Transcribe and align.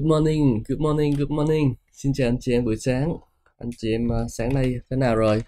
Good 0.00 0.08
morning, 0.08 0.62
good 0.68 0.80
morning, 0.80 1.14
good 1.16 1.30
morning. 1.30 1.74
Xin 1.92 2.12
chào 2.12 2.28
anh 2.28 2.36
chị 2.40 2.52
em 2.52 2.64
buổi 2.64 2.76
sáng. 2.76 3.16
Anh 3.58 3.70
chị 3.78 3.92
em 3.92 4.06
uh, 4.06 4.30
sáng 4.30 4.54
nay 4.54 4.74
thế 4.90 4.96
nào 4.96 5.16
rồi? 5.16 5.42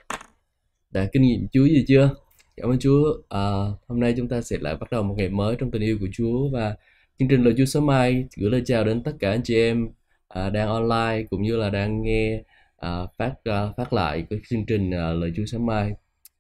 Đã 0.90 1.08
kinh 1.12 1.22
nghiệm 1.22 1.46
Chúa 1.52 1.64
gì 1.64 1.84
chưa? 1.88 2.10
Cảm 2.56 2.70
ơn 2.70 2.78
Chúa. 2.78 3.14
À, 3.28 3.40
hôm 3.88 4.00
nay 4.00 4.14
chúng 4.16 4.28
ta 4.28 4.40
sẽ 4.40 4.56
lại 4.60 4.76
bắt 4.76 4.92
đầu 4.92 5.02
một 5.02 5.14
ngày 5.18 5.28
mới 5.28 5.56
trong 5.58 5.70
tình 5.70 5.82
yêu 5.82 5.98
của 6.00 6.06
Chúa 6.12 6.48
và 6.52 6.76
chương 7.18 7.28
trình 7.28 7.42
lời 7.42 7.54
Chúa 7.58 7.64
sớm 7.64 7.86
mai 7.86 8.24
gửi 8.36 8.50
lời 8.50 8.62
chào 8.64 8.84
đến 8.84 9.02
tất 9.02 9.12
cả 9.18 9.30
anh 9.30 9.40
chị 9.44 9.56
em 9.56 9.88
à, 10.28 10.50
đang 10.50 10.68
online 10.68 11.26
cũng 11.30 11.42
như 11.42 11.56
là 11.56 11.70
đang 11.70 12.02
nghe 12.02 12.42
à, 12.76 13.06
phát 13.18 13.34
à, 13.44 13.72
phát 13.76 13.92
lại 13.92 14.26
cái 14.30 14.38
chương 14.48 14.66
trình 14.66 14.90
à, 14.90 15.12
lời 15.12 15.32
Chúa 15.36 15.44
sớm 15.46 15.66
mai. 15.66 15.92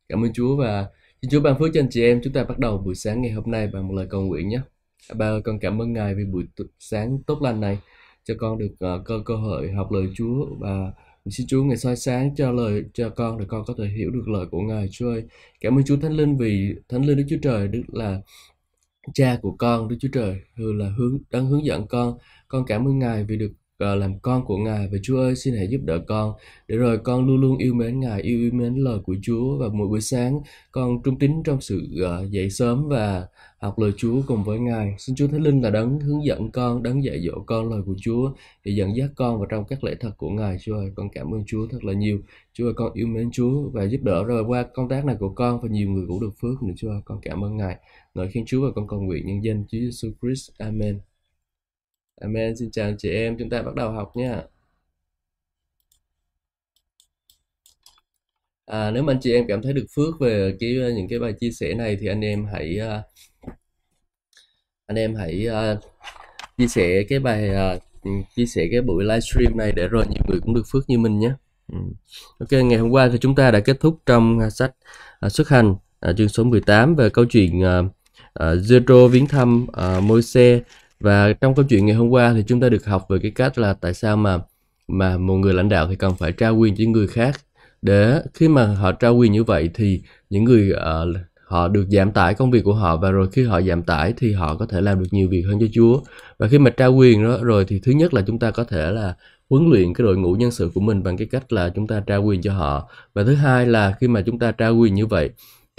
Cảm 0.08 0.24
ơn 0.24 0.32
Chúa 0.32 0.56
và 0.56 0.86
xin 1.22 1.30
Chúa 1.30 1.40
ban 1.40 1.58
phước 1.58 1.70
cho 1.74 1.80
anh 1.80 1.90
chị 1.90 2.02
em. 2.02 2.20
Chúng 2.24 2.32
ta 2.32 2.44
bắt 2.44 2.58
đầu 2.58 2.78
buổi 2.78 2.94
sáng 2.94 3.22
ngày 3.22 3.30
hôm 3.30 3.50
nay 3.50 3.66
bằng 3.72 3.88
một 3.88 3.94
lời 3.94 4.06
cầu 4.10 4.20
nguyện 4.20 4.48
nhé. 4.48 4.60
Ba 5.14 5.26
ơi, 5.26 5.40
con 5.44 5.58
cảm 5.58 5.82
ơn 5.82 5.92
Ngài 5.92 6.14
vì 6.14 6.24
buổi 6.24 6.44
t- 6.56 6.64
sáng 6.78 7.18
tốt 7.26 7.42
lành 7.42 7.60
này 7.60 7.78
cho 8.24 8.34
con 8.38 8.58
được 8.58 8.74
ờ, 8.78 8.94
uh, 8.94 9.04
cơ 9.04 9.22
cơ 9.24 9.36
hội 9.36 9.70
học 9.70 9.92
lời 9.92 10.06
Chúa 10.14 10.46
và 10.58 10.92
xin 11.30 11.46
Chúa 11.46 11.64
ngày 11.64 11.76
soi 11.76 11.96
sáng 11.96 12.34
cho 12.36 12.52
lời 12.52 12.84
cho 12.94 13.10
con 13.10 13.38
để 13.38 13.44
con 13.48 13.64
có 13.66 13.74
thể 13.78 13.84
hiểu 13.96 14.10
được 14.10 14.28
lời 14.28 14.46
của 14.50 14.60
Ngài 14.60 14.88
Chúa 14.92 15.08
ơi. 15.08 15.24
Cảm 15.60 15.78
ơn 15.78 15.84
Chúa 15.84 15.96
Thánh 15.96 16.12
Linh 16.12 16.36
vì 16.36 16.74
Thánh 16.88 17.04
Linh 17.06 17.16
Đức 17.16 17.24
Chúa 17.30 17.36
Trời 17.42 17.68
Đức 17.68 17.82
là 17.92 18.20
cha 19.14 19.38
của 19.42 19.56
con 19.58 19.88
Đức 19.88 19.96
Chúa 20.00 20.08
Trời 20.12 20.40
Hư 20.56 20.72
là 20.72 20.90
hướng 20.98 21.18
đang 21.30 21.46
hướng 21.46 21.64
dẫn 21.64 21.86
con. 21.86 22.18
Con 22.48 22.64
cảm 22.66 22.88
ơn 22.88 22.98
Ngài 22.98 23.24
vì 23.24 23.36
được 23.36 23.52
Ờ, 23.82 23.94
làm 23.94 24.18
con 24.20 24.44
của 24.44 24.56
Ngài 24.56 24.88
và 24.92 24.98
Chúa 25.02 25.18
ơi 25.18 25.36
xin 25.36 25.54
hãy 25.54 25.68
giúp 25.68 25.80
đỡ 25.84 25.98
con 26.08 26.32
để 26.68 26.76
rồi 26.76 26.98
con 26.98 27.26
luôn 27.26 27.40
luôn 27.40 27.58
yêu 27.58 27.74
mến 27.74 28.00
Ngài, 28.00 28.22
yêu, 28.22 28.38
yêu 28.38 28.50
mến 28.52 28.74
lời 28.74 28.98
của 29.04 29.14
Chúa 29.22 29.58
và 29.58 29.68
mỗi 29.72 29.88
buổi 29.88 30.00
sáng 30.00 30.40
con 30.72 31.02
trung 31.02 31.18
tín 31.18 31.42
trong 31.44 31.60
sự 31.60 31.82
ờ, 32.02 32.26
dậy 32.30 32.50
sớm 32.50 32.88
và 32.88 33.26
học 33.58 33.78
lời 33.78 33.92
Chúa 33.96 34.22
cùng 34.26 34.44
với 34.44 34.58
Ngài. 34.58 34.94
Xin 34.98 35.16
Chúa 35.16 35.26
Thánh 35.26 35.42
Linh 35.42 35.62
là 35.62 35.70
đấng 35.70 36.00
hướng 36.00 36.24
dẫn 36.24 36.50
con, 36.50 36.82
đấng 36.82 37.04
dạy 37.04 37.20
dỗ 37.26 37.42
con 37.46 37.70
lời 37.70 37.82
của 37.86 37.94
Chúa 38.02 38.32
để 38.64 38.72
dẫn 38.72 38.96
dắt 38.96 39.10
con 39.16 39.38
vào 39.38 39.46
trong 39.46 39.64
các 39.64 39.84
lễ 39.84 39.94
thật 40.00 40.12
của 40.16 40.30
Ngài. 40.30 40.56
Chúa 40.60 40.74
ơi, 40.74 40.90
con 40.94 41.08
cảm 41.12 41.34
ơn 41.34 41.44
Chúa 41.46 41.66
thật 41.70 41.84
là 41.84 41.92
nhiều. 41.92 42.20
Chúa 42.52 42.66
ơi, 42.66 42.74
con 42.76 42.92
yêu 42.94 43.06
mến 43.06 43.30
Chúa 43.32 43.70
và 43.70 43.84
giúp 43.84 44.00
đỡ 44.02 44.24
rồi 44.24 44.44
qua 44.44 44.66
công 44.74 44.88
tác 44.88 45.04
này 45.04 45.16
của 45.20 45.28
con 45.28 45.60
và 45.62 45.68
nhiều 45.68 45.90
người 45.90 46.04
cũng 46.08 46.20
được 46.20 46.32
phước 46.40 46.62
nữa. 46.62 46.74
Chúa 46.76 46.90
ơi, 46.90 47.00
con 47.04 47.20
cảm 47.22 47.44
ơn 47.44 47.56
Ngài. 47.56 47.76
Ngợi 48.14 48.28
khen 48.28 48.44
Chúa 48.46 48.66
và 48.66 48.72
con 48.74 48.88
cầu 48.88 49.00
nguyện 49.00 49.26
nhân 49.26 49.44
danh 49.44 49.64
Chúa 49.68 49.78
Jesus 49.78 50.12
Christ. 50.22 50.50
Amen. 50.58 51.11
Amen. 52.22 52.56
Xin 52.56 52.70
chào 52.70 52.92
chị 52.98 53.10
em. 53.10 53.36
Chúng 53.38 53.50
ta 53.50 53.62
bắt 53.62 53.74
đầu 53.74 53.90
học 53.92 54.12
nha. 54.16 54.42
À, 58.66 58.90
nếu 58.90 59.02
mà 59.02 59.12
anh 59.12 59.20
chị 59.20 59.32
em 59.32 59.44
cảm 59.48 59.62
thấy 59.62 59.72
được 59.72 59.86
phước 59.96 60.20
về 60.20 60.56
cái 60.60 60.76
ờ, 60.82 60.90
những 60.90 61.08
cái 61.08 61.18
bài 61.18 61.32
chia 61.40 61.50
sẻ 61.50 61.74
này 61.74 61.96
thì 62.00 62.06
anh 62.06 62.20
em 62.20 62.46
hãy 62.52 62.76
ờ, 62.78 63.02
anh 64.86 64.98
em 64.98 65.14
hãy 65.14 65.46
uh, 65.48 65.78
chia 66.58 66.66
sẻ 66.68 67.02
cái 67.08 67.18
bài 67.18 67.50
uh, 67.76 67.82
chia 68.36 68.46
sẻ 68.46 68.68
cái 68.70 68.80
buổi 68.80 69.04
livestream 69.04 69.56
này 69.56 69.72
để 69.72 69.88
rồi 69.88 70.04
nhiều 70.10 70.22
người 70.28 70.40
cũng 70.40 70.54
được 70.54 70.62
phước 70.72 70.88
như 70.88 70.98
mình 70.98 71.18
nhé. 71.18 71.32
Ừ. 71.72 71.78
Ok, 72.38 72.52
ngày 72.52 72.78
hôm 72.78 72.90
qua 72.90 73.08
thì 73.12 73.18
chúng 73.18 73.34
ta 73.34 73.50
đã 73.50 73.60
kết 73.60 73.80
thúc 73.80 74.00
trong 74.06 74.50
sách 74.50 74.72
uh, 75.26 75.32
xuất 75.32 75.48
hành 75.48 75.70
uh, 76.10 76.16
chương 76.16 76.28
số 76.28 76.44
18 76.44 76.94
về 76.96 77.10
câu 77.10 77.24
chuyện 77.24 77.60
uh, 77.60 77.86
uh, 77.86 78.58
Zero 78.62 79.08
viếng 79.08 79.26
thăm 79.26 79.66
uh, 79.68 80.02
Môi-se 80.02 80.60
và 81.02 81.32
trong 81.32 81.54
câu 81.54 81.64
chuyện 81.68 81.86
ngày 81.86 81.96
hôm 81.96 82.08
qua 82.08 82.32
thì 82.34 82.44
chúng 82.46 82.60
ta 82.60 82.68
được 82.68 82.86
học 82.86 83.06
về 83.08 83.18
cái 83.22 83.30
cách 83.30 83.58
là 83.58 83.72
tại 83.72 83.94
sao 83.94 84.16
mà 84.16 84.38
mà 84.88 85.18
một 85.18 85.36
người 85.36 85.54
lãnh 85.54 85.68
đạo 85.68 85.86
thì 85.88 85.96
cần 85.96 86.14
phải 86.18 86.32
trao 86.32 86.56
quyền 86.56 86.74
cho 86.76 86.84
người 86.88 87.06
khác. 87.06 87.40
Để 87.82 88.22
khi 88.34 88.48
mà 88.48 88.66
họ 88.66 88.92
trao 88.92 89.16
quyền 89.16 89.32
như 89.32 89.44
vậy 89.44 89.70
thì 89.74 90.02
những 90.30 90.44
người 90.44 90.72
uh, 90.72 91.16
họ 91.46 91.68
được 91.68 91.86
giảm 91.88 92.12
tải 92.12 92.34
công 92.34 92.50
việc 92.50 92.64
của 92.64 92.74
họ 92.74 92.96
và 92.96 93.10
rồi 93.10 93.28
khi 93.32 93.44
họ 93.44 93.62
giảm 93.62 93.82
tải 93.82 94.14
thì 94.16 94.32
họ 94.32 94.56
có 94.56 94.66
thể 94.66 94.80
làm 94.80 95.00
được 95.00 95.08
nhiều 95.10 95.28
việc 95.28 95.42
hơn 95.42 95.58
cho 95.60 95.66
Chúa. 95.72 96.00
Và 96.38 96.48
khi 96.48 96.58
mà 96.58 96.70
trao 96.70 96.94
quyền 96.94 97.24
đó 97.24 97.38
rồi 97.42 97.64
thì 97.64 97.80
thứ 97.82 97.92
nhất 97.92 98.14
là 98.14 98.22
chúng 98.26 98.38
ta 98.38 98.50
có 98.50 98.64
thể 98.64 98.90
là 98.92 99.14
huấn 99.50 99.70
luyện 99.70 99.94
cái 99.94 100.04
đội 100.04 100.16
ngũ 100.16 100.34
nhân 100.34 100.50
sự 100.50 100.70
của 100.74 100.80
mình 100.80 101.02
bằng 101.02 101.16
cái 101.16 101.28
cách 101.30 101.52
là 101.52 101.68
chúng 101.68 101.86
ta 101.86 102.02
trao 102.06 102.22
quyền 102.22 102.42
cho 102.42 102.52
họ. 102.52 102.88
Và 103.14 103.24
thứ 103.24 103.34
hai 103.34 103.66
là 103.66 103.94
khi 104.00 104.08
mà 104.08 104.22
chúng 104.26 104.38
ta 104.38 104.52
trao 104.52 104.76
quyền 104.76 104.94
như 104.94 105.06
vậy 105.06 105.30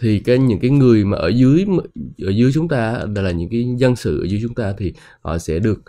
thì 0.01 0.19
cái 0.19 0.37
những 0.37 0.59
cái 0.59 0.69
người 0.71 1.05
mà 1.05 1.17
ở 1.17 1.27
dưới 1.27 1.65
ở 2.25 2.29
dưới 2.29 2.51
chúng 2.53 2.67
ta 2.67 3.05
là 3.15 3.31
những 3.31 3.49
cái 3.49 3.65
dân 3.77 3.95
sự 3.95 4.21
ở 4.21 4.25
dưới 4.25 4.39
chúng 4.43 4.55
ta 4.55 4.73
thì 4.77 4.93
họ 5.21 5.37
sẽ 5.37 5.59
được 5.59 5.81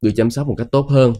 được 0.00 0.10
chăm 0.16 0.30
sóc 0.30 0.46
một 0.46 0.54
cách 0.58 0.68
tốt 0.72 0.86
hơn. 0.90 1.12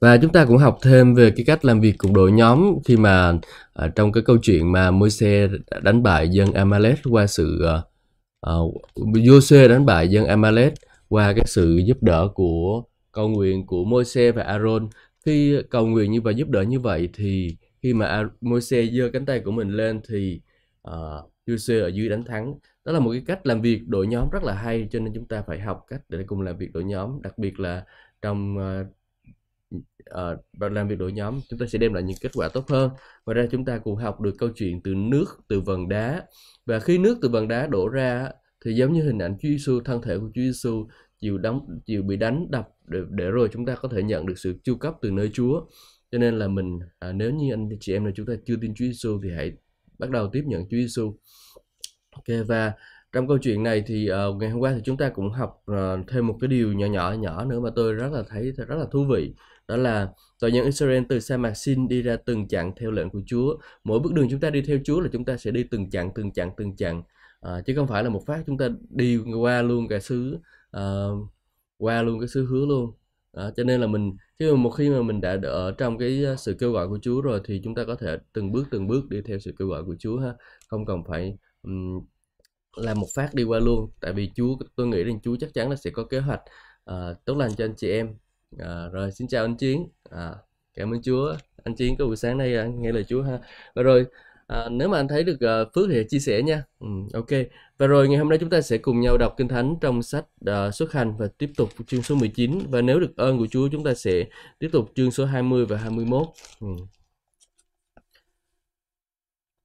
Và 0.00 0.16
chúng 0.16 0.32
ta 0.32 0.44
cũng 0.44 0.58
học 0.58 0.78
thêm 0.82 1.14
về 1.14 1.30
cái 1.30 1.44
cách 1.44 1.64
làm 1.64 1.80
việc 1.80 1.94
cùng 1.98 2.14
đội 2.14 2.32
nhóm 2.32 2.74
khi 2.84 2.96
mà 2.96 3.38
à, 3.72 3.88
trong 3.96 4.12
cái 4.12 4.22
câu 4.26 4.36
chuyện 4.42 4.72
mà 4.72 4.90
Môi-se 4.90 5.48
đánh 5.82 6.02
bại 6.02 6.28
dân 6.28 6.52
Amalek 6.52 6.98
qua 7.10 7.26
sự 7.26 7.64
à, 7.64 7.82
à 8.40 8.52
Jose 8.96 9.68
đánh 9.68 9.86
bại 9.86 10.08
dân 10.08 10.26
Amalek 10.26 10.74
qua 11.08 11.32
cái 11.32 11.44
sự 11.48 11.76
giúp 11.86 12.02
đỡ 12.02 12.28
của 12.34 12.82
cầu 13.12 13.28
nguyện 13.28 13.66
của 13.66 13.84
Môi-se 13.84 14.32
và 14.32 14.42
Aaron. 14.42 14.88
Khi 15.26 15.56
cầu 15.70 15.86
nguyện 15.86 16.12
như 16.12 16.20
vậy 16.20 16.34
giúp 16.34 16.48
đỡ 16.48 16.62
như 16.62 16.80
vậy 16.80 17.08
thì 17.14 17.56
khi 17.82 17.94
mà 17.94 18.28
Moses 18.40 18.90
giơ 18.92 19.10
cánh 19.12 19.26
tay 19.26 19.40
của 19.40 19.50
mình 19.50 19.70
lên 19.70 20.00
thì 20.08 20.40
ờ, 20.82 21.22
uh, 21.24 21.32
Joshua 21.46 21.82
ở 21.82 21.88
dưới 21.88 22.08
đánh 22.08 22.24
thắng. 22.24 22.54
Đó 22.84 22.92
là 22.92 23.00
một 23.00 23.10
cái 23.12 23.22
cách 23.26 23.46
làm 23.46 23.62
việc 23.62 23.88
đội 23.88 24.06
nhóm 24.06 24.30
rất 24.30 24.42
là 24.44 24.54
hay 24.54 24.88
cho 24.90 24.98
nên 25.00 25.14
chúng 25.14 25.28
ta 25.28 25.42
phải 25.42 25.60
học 25.60 25.84
cách 25.88 26.00
để 26.08 26.24
cùng 26.26 26.40
làm 26.40 26.56
việc 26.58 26.72
đội 26.72 26.84
nhóm. 26.84 27.22
Đặc 27.22 27.38
biệt 27.38 27.60
là 27.60 27.84
trong 28.22 28.56
uh, 28.56 28.86
uh, 30.56 30.72
làm 30.72 30.88
việc 30.88 30.98
đội 30.98 31.12
nhóm 31.12 31.40
chúng 31.48 31.58
ta 31.58 31.66
sẽ 31.66 31.78
đem 31.78 31.94
lại 31.94 32.02
những 32.02 32.16
kết 32.20 32.30
quả 32.34 32.48
tốt 32.48 32.68
hơn. 32.68 32.90
Ngoài 33.26 33.34
ra 33.34 33.46
chúng 33.50 33.64
ta 33.64 33.78
cũng 33.78 33.96
học 33.96 34.20
được 34.20 34.34
câu 34.38 34.48
chuyện 34.54 34.80
từ 34.82 34.94
nước 34.94 35.26
từ 35.48 35.60
vần 35.60 35.88
đá. 35.88 36.26
Và 36.66 36.80
khi 36.80 36.98
nước 36.98 37.18
từ 37.22 37.28
vần 37.28 37.48
đá 37.48 37.66
đổ 37.66 37.88
ra 37.88 38.28
thì 38.64 38.72
giống 38.74 38.92
như 38.92 39.02
hình 39.02 39.18
ảnh 39.18 39.36
Chúa 39.40 39.48
Giêsu 39.48 39.80
thân 39.80 40.02
thể 40.02 40.18
của 40.18 40.30
Chúa 40.34 40.42
Giêsu 40.42 40.88
chịu 41.20 41.38
đóng 41.38 41.80
chịu 41.86 42.02
bị 42.02 42.16
đánh 42.16 42.46
đập 42.50 42.68
để, 42.86 42.98
để 43.10 43.30
rồi 43.30 43.48
chúng 43.52 43.66
ta 43.66 43.74
có 43.74 43.88
thể 43.88 44.02
nhận 44.02 44.26
được 44.26 44.38
sự 44.38 44.54
chu 44.64 44.74
cấp 44.76 44.94
từ 45.02 45.10
nơi 45.10 45.30
Chúa 45.32 45.62
cho 46.12 46.18
nên 46.18 46.38
là 46.38 46.48
mình 46.48 46.78
à, 46.98 47.12
nếu 47.12 47.30
như 47.30 47.52
anh 47.52 47.68
chị 47.80 47.92
em 47.92 48.04
là 48.04 48.10
chúng 48.14 48.26
ta 48.26 48.32
chưa 48.44 48.56
tin 48.60 48.74
Chúa 48.74 48.84
Giêsu 48.84 49.20
thì 49.22 49.30
hãy 49.36 49.52
bắt 49.98 50.10
đầu 50.10 50.28
tiếp 50.32 50.42
nhận 50.46 50.62
Chúa 50.62 50.76
Giêsu 50.76 51.16
ok 52.10 52.46
và 52.46 52.72
trong 53.12 53.28
câu 53.28 53.38
chuyện 53.38 53.62
này 53.62 53.82
thì 53.86 54.10
uh, 54.10 54.36
ngày 54.36 54.50
hôm 54.50 54.60
qua 54.60 54.72
thì 54.74 54.80
chúng 54.84 54.96
ta 54.96 55.08
cũng 55.08 55.30
học 55.32 55.64
uh, 55.72 55.76
thêm 56.08 56.26
một 56.26 56.36
cái 56.40 56.48
điều 56.48 56.72
nhỏ 56.72 56.86
nhỏ 56.86 57.12
nhỏ 57.12 57.44
nữa 57.44 57.60
mà 57.60 57.70
tôi 57.76 57.94
rất 57.94 58.12
là 58.12 58.22
thấy 58.28 58.52
rất 58.52 58.76
là 58.78 58.86
thú 58.92 59.04
vị. 59.04 59.34
Đó 59.68 59.76
là 59.76 60.08
tòa 60.40 60.50
nhân 60.50 60.64
Israel 60.64 61.02
từ 61.08 61.20
sa 61.20 61.36
mạc 61.36 61.54
Sin 61.54 61.88
đi 61.88 62.02
ra 62.02 62.16
từng 62.16 62.48
chặng 62.48 62.72
theo 62.76 62.90
lệnh 62.90 63.10
của 63.10 63.20
Chúa. 63.26 63.56
Mỗi 63.84 64.00
bước 64.00 64.12
đường 64.14 64.28
chúng 64.30 64.40
ta 64.40 64.50
đi 64.50 64.62
theo 64.62 64.78
Chúa 64.84 65.00
là 65.00 65.08
chúng 65.12 65.24
ta 65.24 65.36
sẽ 65.36 65.50
đi 65.50 65.62
từng 65.70 65.90
chặng 65.90 66.10
từng 66.14 66.32
chặng 66.32 66.50
từng 66.56 66.76
chặng. 66.76 67.02
Uh, 67.46 67.66
chứ 67.66 67.74
không 67.76 67.86
phải 67.88 68.04
là 68.04 68.10
một 68.10 68.22
phát 68.26 68.42
chúng 68.46 68.58
ta 68.58 68.68
đi 68.90 69.18
qua 69.40 69.62
luôn 69.62 69.88
cả 69.88 69.98
xứ 70.00 70.38
uh, 70.76 71.28
qua 71.78 72.02
luôn 72.02 72.20
cái 72.20 72.28
xứ 72.28 72.46
hứa 72.46 72.66
luôn 72.66 72.92
đó, 73.32 73.50
cho 73.56 73.64
nên 73.64 73.80
là 73.80 73.86
mình 73.86 74.16
khi 74.38 74.50
mà 74.50 74.56
một 74.56 74.70
khi 74.70 74.90
mà 74.90 75.02
mình 75.02 75.20
đã 75.20 75.38
ở 75.42 75.72
trong 75.78 75.98
cái 75.98 76.24
ờ, 76.24 76.36
sự 76.36 76.56
kêu 76.58 76.72
gọi 76.72 76.88
của 76.88 76.98
Chúa 77.02 77.20
rồi 77.20 77.40
thì 77.44 77.60
chúng 77.64 77.74
ta 77.74 77.84
có 77.84 77.94
thể 77.94 78.18
từng 78.32 78.52
bước 78.52 78.64
từng 78.70 78.86
bước 78.86 79.08
đi 79.08 79.20
theo 79.22 79.38
sự 79.38 79.54
kêu 79.58 79.68
gọi 79.68 79.84
của 79.84 79.96
Chúa 79.98 80.18
ha. 80.18 80.34
Không 80.68 80.86
cần 80.86 81.04
phải 81.08 81.36
um, 81.62 82.00
làm 82.76 83.00
một 83.00 83.06
phát 83.14 83.34
đi 83.34 83.44
qua 83.44 83.58
luôn. 83.58 83.90
Tại 84.00 84.12
vì 84.12 84.30
Chúa 84.36 84.56
tôi 84.76 84.86
nghĩ 84.86 85.04
rằng 85.04 85.20
Chúa 85.20 85.36
chắc 85.40 85.54
chắn 85.54 85.70
là 85.70 85.76
sẽ 85.76 85.90
có 85.90 86.04
kế 86.04 86.18
hoạch 86.18 86.40
uh, 86.90 87.24
tốt 87.24 87.36
lành 87.36 87.50
cho 87.56 87.64
anh 87.64 87.74
chị 87.76 87.90
em. 87.90 88.14
Uh, 88.56 88.92
rồi 88.92 89.12
xin 89.12 89.28
chào 89.28 89.44
anh 89.44 89.56
chiến. 89.56 89.88
Uh, 90.08 90.36
cảm 90.74 90.94
ơn 90.94 91.02
chúa. 91.02 91.36
Anh 91.64 91.74
chiến 91.74 91.96
có 91.98 92.06
buổi 92.06 92.16
sáng 92.16 92.38
nay 92.38 92.68
uh, 92.68 92.74
nghe 92.74 92.92
lời 92.92 93.04
chúa 93.04 93.22
ha. 93.22 93.38
Và 93.74 93.82
rồi 93.82 94.06
à, 94.50 94.68
nếu 94.68 94.88
mà 94.88 94.96
anh 94.98 95.08
thấy 95.08 95.24
được 95.24 95.38
uh, 95.62 95.74
phước 95.74 95.88
thì 95.90 96.04
chia 96.08 96.18
sẻ 96.18 96.42
nha. 96.42 96.64
Ừ, 96.78 96.86
ok. 97.12 97.28
Và 97.78 97.86
rồi 97.86 98.08
ngày 98.08 98.18
hôm 98.18 98.28
nay 98.28 98.38
chúng 98.38 98.50
ta 98.50 98.60
sẽ 98.60 98.78
cùng 98.78 99.00
nhau 99.00 99.18
đọc 99.18 99.34
kinh 99.36 99.48
thánh 99.48 99.76
trong 99.80 100.02
sách 100.02 100.24
uh, 100.50 100.74
xuất 100.74 100.92
hành 100.92 101.16
và 101.16 101.28
tiếp 101.38 101.50
tục 101.56 101.70
chương 101.86 102.02
số 102.02 102.14
19 102.14 102.58
và 102.70 102.80
nếu 102.80 103.00
được 103.00 103.16
ơn 103.16 103.38
của 103.38 103.46
chúa 103.46 103.68
chúng 103.72 103.84
ta 103.84 103.94
sẽ 103.94 104.24
tiếp 104.58 104.68
tục 104.72 104.92
chương 104.94 105.10
số 105.10 105.24
20 105.24 105.66
và 105.66 105.76
21 105.76 106.26
ừ. 106.60 106.66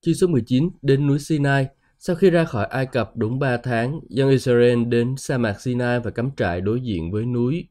chương 0.02 0.16
số 0.16 0.28
19 0.28 0.70
đến 0.82 1.08
núi 1.08 1.20
Sinai. 1.20 1.68
Sau 2.00 2.16
khi 2.16 2.30
ra 2.30 2.46
khỏi 2.46 2.66
Ai 2.66 2.86
Cập 2.86 3.18
đúng 3.18 3.40
3 3.40 3.58
tháng, 3.58 4.00
dân 4.10 4.30
Israel 4.30 4.84
đến 4.86 5.16
sa 5.18 5.38
mạc 5.38 5.62
Sinai 5.62 6.00
và 6.00 6.12
cắm 6.12 6.30
trại 6.38 6.62
đối 6.62 6.82
diện 6.82 7.12
với 7.12 7.26
núi. 7.26 7.68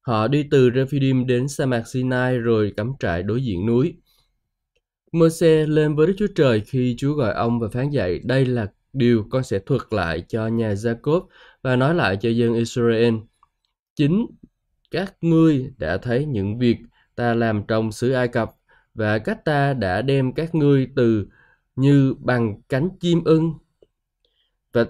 Họ 0.00 0.28
đi 0.28 0.44
từ 0.50 0.70
Rephidim 0.74 1.26
đến 1.26 1.48
sa 1.48 1.66
mạc 1.66 1.88
Sinai 1.88 2.38
rồi 2.38 2.72
cắm 2.76 2.92
trại 2.98 3.22
đối 3.22 3.44
diện 3.44 3.66
núi. 3.66 3.94
Mơ-se 5.12 5.66
lên 5.66 5.96
với 5.96 6.06
Đức 6.06 6.14
Chúa 6.18 6.26
Trời 6.34 6.60
khi 6.60 6.94
Chúa 6.98 7.14
gọi 7.14 7.34
ông 7.34 7.60
và 7.60 7.68
phán 7.68 7.90
dạy, 7.90 8.18
đây 8.24 8.46
là 8.46 8.66
điều 8.92 9.26
con 9.30 9.42
sẽ 9.42 9.58
thuật 9.58 9.82
lại 9.90 10.24
cho 10.28 10.46
nhà 10.46 10.72
Jacob 10.72 11.26
và 11.62 11.76
nói 11.76 11.94
lại 11.94 12.16
cho 12.20 12.28
dân 12.30 12.54
Israel. 12.54 13.14
Chính 13.94 14.26
các 14.90 15.14
ngươi 15.20 15.72
đã 15.78 15.98
thấy 15.98 16.24
những 16.24 16.58
việc 16.58 16.76
ta 17.14 17.34
làm 17.34 17.62
trong 17.68 17.92
xứ 17.92 18.12
Ai 18.12 18.28
Cập 18.28 18.50
và 18.94 19.18
cách 19.18 19.44
ta 19.44 19.74
đã 19.74 20.02
đem 20.02 20.32
các 20.32 20.54
ngươi 20.54 20.88
từ 20.96 21.26
như 21.76 22.14
bằng 22.18 22.60
cánh 22.68 22.88
chim 23.00 23.24
ưng 23.24 23.52
và 24.72 24.86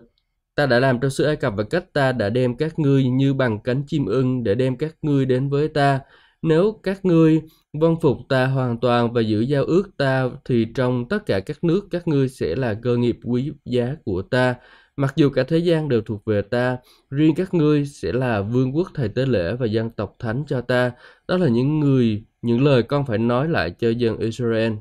Ta 0.56 0.66
đã 0.66 0.78
làm 0.80 1.00
trong 1.00 1.10
xứ 1.10 1.24
Ai 1.24 1.36
Cập 1.36 1.54
và 1.56 1.64
cách 1.70 1.92
ta 1.92 2.12
đã 2.12 2.30
đem 2.30 2.56
các 2.56 2.78
ngươi 2.78 3.08
như 3.08 3.34
bằng 3.34 3.60
cánh 3.60 3.82
chim 3.86 4.06
ưng 4.06 4.44
để 4.44 4.54
đem 4.54 4.76
các 4.76 4.96
ngươi 5.02 5.24
đến 5.26 5.48
với 5.48 5.68
ta. 5.68 6.00
Nếu 6.42 6.80
các 6.82 7.04
ngươi 7.04 7.42
vâng 7.78 7.96
phục 8.00 8.18
ta 8.28 8.46
hoàn 8.46 8.80
toàn 8.80 9.12
và 9.12 9.20
giữ 9.20 9.40
giao 9.40 9.64
ước 9.64 9.96
ta 9.96 10.30
thì 10.44 10.66
trong 10.74 11.08
tất 11.08 11.26
cả 11.26 11.40
các 11.40 11.64
nước, 11.64 11.88
các 11.90 12.08
ngươi 12.08 12.28
sẽ 12.28 12.56
là 12.56 12.74
cơ 12.82 12.96
nghiệp 12.96 13.18
quý 13.24 13.52
giá 13.64 13.94
của 14.04 14.22
ta. 14.22 14.54
Mặc 14.96 15.12
dù 15.16 15.30
cả 15.30 15.44
thế 15.48 15.58
gian 15.58 15.88
đều 15.88 16.02
thuộc 16.02 16.24
về 16.24 16.42
ta, 16.42 16.78
riêng 17.10 17.34
các 17.36 17.54
ngươi 17.54 17.86
sẽ 17.86 18.12
là 18.12 18.40
vương 18.40 18.76
quốc 18.76 18.88
thầy 18.94 19.08
tế 19.08 19.26
lễ 19.26 19.56
và 19.56 19.66
dân 19.66 19.90
tộc 19.90 20.16
thánh 20.18 20.44
cho 20.48 20.60
ta. 20.60 20.92
Đó 21.28 21.36
là 21.36 21.48
những 21.48 21.80
người, 21.80 22.24
những 22.42 22.64
lời 22.64 22.82
con 22.82 23.06
phải 23.06 23.18
nói 23.18 23.48
lại 23.48 23.70
cho 23.78 23.90
dân 23.90 24.18
Israel. 24.18 24.72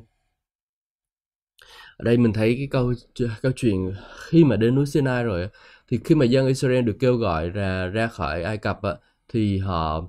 Ở 1.96 2.02
đây 2.04 2.16
mình 2.18 2.32
thấy 2.32 2.54
cái 2.56 2.68
câu 2.70 2.92
câu 3.42 3.52
chuyện 3.56 3.92
khi 4.18 4.44
mà 4.44 4.56
đến 4.56 4.74
núi 4.74 4.86
Sinai 4.86 5.24
rồi 5.24 5.48
thì 5.88 6.00
khi 6.04 6.14
mà 6.14 6.24
dân 6.24 6.46
Israel 6.46 6.82
được 6.84 6.96
kêu 7.00 7.16
gọi 7.16 7.50
ra 7.50 7.86
ra 7.86 8.06
khỏi 8.06 8.42
Ai 8.42 8.58
Cập 8.58 8.80
thì 9.28 9.58
họ 9.58 10.08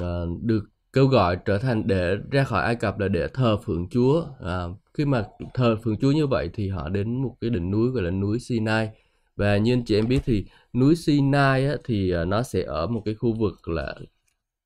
ờ, 0.00 0.26
được 0.42 0.64
kêu 0.92 1.06
gọi 1.06 1.36
trở 1.44 1.58
thành 1.58 1.86
để 1.86 2.16
ra 2.30 2.44
khỏi 2.44 2.62
Ai 2.62 2.76
Cập 2.76 2.98
là 2.98 3.08
để 3.08 3.28
thờ 3.34 3.56
phượng 3.56 3.88
Chúa. 3.88 4.26
À, 4.40 4.64
khi 4.94 5.04
mà 5.04 5.24
thờ 5.54 5.76
phượng 5.84 5.96
Chúa 5.96 6.12
như 6.12 6.26
vậy 6.26 6.50
thì 6.54 6.68
họ 6.68 6.88
đến 6.88 7.22
một 7.22 7.36
cái 7.40 7.50
đỉnh 7.50 7.70
núi 7.70 7.90
gọi 7.90 8.02
là 8.02 8.10
núi 8.10 8.40
Sinai. 8.40 8.90
Và 9.36 9.56
như 9.56 9.72
anh 9.72 9.84
chị 9.84 9.94
em 9.96 10.08
biết 10.08 10.20
thì 10.24 10.46
núi 10.72 10.96
Sinai 10.96 11.66
á, 11.66 11.76
thì 11.84 12.10
à, 12.12 12.24
nó 12.24 12.42
sẽ 12.42 12.62
ở 12.62 12.86
một 12.86 13.02
cái 13.04 13.14
khu 13.14 13.32
vực 13.32 13.68
là 13.68 13.94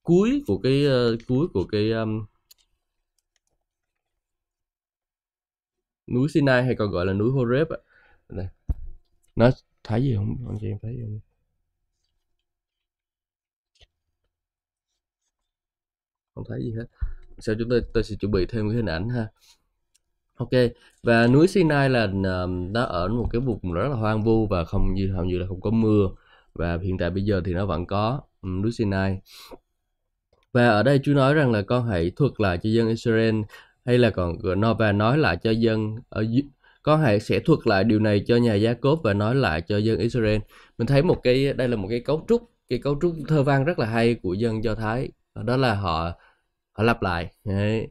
cuối 0.02 0.43
của 0.46 0.58
cái 0.58 0.87
uh, 0.87 1.20
cuối 1.28 1.49
của 1.55 1.64
cái 1.64 1.90
um, 1.93 2.26
núi 6.06 6.29
Sinai 6.29 6.62
hay 6.64 6.75
còn 6.75 6.90
gọi 6.90 7.06
là 7.06 7.12
núi 7.12 7.31
Horeb 7.32 7.69
á. 7.69 7.79
Nó 9.37 9.50
thấy 9.84 10.02
gì 10.02 10.14
không? 10.17 10.37
Anh 10.49 10.58
chị 10.61 10.67
em 10.69 10.79
thấy 10.82 10.99
không? 11.02 11.20
Không 16.37 16.44
thấy 16.49 16.62
gì 16.62 16.73
hết. 16.73 16.85
Sau 17.38 17.55
chúng 17.59 17.69
tôi 17.69 17.83
tôi 17.94 18.05
sẽ 18.05 18.17
chuẩn 18.17 18.33
bị 18.33 18.47
thêm 18.47 18.69
cái 18.69 18.77
hình 18.77 18.87
ảnh 18.87 19.09
ha? 19.09 19.29
Ok, 20.37 20.50
và 21.03 21.27
núi 21.27 21.47
Sinai 21.49 21.91
là 21.91 22.03
à, 22.03 22.47
nó 22.47 22.83
ở 22.83 23.09
một 23.09 23.29
cái 23.33 23.41
vùng 23.41 23.73
rất 23.73 23.88
là 23.88 23.97
hoang 23.97 24.23
vu 24.23 24.47
và 24.47 24.65
không 24.65 24.94
như, 24.94 25.12
hầu 25.12 25.25
như 25.25 25.38
là 25.38 25.47
không 25.47 25.61
có 25.61 25.71
mưa. 25.71 26.09
Và 26.55 26.79
hiện 26.83 26.99
tại 26.99 27.11
bây 27.11 27.25
giờ 27.25 27.43
thì 27.44 27.55
nó 27.55 27.67
vẫn 27.67 27.87
có 27.87 28.21
ừ, 28.43 28.49
núi 28.62 28.73
Sinai. 28.73 29.21
Và 30.53 30.69
ở 30.69 30.83
đây 30.83 31.00
Chúa 31.03 31.15
nói 31.15 31.35
rằng 31.35 31.53
là 31.53 31.62
con 31.62 31.87
hãy 31.87 32.12
thuật 32.17 32.33
lại 32.39 32.59
cho 32.62 32.71
dân 32.71 32.89
Israel 32.89 33.41
hay 33.85 33.99
là 33.99 34.11
còn 34.11 34.61
nó 34.61 34.75
và 34.75 34.93
nói 34.93 35.19
lại 35.19 35.37
cho 35.37 35.50
dân 35.50 35.97
ở 36.09 36.25
con 36.82 37.00
hãy 37.00 37.21
sẽ 37.21 37.41
thuật 37.41 37.67
lại 37.67 37.85
điều 37.85 37.99
này 37.99 38.25
cho 38.27 38.37
nhà 38.37 38.55
Gia 38.55 38.75
Cốp 38.75 39.00
và 39.03 39.15
nói 39.15 39.35
lại 39.35 39.62
cho 39.62 39.79
dân 39.79 39.99
Israel. 39.99 40.39
Mình 40.79 40.87
thấy 40.87 41.03
một 41.03 41.21
cái, 41.23 41.53
đây 41.53 41.69
là 41.69 41.77
một 41.77 41.89
cái 41.91 42.00
cấu 42.00 42.25
trúc, 42.29 42.50
cái 42.69 42.79
cấu 42.79 42.99
trúc 43.03 43.15
thơ 43.29 43.43
văn 43.43 43.65
rất 43.65 43.79
là 43.79 43.87
hay 43.87 44.15
của 44.15 44.35
dân 44.35 44.65
Do 44.65 44.75
Thái. 44.75 45.09
Đó 45.44 45.56
là 45.56 45.75
họ 45.75 46.12
họ 46.76 46.84
lặp 46.84 47.02
lại 47.02 47.32
Đấy. 47.44 47.88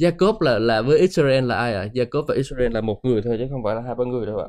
Jacob 0.00 0.40
là 0.40 0.58
là 0.58 0.82
với 0.82 0.98
Israel 0.98 1.44
là 1.44 1.56
ai 1.56 1.74
ạ? 1.74 1.80
À? 1.80 1.88
Jacob 1.94 2.24
và 2.28 2.34
Israel 2.34 2.72
là 2.72 2.80
một 2.80 3.00
người 3.04 3.22
thôi 3.22 3.36
chứ 3.38 3.46
không 3.50 3.62
phải 3.64 3.74
là 3.74 3.80
hai 3.82 3.94
ba 3.94 4.04
người 4.04 4.26
đâu 4.26 4.38
ạ. 4.38 4.48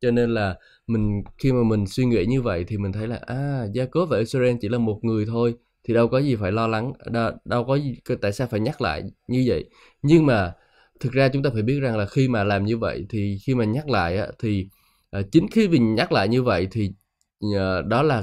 Cho 0.00 0.10
nên 0.10 0.34
là 0.34 0.56
mình 0.86 1.22
khi 1.38 1.52
mà 1.52 1.62
mình 1.64 1.86
suy 1.86 2.04
nghĩ 2.04 2.26
như 2.26 2.42
vậy 2.42 2.64
thì 2.68 2.78
mình 2.78 2.92
thấy 2.92 3.06
là 3.08 3.20
à 3.26 3.66
Jacob 3.74 4.06
và 4.06 4.18
Israel 4.18 4.56
chỉ 4.60 4.68
là 4.68 4.78
một 4.78 4.98
người 5.02 5.26
thôi 5.26 5.54
thì 5.84 5.94
đâu 5.94 6.08
có 6.08 6.18
gì 6.18 6.36
phải 6.36 6.52
lo 6.52 6.66
lắng 6.66 6.92
đâu, 7.10 7.32
đâu 7.44 7.64
có 7.64 7.74
gì 7.76 7.96
tại 8.22 8.32
sao 8.32 8.46
phải 8.50 8.60
nhắc 8.60 8.80
lại 8.80 9.02
như 9.26 9.44
vậy. 9.46 9.64
Nhưng 10.02 10.26
mà 10.26 10.54
thực 11.00 11.12
ra 11.12 11.28
chúng 11.28 11.42
ta 11.42 11.50
phải 11.52 11.62
biết 11.62 11.80
rằng 11.80 11.98
là 11.98 12.06
khi 12.06 12.28
mà 12.28 12.44
làm 12.44 12.64
như 12.64 12.78
vậy 12.78 13.06
thì 13.08 13.38
khi 13.46 13.54
mà 13.54 13.64
nhắc 13.64 13.88
lại 13.90 14.16
á, 14.16 14.26
thì 14.38 14.68
à, 15.10 15.20
chính 15.32 15.46
khi 15.50 15.68
mình 15.68 15.94
nhắc 15.94 16.12
lại 16.12 16.28
như 16.28 16.42
vậy 16.42 16.68
thì 16.70 16.92
ờ, 17.56 17.82
đó 17.82 18.02
là 18.02 18.22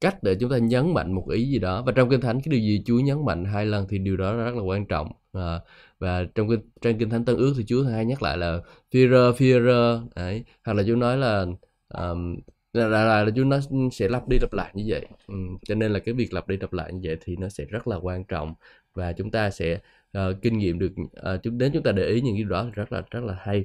cách 0.00 0.22
để 0.22 0.34
chúng 0.40 0.50
ta 0.50 0.58
nhấn 0.58 0.94
mạnh 0.94 1.12
một 1.12 1.28
ý 1.30 1.44
gì 1.50 1.58
đó. 1.58 1.82
Và 1.82 1.92
trong 1.92 2.10
kinh 2.10 2.20
thánh 2.20 2.40
cái 2.40 2.50
điều 2.50 2.60
gì 2.60 2.82
Chúa 2.86 3.00
nhấn 3.00 3.24
mạnh 3.24 3.44
hai 3.44 3.66
lần 3.66 3.86
thì 3.88 3.98
điều 3.98 4.16
đó 4.16 4.36
rất 4.36 4.54
là 4.54 4.62
quan 4.62 4.86
trọng. 4.86 5.12
À, 5.32 5.60
và 5.98 6.24
trong 6.34 6.48
kinh 6.48 6.60
trong 6.80 6.98
kinh 6.98 7.10
thánh 7.10 7.24
tân 7.24 7.36
ước 7.36 7.54
thì 7.58 7.64
Chúa 7.64 7.84
hay 7.84 8.04
nhắc 8.04 8.22
lại 8.22 8.36
là 8.38 8.60
fear 8.90 9.32
fear 9.32 10.00
đấy. 10.16 10.44
Hoặc 10.64 10.72
là 10.72 10.82
Chúa 10.86 10.96
nói 10.96 11.16
là 11.16 11.46
um, 11.94 12.36
là, 12.72 12.88
là, 12.88 13.04
là, 13.04 13.24
là 13.24 13.30
Chúa 13.36 13.44
nó 13.44 13.58
sẽ 13.92 14.08
lặp 14.08 14.28
đi 14.28 14.38
lặp 14.40 14.52
lại 14.52 14.70
như 14.74 14.84
vậy. 14.88 15.06
Ừ, 15.26 15.34
cho 15.68 15.74
nên 15.74 15.92
là 15.92 15.98
cái 15.98 16.14
việc 16.14 16.32
lặp 16.32 16.48
đi 16.48 16.56
lặp 16.60 16.72
lại 16.72 16.92
như 16.92 17.00
vậy 17.02 17.16
thì 17.24 17.36
nó 17.36 17.48
sẽ 17.48 17.64
rất 17.64 17.88
là 17.88 17.96
quan 17.96 18.24
trọng. 18.24 18.54
Và 18.94 19.12
chúng 19.12 19.30
ta 19.30 19.50
sẽ 19.50 19.78
uh, 20.18 20.36
kinh 20.42 20.58
nghiệm 20.58 20.78
được 20.78 20.92
uh, 21.02 21.42
chúng 21.42 21.58
đến 21.58 21.72
chúng 21.74 21.82
ta 21.82 21.92
để 21.92 22.06
ý 22.06 22.20
những 22.20 22.36
cái 22.36 22.44
đó 22.44 22.66
rất 22.72 22.92
là 22.92 23.02
rất 23.10 23.24
là 23.24 23.36
hay. 23.40 23.64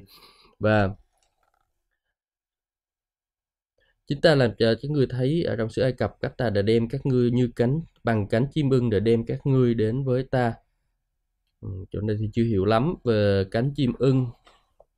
Và 0.58 0.90
Chúng 4.08 4.20
ta 4.20 4.34
làm 4.34 4.50
cho 4.58 4.66
ờ, 4.66 4.74
các 4.82 4.90
ngươi 4.90 5.06
thấy 5.06 5.42
ở 5.42 5.56
trong 5.56 5.70
xứ 5.70 5.82
Ai 5.82 5.92
Cập 5.92 6.16
các 6.20 6.36
ta 6.36 6.50
đã 6.50 6.62
đem 6.62 6.88
các 6.88 7.06
ngươi 7.06 7.30
như 7.30 7.50
cánh 7.56 7.80
bằng 8.04 8.28
cánh 8.28 8.46
chim 8.52 8.70
ưng 8.70 8.90
để 8.90 9.00
đem 9.00 9.26
các 9.26 9.46
ngươi 9.46 9.74
đến 9.74 10.04
với 10.04 10.22
ta. 10.22 10.54
Ừ, 11.60 11.68
chỗ 11.90 12.00
này 12.00 12.16
thì 12.20 12.30
chưa 12.32 12.44
hiểu 12.44 12.64
lắm 12.64 12.94
về 13.04 13.44
cánh 13.50 13.72
chim 13.76 13.92
ưng. 13.98 14.26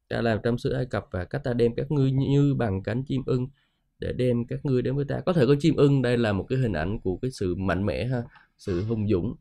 Ta 0.09 0.21
làm 0.23 0.39
trong 0.43 0.59
xứ 0.59 0.71
Ai 0.73 0.87
Cập 0.87 1.07
và 1.11 1.25
các 1.25 1.39
ta 1.45 1.53
đem 1.53 1.75
các 1.75 1.91
ngươi 1.91 2.11
như 2.13 2.55
bằng 2.55 2.83
cánh 2.83 3.05
chim 3.05 3.23
ưng 3.27 3.49
để 3.99 4.13
đem 4.13 4.47
các 4.47 4.65
ngươi 4.65 4.83
đến 4.83 4.97
với 4.97 5.05
ta. 5.05 5.21
Có 5.27 5.33
thể 5.33 5.47
có 5.47 5.55
chim 5.61 5.77
ưng 5.77 6.03
đây 6.03 6.19
là 6.19 6.33
một 6.33 6.47
cái 6.49 6.59
hình 6.59 6.73
ảnh 6.73 7.01
của 7.01 7.17
cái 7.23 7.31
sự 7.31 7.55
mạnh 7.55 7.87
mẽ 7.87 8.05
ha, 8.07 8.23
sự 8.59 8.83
hùng 8.85 9.09
dũng. 9.09 9.35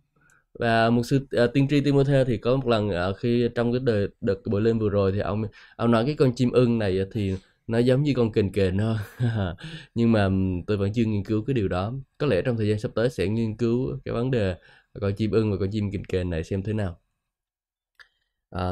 Và 0.60 0.90
một 0.90 1.04
sư 1.04 1.18
uh, 1.18 1.32
ờ, 1.32 1.48
tiên 1.48 1.68
tri 1.70 1.82
Timothée 1.82 2.26
thì 2.26 2.38
có 2.38 2.56
một 2.56 2.68
lần 2.68 2.90
uh, 2.90 3.18
khi 3.18 3.50
trong 3.56 3.72
cái 3.72 3.82
đời 3.84 4.08
đợt 4.22 4.36
buổi 4.46 4.62
lên 4.62 4.80
vừa 4.80 4.90
rồi 4.90 5.12
thì 5.12 5.20
ông 5.20 5.44
ông 5.76 5.92
nói 5.92 6.06
cái 6.06 6.16
con 6.16 6.32
chim 6.36 6.52
ưng 6.52 6.80
này 6.80 7.00
thì 7.12 7.36
nó 7.68 7.78
giống 7.78 8.04
như 8.04 8.14
con 8.16 8.32
kền 8.32 8.52
kền 8.52 8.78
thôi. 8.78 8.96
Nhưng 9.96 10.12
mà 10.12 10.30
tôi 10.68 10.78
vẫn 10.78 10.92
chưa 10.94 11.06
nghiên 11.06 11.24
cứu 11.26 11.44
cái 11.48 11.54
điều 11.54 11.68
đó. 11.68 11.94
Có 12.18 12.28
lẽ 12.28 12.42
trong 12.46 12.58
thời 12.58 12.68
gian 12.68 12.80
sắp 12.80 12.92
tới 12.96 13.10
sẽ 13.10 13.28
nghiên 13.28 13.58
cứu 13.58 14.00
cái 14.06 14.14
vấn 14.14 14.32
đề 14.32 14.56
con 15.02 15.14
chim 15.16 15.32
ưng 15.32 15.52
và 15.52 15.58
con 15.60 15.70
chim 15.72 15.92
kền 15.92 16.06
kền 16.06 16.30
này 16.30 16.44
xem 16.44 16.64
thế 16.64 16.74
nào. 16.74 17.00
À, 18.50 18.72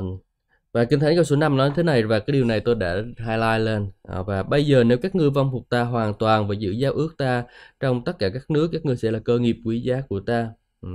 và 0.74 0.86
kinh 0.86 1.00
thánh 1.00 1.16
câu 1.16 1.24
số 1.24 1.36
5 1.36 1.58
nói 1.58 1.72
thế 1.75 1.84
này 1.84 2.04
và 2.04 2.20
cái 2.20 2.32
điều 2.34 2.46
này 2.46 2.60
tôi 2.60 2.75
đã 2.75 2.96
highlight 3.18 3.62
lên. 3.62 3.92
À, 4.04 4.22
và 4.22 4.44
bây 4.44 4.66
giờ 4.66 4.84
nếu 4.84 4.98
các 4.98 5.16
ngươi 5.16 5.30
vâng 5.30 5.50
phục 5.52 5.70
ta 5.70 5.84
hoàn 5.84 6.14
toàn 6.20 6.48
và 6.48 6.56
giữ 6.56 6.72
giao 6.72 6.94
ước 6.94 7.16
ta 7.18 7.44
trong 7.80 8.04
tất 8.04 8.20
cả 8.20 8.30
các 8.34 8.50
nước 8.52 8.70
các 8.72 8.86
ngươi 8.86 8.98
sẽ 8.98 9.12
là 9.12 9.20
cơ 9.20 9.40
nghiệp 9.40 9.58
quý 9.66 9.80
giá 9.82 10.02
của 10.10 10.20
ta. 10.20 10.50
Ừ. 10.82 10.90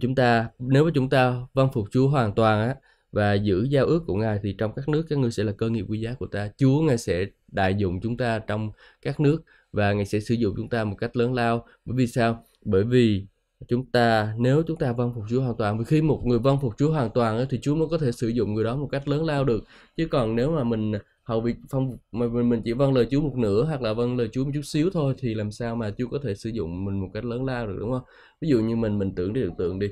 chúng 0.00 0.14
ta 0.14 0.50
nếu 0.58 0.84
mà 0.84 0.90
chúng 0.94 1.10
ta 1.10 1.36
vâng 1.54 1.68
phục 1.72 1.88
Chúa 1.90 2.08
hoàn 2.08 2.34
toàn 2.34 2.68
á 2.68 2.76
và 3.12 3.34
giữ 3.34 3.66
giao 3.70 3.86
ước 3.86 4.04
của 4.06 4.14
Ngài 4.14 4.38
thì 4.42 4.54
trong 4.58 4.72
các 4.76 4.88
nước 4.88 5.06
các 5.08 5.18
ngươi 5.18 5.30
sẽ 5.30 5.44
là 5.44 5.52
cơ 5.52 5.70
nghiệp 5.70 5.84
quý 5.88 6.00
giá 6.00 6.14
của 6.14 6.26
ta. 6.26 6.50
Chúa 6.56 6.80
Ngài 6.80 6.98
sẽ 6.98 7.26
đại 7.48 7.74
dụng 7.74 8.00
chúng 8.00 8.16
ta 8.16 8.38
trong 8.38 8.70
các 9.02 9.20
nước 9.20 9.42
và 9.72 9.92
Ngài 9.92 10.04
sẽ 10.04 10.20
sử 10.20 10.34
dụng 10.34 10.54
chúng 10.56 10.68
ta 10.68 10.84
một 10.84 10.96
cách 10.98 11.16
lớn 11.16 11.34
lao. 11.34 11.66
Bởi 11.84 11.96
vì 11.96 12.06
sao? 12.06 12.44
Bởi 12.64 12.84
vì 12.84 13.26
chúng 13.68 13.86
ta 13.86 14.34
nếu 14.38 14.62
chúng 14.66 14.76
ta 14.76 14.92
vâng 14.92 15.12
phục 15.14 15.24
Chúa 15.28 15.40
hoàn 15.40 15.56
toàn 15.56 15.78
vì 15.78 15.84
khi 15.84 16.02
một 16.02 16.22
người 16.24 16.38
vâng 16.38 16.58
phục 16.62 16.74
Chúa 16.78 16.90
hoàn 16.90 17.10
toàn 17.10 17.46
thì 17.50 17.58
Chúa 17.62 17.74
mới 17.74 17.88
có 17.90 17.98
thể 17.98 18.12
sử 18.12 18.28
dụng 18.28 18.54
người 18.54 18.64
đó 18.64 18.76
một 18.76 18.88
cách 18.92 19.08
lớn 19.08 19.24
lao 19.24 19.44
được 19.44 19.64
chứ 19.96 20.06
còn 20.10 20.36
nếu 20.36 20.50
mà 20.50 20.64
mình 20.64 20.92
hầu 21.24 21.40
việc 21.40 21.56
phong 21.70 21.96
mà 22.12 22.26
mình, 22.28 22.48
mình 22.48 22.62
chỉ 22.64 22.72
vâng 22.72 22.94
lời 22.94 23.06
Chúa 23.10 23.20
một 23.20 23.34
nửa 23.36 23.64
hoặc 23.64 23.82
là 23.82 23.92
vâng 23.92 24.16
lời 24.16 24.28
Chúa 24.32 24.44
một 24.44 24.50
chút 24.54 24.62
xíu 24.64 24.90
thôi 24.90 25.14
thì 25.18 25.34
làm 25.34 25.52
sao 25.52 25.76
mà 25.76 25.90
Chúa 25.98 26.08
có 26.08 26.18
thể 26.22 26.34
sử 26.34 26.50
dụng 26.50 26.84
mình 26.84 27.00
một 27.00 27.10
cách 27.14 27.24
lớn 27.24 27.44
lao 27.44 27.66
được 27.66 27.76
đúng 27.78 27.92
không 27.92 28.02
ví 28.40 28.48
dụ 28.48 28.60
như 28.60 28.76
mình 28.76 28.98
mình 28.98 29.14
tưởng 29.14 29.32
đi 29.32 29.40
tưởng 29.40 29.56
tượng 29.58 29.78
đi 29.78 29.88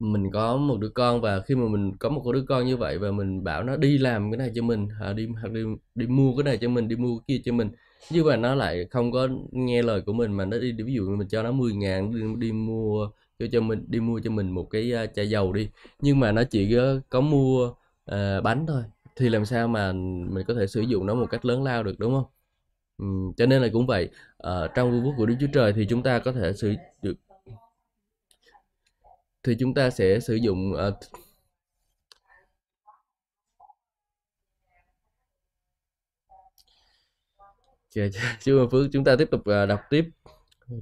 mình 0.00 0.30
có 0.32 0.56
một 0.56 0.76
đứa 0.80 0.88
con 0.88 1.20
và 1.20 1.40
khi 1.40 1.54
mà 1.54 1.68
mình 1.68 1.96
có 1.96 2.08
một 2.08 2.32
đứa 2.32 2.44
con 2.48 2.66
như 2.66 2.76
vậy 2.76 2.98
và 2.98 3.10
mình 3.10 3.44
bảo 3.44 3.62
nó 3.62 3.76
đi 3.76 3.98
làm 3.98 4.30
cái 4.30 4.38
này 4.38 4.52
cho 4.54 4.62
mình 4.62 4.88
à, 5.00 5.12
đi 5.12 5.28
hoặc 5.40 5.52
đi 5.52 5.60
đi 5.94 6.06
mua 6.06 6.36
cái 6.36 6.44
này 6.44 6.58
cho 6.58 6.68
mình 6.68 6.88
đi 6.88 6.96
mua 6.96 7.18
cái 7.18 7.24
kia 7.28 7.42
cho 7.44 7.52
mình 7.52 7.70
như 8.10 8.24
vậy 8.24 8.36
nó 8.36 8.54
lại 8.54 8.86
không 8.90 9.12
có 9.12 9.28
nghe 9.52 9.82
lời 9.82 10.00
của 10.00 10.12
mình 10.12 10.32
mà 10.32 10.44
nó 10.44 10.58
đi 10.58 10.72
ví 10.72 10.94
dụ 10.94 11.16
mình 11.16 11.28
cho 11.28 11.42
nó 11.42 11.52
10 11.52 11.72
ngàn 11.72 12.14
đi, 12.14 12.20
đi 12.38 12.52
mua 12.52 13.08
cho 13.38 13.46
cho 13.52 13.60
mình 13.60 13.84
đi 13.88 14.00
mua 14.00 14.20
cho 14.24 14.30
mình 14.30 14.50
một 14.50 14.70
cái 14.70 14.92
uh, 15.04 15.14
chai 15.14 15.30
dầu 15.30 15.52
đi 15.52 15.68
nhưng 16.00 16.20
mà 16.20 16.32
nó 16.32 16.44
chỉ 16.44 16.74
có, 16.76 17.00
có 17.10 17.20
mua 17.20 17.66
uh, 18.10 18.44
bánh 18.44 18.66
thôi 18.68 18.82
thì 19.16 19.28
làm 19.28 19.44
sao 19.44 19.68
mà 19.68 19.92
mình 19.92 20.44
có 20.48 20.54
thể 20.54 20.66
sử 20.66 20.80
dụng 20.80 21.06
nó 21.06 21.14
một 21.14 21.26
cách 21.30 21.44
lớn 21.44 21.62
lao 21.64 21.82
được 21.82 21.98
đúng 21.98 22.12
không? 22.12 22.24
Ừ, 22.98 23.06
cho 23.36 23.46
nên 23.46 23.62
là 23.62 23.68
cũng 23.72 23.86
vậy 23.86 24.08
uh, 24.48 24.70
trong 24.74 24.90
vương 24.90 25.04
quốc 25.04 25.14
của 25.16 25.26
Đức 25.26 25.34
Chúa 25.40 25.46
Trời 25.52 25.72
thì 25.72 25.86
chúng 25.90 26.02
ta 26.02 26.18
có 26.18 26.32
thể 26.32 26.52
sử 26.52 26.74
được 27.02 27.14
thì 29.42 29.56
chúng 29.58 29.74
ta 29.74 29.90
sẽ 29.90 30.20
sử 30.20 30.34
dụng 30.34 30.74
ờ, 30.74 30.88
uh, 30.88 30.94
Chúa 38.44 38.68
Phước. 38.70 38.90
Chúng 38.92 39.04
ta 39.04 39.16
tiếp 39.16 39.28
tục 39.30 39.44
ờ, 39.44 39.66
đọc 39.66 39.80
tiếp. 39.90 40.04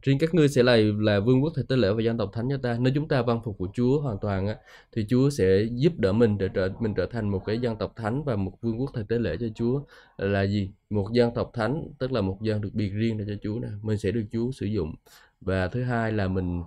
Riêng 0.03 0.19
các 0.19 0.35
ngươi 0.35 0.49
sẽ 0.49 0.62
là 0.62 0.77
là 0.99 1.21
vương 1.21 1.43
quốc 1.43 1.53
thầy 1.57 1.65
tế 1.69 1.77
lễ 1.77 1.93
và 1.93 2.03
dân 2.03 2.19
tộc 2.19 2.31
thánh 2.33 2.49
cho 2.50 2.57
ta. 2.62 2.77
Nếu 2.81 2.93
chúng 2.95 3.09
ta 3.09 3.23
văn 3.23 3.41
phục 3.45 3.59
của 3.59 3.69
Chúa 3.75 4.00
hoàn 4.00 4.17
toàn 4.21 4.47
á, 4.47 4.57
thì 4.93 5.07
Chúa 5.09 5.31
sẽ 5.31 5.62
giúp 5.73 5.93
đỡ 5.97 6.12
mình 6.12 6.38
để 6.38 6.49
trở 6.55 6.69
mình 6.81 6.95
trở 6.95 7.07
thành 7.07 7.29
một 7.29 7.45
cái 7.47 7.59
dân 7.59 7.77
tộc 7.77 7.93
thánh 7.97 8.25
và 8.25 8.37
một 8.37 8.53
vương 8.62 8.81
quốc 8.81 8.91
thầy 8.95 9.05
tế 9.09 9.19
lễ 9.19 9.37
cho 9.41 9.47
Chúa. 9.55 9.83
Là 10.19 10.43
gì? 10.47 10.71
Một 10.91 11.09
dân 11.12 11.35
tộc 11.35 11.50
thánh 11.55 11.85
tức 11.99 12.12
là 12.12 12.21
một 12.21 12.38
dân 12.43 12.61
được 12.61 12.71
biệt 12.73 12.91
riêng 12.91 13.19
để 13.19 13.25
cho 13.29 13.35
Chúa 13.43 13.59
nè. 13.61 13.69
Mình 13.83 13.99
sẽ 13.99 14.11
được 14.11 14.25
Chúa 14.33 14.50
sử 14.53 14.67
dụng. 14.67 14.95
Và 15.41 15.69
thứ 15.69 15.83
hai 15.83 16.12
là 16.12 16.29
mình 16.29 16.62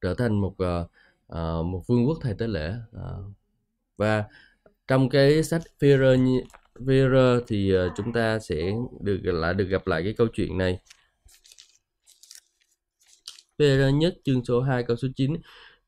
trở 0.00 0.14
thành 0.14 0.40
một 0.40 0.54
uh, 0.62 0.90
uh, 1.32 1.66
một 1.66 1.82
vương 1.86 2.06
quốc 2.06 2.18
thầy 2.22 2.34
tế 2.38 2.46
lễ 2.46 2.74
uh, 2.96 3.24
và 3.96 4.24
trong 4.88 5.08
cái 5.08 5.42
sách 5.42 5.62
Führer 5.80 6.40
Führer 6.74 7.40
thì 7.46 7.76
uh, 7.76 7.92
chúng 7.96 8.12
ta 8.12 8.38
sẽ 8.38 8.72
được 9.00 9.20
lại 9.22 9.54
được 9.54 9.64
gặp 9.64 9.86
lại 9.86 10.02
cái 10.04 10.14
câu 10.18 10.26
chuyện 10.32 10.58
này. 10.58 10.80
Führer 13.58 13.90
nhất 13.98 14.14
chương 14.24 14.44
số 14.44 14.60
2 14.60 14.82
câu 14.82 14.96
số 14.96 15.08
9 15.16 15.36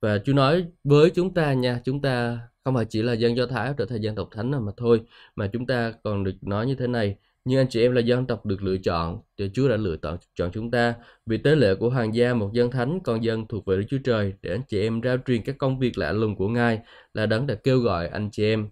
và 0.00 0.18
Chúa 0.24 0.32
nói 0.32 0.66
với 0.84 1.10
chúng 1.10 1.34
ta 1.34 1.52
nha 1.52 1.80
chúng 1.84 2.02
ta 2.02 2.40
không 2.64 2.74
phải 2.74 2.84
chỉ 2.88 3.02
là 3.02 3.12
dân 3.12 3.36
Do 3.36 3.46
Thái 3.46 3.74
trở 3.78 3.86
thành 3.86 4.00
dân 4.00 4.14
tộc 4.14 4.28
thánh 4.32 4.50
mà 4.50 4.72
thôi 4.76 5.00
mà 5.36 5.50
chúng 5.52 5.66
ta 5.66 5.92
còn 6.02 6.24
được 6.24 6.34
nói 6.40 6.66
như 6.66 6.74
thế 6.74 6.86
này 6.86 7.16
nhưng 7.48 7.60
anh 7.60 7.68
chị 7.70 7.82
em 7.82 7.92
là 7.92 8.00
dân 8.00 8.26
tộc 8.26 8.46
được 8.46 8.62
lựa 8.62 8.76
chọn 8.76 9.20
thì 9.38 9.50
Chúa 9.54 9.68
đã 9.68 9.76
lựa 9.76 9.96
chọn 9.96 10.18
chọn 10.34 10.50
chúng 10.52 10.70
ta 10.70 10.94
vì 11.26 11.38
tế 11.38 11.56
lễ 11.56 11.74
của 11.74 11.90
hoàng 11.90 12.14
gia 12.14 12.34
một 12.34 12.50
dân 12.52 12.70
thánh 12.70 12.98
con 13.04 13.24
dân 13.24 13.46
thuộc 13.46 13.66
về 13.66 13.76
Đức 13.76 13.84
Chúa 13.88 13.98
Trời 14.04 14.34
để 14.42 14.50
anh 14.50 14.62
chị 14.68 14.80
em 14.80 15.00
rao 15.04 15.16
truyền 15.26 15.42
các 15.42 15.58
công 15.58 15.78
việc 15.78 15.98
lạ 15.98 16.12
lùng 16.12 16.36
của 16.36 16.48
Ngài 16.48 16.80
là 17.14 17.26
đấng 17.26 17.46
đã 17.46 17.54
kêu 17.54 17.78
gọi 17.78 18.08
anh 18.08 18.30
chị 18.32 18.44
em 18.44 18.68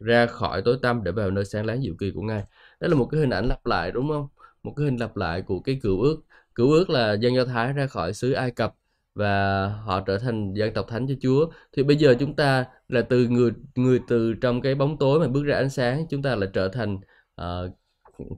ra 0.00 0.26
khỏi 0.26 0.62
tối 0.62 0.78
tăm 0.82 1.04
để 1.04 1.12
vào 1.12 1.30
nơi 1.30 1.44
sáng 1.44 1.66
láng 1.66 1.82
diệu 1.82 1.94
kỳ 1.98 2.10
của 2.10 2.22
Ngài. 2.22 2.44
Đó 2.80 2.88
là 2.88 2.94
một 2.94 3.06
cái 3.06 3.20
hình 3.20 3.30
ảnh 3.30 3.46
lặp 3.48 3.66
lại 3.66 3.90
đúng 3.92 4.08
không? 4.08 4.28
Một 4.62 4.72
cái 4.76 4.84
hình 4.84 4.96
lặp 4.96 5.16
lại 5.16 5.42
của 5.42 5.60
cái 5.60 5.78
cựu 5.82 6.00
ước. 6.00 6.16
Cựu 6.54 6.70
ước 6.72 6.90
là 6.90 7.12
dân 7.12 7.34
Do 7.34 7.44
Thái 7.44 7.72
ra 7.72 7.86
khỏi 7.86 8.14
xứ 8.14 8.32
Ai 8.32 8.50
Cập 8.50 8.74
và 9.14 9.66
họ 9.68 10.00
trở 10.00 10.18
thành 10.18 10.54
dân 10.54 10.74
tộc 10.74 10.86
thánh 10.88 11.06
cho 11.08 11.14
Chúa. 11.20 11.50
Thì 11.72 11.82
bây 11.82 11.96
giờ 11.96 12.14
chúng 12.20 12.36
ta 12.36 12.64
là 12.88 13.02
từ 13.02 13.28
người 13.28 13.50
người 13.74 14.00
từ 14.08 14.34
trong 14.34 14.60
cái 14.60 14.74
bóng 14.74 14.98
tối 14.98 15.20
mà 15.20 15.28
bước 15.28 15.44
ra 15.44 15.56
ánh 15.56 15.70
sáng, 15.70 16.06
chúng 16.10 16.22
ta 16.22 16.34
là 16.34 16.46
trở 16.52 16.68
thành 16.68 16.98
uh, 17.38 17.70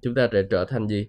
chúng 0.02 0.14
ta 0.14 0.28
sẽ 0.32 0.42
trở 0.50 0.64
thành 0.64 0.88
gì? 0.88 1.08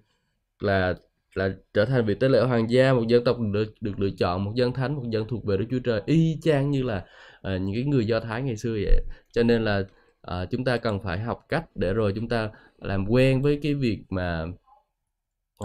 Là 0.60 0.94
là 1.34 1.54
trở 1.74 1.84
thành 1.84 2.06
vị 2.06 2.14
tế 2.14 2.28
lễ 2.28 2.40
hoàng 2.40 2.70
gia, 2.70 2.92
một 2.92 3.06
dân 3.08 3.24
tộc 3.24 3.36
được 3.52 3.74
được 3.80 4.00
lựa 4.00 4.10
chọn, 4.18 4.44
một 4.44 4.52
dân 4.54 4.72
thánh, 4.72 4.94
một 4.96 5.04
dân 5.10 5.28
thuộc 5.28 5.44
về 5.44 5.56
Đức 5.56 5.66
Chúa 5.70 5.78
Trời, 5.84 6.02
y 6.06 6.38
chang 6.42 6.70
như 6.70 6.82
là 6.82 6.96
uh, 7.38 7.60
những 7.60 7.74
cái 7.74 7.84
người 7.84 8.06
Do 8.06 8.20
Thái 8.20 8.42
ngày 8.42 8.56
xưa 8.56 8.72
vậy. 8.72 9.04
Cho 9.32 9.42
nên 9.42 9.64
là 9.64 9.84
uh, 10.30 10.50
chúng 10.50 10.64
ta 10.64 10.76
cần 10.76 11.00
phải 11.04 11.18
học 11.18 11.46
cách 11.48 11.64
để 11.74 11.92
rồi 11.92 12.12
chúng 12.16 12.28
ta 12.28 12.50
làm 12.78 13.08
quen 13.08 13.42
với 13.42 13.58
cái 13.62 13.74
việc 13.74 13.98
mà 14.10 14.46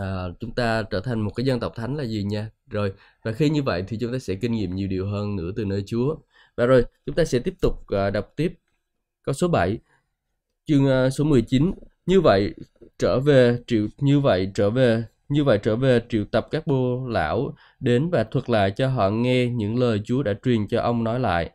à, 0.02 0.26
chúng 0.40 0.54
ta 0.56 0.84
trở 0.84 1.02
thành 1.02 1.22
một 1.22 1.32
cái 1.36 1.46
dân 1.46 1.60
tộc 1.60 1.74
thánh 1.76 1.96
là 1.96 2.04
gì 2.04 2.24
nha 2.24 2.50
rồi 2.70 2.94
và 3.24 3.32
khi 3.32 3.50
như 3.50 3.64
vậy 3.64 3.84
thì 3.88 3.98
chúng 4.00 4.12
ta 4.12 4.20
sẽ 4.20 4.36
kinh 4.36 4.52
nghiệm 4.52 4.76
nhiều 4.76 4.88
điều 4.88 5.08
hơn 5.08 5.36
nữa 5.36 5.52
từ 5.56 5.66
nơi 5.66 5.84
Chúa 5.88 6.16
và 6.56 6.66
rồi 6.66 6.86
chúng 7.06 7.16
ta 7.16 7.26
sẽ 7.26 7.40
tiếp 7.40 7.54
tục 7.62 7.88
à, 7.88 8.10
đọc 8.10 8.34
tiếp 8.36 8.54
câu 9.24 9.34
số 9.34 9.48
7 9.48 9.80
chương 10.66 10.88
à, 10.88 11.10
số 11.10 11.24
19 11.24 11.72
như 12.08 12.22
vậy, 12.22 12.54
trở 13.00 13.20
về 13.20 13.58
triệu, 13.68 13.88
như 13.98 14.20
vậy 14.20 14.52
trở 14.54 14.70
về, 14.70 15.04
như 15.30 15.44
vậy 15.44 15.60
trở 15.64 15.76
về 15.76 16.02
triệu 16.10 16.26
tập 16.26 16.48
các 16.52 16.68
bô 16.68 17.08
lão 17.08 17.56
đến 17.80 18.10
và 18.10 18.24
thuật 18.24 18.50
lại 18.50 18.72
cho 18.72 18.88
họ 18.88 19.10
nghe 19.10 19.46
những 19.46 19.80
lời 19.80 20.02
Chúa 20.06 20.24
đã 20.24 20.34
truyền 20.44 20.68
cho 20.68 20.82
ông 20.82 21.04
nói 21.04 21.20
lại 21.20 21.52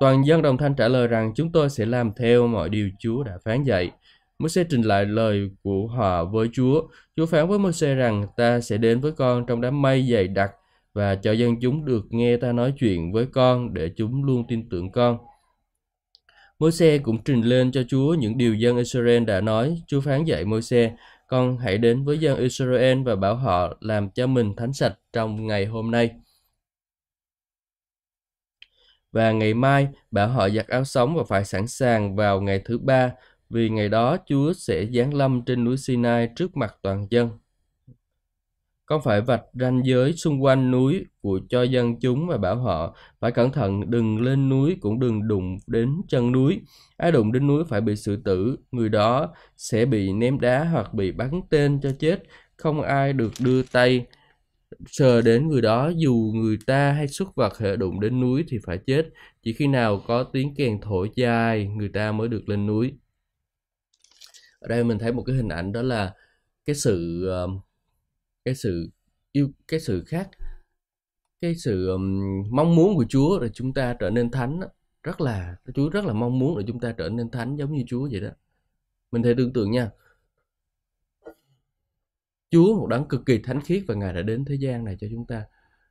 toàn 0.00 0.26
dân 0.26 0.42
đồng 0.42 0.56
thanh 0.56 0.74
trả 0.74 0.88
lời 0.88 1.06
rằng, 1.08 1.32
chúng 1.34 1.52
tôi 1.52 1.70
sẽ 1.70 1.86
làm 1.86 2.12
theo 2.16 2.46
mọi 2.46 2.68
điều 2.68 2.90
Chúa 2.98 3.22
đã 3.22 3.38
phán 3.44 3.64
dạy 3.64 3.90
Môi-se 4.38 4.64
trình 4.64 4.82
lại 4.82 5.04
lời 5.04 5.50
của 5.62 5.86
họ 5.86 6.24
với 6.24 6.48
Chúa. 6.52 6.82
Chúa 7.16 7.26
phán 7.26 7.48
với 7.48 7.58
Môi-se 7.58 7.94
rằng, 7.94 8.26
ta 8.36 8.60
sẽ 8.60 8.78
đến 8.78 9.00
với 9.00 9.12
con 9.12 9.46
trong 9.46 9.60
đám 9.60 9.82
mây 9.82 10.06
dày 10.12 10.28
đặc 10.28 10.50
và 10.94 11.14
cho 11.14 11.32
dân 11.32 11.60
chúng 11.60 11.84
được 11.84 12.04
nghe 12.10 12.36
ta 12.36 12.52
nói 12.52 12.72
chuyện 12.78 13.12
với 13.12 13.26
con 13.26 13.74
để 13.74 13.90
chúng 13.96 14.24
luôn 14.24 14.44
tin 14.48 14.68
tưởng 14.68 14.92
con. 14.92 15.18
Môi-se 16.58 16.98
cũng 16.98 17.22
trình 17.24 17.40
lên 17.40 17.72
cho 17.72 17.82
Chúa 17.88 18.14
những 18.14 18.38
điều 18.38 18.54
dân 18.54 18.76
Israel 18.76 19.24
đã 19.24 19.40
nói. 19.40 19.82
Chúa 19.86 20.00
phán 20.00 20.24
dạy 20.24 20.44
Môi-se, 20.44 20.96
con 21.28 21.58
hãy 21.58 21.78
đến 21.78 22.04
với 22.04 22.18
dân 22.18 22.38
Israel 22.38 23.02
và 23.02 23.16
bảo 23.16 23.36
họ 23.36 23.76
làm 23.80 24.10
cho 24.10 24.26
mình 24.26 24.56
thánh 24.56 24.72
sạch 24.72 24.94
trong 25.12 25.46
ngày 25.46 25.66
hôm 25.66 25.90
nay. 25.90 26.10
Và 29.12 29.32
ngày 29.32 29.54
mai, 29.54 29.88
bảo 30.10 30.28
họ 30.28 30.48
giặt 30.48 30.68
áo 30.68 30.84
sống 30.84 31.16
và 31.16 31.22
phải 31.28 31.44
sẵn 31.44 31.66
sàng 31.66 32.16
vào 32.16 32.40
ngày 32.40 32.62
thứ 32.64 32.78
ba 32.78 33.12
vì 33.50 33.68
ngày 33.68 33.88
đó 33.88 34.16
Chúa 34.26 34.52
sẽ 34.52 34.86
giáng 34.86 35.14
lâm 35.14 35.42
trên 35.46 35.64
núi 35.64 35.76
Sinai 35.76 36.28
trước 36.36 36.56
mặt 36.56 36.76
toàn 36.82 37.06
dân. 37.10 37.30
Con 38.86 39.00
phải 39.04 39.20
vạch 39.20 39.42
ranh 39.52 39.82
giới 39.84 40.12
xung 40.12 40.42
quanh 40.44 40.70
núi 40.70 41.04
của 41.20 41.40
cho 41.48 41.62
dân 41.62 42.00
chúng 42.00 42.26
và 42.28 42.36
bảo 42.36 42.56
họ 42.56 42.96
phải 43.20 43.32
cẩn 43.32 43.52
thận 43.52 43.90
đừng 43.90 44.22
lên 44.22 44.48
núi 44.48 44.76
cũng 44.80 45.00
đừng 45.00 45.28
đụng 45.28 45.56
đến 45.66 45.96
chân 46.08 46.32
núi. 46.32 46.60
Ai 46.96 47.12
đụng 47.12 47.32
đến 47.32 47.46
núi 47.46 47.64
phải 47.68 47.80
bị 47.80 47.96
xử 47.96 48.16
tử, 48.24 48.56
người 48.72 48.88
đó 48.88 49.34
sẽ 49.56 49.84
bị 49.84 50.12
ném 50.12 50.40
đá 50.40 50.64
hoặc 50.64 50.94
bị 50.94 51.12
bắn 51.12 51.40
tên 51.50 51.80
cho 51.82 51.90
chết. 51.98 52.22
Không 52.56 52.82
ai 52.82 53.12
được 53.12 53.32
đưa 53.40 53.62
tay 53.62 54.06
sờ 54.86 55.22
đến 55.22 55.48
người 55.48 55.62
đó 55.62 55.92
dù 55.96 56.32
người 56.34 56.58
ta 56.66 56.92
hay 56.92 57.08
xuất 57.08 57.36
vật 57.36 57.58
hệ 57.58 57.76
đụng 57.76 58.00
đến 58.00 58.20
núi 58.20 58.44
thì 58.48 58.58
phải 58.66 58.78
chết. 58.86 59.06
Chỉ 59.42 59.52
khi 59.52 59.66
nào 59.66 60.02
có 60.06 60.24
tiếng 60.24 60.54
kèn 60.56 60.80
thổi 60.80 61.10
dài 61.16 61.66
người 61.66 61.88
ta 61.88 62.12
mới 62.12 62.28
được 62.28 62.48
lên 62.48 62.66
núi 62.66 62.92
ở 64.64 64.68
đây 64.68 64.84
mình 64.84 64.98
thấy 64.98 65.12
một 65.12 65.22
cái 65.26 65.36
hình 65.36 65.48
ảnh 65.48 65.72
đó 65.72 65.82
là 65.82 66.14
cái 66.66 66.76
sự 66.76 67.26
ờ, 67.28 67.48
cái 68.44 68.54
sự 68.54 68.90
yêu 69.32 69.50
cái 69.68 69.80
sự 69.80 70.04
khác 70.06 70.30
cái 71.40 71.54
sự 71.54 71.88
um, 71.88 72.22
mong 72.50 72.76
muốn 72.76 72.96
của 72.96 73.04
Chúa 73.08 73.38
là 73.38 73.48
chúng 73.54 73.74
ta 73.74 73.96
trở 74.00 74.10
nên 74.10 74.30
thánh 74.30 74.60
đó. 74.60 74.66
rất 75.02 75.20
là 75.20 75.56
Chúa 75.74 75.88
rất 75.90 76.04
là 76.04 76.12
mong 76.12 76.38
muốn 76.38 76.58
để 76.58 76.64
chúng 76.68 76.80
ta 76.80 76.92
trở 76.92 77.08
nên 77.08 77.30
thánh 77.30 77.56
giống 77.56 77.72
như 77.72 77.84
Chúa 77.86 78.08
vậy 78.12 78.20
đó. 78.20 78.28
Mình 79.12 79.22
thể 79.22 79.34
tưởng 79.36 79.52
tượng 79.52 79.70
nha. 79.70 79.90
Chúa 82.50 82.80
một 82.80 82.86
đấng 82.86 83.08
cực 83.08 83.26
kỳ 83.26 83.38
thánh 83.38 83.60
khiết 83.60 83.82
và 83.88 83.94
Ngài 83.94 84.12
đã 84.12 84.22
đến 84.22 84.44
thế 84.44 84.54
gian 84.54 84.84
này 84.84 84.96
cho 85.00 85.06
chúng 85.10 85.26
ta. 85.26 85.44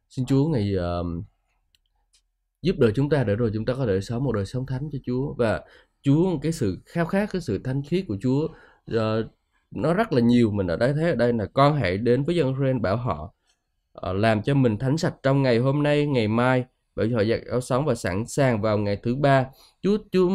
Xin 0.10 0.26
Chúa 0.26 0.48
ngày 0.48 0.74
uh, 0.78 1.26
giúp 2.62 2.76
đỡ 2.80 2.92
chúng 2.96 3.10
ta 3.10 3.24
để 3.24 3.36
rồi 3.36 3.52
chúng 3.54 3.66
ta 3.66 3.74
có 3.74 3.86
thể 3.86 4.02
sống 4.02 4.24
một 4.24 4.32
đời 4.32 4.46
sống 4.46 4.66
thánh 4.66 4.90
cho 4.92 5.00
Chúa. 5.06 5.34
Và 5.34 5.64
Chúa 6.02 6.40
cái 6.42 6.52
sự 6.52 6.78
khao 6.86 7.06
khát 7.06 7.30
cái 7.32 7.42
sự 7.42 7.60
thánh 7.64 7.82
khiết 7.84 8.06
của 8.08 8.18
Chúa 8.22 8.48
uh, 8.96 9.26
nó 9.76 9.94
rất 9.94 10.14
là 10.14 10.22
nhiều 10.22 10.52
mình 10.52 10.68
ở 10.68 10.78
đây 10.78 10.94
thấy 10.94 11.10
ở 11.10 11.16
đây 11.16 11.34
là 11.34 11.46
con 11.46 11.76
hãy 11.76 11.98
đến 11.98 12.24
với 12.24 12.36
dân 12.36 12.48
Israel 12.48 12.80
bảo 12.80 12.98
họ 12.98 13.34
uh, 14.10 14.16
làm 14.16 14.42
cho 14.42 14.54
mình 14.54 14.78
thánh 14.78 14.98
sạch 14.98 15.16
trong 15.24 15.44
ngày 15.44 15.58
hôm 15.58 15.84
nay 15.84 16.08
ngày 16.08 16.28
mai. 16.28 16.66
Bởi 16.96 17.10
họ 17.10 17.24
giặt 17.24 17.40
áo 17.52 17.62
sống 17.62 17.86
và 17.86 17.96
sẵn 17.96 18.28
sàng 18.28 18.62
vào 18.62 18.78
ngày 18.78 18.98
thứ 19.04 19.16
ba. 19.16 19.46
Chúa 19.82 19.98
Chúa 20.12 20.30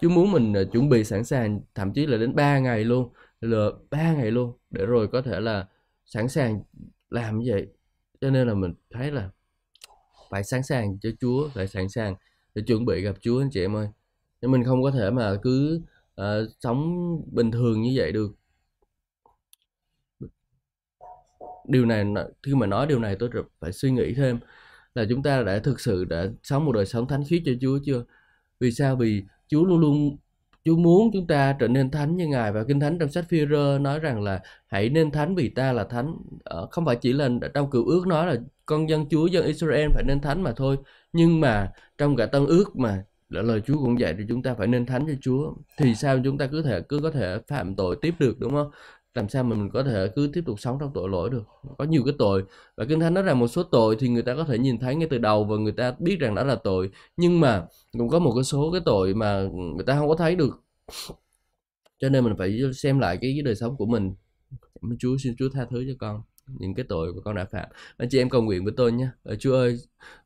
Chúa 0.00 0.08
muốn 0.08 0.32
mình 0.32 0.52
uh, 0.62 0.72
chuẩn 0.72 0.88
bị 0.88 1.04
sẵn 1.04 1.24
sàng 1.24 1.60
thậm 1.74 1.92
chí 1.92 2.06
là 2.06 2.18
đến 2.18 2.34
3 2.34 2.58
ngày 2.58 2.84
luôn 2.84 3.12
là 3.40 3.68
ba 3.90 4.12
ngày 4.12 4.30
luôn 4.30 4.52
để 4.70 4.86
rồi 4.86 5.08
có 5.08 5.22
thể 5.22 5.40
là 5.40 5.66
sẵn 6.04 6.28
sàng 6.28 6.62
làm 7.10 7.38
như 7.38 7.50
vậy. 7.52 7.66
Cho 8.20 8.30
nên 8.30 8.48
là 8.48 8.54
mình 8.54 8.74
thấy 8.90 9.10
là 9.10 9.30
phải 10.30 10.44
sẵn 10.44 10.62
sàng 10.62 10.98
cho 10.98 11.10
Chúa 11.20 11.48
phải 11.48 11.68
sẵn 11.68 11.88
sàng 11.88 12.14
để 12.54 12.62
chuẩn 12.66 12.84
bị 12.84 13.02
gặp 13.02 13.16
Chúa 13.20 13.40
anh 13.40 13.50
chị 13.50 13.60
em 13.60 13.76
ơi. 13.76 13.88
Nhưng 14.40 14.50
mình 14.50 14.64
không 14.64 14.82
có 14.82 14.90
thể 14.90 15.10
mà 15.10 15.36
cứ 15.42 15.80
uh, 16.20 16.24
sống 16.60 17.06
bình 17.32 17.50
thường 17.50 17.82
như 17.82 17.92
vậy 17.96 18.12
được. 18.12 18.32
Điều 21.68 21.86
này 21.86 22.04
khi 22.42 22.54
mà 22.54 22.66
nói 22.66 22.86
điều 22.86 22.98
này 22.98 23.16
tôi 23.18 23.30
phải 23.60 23.72
suy 23.72 23.90
nghĩ 23.90 24.14
thêm 24.14 24.38
là 24.94 25.04
chúng 25.08 25.22
ta 25.22 25.42
đã 25.42 25.58
thực 25.58 25.80
sự 25.80 26.04
đã 26.04 26.26
sống 26.42 26.64
một 26.64 26.72
đời 26.72 26.86
sống 26.86 27.08
thánh 27.08 27.24
khiết 27.28 27.42
cho 27.44 27.52
Chúa 27.60 27.78
chưa? 27.84 28.04
Vì 28.60 28.72
sao? 28.72 28.96
Vì 28.96 29.24
Chúa 29.48 29.64
luôn 29.64 29.80
luôn 29.80 30.16
Chúa 30.64 30.76
muốn 30.76 31.10
chúng 31.12 31.26
ta 31.26 31.56
trở 31.60 31.68
nên 31.68 31.90
thánh 31.90 32.16
như 32.16 32.26
Ngài. 32.26 32.52
Và 32.52 32.64
Kinh 32.64 32.80
Thánh 32.80 32.98
trong 32.98 33.08
sách 33.10 33.24
phi 33.28 33.46
rơ 33.50 33.78
nói 33.80 33.98
rằng 33.98 34.22
là 34.22 34.40
hãy 34.66 34.88
nên 34.88 35.10
thánh 35.10 35.34
vì 35.34 35.48
ta 35.48 35.72
là 35.72 35.84
thánh. 35.84 36.16
Ờ, 36.44 36.66
không 36.70 36.86
phải 36.86 36.96
chỉ 36.96 37.12
là 37.12 37.28
trong 37.54 37.70
cựu 37.70 37.86
ước 37.86 38.06
nói 38.06 38.26
là 38.26 38.36
con 38.66 38.88
dân 38.88 39.08
Chúa, 39.08 39.26
dân 39.26 39.44
Israel 39.46 39.90
phải 39.94 40.04
nên 40.06 40.20
thánh 40.20 40.42
mà 40.42 40.52
thôi. 40.56 40.76
Nhưng 41.12 41.40
mà 41.40 41.72
trong 41.98 42.16
cả 42.16 42.26
tân 42.26 42.46
ước 42.46 42.76
mà 42.76 43.04
lời 43.28 43.60
Chúa 43.66 43.78
cũng 43.78 44.00
dạy 44.00 44.14
thì 44.18 44.24
chúng 44.28 44.42
ta 44.42 44.54
phải 44.54 44.66
nên 44.66 44.86
thánh 44.86 45.06
cho 45.06 45.14
Chúa. 45.20 45.54
Thì 45.78 45.94
sao 45.94 46.18
chúng 46.24 46.38
ta 46.38 46.46
cứ 46.46 46.62
thể 46.62 46.80
cứ 46.88 47.00
có 47.02 47.10
thể 47.10 47.38
phạm 47.48 47.76
tội 47.76 47.96
tiếp 48.02 48.14
được 48.18 48.38
đúng 48.40 48.52
không? 48.52 48.70
Làm 49.14 49.28
sao 49.28 49.44
mà 49.44 49.56
mình 49.56 49.70
có 49.70 49.82
thể 49.82 50.08
cứ 50.16 50.30
tiếp 50.32 50.42
tục 50.46 50.60
sống 50.60 50.76
trong 50.80 50.90
tội 50.94 51.08
lỗi 51.08 51.30
được? 51.30 51.42
Có 51.78 51.84
nhiều 51.84 52.02
cái 52.04 52.14
tội. 52.18 52.44
Và 52.76 52.84
kinh 52.88 53.00
thánh 53.00 53.14
nói 53.14 53.22
rằng 53.22 53.38
một 53.38 53.48
số 53.48 53.62
tội 53.62 53.96
thì 53.98 54.08
người 54.08 54.22
ta 54.22 54.34
có 54.34 54.44
thể 54.44 54.58
nhìn 54.58 54.78
thấy 54.78 54.94
ngay 54.94 55.08
từ 55.10 55.18
đầu 55.18 55.44
và 55.44 55.56
người 55.56 55.72
ta 55.72 55.94
biết 55.98 56.16
rằng 56.20 56.34
đó 56.34 56.44
là 56.44 56.54
tội. 56.54 56.90
Nhưng 57.16 57.40
mà 57.40 57.66
cũng 57.98 58.08
có 58.08 58.18
một 58.18 58.32
cái 58.34 58.44
số 58.44 58.72
cái 58.72 58.80
tội 58.84 59.14
mà 59.14 59.42
người 59.76 59.84
ta 59.86 59.98
không 59.98 60.08
có 60.08 60.14
thấy 60.14 60.36
được. 60.36 60.62
Cho 61.98 62.08
nên 62.08 62.24
mình 62.24 62.34
phải 62.38 62.60
xem 62.74 62.98
lại 62.98 63.18
cái, 63.20 63.32
cái 63.34 63.42
đời 63.42 63.54
sống 63.54 63.76
của 63.76 63.86
mình. 63.86 64.14
Chúa 64.98 65.16
xin 65.18 65.34
Chúa 65.38 65.48
tha 65.52 65.66
thứ 65.70 65.84
cho 65.88 65.94
con 65.98 66.22
những 66.46 66.74
cái 66.74 66.84
tội 66.88 67.12
của 67.12 67.20
con 67.20 67.34
đã 67.34 67.44
phạm. 67.44 67.68
Anh 67.96 68.08
chị 68.08 68.18
em 68.18 68.30
cầu 68.30 68.42
nguyện 68.42 68.64
với 68.64 68.72
tôi 68.76 68.92
nhé. 68.92 69.08
Ờ, 69.22 69.36
Chúa 69.36 69.54
ơi 69.54 69.78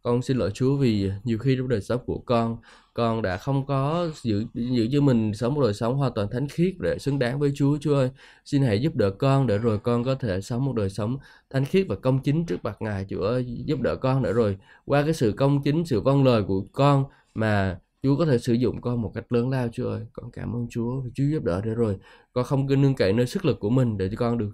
con 0.03 0.23
xin 0.23 0.37
lỗi 0.37 0.51
Chúa 0.55 0.77
vì 0.77 1.11
nhiều 1.25 1.39
khi 1.39 1.57
trong 1.59 1.69
đời 1.69 1.81
sống 1.81 2.01
của 2.07 2.19
con 2.19 2.57
con 2.95 3.23
đã 3.23 3.37
không 3.37 3.67
có 3.67 4.09
giữ 4.23 4.45
giữ 4.55 4.89
cho 4.93 5.01
mình 5.01 5.35
sống 5.35 5.55
một 5.55 5.63
đời 5.63 5.75
sống 5.75 5.97
hoàn 5.97 6.13
toàn 6.15 6.29
thánh 6.31 6.49
khiết 6.49 6.75
để 6.79 6.99
xứng 6.99 7.19
đáng 7.19 7.39
với 7.39 7.53
Chúa. 7.55 7.79
Chúa 7.81 7.95
ơi 7.95 8.11
xin 8.45 8.63
hãy 8.63 8.81
giúp 8.81 8.97
đỡ 8.97 9.11
con 9.11 9.47
để 9.47 9.59
rồi 9.59 9.79
con 9.79 10.05
có 10.05 10.15
thể 10.15 10.41
sống 10.41 10.65
một 10.65 10.73
đời 10.77 10.91
sống 10.91 11.19
thánh 11.51 11.65
khiết 11.65 11.87
và 11.89 11.97
công 11.97 12.23
chính 12.23 12.47
trước 12.47 12.65
mặt 12.65 12.77
Ngài. 12.81 13.07
Chúa 13.09 13.23
ơi 13.23 13.47
giúp 13.67 13.81
đỡ 13.81 13.97
con 13.97 14.23
để 14.23 14.33
rồi 14.33 14.59
qua 14.85 15.03
cái 15.03 15.15
sự 15.15 15.33
công 15.37 15.63
chính 15.63 15.85
sự 15.85 16.01
vâng 16.01 16.25
lời 16.25 16.43
của 16.43 16.61
con 16.73 17.05
mà 17.35 17.79
Chúa 18.03 18.17
có 18.17 18.27
thể 18.27 18.39
sử 18.39 18.53
dụng 18.53 18.81
con 18.81 19.03
một 19.03 19.13
cách 19.15 19.33
lớn 19.33 19.51
lao. 19.51 19.69
Chúa 19.73 19.89
ơi 19.89 20.07
con 20.13 20.31
cảm 20.31 20.57
ơn 20.57 20.67
Chúa 20.71 21.03
Chúa 21.15 21.25
giúp 21.25 21.45
đỡ 21.45 21.61
để 21.65 21.75
rồi 21.75 21.97
con 22.33 22.45
không 22.45 22.69
cứ 22.69 22.77
nương 22.77 22.95
cậy 22.95 23.13
nơi 23.13 23.27
sức 23.27 23.45
lực 23.45 23.61
của 23.61 23.71
mình 23.71 23.99
để 23.99 24.09
cho 24.09 24.17
con 24.19 24.39
được 24.39 24.53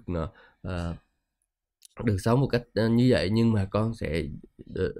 uh, 0.61 0.95
được 2.03 2.17
sống 2.23 2.41
một 2.41 2.47
cách 2.47 2.63
như 2.75 3.07
vậy 3.11 3.29
nhưng 3.29 3.51
mà 3.53 3.65
con 3.71 3.93
sẽ 3.95 4.23
được, 4.65 4.93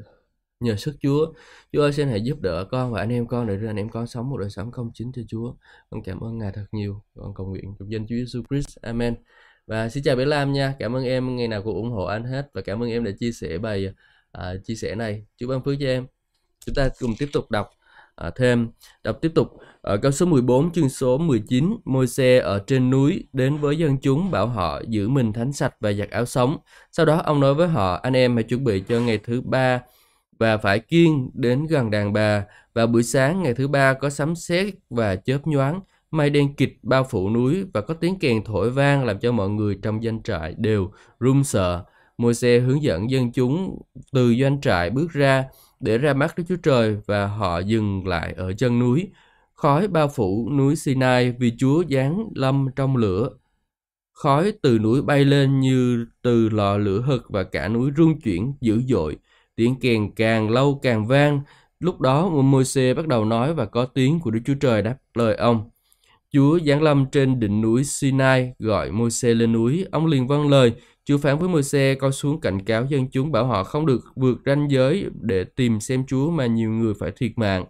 nhờ 0.59 0.75
sức 0.75 0.95
Chúa. 1.01 1.33
Chúa 1.73 1.81
ơi 1.81 1.93
xin 1.93 2.07
hãy 2.07 2.21
giúp 2.21 2.41
đỡ 2.41 2.65
con 2.71 2.91
và 2.93 2.99
anh 2.99 3.09
em 3.09 3.27
con 3.27 3.47
để 3.47 3.57
anh 3.67 3.75
em 3.75 3.89
con 3.89 4.07
sống 4.07 4.29
một 4.29 4.37
đời 4.37 4.49
sống 4.49 4.71
công 4.71 4.91
chính 4.93 5.11
cho 5.11 5.21
Chúa. 5.27 5.53
Con 5.89 6.03
cảm 6.03 6.19
ơn 6.19 6.37
Ngài 6.37 6.51
thật 6.51 6.65
nhiều. 6.71 7.03
Con 7.15 7.33
cầu 7.33 7.47
nguyện 7.47 7.75
trong 7.79 7.91
danh 7.91 8.07
Chúa 8.07 8.15
Jesus 8.15 8.43
Christ. 8.49 8.77
Amen. 8.81 9.15
Và 9.67 9.89
xin 9.89 10.03
chào 10.03 10.15
bé 10.15 10.25
Lam 10.25 10.53
nha. 10.53 10.75
Cảm 10.79 10.95
ơn 10.95 11.03
em 11.03 11.35
ngày 11.35 11.47
nào 11.47 11.61
cũng 11.63 11.75
ủng 11.75 11.91
hộ 11.91 12.05
anh 12.05 12.23
hết 12.23 12.49
và 12.53 12.61
cảm 12.61 12.83
ơn 12.83 12.89
em 12.89 13.03
đã 13.03 13.11
chia 13.19 13.31
sẻ 13.31 13.57
bài 13.57 13.93
à, 14.31 14.53
chia 14.63 14.75
sẻ 14.75 14.95
này 14.95 15.25
Chúa 15.37 15.47
ban 15.47 15.63
phước 15.63 15.75
cho 15.79 15.87
em 15.87 16.07
chúng 16.65 16.75
ta 16.75 16.89
cùng 16.99 17.11
tiếp 17.19 17.29
tục 17.33 17.51
đọc 17.51 17.69
à, 18.15 18.31
thêm 18.35 18.69
đọc 19.03 19.17
tiếp 19.21 19.31
tục 19.35 19.47
ở 19.83 19.97
câu 19.97 20.11
số 20.11 20.25
14 20.25 20.71
chương 20.71 20.89
số 20.89 21.17
19 21.17 21.77
Môi-se 21.85 22.39
ở 22.39 22.59
trên 22.67 22.89
núi 22.89 23.27
đến 23.33 23.57
với 23.57 23.77
dân 23.77 23.97
chúng 24.01 24.31
bảo 24.31 24.47
họ 24.47 24.81
giữ 24.87 25.09
mình 25.09 25.33
thánh 25.33 25.53
sạch 25.53 25.75
và 25.79 25.93
giặt 25.93 26.09
áo 26.09 26.25
sống. 26.25 26.57
Sau 26.91 27.05
đó 27.05 27.21
ông 27.25 27.39
nói 27.39 27.53
với 27.53 27.67
họ, 27.67 27.99
anh 28.03 28.13
em 28.13 28.35
hãy 28.35 28.43
chuẩn 28.43 28.63
bị 28.63 28.83
cho 28.87 28.99
ngày 28.99 29.17
thứ 29.17 29.41
ba 29.41 29.81
và 30.39 30.57
phải 30.57 30.79
kiên 30.79 31.29
đến 31.33 31.65
gần 31.65 31.91
đàn 31.91 32.13
bà. 32.13 32.45
Vào 32.73 32.87
buổi 32.87 33.03
sáng, 33.03 33.43
ngày 33.43 33.53
thứ 33.53 33.67
ba 33.67 33.93
có 33.93 34.09
sấm 34.09 34.35
sét 34.35 34.73
và 34.89 35.15
chớp 35.15 35.47
nhoáng. 35.47 35.81
Mây 36.11 36.29
đen 36.29 36.53
kịch 36.55 36.79
bao 36.83 37.03
phủ 37.03 37.29
núi 37.29 37.65
và 37.73 37.81
có 37.81 37.93
tiếng 37.93 38.19
kèn 38.19 38.43
thổi 38.43 38.69
vang 38.69 39.05
làm 39.05 39.19
cho 39.19 39.31
mọi 39.31 39.49
người 39.49 39.79
trong 39.81 40.03
doanh 40.03 40.23
trại 40.23 40.55
đều 40.57 40.91
run 41.19 41.43
sợ. 41.43 41.83
Môi-se 42.17 42.59
hướng 42.59 42.83
dẫn 42.83 43.11
dân 43.11 43.31
chúng 43.31 43.81
từ 44.11 44.35
doanh 44.41 44.61
trại 44.61 44.89
bước 44.89 45.11
ra 45.11 45.45
để 45.79 45.97
ra 45.97 46.13
mắt 46.13 46.37
Đức 46.37 46.43
Chúa 46.49 46.55
Trời 46.63 46.97
và 47.05 47.27
họ 47.27 47.59
dừng 47.59 48.07
lại 48.07 48.33
ở 48.37 48.53
chân 48.53 48.79
núi. 48.79 49.07
Khói 49.63 49.87
bao 49.87 50.07
phủ 50.07 50.49
núi 50.57 50.75
Sinai 50.75 51.31
vì 51.31 51.51
Chúa 51.57 51.83
giáng 51.89 52.29
lâm 52.35 52.67
trong 52.75 52.97
lửa. 52.97 53.29
Khói 54.13 54.53
từ 54.61 54.79
núi 54.79 55.01
bay 55.01 55.25
lên 55.25 55.59
như 55.59 56.05
từ 56.21 56.49
lò 56.49 56.77
lửa 56.77 57.01
hực 57.01 57.29
và 57.29 57.43
cả 57.43 57.67
núi 57.67 57.91
rung 57.97 58.21
chuyển 58.21 58.53
dữ 58.61 58.81
dội. 58.87 59.17
Tiếng 59.55 59.79
kèn 59.79 60.11
càng 60.15 60.49
lâu 60.49 60.79
càng 60.83 61.07
vang. 61.07 61.41
Lúc 61.79 62.01
đó 62.01 62.29
Môi-se 62.29 62.93
bắt 62.93 63.07
đầu 63.07 63.25
nói 63.25 63.53
và 63.53 63.65
có 63.65 63.85
tiếng 63.85 64.19
của 64.19 64.31
Đức 64.31 64.39
Chúa 64.45 64.53
Trời 64.53 64.81
đáp 64.81 64.97
lời 65.13 65.35
ông. 65.35 65.69
Chúa 66.31 66.59
giáng 66.59 66.81
lâm 66.81 67.05
trên 67.11 67.39
đỉnh 67.39 67.61
núi 67.61 67.83
Sinai, 67.83 68.53
gọi 68.59 68.91
Môi-se 68.91 69.33
lên 69.33 69.51
núi. 69.51 69.85
Ông 69.91 70.05
liền 70.05 70.27
vâng 70.27 70.49
lời 70.49 70.73
Chúa 71.05 71.17
phán 71.17 71.39
với 71.39 71.49
Môi-se 71.49 71.95
coi 71.95 72.11
xuống 72.11 72.41
cảnh 72.41 72.65
cáo 72.65 72.85
dân 72.85 73.07
chúng 73.11 73.31
bảo 73.31 73.45
họ 73.45 73.63
không 73.63 73.85
được 73.85 74.01
vượt 74.15 74.37
ranh 74.45 74.71
giới 74.71 75.05
để 75.21 75.43
tìm 75.43 75.79
xem 75.79 76.05
Chúa 76.07 76.29
mà 76.29 76.45
nhiều 76.45 76.69
người 76.69 76.93
phải 76.99 77.11
thiệt 77.15 77.31
mạng. 77.35 77.65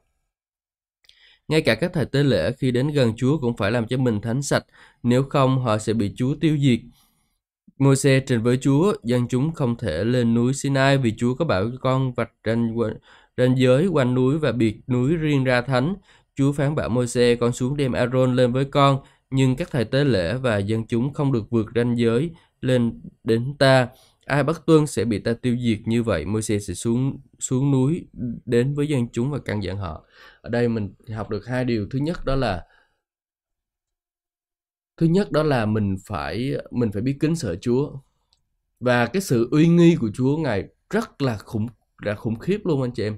Ngay 1.54 1.62
cả 1.62 1.76
các 1.76 1.94
thầy 1.94 2.06
tế 2.06 2.24
lễ 2.24 2.52
khi 2.52 2.72
đến 2.72 2.88
gần 2.88 3.13
Chúa 3.18 3.38
cũng 3.38 3.58
phải 3.58 3.72
làm 3.72 3.88
cho 3.88 3.98
mình 3.98 4.22
thánh 4.22 4.42
sạch, 4.42 4.66
nếu 5.04 5.24
không 5.24 5.60
họ 5.60 5.78
sẽ 5.78 5.94
bị 5.94 6.12
Chúa 6.16 6.36
tiêu 6.36 6.58
diệt. 6.58 6.80
Môi-se 7.78 8.20
trình 8.20 8.42
với 8.42 8.58
Chúa, 8.58 8.94
dân 9.04 9.28
chúng 9.28 9.54
không 9.54 9.78
thể 9.78 10.04
lên 10.04 10.34
núi 10.34 10.54
Sinai 10.54 10.98
vì 10.98 11.13
Chúa 11.18 11.36
có 11.36 11.46
bảo 11.46 11.66
con 11.82 12.13
vạch 12.13 12.32
ranh, 12.46 12.76
ranh 13.38 13.58
giới 13.58 13.88
quanh 13.88 14.13
núi 14.13 14.38
và 14.38 14.52
biệt 14.52 14.80
núi 14.88 15.16
riêng 15.16 15.44
ra 15.44 15.62
thánh. 15.62 15.96
Chúa 16.36 16.52
phán 16.52 16.76
bảo 16.76 16.89
Môi-se 16.89 17.36
con 17.36 17.52
xuống 17.52 17.78
đem 17.78 17.92
Aaron 17.92 18.36
lên 18.36 18.54
với 18.54 18.66
con, 18.66 19.00
nhưng 19.30 19.56
các 19.56 19.72
thầy 19.72 19.86
tế 19.86 20.04
lễ 20.04 20.34
và 20.34 20.58
dân 20.58 20.88
chúng 20.88 21.13
không 21.13 21.32
được 21.32 21.50
vượt 21.50 21.68
ranh 21.76 21.98
giới 21.98 22.32
lên 22.62 23.02
đến 23.24 23.56
ta 23.60 23.88
ai 24.25 24.43
bất 24.43 24.65
tuân 24.65 24.88
sẽ 24.88 25.05
bị 25.05 25.19
ta 25.19 25.33
tiêu 25.33 25.57
diệt 25.57 25.79
như 25.86 26.03
vậy, 26.03 26.25
Môi-se 26.25 26.59
sẽ 26.59 26.73
xuống 26.73 27.21
xuống 27.39 27.71
núi 27.71 28.07
đến 28.45 28.73
với 28.73 28.88
dân 28.88 29.07
chúng 29.12 29.31
và 29.31 29.39
căn 29.45 29.63
dặn 29.63 29.77
họ. 29.77 30.05
Ở 30.41 30.49
đây 30.49 30.69
mình 30.69 30.93
học 31.13 31.29
được 31.29 31.45
hai 31.47 31.65
điều. 31.65 31.88
Thứ 31.91 31.99
nhất 31.99 32.25
đó 32.25 32.36
là, 32.36 32.65
thứ 34.97 35.05
nhất 35.05 35.31
đó 35.31 35.43
là 35.43 35.65
mình 35.65 35.95
phải 36.05 36.51
mình 36.71 36.91
phải 36.91 37.01
biết 37.01 37.17
kính 37.19 37.36
sợ 37.36 37.55
Chúa. 37.62 37.91
Và 38.79 39.05
cái 39.05 39.21
sự 39.21 39.47
uy 39.51 39.67
nghi 39.67 39.95
của 39.95 40.09
Chúa 40.13 40.38
ngài 40.38 40.67
rất 40.89 41.21
là 41.21 41.38
khủng 41.38 41.67
là 42.01 42.15
khủng 42.15 42.39
khiếp 42.39 42.62
luôn 42.65 42.81
anh 42.81 42.91
chị 42.93 43.03
em. 43.03 43.17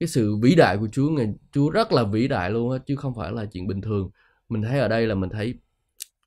Cái 0.00 0.08
sự 0.08 0.36
vĩ 0.42 0.54
đại 0.54 0.76
của 0.78 0.88
Chúa 0.92 1.10
ngài, 1.10 1.34
Chúa 1.52 1.70
rất 1.70 1.92
là 1.92 2.04
vĩ 2.04 2.28
đại 2.28 2.50
luôn 2.50 2.72
á, 2.72 2.78
chứ 2.86 2.96
không 2.96 3.14
phải 3.16 3.32
là 3.32 3.46
chuyện 3.52 3.66
bình 3.66 3.80
thường. 3.80 4.10
Mình 4.48 4.62
thấy 4.62 4.80
ở 4.80 4.88
đây 4.88 5.06
là 5.06 5.14
mình 5.14 5.30
thấy 5.30 5.54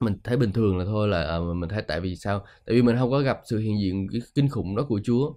mình 0.01 0.17
thấy 0.23 0.37
bình 0.37 0.51
thường 0.51 0.77
là 0.77 0.85
thôi 0.85 1.07
là 1.07 1.23
à, 1.23 1.39
mình 1.55 1.69
thấy 1.69 1.81
tại 1.81 2.01
vì 2.01 2.15
sao? 2.15 2.45
Tại 2.65 2.75
vì 2.75 2.81
mình 2.81 2.95
không 2.97 3.11
có 3.11 3.19
gặp 3.19 3.39
sự 3.45 3.59
hiện 3.59 3.79
diện 3.81 4.07
kinh 4.35 4.49
khủng 4.49 4.75
đó 4.75 4.83
của 4.89 5.01
Chúa. 5.03 5.33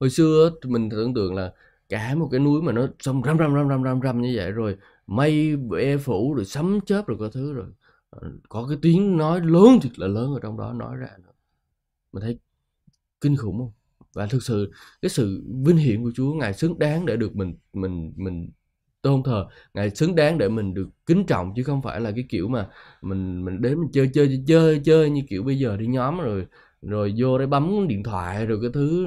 Hồi 0.00 0.10
xưa 0.10 0.50
mình 0.64 0.90
tưởng 0.90 1.14
tượng 1.14 1.34
là 1.34 1.52
cả 1.88 2.14
một 2.14 2.28
cái 2.30 2.40
núi 2.40 2.62
mà 2.62 2.72
nó 2.72 2.86
xong 3.00 3.22
răm 3.24 3.38
răm 3.38 3.54
răm 3.54 3.68
răm 3.68 3.84
răm 3.84 4.00
răm 4.02 4.22
như 4.22 4.32
vậy 4.36 4.50
rồi 4.52 4.76
mây 5.06 5.56
e 5.80 5.96
phủ 5.96 6.34
rồi 6.34 6.44
sấm 6.44 6.80
chớp 6.86 7.06
rồi 7.06 7.18
có 7.20 7.28
thứ 7.28 7.52
rồi 7.52 7.66
ờ, 8.10 8.32
có 8.48 8.66
cái 8.68 8.78
tiếng 8.82 9.16
nói 9.16 9.40
lớn 9.40 9.78
thiệt 9.82 9.98
là 9.98 10.06
lớn 10.06 10.34
ở 10.34 10.40
trong 10.42 10.56
đó 10.58 10.72
nói 10.72 10.96
ra 10.96 11.08
nữa. 11.24 11.32
Mình 12.12 12.22
thấy 12.22 12.38
kinh 13.20 13.36
khủng 13.36 13.58
không? 13.58 13.72
Và 14.14 14.26
thực 14.26 14.42
sự 14.42 14.72
cái 15.02 15.08
sự 15.10 15.44
vinh 15.64 15.76
hiển 15.76 16.02
của 16.04 16.12
Chúa 16.14 16.34
ngài 16.34 16.54
xứng 16.54 16.78
đáng 16.78 17.06
để 17.06 17.16
được 17.16 17.36
mình 17.36 17.54
mình 17.72 18.12
mình 18.16 18.50
tôn 19.04 19.22
thờ. 19.22 19.46
Ngài 19.74 19.90
xứng 19.90 20.14
đáng 20.14 20.38
để 20.38 20.48
mình 20.48 20.74
được 20.74 20.88
kính 21.06 21.24
trọng, 21.26 21.52
chứ 21.56 21.62
không 21.62 21.82
phải 21.82 22.00
là 22.00 22.10
cái 22.10 22.24
kiểu 22.28 22.48
mà 22.48 22.66
mình 23.02 23.44
mình 23.44 23.62
đến 23.62 23.78
mình 23.80 23.90
chơi 23.92 24.10
chơi 24.14 24.42
chơi 24.46 24.80
chơi 24.84 25.10
như 25.10 25.22
kiểu 25.28 25.42
bây 25.42 25.58
giờ 25.58 25.76
đi 25.76 25.86
nhóm 25.86 26.20
rồi 26.20 26.46
rồi 26.82 27.14
vô 27.18 27.38
đấy 27.38 27.46
bấm 27.46 27.88
điện 27.88 28.02
thoại 28.02 28.46
rồi 28.46 28.58
cái 28.62 28.70
thứ 28.74 29.06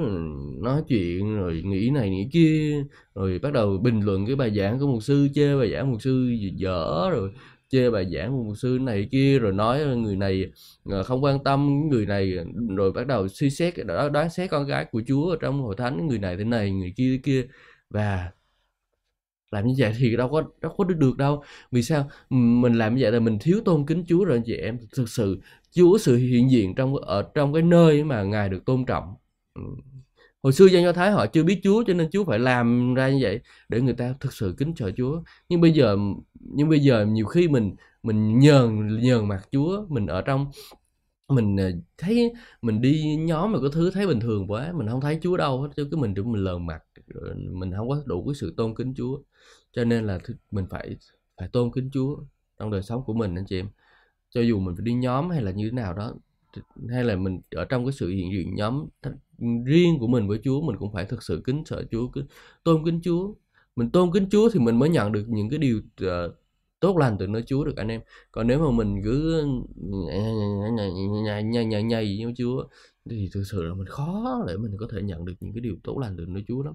nói 0.62 0.82
chuyện 0.88 1.36
rồi 1.36 1.62
nghĩ 1.64 1.90
này 1.90 2.10
nghĩ 2.10 2.28
kia, 2.32 2.84
rồi 3.14 3.38
bắt 3.38 3.52
đầu 3.52 3.78
bình 3.82 4.00
luận 4.00 4.26
cái 4.26 4.36
bài 4.36 4.50
giảng 4.56 4.78
của 4.78 4.86
một 4.86 5.00
sư, 5.02 5.28
chê 5.34 5.56
bài 5.56 5.70
giảng 5.72 5.92
một 5.92 6.02
sư 6.02 6.36
dở 6.56 7.10
rồi, 7.10 7.30
chê 7.68 7.90
bài 7.90 8.06
giảng 8.14 8.30
của 8.32 8.42
một 8.44 8.54
sư 8.58 8.78
này 8.80 9.08
kia, 9.12 9.38
rồi 9.38 9.52
nói 9.52 9.96
người 9.96 10.16
này 10.16 10.44
ờ, 10.84 11.02
không 11.02 11.24
quan 11.24 11.44
tâm 11.44 11.88
người 11.90 12.06
này, 12.06 12.34
rồi 12.76 12.92
bắt 12.92 13.06
đầu 13.06 13.28
suy 13.28 13.50
xét 13.50 13.74
đoán 14.12 14.30
xét 14.30 14.50
con 14.50 14.66
gái 14.66 14.84
của 14.84 15.02
chúa 15.06 15.30
ở 15.30 15.36
trong 15.40 15.62
hội 15.62 15.74
thánh, 15.78 16.06
người 16.06 16.18
này 16.18 16.36
thế 16.36 16.44
này, 16.44 16.70
người 16.70 16.92
kia 16.96 17.10
thế 17.12 17.20
kia. 17.22 17.46
Và 17.90 18.30
làm 19.50 19.66
như 19.66 19.74
vậy 19.78 19.92
thì 19.98 20.16
đâu 20.16 20.28
có 20.28 20.42
đâu 20.60 20.74
có 20.78 20.84
được 20.84 21.16
đâu. 21.16 21.42
Vì 21.72 21.82
sao? 21.82 22.08
Mình 22.30 22.74
làm 22.74 22.94
như 22.94 23.02
vậy 23.02 23.12
là 23.12 23.20
mình 23.20 23.38
thiếu 23.40 23.60
tôn 23.64 23.86
kính 23.86 24.04
Chúa 24.08 24.24
rồi 24.24 24.36
anh 24.36 24.42
chị 24.46 24.54
em. 24.56 24.78
Thực 24.96 25.08
sự, 25.08 25.40
Chúa 25.72 25.98
sự 25.98 26.16
hiện 26.16 26.50
diện 26.50 26.74
trong, 26.74 26.96
ở 26.96 27.22
trong 27.34 27.52
cái 27.52 27.62
nơi 27.62 28.04
mà 28.04 28.22
ngài 28.22 28.48
được 28.48 28.64
tôn 28.66 28.84
trọng. 28.86 29.14
Ừ. 29.54 29.62
Hồi 30.42 30.52
xưa 30.52 30.66
dân 30.66 30.82
do 30.84 30.92
thái 30.92 31.10
họ 31.10 31.26
chưa 31.26 31.44
biết 31.44 31.60
Chúa 31.62 31.84
cho 31.86 31.94
nên 31.94 32.10
Chúa 32.10 32.24
phải 32.24 32.38
làm 32.38 32.94
ra 32.94 33.08
như 33.10 33.18
vậy 33.22 33.40
để 33.68 33.80
người 33.80 33.94
ta 33.94 34.14
thực 34.20 34.32
sự 34.32 34.54
kính 34.58 34.72
sợ 34.76 34.90
Chúa. 34.96 35.22
Nhưng 35.48 35.60
bây 35.60 35.72
giờ, 35.72 35.96
nhưng 36.40 36.68
bây 36.68 36.80
giờ 36.80 37.06
nhiều 37.06 37.26
khi 37.26 37.48
mình 37.48 37.74
mình 38.02 38.38
nhờn 38.38 38.98
nhờn 39.02 39.28
mặt 39.28 39.48
Chúa, 39.52 39.86
mình 39.88 40.06
ở 40.06 40.22
trong, 40.22 40.50
mình 41.28 41.56
ờ, 41.56 41.70
thấy 41.98 42.32
mình 42.62 42.80
đi 42.80 43.16
nhóm 43.16 43.52
mà 43.52 43.58
có 43.62 43.68
thứ 43.72 43.90
thấy 43.90 44.06
bình 44.06 44.20
thường 44.20 44.46
quá, 44.50 44.72
mình 44.76 44.88
không 44.88 45.00
thấy 45.00 45.18
Chúa 45.22 45.36
đâu 45.36 45.62
hết, 45.62 45.68
chứ 45.76 45.88
cứ 45.90 45.96
mình 45.96 46.14
mình 46.26 46.44
lờn 46.44 46.66
mặt 46.66 46.82
mình 47.52 47.72
không 47.76 47.88
có 47.88 48.02
đủ 48.06 48.26
cái 48.26 48.34
sự 48.34 48.54
tôn 48.56 48.74
kính 48.74 48.94
Chúa 48.96 49.18
cho 49.72 49.84
nên 49.84 50.06
là 50.06 50.18
mình 50.50 50.66
phải 50.70 50.96
phải 51.38 51.48
tôn 51.48 51.70
kính 51.72 51.90
Chúa 51.92 52.16
trong 52.58 52.70
đời 52.70 52.82
sống 52.82 53.04
của 53.04 53.14
mình 53.14 53.34
anh 53.34 53.46
chị 53.46 53.58
em. 53.60 53.68
Cho 54.30 54.40
dù 54.40 54.58
mình 54.58 54.76
phải 54.76 54.84
đi 54.84 54.92
nhóm 54.92 55.30
hay 55.30 55.42
là 55.42 55.50
như 55.50 55.64
thế 55.64 55.72
nào 55.72 55.94
đó 55.94 56.14
hay 56.88 57.04
là 57.04 57.16
mình 57.16 57.40
ở 57.50 57.64
trong 57.64 57.84
cái 57.86 57.92
sự 57.92 58.08
hiện 58.08 58.32
diện 58.32 58.54
nhóm 58.54 58.86
riêng 59.64 59.98
của 60.00 60.06
mình 60.06 60.28
với 60.28 60.40
Chúa 60.44 60.60
mình 60.60 60.76
cũng 60.78 60.92
phải 60.92 61.04
thực 61.04 61.22
sự 61.22 61.42
kính 61.44 61.62
sợ 61.66 61.84
Chúa 61.90 62.08
kính, 62.08 62.26
tôn 62.64 62.84
kính 62.84 63.00
Chúa. 63.02 63.34
Mình 63.76 63.90
tôn 63.90 64.12
kính 64.12 64.28
Chúa 64.30 64.50
thì 64.52 64.60
mình 64.60 64.78
mới 64.78 64.88
nhận 64.88 65.12
được 65.12 65.24
những 65.28 65.48
cái 65.48 65.58
điều 65.58 65.78
uh, 65.78 66.34
tốt 66.80 66.96
lành 66.96 67.16
từ 67.18 67.26
nơi 67.26 67.42
Chúa 67.46 67.64
được 67.64 67.76
anh 67.76 67.88
em. 67.88 68.00
Còn 68.32 68.46
nếu 68.46 68.58
mà 68.58 68.70
mình 68.70 69.00
cứ 69.04 69.44
nhảy 71.24 71.42
nhảy 71.42 71.64
nhảy 71.66 71.82
nhảy 71.82 72.20
với 72.24 72.34
Chúa 72.36 72.64
thì 73.10 73.30
thực 73.32 73.42
sự 73.50 73.62
là 73.62 73.74
mình 73.74 73.86
khó 73.86 74.44
để 74.46 74.56
mình 74.56 74.76
có 74.78 74.88
thể 74.92 75.02
nhận 75.02 75.24
được 75.24 75.34
những 75.40 75.52
cái 75.52 75.60
điều 75.60 75.76
tốt 75.84 75.98
lành 75.98 76.16
từ 76.18 76.24
nơi 76.26 76.44
Chúa 76.48 76.62
lắm 76.62 76.74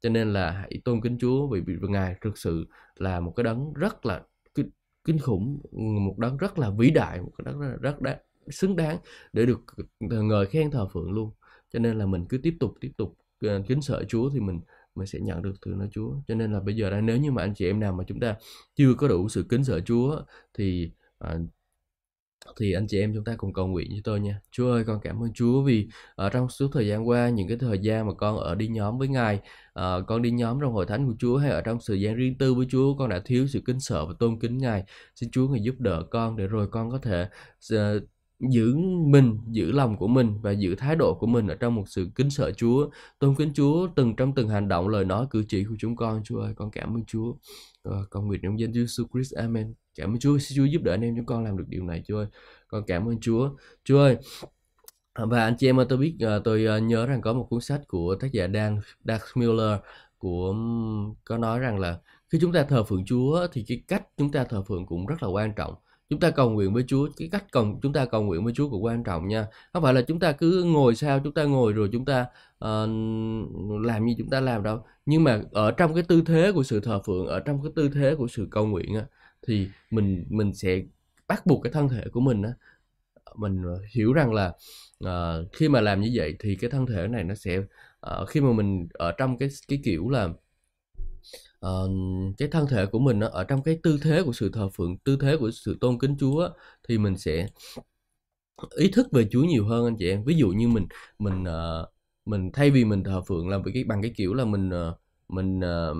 cho 0.00 0.08
nên 0.08 0.32
là 0.32 0.50
hãy 0.50 0.80
tôn 0.84 1.00
kính 1.00 1.18
Chúa 1.20 1.48
vì, 1.48 1.60
vì 1.60 1.76
ngài 1.80 2.14
thực 2.20 2.38
sự 2.38 2.66
là 2.96 3.20
một 3.20 3.32
cái 3.36 3.44
đấng 3.44 3.72
rất 3.72 4.06
là 4.06 4.22
kinh 5.04 5.18
khủng 5.18 5.60
một 6.06 6.18
đấng 6.18 6.36
rất 6.36 6.58
là 6.58 6.70
vĩ 6.70 6.90
đại 6.90 7.20
một 7.20 7.32
cái 7.38 7.44
đấng 7.44 7.60
rất, 7.60 7.76
rất 7.80 8.00
đáng, 8.00 8.18
xứng 8.50 8.76
đáng 8.76 8.98
để 9.32 9.46
được 9.46 9.60
ngợi 10.00 10.46
khen 10.46 10.70
thờ 10.70 10.88
phượng 10.92 11.12
luôn. 11.12 11.30
Cho 11.72 11.78
nên 11.78 11.98
là 11.98 12.06
mình 12.06 12.24
cứ 12.28 12.38
tiếp 12.38 12.56
tục 12.60 12.74
tiếp 12.80 12.92
tục 12.96 13.18
ờ, 13.40 13.62
kính 13.68 13.82
sợ 13.82 14.04
Chúa 14.08 14.30
thì 14.30 14.40
mình 14.40 14.60
mình 14.94 15.06
sẽ 15.06 15.20
nhận 15.20 15.42
được 15.42 15.54
từ 15.66 15.74
nơi 15.74 15.88
Chúa. 15.92 16.14
Cho 16.28 16.34
nên 16.34 16.52
là 16.52 16.60
bây 16.60 16.76
giờ 16.76 16.90
đây 16.90 17.02
nếu 17.02 17.16
như 17.16 17.32
mà 17.32 17.42
anh 17.42 17.54
chị 17.54 17.66
em 17.66 17.80
nào 17.80 17.92
mà 17.92 18.04
chúng 18.06 18.20
ta 18.20 18.36
chưa 18.76 18.94
có 18.94 19.08
đủ 19.08 19.28
sự 19.28 19.46
kính 19.48 19.64
sợ 19.64 19.80
Chúa 19.80 20.22
thì 20.58 20.92
à, 21.18 21.38
thì 22.56 22.72
anh 22.72 22.86
chị 22.86 23.00
em 23.00 23.14
chúng 23.14 23.24
ta 23.24 23.34
cùng 23.36 23.52
cầu 23.52 23.66
nguyện 23.66 23.88
với 23.90 24.00
tôi 24.04 24.20
nha. 24.20 24.40
Chúa 24.50 24.72
ơi, 24.72 24.84
con 24.86 25.00
cảm 25.02 25.22
ơn 25.22 25.32
Chúa 25.32 25.62
vì 25.62 25.88
ở 26.14 26.30
trong 26.30 26.48
suốt 26.48 26.68
thời 26.72 26.86
gian 26.86 27.08
qua, 27.08 27.28
những 27.28 27.48
cái 27.48 27.56
thời 27.56 27.78
gian 27.78 28.06
mà 28.06 28.12
con 28.14 28.36
ở 28.36 28.54
đi 28.54 28.68
nhóm 28.68 28.98
với 28.98 29.08
Ngài, 29.08 29.40
uh, 29.78 30.06
con 30.06 30.22
đi 30.22 30.30
nhóm 30.30 30.60
trong 30.60 30.72
hội 30.72 30.86
thánh 30.86 31.06
của 31.06 31.14
Chúa 31.18 31.36
hay 31.36 31.50
ở 31.50 31.60
trong 31.60 31.78
thời 31.86 32.00
gian 32.00 32.16
riêng 32.16 32.38
tư 32.38 32.54
với 32.54 32.66
Chúa, 32.70 32.94
con 32.94 33.08
đã 33.08 33.20
thiếu 33.24 33.46
sự 33.46 33.60
kính 33.64 33.80
sợ 33.80 34.06
và 34.06 34.14
tôn 34.18 34.38
kính 34.40 34.58
Ngài. 34.58 34.84
Xin 35.16 35.30
Chúa 35.30 35.48
Ngài 35.48 35.62
giúp 35.62 35.74
đỡ 35.78 36.02
con 36.10 36.36
để 36.36 36.46
rồi 36.46 36.68
con 36.70 36.90
có 36.90 36.98
thể 36.98 37.28
uh, 37.74 38.02
giữ 38.40 38.76
mình, 39.06 39.38
giữ 39.50 39.72
lòng 39.72 39.96
của 39.96 40.08
mình 40.08 40.40
và 40.42 40.50
giữ 40.50 40.74
thái 40.74 40.96
độ 40.96 41.16
của 41.20 41.26
mình 41.26 41.46
ở 41.46 41.54
trong 41.54 41.74
một 41.74 41.84
sự 41.86 42.08
kính 42.14 42.30
sợ 42.30 42.52
Chúa, 42.52 42.88
tôn 43.18 43.34
kính 43.34 43.52
Chúa 43.54 43.88
từng 43.96 44.16
trong 44.16 44.34
từng 44.34 44.48
hành 44.48 44.68
động, 44.68 44.88
lời 44.88 45.04
nói, 45.04 45.26
cử 45.30 45.44
chỉ 45.48 45.64
của 45.64 45.74
chúng 45.78 45.96
con. 45.96 46.20
Chúa 46.24 46.40
ơi, 46.40 46.52
con 46.56 46.70
cảm 46.70 46.96
ơn 46.96 47.04
Chúa. 47.04 47.28
Uh, 47.88 47.94
con 48.10 48.26
nguyện 48.26 48.40
trong 48.42 48.60
danh 48.60 48.72
Jesus 48.72 49.06
Christ. 49.12 49.34
Amen. 49.34 49.74
Cảm 49.98 50.12
ơn 50.14 50.18
Chúa, 50.18 50.38
xin 50.38 50.56
Chúa 50.56 50.64
giúp 50.64 50.82
đỡ 50.82 50.92
anh 50.92 51.04
em 51.04 51.16
chúng 51.16 51.26
con 51.26 51.44
làm 51.44 51.56
được 51.56 51.64
điều 51.68 51.84
này 51.84 52.02
Chúa 52.06 52.18
ơi. 52.18 52.26
Con 52.68 52.84
cảm 52.86 53.08
ơn 53.08 53.20
Chúa. 53.20 53.50
Chúa 53.84 53.98
ơi, 53.98 54.16
và 55.14 55.44
anh 55.44 55.54
chị 55.58 55.68
em 55.68 55.80
ơi, 55.80 55.86
tôi 55.88 55.98
biết 55.98 56.16
ờ, 56.20 56.40
tôi 56.44 56.64
ờ, 56.64 56.78
nhớ 56.78 57.06
rằng 57.06 57.20
có 57.20 57.32
một 57.32 57.46
cuốn 57.50 57.60
sách 57.60 57.80
của 57.88 58.14
tác 58.20 58.32
giả 58.32 58.48
Dan 58.54 58.80
Dax 59.04 59.22
Miller 59.34 59.78
của 60.18 60.54
có 61.24 61.38
nói 61.38 61.58
rằng 61.58 61.78
là 61.78 61.98
khi 62.28 62.38
chúng 62.40 62.52
ta 62.52 62.62
thờ 62.62 62.84
phượng 62.84 63.04
Chúa 63.04 63.46
thì 63.52 63.64
cái 63.68 63.82
cách 63.88 64.02
chúng 64.16 64.32
ta 64.32 64.44
thờ 64.44 64.62
phượng 64.62 64.86
cũng 64.86 65.06
rất 65.06 65.22
là 65.22 65.28
quan 65.28 65.52
trọng 65.56 65.74
chúng 66.10 66.20
ta 66.20 66.30
cầu 66.30 66.50
nguyện 66.50 66.74
với 66.74 66.84
Chúa 66.86 67.08
cái 67.16 67.28
cách 67.32 67.44
cầu 67.52 67.78
chúng 67.82 67.92
ta 67.92 68.04
cầu 68.04 68.22
nguyện 68.22 68.44
với 68.44 68.52
Chúa 68.56 68.70
cũng 68.70 68.84
quan 68.84 69.04
trọng 69.04 69.28
nha 69.28 69.46
không 69.72 69.82
phải 69.82 69.94
là 69.94 70.02
chúng 70.02 70.20
ta 70.20 70.32
cứ 70.32 70.64
ngồi 70.64 70.94
sao 70.94 71.20
chúng 71.24 71.34
ta 71.34 71.44
ngồi 71.44 71.72
rồi 71.72 71.88
chúng 71.92 72.04
ta 72.04 72.26
uh, 72.64 72.88
làm 73.84 74.04
như 74.04 74.14
chúng 74.18 74.30
ta 74.30 74.40
làm 74.40 74.62
đâu 74.62 74.80
nhưng 75.06 75.24
mà 75.24 75.42
ở 75.52 75.70
trong 75.70 75.94
cái 75.94 76.02
tư 76.02 76.22
thế 76.26 76.52
của 76.52 76.62
sự 76.62 76.80
thờ 76.80 77.00
phượng 77.06 77.26
ở 77.26 77.40
trong 77.40 77.62
cái 77.62 77.72
tư 77.76 77.88
thế 77.94 78.14
của 78.14 78.28
sự 78.28 78.48
cầu 78.50 78.66
nguyện 78.66 78.94
á, 78.94 79.04
thì 79.48 79.68
mình 79.90 80.24
mình 80.28 80.54
sẽ 80.54 80.82
bắt 81.28 81.46
buộc 81.46 81.62
cái 81.62 81.72
thân 81.72 81.88
thể 81.88 82.04
của 82.12 82.20
mình 82.20 82.42
á 82.42 82.52
mình 83.36 83.62
hiểu 83.94 84.12
rằng 84.12 84.32
là 84.32 84.52
uh, 85.04 85.52
khi 85.52 85.68
mà 85.68 85.80
làm 85.80 86.00
như 86.00 86.10
vậy 86.14 86.36
thì 86.40 86.56
cái 86.56 86.70
thân 86.70 86.86
thể 86.86 87.08
này 87.08 87.24
nó 87.24 87.34
sẽ 87.34 87.58
uh, 87.58 88.28
khi 88.28 88.40
mà 88.40 88.52
mình 88.52 88.88
ở 88.92 89.12
trong 89.12 89.38
cái 89.38 89.48
cái 89.68 89.80
kiểu 89.84 90.08
là 90.10 90.24
uh, 91.66 91.90
cái 92.38 92.48
thân 92.48 92.66
thể 92.66 92.86
của 92.86 92.98
mình 92.98 93.20
ở 93.20 93.44
trong 93.44 93.62
cái 93.62 93.78
tư 93.82 93.98
thế 94.02 94.22
của 94.22 94.32
sự 94.32 94.50
thờ 94.52 94.68
phượng 94.68 94.98
tư 94.98 95.18
thế 95.20 95.36
của 95.36 95.50
sự 95.50 95.78
tôn 95.80 95.98
kính 95.98 96.16
Chúa 96.20 96.48
thì 96.88 96.98
mình 96.98 97.16
sẽ 97.16 97.48
ý 98.76 98.90
thức 98.90 99.06
về 99.12 99.28
Chúa 99.30 99.44
nhiều 99.44 99.66
hơn 99.66 99.84
anh 99.84 99.96
chị 99.98 100.10
em. 100.10 100.24
Ví 100.24 100.34
dụ 100.34 100.48
như 100.48 100.68
mình 100.68 100.86
mình 101.18 101.42
uh, 101.42 101.88
mình 102.26 102.50
thay 102.52 102.70
vì 102.70 102.84
mình 102.84 103.04
thờ 103.04 103.22
phượng 103.28 103.48
làm 103.48 103.62
cái 103.74 103.84
bằng 103.84 104.02
cái 104.02 104.12
kiểu 104.16 104.34
là 104.34 104.44
mình 104.44 104.68
uh, 104.68 104.98
mình 105.28 105.58
uh, 105.58 105.96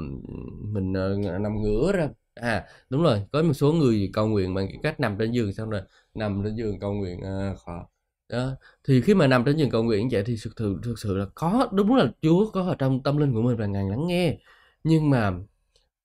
mình 0.75 0.93
uh, 0.93 1.41
nằm 1.41 1.63
ngửa 1.63 1.93
ra 1.93 2.09
à 2.41 2.67
đúng 2.91 3.03
rồi 3.03 3.23
có 3.33 3.43
một 3.43 3.53
số 3.53 3.73
người 3.73 4.11
cầu 4.13 4.29
nguyện 4.29 4.55
bằng 4.55 4.67
cái 4.69 4.79
cách 4.83 5.01
nằm 5.01 5.19
trên 5.19 5.33
giường 5.33 5.53
xong 5.53 5.71
rồi 5.71 5.83
nằm 6.15 6.43
trên 6.45 6.57
giường 6.57 6.79
cầu 6.81 6.93
nguyện 6.95 7.21
à, 7.23 7.55
khó 7.65 7.89
đó. 8.29 8.57
thì 8.85 9.01
khi 9.01 9.15
mà 9.15 9.27
nằm 9.27 9.45
trên 9.45 9.57
giường 9.57 9.71
cầu 9.71 9.83
nguyện 9.83 10.09
như 10.09 10.17
vậy 10.17 10.23
thì 10.27 10.37
thực 10.45 10.53
sự 10.59 10.81
thực 10.83 10.99
sự 10.99 11.17
là 11.17 11.27
có 11.35 11.69
đúng 11.73 11.95
là 11.95 12.13
Chúa 12.23 12.51
có 12.51 12.63
ở 12.63 12.75
trong 12.79 13.03
tâm 13.03 13.17
linh 13.17 13.35
của 13.35 13.43
mình 13.43 13.57
và 13.57 13.67
ngài 13.67 13.85
lắng 13.91 14.07
nghe. 14.07 14.39
Nhưng 14.85 15.11
mà 15.11 15.33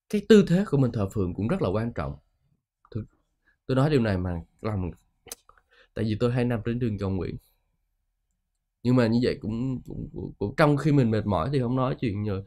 cái 0.09 0.21
tư 0.29 0.45
thế 0.47 0.65
của 0.71 0.77
mình 0.77 0.91
thờ 0.91 1.09
phượng 1.13 1.33
cũng 1.33 1.47
rất 1.47 1.61
là 1.61 1.69
quan 1.69 1.93
trọng. 1.93 2.15
Thực, 2.91 3.05
tôi 3.67 3.75
nói 3.75 3.89
điều 3.89 4.01
này 4.01 4.17
mà 4.17 4.41
lòng 4.61 4.91
tại 5.93 6.05
vì 6.05 6.17
tôi 6.19 6.31
hay 6.31 6.45
nằm 6.45 6.59
trên 6.65 6.79
đường 6.79 6.97
cầu 6.99 7.09
nguyện. 7.09 7.37
Nhưng 8.83 8.95
mà 8.95 9.07
như 9.07 9.19
vậy 9.23 9.37
cũng, 9.41 9.81
cũng, 9.87 10.09
cũng, 10.13 10.33
cũng 10.39 10.55
trong 10.57 10.77
khi 10.77 10.91
mình 10.91 11.11
mệt 11.11 11.25
mỏi 11.25 11.49
thì 11.53 11.59
không 11.59 11.75
nói 11.75 11.95
chuyện 11.99 12.25
rồi 12.25 12.43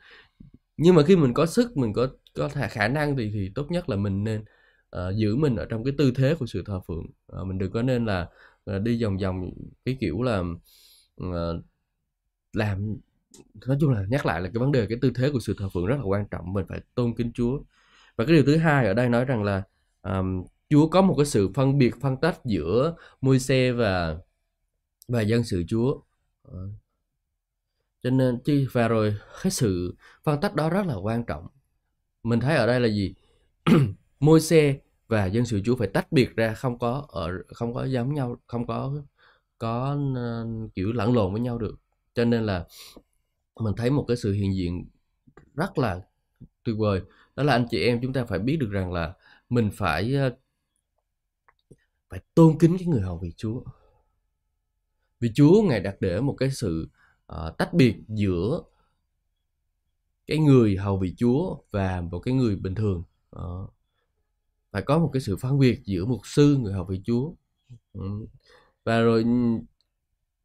nhưng 0.76 0.94
mà 0.94 1.02
khi 1.06 1.16
mình 1.16 1.34
có 1.34 1.46
sức 1.46 1.76
mình 1.76 1.92
có 1.92 2.08
có 2.36 2.48
thể 2.48 2.68
khả 2.68 2.88
năng 2.88 3.16
thì 3.16 3.30
thì 3.34 3.52
tốt 3.54 3.66
nhất 3.70 3.88
là 3.88 3.96
mình 3.96 4.24
nên 4.24 4.44
uh, 4.96 5.16
giữ 5.16 5.36
mình 5.36 5.56
ở 5.56 5.66
trong 5.66 5.84
cái 5.84 5.94
tư 5.98 6.12
thế 6.16 6.34
của 6.34 6.46
sự 6.46 6.62
thờ 6.66 6.80
phượng. 6.88 7.06
Uh, 7.40 7.46
mình 7.46 7.58
đừng 7.58 7.72
có 7.72 7.82
nên 7.82 8.06
là 8.06 8.28
uh, 8.76 8.82
đi 8.82 9.02
vòng 9.02 9.18
vòng 9.18 9.50
cái 9.84 9.96
kiểu 10.00 10.22
là 10.22 10.42
uh, 11.24 11.64
làm 12.52 12.96
nói 13.66 13.76
chung 13.80 13.90
là 13.90 14.04
nhắc 14.08 14.26
lại 14.26 14.40
là 14.40 14.48
cái 14.54 14.60
vấn 14.60 14.72
đề 14.72 14.86
cái 14.86 14.98
tư 15.00 15.10
thế 15.14 15.30
của 15.32 15.40
sự 15.40 15.54
thờ 15.58 15.68
phượng 15.74 15.86
rất 15.86 15.96
là 15.96 16.04
quan 16.04 16.28
trọng 16.30 16.52
mình 16.52 16.66
phải 16.68 16.80
tôn 16.94 17.14
kính 17.14 17.32
Chúa. 17.34 17.60
Và 18.16 18.24
cái 18.24 18.36
điều 18.36 18.44
thứ 18.44 18.56
hai 18.56 18.86
ở 18.86 18.94
đây 18.94 19.08
nói 19.08 19.24
rằng 19.24 19.42
là 19.42 19.62
um, 20.02 20.44
Chúa 20.70 20.88
có 20.88 21.02
một 21.02 21.14
cái 21.16 21.26
sự 21.26 21.50
phân 21.54 21.78
biệt 21.78 21.94
phân 22.00 22.16
tách 22.16 22.44
giữa 22.44 22.96
môi 23.20 23.38
xe 23.38 23.72
và 23.72 24.18
và 25.08 25.20
dân 25.20 25.44
sự 25.44 25.64
Chúa. 25.68 26.00
Uh, 26.48 26.70
cho 28.02 28.10
nên 28.10 28.38
chi 28.44 28.66
và 28.72 28.88
rồi 28.88 29.16
cái 29.42 29.50
sự 29.50 29.96
phân 30.24 30.40
tách 30.40 30.54
đó 30.54 30.70
rất 30.70 30.86
là 30.86 30.94
quan 30.94 31.24
trọng 31.24 31.46
mình 32.26 32.40
thấy 32.40 32.56
ở 32.56 32.66
đây 32.66 32.80
là 32.80 32.88
gì? 32.88 33.14
Môi 34.20 34.40
xe 34.40 34.78
và 35.08 35.26
dân 35.26 35.46
sự 35.46 35.60
Chúa 35.64 35.76
phải 35.76 35.88
tách 35.88 36.12
biệt 36.12 36.36
ra 36.36 36.54
không 36.54 36.78
có 36.78 37.06
ở 37.08 37.42
không 37.54 37.74
có 37.74 37.84
giống 37.84 38.14
nhau 38.14 38.36
không 38.46 38.66
có 38.66 39.02
có 39.58 39.98
uh, 40.12 40.74
kiểu 40.74 40.92
lẫn 40.92 41.14
lộn 41.14 41.32
với 41.32 41.40
nhau 41.40 41.58
được. 41.58 41.76
Cho 42.14 42.24
nên 42.24 42.46
là 42.46 42.66
mình 43.60 43.74
thấy 43.76 43.90
một 43.90 44.04
cái 44.08 44.16
sự 44.16 44.32
hiện 44.32 44.54
diện 44.54 44.88
rất 45.54 45.78
là 45.78 46.00
tuyệt 46.64 46.76
vời. 46.78 47.00
Đó 47.36 47.42
là 47.42 47.52
anh 47.52 47.66
chị 47.70 47.84
em 47.84 47.98
chúng 48.02 48.12
ta 48.12 48.24
phải 48.24 48.38
biết 48.38 48.56
được 48.60 48.70
rằng 48.70 48.92
là 48.92 49.14
mình 49.48 49.70
phải 49.74 50.14
uh, 50.26 50.32
phải 52.10 52.20
tôn 52.34 52.58
kính 52.58 52.76
cái 52.78 52.86
người 52.86 53.00
hầu 53.00 53.18
vị 53.18 53.32
Chúa. 53.36 53.62
Vì 55.20 55.30
Chúa 55.34 55.62
ngài 55.62 55.80
đặt 55.80 55.96
để 56.00 56.20
một 56.20 56.36
cái 56.38 56.50
sự 56.50 56.88
uh, 57.32 57.58
tách 57.58 57.74
biệt 57.74 57.96
giữa 58.08 58.62
cái 60.26 60.38
người 60.38 60.76
hầu 60.76 60.98
vị 60.98 61.14
Chúa 61.18 61.56
và 61.70 62.00
một 62.00 62.20
cái 62.20 62.34
người 62.34 62.56
bình 62.56 62.74
thường. 62.74 63.02
Đó. 63.32 63.68
phải 64.72 64.82
có 64.82 64.98
một 64.98 65.10
cái 65.12 65.20
sự 65.20 65.36
phân 65.36 65.58
biệt 65.58 65.80
giữa 65.84 66.04
một 66.04 66.26
sư 66.26 66.56
người 66.60 66.72
hầu 66.72 66.84
vị 66.84 67.00
Chúa. 67.04 67.32
Ừ. 67.92 68.26
Và 68.84 69.00
rồi 69.00 69.22
ừ, 69.22 69.28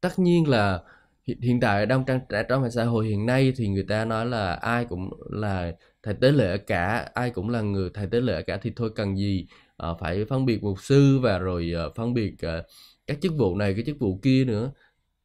tất 0.01 0.19
nhiên 0.19 0.49
là 0.49 0.83
hiện 1.25 1.59
tại 1.59 1.85
trong 1.89 2.05
trong 2.49 2.71
xã 2.71 2.85
hội 2.85 3.07
hiện 3.07 3.25
nay 3.25 3.53
thì 3.57 3.67
người 3.67 3.85
ta 3.89 4.05
nói 4.05 4.25
là 4.25 4.53
ai 4.53 4.85
cũng 4.85 5.09
là 5.31 5.75
thầy 6.03 6.13
tế 6.21 6.31
lễ 6.31 6.57
cả 6.57 7.11
ai 7.13 7.29
cũng 7.31 7.49
là 7.49 7.61
người 7.61 7.89
thầy 7.93 8.07
tế 8.07 8.21
lễ 8.21 8.43
cả 8.43 8.57
thì 8.61 8.71
thôi 8.75 8.91
cần 8.95 9.17
gì 9.17 9.47
uh, 9.91 9.97
phải 9.99 10.25
phân 10.25 10.45
biệt 10.45 10.63
một 10.63 10.81
sư 10.81 11.19
và 11.19 11.37
rồi 11.39 11.71
ờ, 11.75 11.85
uh, 11.85 11.95
phân 11.95 12.13
biệt 12.13 12.33
uh, 12.33 12.65
các 13.07 13.17
chức 13.21 13.33
vụ 13.37 13.55
này 13.55 13.73
cái 13.73 13.83
chức 13.85 13.99
vụ 13.99 14.19
kia 14.23 14.45
nữa. 14.45 14.71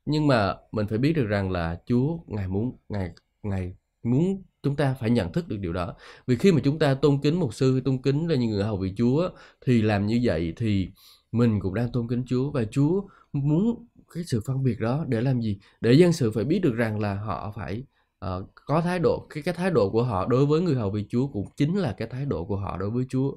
Nhưng 0.07 0.27
mà 0.27 0.55
mình 0.73 0.87
phải 0.89 0.99
biết 0.99 1.13
được 1.13 1.27
rằng 1.27 1.51
là 1.51 1.81
Chúa 1.87 2.19
ngài 2.27 2.49
muốn 2.49 2.77
ngài 2.89 3.11
ngài 3.43 3.75
muốn 4.11 4.43
chúng 4.63 4.77
ta 4.77 4.95
phải 5.01 5.11
nhận 5.11 5.33
thức 5.33 5.49
được 5.49 5.57
điều 5.57 5.73
đó. 5.73 5.95
Vì 6.27 6.37
khi 6.37 6.53
mà 6.53 6.61
chúng 6.65 6.79
ta 6.79 6.95
tôn 6.95 7.21
kính 7.23 7.41
một 7.41 7.55
sư 7.55 7.81
tôn 7.85 8.03
kính 8.03 8.27
là 8.27 8.37
những 8.37 8.51
người 8.51 8.65
hầu 8.65 8.77
vị 8.77 8.95
Chúa 8.97 9.31
thì 9.67 9.83
làm 9.83 10.07
như 10.07 10.21
vậy 10.23 10.53
thì 10.57 10.91
mình 11.33 11.61
cũng 11.61 11.75
đang 11.75 11.93
tôn 11.93 12.09
kính 12.09 12.25
Chúa. 12.27 12.51
Và 12.51 12.65
Chúa 12.71 13.03
muốn 13.33 13.87
cái 14.15 14.25
sự 14.25 14.41
phân 14.47 14.63
biệt 14.63 14.81
đó 14.81 15.05
để 15.09 15.21
làm 15.21 15.41
gì? 15.41 15.59
Để 15.81 15.93
dân 15.93 16.13
sự 16.13 16.31
phải 16.31 16.45
biết 16.45 16.59
được 16.63 16.75
rằng 16.75 17.01
là 17.01 17.15
họ 17.15 17.53
phải 17.57 17.85
uh, 18.25 18.51
có 18.67 18.81
thái 18.81 18.99
độ 18.99 19.27
cái 19.31 19.43
cái 19.43 19.55
thái 19.55 19.71
độ 19.71 19.91
của 19.91 20.03
họ 20.03 20.27
đối 20.27 20.47
với 20.47 20.61
người 20.61 20.75
hầu 20.75 20.91
vị 20.91 21.07
Chúa 21.09 21.27
cũng 21.29 21.47
chính 21.57 21.77
là 21.77 21.95
cái 21.99 22.09
thái 22.09 22.25
độ 22.27 22.45
của 22.45 22.57
họ 22.57 22.77
đối 22.77 22.91
với 22.91 23.05
Chúa. 23.09 23.37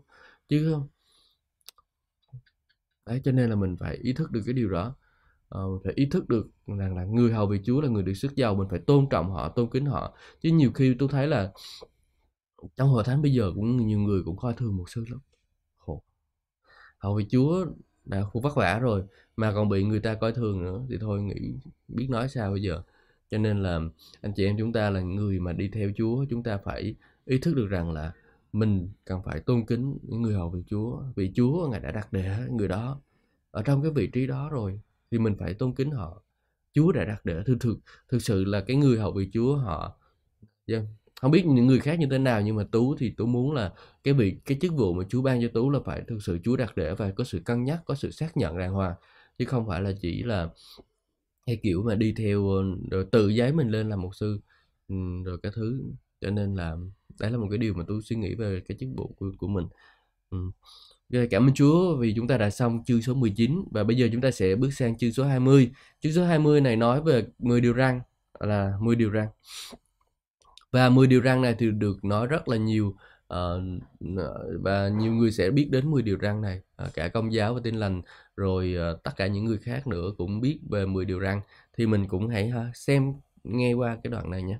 Chứ 0.49 0.71
không? 0.71 0.87
Đấy 3.05 3.21
cho 3.23 3.31
nên 3.31 3.49
là 3.49 3.55
mình 3.55 3.75
phải 3.79 3.95
ý 3.95 4.13
thức 4.13 4.31
được 4.31 4.41
cái 4.45 4.53
điều 4.53 4.69
đó 4.69 4.95
uh, 5.57 5.81
phải 5.83 5.93
ý 5.95 6.05
thức 6.05 6.29
được 6.29 6.49
rằng 6.67 6.95
là 6.97 7.03
người 7.03 7.31
hầu 7.31 7.47
vị 7.47 7.59
Chúa 7.63 7.81
là 7.81 7.87
người 7.89 8.03
được 8.03 8.13
sức 8.13 8.35
giàu 8.35 8.55
mình 8.55 8.67
phải 8.69 8.79
tôn 8.79 9.09
trọng 9.09 9.31
họ 9.31 9.49
tôn 9.49 9.69
kính 9.69 9.85
họ. 9.85 10.13
Chứ 10.41 10.49
nhiều 10.49 10.71
khi 10.71 10.95
tôi 10.99 11.09
thấy 11.11 11.27
là 11.27 11.51
trong 12.75 12.89
hội 12.89 13.03
thánh 13.03 13.21
bây 13.21 13.33
giờ 13.33 13.51
cũng 13.55 13.87
nhiều 13.87 13.99
người 13.99 14.21
cũng 14.25 14.37
coi 14.37 14.53
thường 14.53 14.77
một 14.77 14.89
sư 14.89 15.05
lắm. 15.09 15.19
Khổ. 15.77 16.03
Hầu 16.97 17.15
vị 17.15 17.25
Chúa 17.29 17.65
đã 18.05 18.23
khu 18.23 18.41
vất 18.41 18.55
vả 18.55 18.79
rồi 18.79 19.03
mà 19.35 19.53
còn 19.53 19.69
bị 19.69 19.83
người 19.83 19.99
ta 19.99 20.15
coi 20.15 20.33
thường 20.33 20.63
nữa 20.63 20.85
thì 20.89 20.97
thôi 21.01 21.21
nghĩ 21.21 21.53
biết 21.87 22.07
nói 22.09 22.29
sao 22.29 22.51
bây 22.51 22.61
giờ. 22.61 22.81
Cho 23.31 23.37
nên 23.37 23.63
là 23.63 23.79
anh 24.21 24.33
chị 24.33 24.45
em 24.45 24.57
chúng 24.57 24.73
ta 24.73 24.89
là 24.89 25.01
người 25.01 25.39
mà 25.39 25.53
đi 25.53 25.69
theo 25.69 25.91
Chúa 25.97 26.25
chúng 26.29 26.43
ta 26.43 26.57
phải 26.57 26.95
ý 27.25 27.37
thức 27.37 27.55
được 27.55 27.67
rằng 27.67 27.91
là 27.91 28.13
mình 28.53 28.89
cần 29.05 29.21
phải 29.25 29.39
tôn 29.39 29.65
kính 29.65 29.97
những 30.01 30.21
người 30.21 30.33
hầu 30.33 30.49
vị 30.49 30.63
Chúa 30.69 31.03
vì 31.15 31.31
Chúa 31.35 31.67
ngài 31.71 31.79
đã 31.79 31.91
đặt 31.91 32.13
để 32.13 32.47
người 32.51 32.67
đó 32.67 33.01
ở 33.51 33.63
trong 33.63 33.81
cái 33.81 33.91
vị 33.91 34.07
trí 34.07 34.27
đó 34.27 34.49
rồi 34.51 34.79
thì 35.11 35.19
mình 35.19 35.35
phải 35.39 35.53
tôn 35.53 35.75
kính 35.75 35.91
họ. 35.91 36.23
Chúa 36.73 36.91
đã 36.91 37.05
đặt 37.05 37.25
để 37.25 37.43
thực 37.45 37.57
thực 37.59 37.79
thực 38.09 38.21
sự 38.21 38.45
là 38.45 38.61
cái 38.61 38.77
người 38.77 38.99
hậu 38.99 39.11
vị 39.13 39.29
Chúa 39.33 39.55
họ. 39.57 39.99
Yeah. 40.67 40.83
không 41.21 41.31
biết 41.31 41.45
những 41.45 41.67
người 41.67 41.79
khác 41.79 41.99
như 41.99 42.07
thế 42.11 42.17
nào 42.17 42.41
nhưng 42.41 42.55
mà 42.55 42.63
tú 42.71 42.95
thì 42.95 43.13
tú 43.17 43.25
muốn 43.25 43.51
là 43.53 43.73
cái 44.03 44.13
vị 44.13 44.37
cái 44.45 44.57
chức 44.61 44.73
vụ 44.73 44.93
mà 44.93 45.03
Chúa 45.09 45.21
ban 45.21 45.41
cho 45.41 45.47
tú 45.53 45.69
là 45.69 45.79
phải 45.85 46.03
thực 46.07 46.19
sự 46.23 46.39
Chúa 46.43 46.55
đặt 46.55 46.77
để 46.77 46.95
và 46.95 47.11
có 47.11 47.23
sự 47.23 47.41
cân 47.45 47.63
nhắc 47.63 47.81
có 47.85 47.95
sự 47.95 48.11
xác 48.11 48.37
nhận 48.37 48.57
đàng 48.57 48.73
hoàng. 48.73 48.95
Chứ 49.37 49.45
không 49.45 49.67
phải 49.67 49.81
là 49.81 49.91
chỉ 50.01 50.23
là 50.23 50.49
cái 51.45 51.59
kiểu 51.63 51.83
mà 51.83 51.95
đi 51.95 52.13
theo 52.17 52.63
rồi 52.91 53.05
tự 53.11 53.29
giấy 53.29 53.53
mình 53.53 53.69
lên 53.69 53.89
làm 53.89 54.01
một 54.01 54.15
sư. 54.15 54.39
Rồi 55.25 55.37
cái 55.43 55.51
thứ. 55.55 55.83
Cho 56.21 56.29
nên 56.29 56.55
là 56.55 56.77
đấy 57.19 57.31
là 57.31 57.37
một 57.37 57.47
cái 57.49 57.57
điều 57.57 57.73
mà 57.73 57.83
tôi 57.87 58.01
suy 58.01 58.15
nghĩ 58.15 58.35
về 58.35 58.61
cái 58.67 58.77
chức 58.79 58.89
vụ 58.97 59.15
của, 59.19 59.31
của 59.37 59.47
mình 59.47 59.67
ừ. 60.29 60.37
Rồi, 61.09 61.27
cảm 61.31 61.47
ơn 61.47 61.53
Chúa 61.53 61.95
vì 61.95 62.13
chúng 62.15 62.27
ta 62.27 62.37
đã 62.37 62.49
xong 62.49 62.83
chương 62.85 63.01
số 63.01 63.13
19 63.13 63.63
và 63.71 63.83
bây 63.83 63.97
giờ 63.97 64.09
chúng 64.11 64.21
ta 64.21 64.31
sẽ 64.31 64.55
bước 64.55 64.73
sang 64.73 64.97
chương 64.97 65.11
số 65.11 65.23
20. 65.23 65.71
Chương 65.99 66.13
số 66.13 66.25
20 66.25 66.61
này 66.61 66.75
nói 66.75 67.01
về 67.01 67.25
10 67.39 67.61
điều 67.61 67.73
răng 67.73 68.01
là 68.39 68.73
10 68.81 68.95
điều 68.95 69.09
răng. 69.09 69.27
Và 70.71 70.89
10 70.89 71.07
điều 71.07 71.21
răng 71.21 71.41
này 71.41 71.55
thì 71.59 71.71
được 71.71 72.05
nói 72.05 72.27
rất 72.27 72.47
là 72.47 72.57
nhiều 72.57 72.95
uh, 73.33 73.39
và 74.63 74.89
nhiều 74.89 75.13
người 75.13 75.31
sẽ 75.31 75.49
biết 75.49 75.67
đến 75.71 75.91
10 75.91 76.01
điều 76.01 76.17
răng 76.17 76.41
này, 76.41 76.61
uh, 76.85 76.93
cả 76.93 77.07
công 77.07 77.33
giáo 77.33 77.53
và 77.53 77.59
tin 77.63 77.75
lành 77.75 78.01
rồi 78.35 78.75
uh, 78.93 79.03
tất 79.03 79.11
cả 79.15 79.27
những 79.27 79.45
người 79.45 79.57
khác 79.57 79.87
nữa 79.87 80.11
cũng 80.17 80.41
biết 80.41 80.59
về 80.69 80.85
10 80.85 81.05
điều 81.05 81.19
răng 81.19 81.41
thì 81.77 81.85
mình 81.85 82.07
cũng 82.07 82.27
hãy 82.27 82.51
uh, 82.69 82.75
xem 82.75 83.13
nghe 83.43 83.73
qua 83.73 83.97
cái 84.03 84.11
đoạn 84.11 84.31
này 84.31 84.43
nhé. 84.43 84.59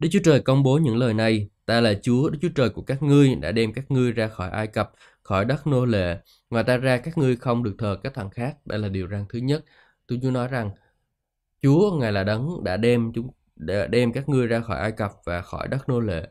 Đức 0.00 0.08
Chúa 0.12 0.20
Trời 0.24 0.40
công 0.40 0.62
bố 0.62 0.78
những 0.78 0.96
lời 0.96 1.14
này, 1.14 1.48
ta 1.66 1.80
là 1.80 1.94
Chúa, 2.02 2.30
Đức 2.30 2.38
Chúa 2.42 2.48
Trời 2.54 2.70
của 2.70 2.82
các 2.82 3.02
ngươi 3.02 3.34
đã 3.34 3.52
đem 3.52 3.72
các 3.72 3.90
ngươi 3.90 4.12
ra 4.12 4.28
khỏi 4.28 4.50
Ai 4.50 4.66
Cập, 4.66 4.92
khỏi 5.22 5.44
đất 5.44 5.66
nô 5.66 5.84
lệ. 5.84 6.18
Ngoài 6.50 6.64
ta 6.64 6.76
ra 6.76 6.96
các 6.98 7.18
ngươi 7.18 7.36
không 7.36 7.62
được 7.62 7.74
thờ 7.78 7.98
các 8.02 8.14
thần 8.14 8.30
khác. 8.30 8.56
Đây 8.66 8.78
là 8.78 8.88
điều 8.88 9.06
răng 9.06 9.24
thứ 9.28 9.38
nhất. 9.38 9.64
Tôi 10.06 10.18
Chúa 10.22 10.30
nói 10.30 10.48
rằng 10.48 10.70
Chúa 11.62 11.98
Ngài 12.00 12.12
là 12.12 12.24
đấng 12.24 12.64
đã 12.64 12.76
đem 12.76 13.12
chúng 13.14 13.30
đã 13.56 13.86
đem 13.86 14.12
các 14.12 14.28
ngươi 14.28 14.46
ra 14.46 14.60
khỏi 14.60 14.78
Ai 14.78 14.92
Cập 14.92 15.12
và 15.24 15.42
khỏi 15.42 15.68
đất 15.68 15.88
nô 15.88 16.00
lệ 16.00 16.28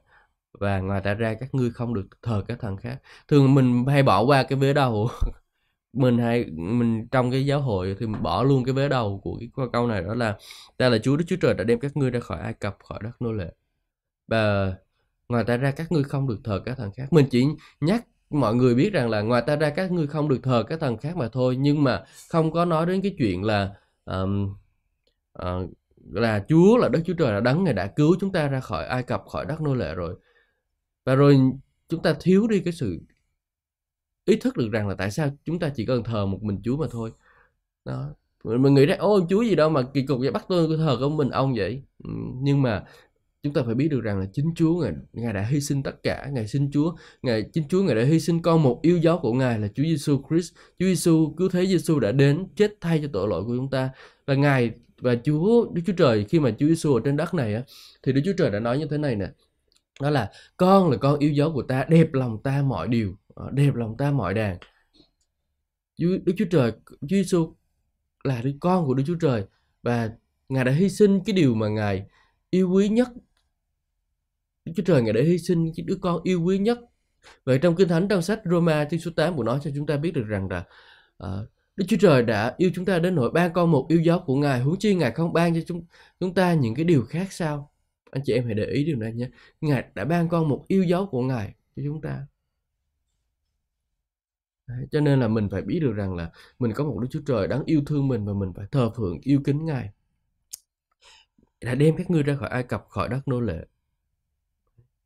và 0.53 0.79
ngoài 0.79 1.01
ta 1.01 1.13
ra 1.13 1.33
các 1.39 1.55
ngươi 1.55 1.71
không 1.71 1.93
được 1.93 2.07
thờ 2.21 2.43
các 2.47 2.59
thần 2.59 2.77
khác 2.77 2.97
thường 3.27 3.55
mình 3.55 3.85
hay 3.87 4.03
bỏ 4.03 4.21
qua 4.23 4.43
cái 4.43 4.59
vế 4.59 4.73
đầu 4.73 5.09
mình 5.93 6.17
hay 6.17 6.45
mình 6.51 7.07
trong 7.11 7.31
cái 7.31 7.45
giáo 7.45 7.61
hội 7.61 7.95
thì 7.99 8.07
mình 8.07 8.23
bỏ 8.23 8.43
luôn 8.43 8.65
cái 8.65 8.73
vế 8.73 8.89
đầu 8.89 9.21
của 9.23 9.37
cái 9.39 9.67
câu 9.73 9.87
này 9.87 10.01
đó 10.03 10.15
là 10.15 10.37
ta 10.77 10.89
là 10.89 10.97
Chúa 11.03 11.17
Đức 11.17 11.25
Chúa 11.27 11.35
Trời 11.41 11.53
đã 11.53 11.63
đem 11.63 11.79
các 11.79 11.97
ngươi 11.97 12.11
ra 12.11 12.19
khỏi 12.19 12.39
Ai 12.41 12.53
Cập 12.53 12.77
khỏi 12.83 12.99
đất 13.03 13.21
nô 13.21 13.31
lệ 13.31 13.53
và 14.27 14.73
ngoài 15.31 15.43
ta 15.43 15.57
ra 15.57 15.71
các 15.71 15.91
ngươi 15.91 16.03
không 16.03 16.27
được 16.27 16.39
thờ 16.43 16.61
các 16.65 16.77
thần 16.77 16.91
khác. 16.91 17.13
Mình 17.13 17.25
chỉ 17.31 17.45
nhắc 17.81 18.05
mọi 18.29 18.55
người 18.55 18.75
biết 18.75 18.93
rằng 18.93 19.09
là 19.09 19.21
ngoài 19.21 19.43
ta 19.47 19.55
ra 19.55 19.69
các 19.69 19.91
ngươi 19.91 20.07
không 20.07 20.29
được 20.29 20.39
thờ 20.43 20.63
các 20.69 20.79
thần 20.79 20.97
khác 20.97 21.17
mà 21.17 21.29
thôi. 21.31 21.55
Nhưng 21.55 21.83
mà 21.83 22.03
không 22.29 22.51
có 22.51 22.65
nói 22.65 22.85
đến 22.85 23.01
cái 23.01 23.15
chuyện 23.17 23.43
là 23.43 23.73
um, 24.05 24.53
uh, 25.41 25.69
là 26.11 26.45
Chúa 26.49 26.77
là 26.77 26.89
Đức 26.89 27.01
Chúa 27.05 27.13
Trời 27.13 27.33
là 27.33 27.39
đấng 27.39 27.63
ngài 27.63 27.73
đã 27.73 27.87
cứu 27.87 28.15
chúng 28.19 28.31
ta 28.31 28.47
ra 28.47 28.59
khỏi 28.59 28.85
Ai 28.85 29.03
Cập 29.03 29.23
khỏi 29.27 29.45
đất 29.45 29.61
nô 29.61 29.75
lệ 29.75 29.95
rồi. 29.95 30.15
Và 31.05 31.15
rồi 31.15 31.37
chúng 31.89 32.01
ta 32.01 32.15
thiếu 32.19 32.47
đi 32.47 32.59
cái 32.59 32.73
sự 32.73 32.99
ý 34.25 34.35
thức 34.35 34.57
được 34.57 34.69
rằng 34.71 34.87
là 34.87 34.95
tại 34.95 35.11
sao 35.11 35.29
chúng 35.45 35.59
ta 35.59 35.69
chỉ 35.75 35.85
cần 35.85 36.03
thờ 36.03 36.25
một 36.25 36.43
mình 36.43 36.61
Chúa 36.63 36.77
mà 36.77 36.87
thôi. 36.91 37.11
Đó. 37.85 38.09
Mình 38.43 38.73
nghĩ 38.73 38.85
ra 38.85 38.95
ôi 38.99 39.21
Chúa 39.29 39.41
gì 39.41 39.55
đâu 39.55 39.69
mà 39.69 39.81
kỳ 39.93 40.05
cục 40.05 40.19
vậy 40.19 40.31
bắt 40.31 40.45
tôi 40.49 40.77
thờ 40.77 40.97
của 40.99 41.09
mình 41.09 41.29
ông 41.29 41.53
vậy. 41.57 41.83
Nhưng 42.41 42.61
mà 42.61 42.83
chúng 43.43 43.53
ta 43.53 43.61
phải 43.65 43.75
biết 43.75 43.87
được 43.87 44.01
rằng 44.01 44.19
là 44.19 44.25
chính 44.33 44.53
Chúa 44.55 44.81
ngài, 44.81 44.93
ngài 45.13 45.33
đã 45.33 45.41
hy 45.41 45.61
sinh 45.61 45.83
tất 45.83 46.03
cả. 46.03 46.27
Ngài 46.31 46.47
xin 46.47 46.71
Chúa 46.71 46.95
ngài 47.21 47.43
chính 47.53 47.67
Chúa 47.69 47.83
ngài 47.83 47.95
đã 47.95 48.03
hy 48.03 48.19
sinh 48.19 48.41
con 48.41 48.63
một 48.63 48.79
yêu 48.81 48.97
dấu 48.97 49.19
của 49.19 49.33
ngài 49.33 49.59
là 49.59 49.67
Chúa 49.75 49.83
Giêsu 49.83 50.23
Christ. 50.29 50.53
Chúa 50.79 50.85
Giêsu 50.85 51.33
cứu 51.37 51.49
thế 51.49 51.65
Giêsu 51.65 51.99
đã 51.99 52.11
đến 52.11 52.47
chết 52.55 52.73
thay 52.81 52.99
cho 53.01 53.07
tội 53.13 53.27
lỗi 53.27 53.43
của 53.43 53.55
chúng 53.55 53.69
ta. 53.69 53.89
Và 54.27 54.33
ngài 54.35 54.71
và 54.97 55.15
Chúa 55.23 55.65
Đức 55.73 55.81
Chúa 55.85 55.93
Trời 55.93 56.25
khi 56.29 56.39
mà 56.39 56.51
Chúa 56.59 56.67
Giêsu 56.67 56.93
ở 56.93 57.01
trên 57.05 57.17
đất 57.17 57.33
này 57.33 57.55
á 57.55 57.63
thì 58.03 58.13
Đức 58.13 58.21
Chúa 58.25 58.33
Trời 58.37 58.51
đã 58.51 58.59
nói 58.59 58.79
như 58.79 58.87
thế 58.89 58.97
này 58.97 59.15
nè. 59.15 59.27
Đó 60.01 60.09
là 60.09 60.31
con 60.57 60.91
là 60.91 60.97
con 60.97 61.19
yêu 61.19 61.31
dấu 61.31 61.53
của 61.53 61.63
ta 61.63 61.85
đẹp 61.89 62.13
lòng 62.13 62.43
ta 62.43 62.61
mọi 62.61 62.87
điều 62.87 63.15
ờ, 63.35 63.51
đẹp 63.51 63.75
lòng 63.75 63.97
ta 63.97 64.11
mọi 64.11 64.33
đàn 64.33 64.57
Đức 65.97 66.33
Chúa 66.37 66.45
Trời 66.51 66.71
Chúa 66.85 67.07
Giêsu 67.09 67.55
là 68.23 68.41
đứa 68.41 68.51
con 68.59 68.85
của 68.85 68.93
Đức 68.93 69.03
Chúa 69.07 69.17
Trời 69.21 69.45
và 69.83 70.11
ngài 70.49 70.65
đã 70.65 70.71
hy 70.71 70.89
sinh 70.89 71.19
cái 71.25 71.33
điều 71.33 71.55
mà 71.55 71.67
ngài 71.69 72.05
yêu 72.49 72.71
quý 72.71 72.89
nhất 72.89 73.07
Đức 74.65 74.71
Chúa 74.75 74.83
Trời 74.83 75.01
Ngài 75.01 75.13
đã 75.13 75.21
hy 75.21 75.37
sinh 75.37 75.71
cái 75.75 75.83
đứa 75.87 75.95
con 76.01 76.21
yêu 76.23 76.41
quý 76.43 76.57
nhất. 76.57 76.79
Vậy 77.43 77.59
trong 77.61 77.75
Kinh 77.75 77.87
Thánh 77.87 78.07
trong 78.07 78.21
sách 78.21 78.41
Roma 78.45 78.85
chương 78.85 78.99
số 78.99 79.11
8 79.15 79.35
của 79.35 79.43
nó 79.43 79.59
cho 79.59 79.71
chúng 79.75 79.85
ta 79.85 79.97
biết 79.97 80.11
được 80.11 80.25
rằng 80.27 80.49
là 80.49 80.63
uh, 81.23 81.49
Đức 81.75 81.85
Chúa 81.87 81.97
Trời 81.99 82.23
đã 82.23 82.55
yêu 82.57 82.71
chúng 82.75 82.85
ta 82.85 82.99
đến 82.99 83.15
nỗi 83.15 83.31
ban 83.31 83.53
con 83.53 83.71
một 83.71 83.85
yêu 83.89 84.01
dấu 84.01 84.19
của 84.19 84.35
Ngài, 84.35 84.61
huống 84.61 84.79
chi 84.79 84.95
Ngài 84.95 85.11
không 85.11 85.33
ban 85.33 85.55
cho 85.55 85.61
chúng 85.67 85.85
chúng 86.19 86.33
ta 86.33 86.53
những 86.53 86.75
cái 86.75 86.85
điều 86.85 87.05
khác 87.05 87.31
sao? 87.31 87.71
Anh 88.11 88.23
chị 88.25 88.33
em 88.33 88.45
hãy 88.45 88.53
để 88.53 88.65
ý 88.65 88.85
điều 88.85 88.97
này 88.97 89.13
nhé. 89.13 89.29
Ngài 89.61 89.85
đã 89.95 90.05
ban 90.05 90.29
con 90.29 90.49
một 90.49 90.65
yêu 90.67 90.83
dấu 90.83 91.05
của 91.05 91.21
Ngài 91.21 91.55
cho 91.75 91.81
chúng 91.85 92.01
ta. 92.01 92.27
Đấy, 94.67 94.87
cho 94.91 95.01
nên 95.01 95.19
là 95.19 95.27
mình 95.27 95.49
phải 95.51 95.61
biết 95.61 95.79
được 95.79 95.93
rằng 95.93 96.15
là 96.15 96.31
mình 96.59 96.71
có 96.73 96.83
một 96.83 96.99
Đức 97.01 97.07
Chúa 97.11 97.21
Trời 97.25 97.47
đáng 97.47 97.63
yêu 97.65 97.81
thương 97.85 98.07
mình 98.07 98.25
và 98.25 98.33
mình 98.33 98.53
phải 98.55 98.65
thờ 98.71 98.91
phượng 98.97 99.19
yêu 99.21 99.41
kính 99.45 99.65
Ngài. 99.65 99.89
Đã 101.61 101.75
đem 101.75 101.97
các 101.97 102.09
ngươi 102.09 102.23
ra 102.23 102.35
khỏi 102.35 102.49
Ai 102.49 102.63
Cập, 102.63 102.85
khỏi 102.89 103.09
đất 103.09 103.27
nô 103.27 103.41
lệ. 103.41 103.65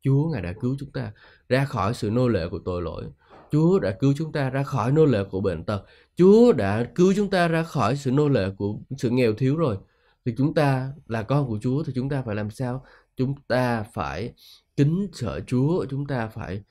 Chúa 0.06 0.28
Ngài 0.28 0.42
đã 0.42 0.52
cứu 0.60 0.76
chúng 0.78 0.90
ta 0.90 1.12
ra 1.48 1.64
khỏi 1.64 1.94
sự 1.94 2.10
nô 2.10 2.28
lệ 2.28 2.48
của 2.48 2.58
tội 2.58 2.82
lỗi. 2.82 3.04
Chúa 3.50 3.78
đã 3.78 3.96
cứu 4.00 4.14
chúng 4.16 4.32
ta 4.32 4.50
ra 4.50 4.62
khỏi 4.62 4.92
nô 4.92 5.04
lệ 5.04 5.24
của 5.30 5.40
bệnh 5.40 5.64
tật. 5.64 5.84
Chúa 6.16 6.52
đã 6.52 6.90
cứu 6.94 7.12
chúng 7.16 7.30
ta 7.30 7.48
ra 7.48 7.62
khỏi 7.62 7.96
sự 7.96 8.10
nô 8.10 8.28
lệ 8.28 8.50
của 8.58 8.78
sự 8.98 9.10
nghèo 9.10 9.34
thiếu 9.34 9.56
rồi. 9.56 9.76
Thì 10.24 10.34
chúng 10.38 10.54
ta 10.54 10.92
là 11.06 11.22
con 11.22 11.48
của 11.48 11.58
Chúa 11.62 11.82
thì 11.82 11.92
chúng 11.94 12.08
ta 12.08 12.22
phải 12.22 12.34
làm 12.34 12.50
sao? 12.50 12.84
Chúng 13.16 13.34
ta 13.48 13.82
phải 13.82 14.34
kính 14.76 15.08
sợ 15.12 15.40
Chúa, 15.46 15.86
chúng 15.90 16.06
ta 16.06 16.28
phải 16.28 16.62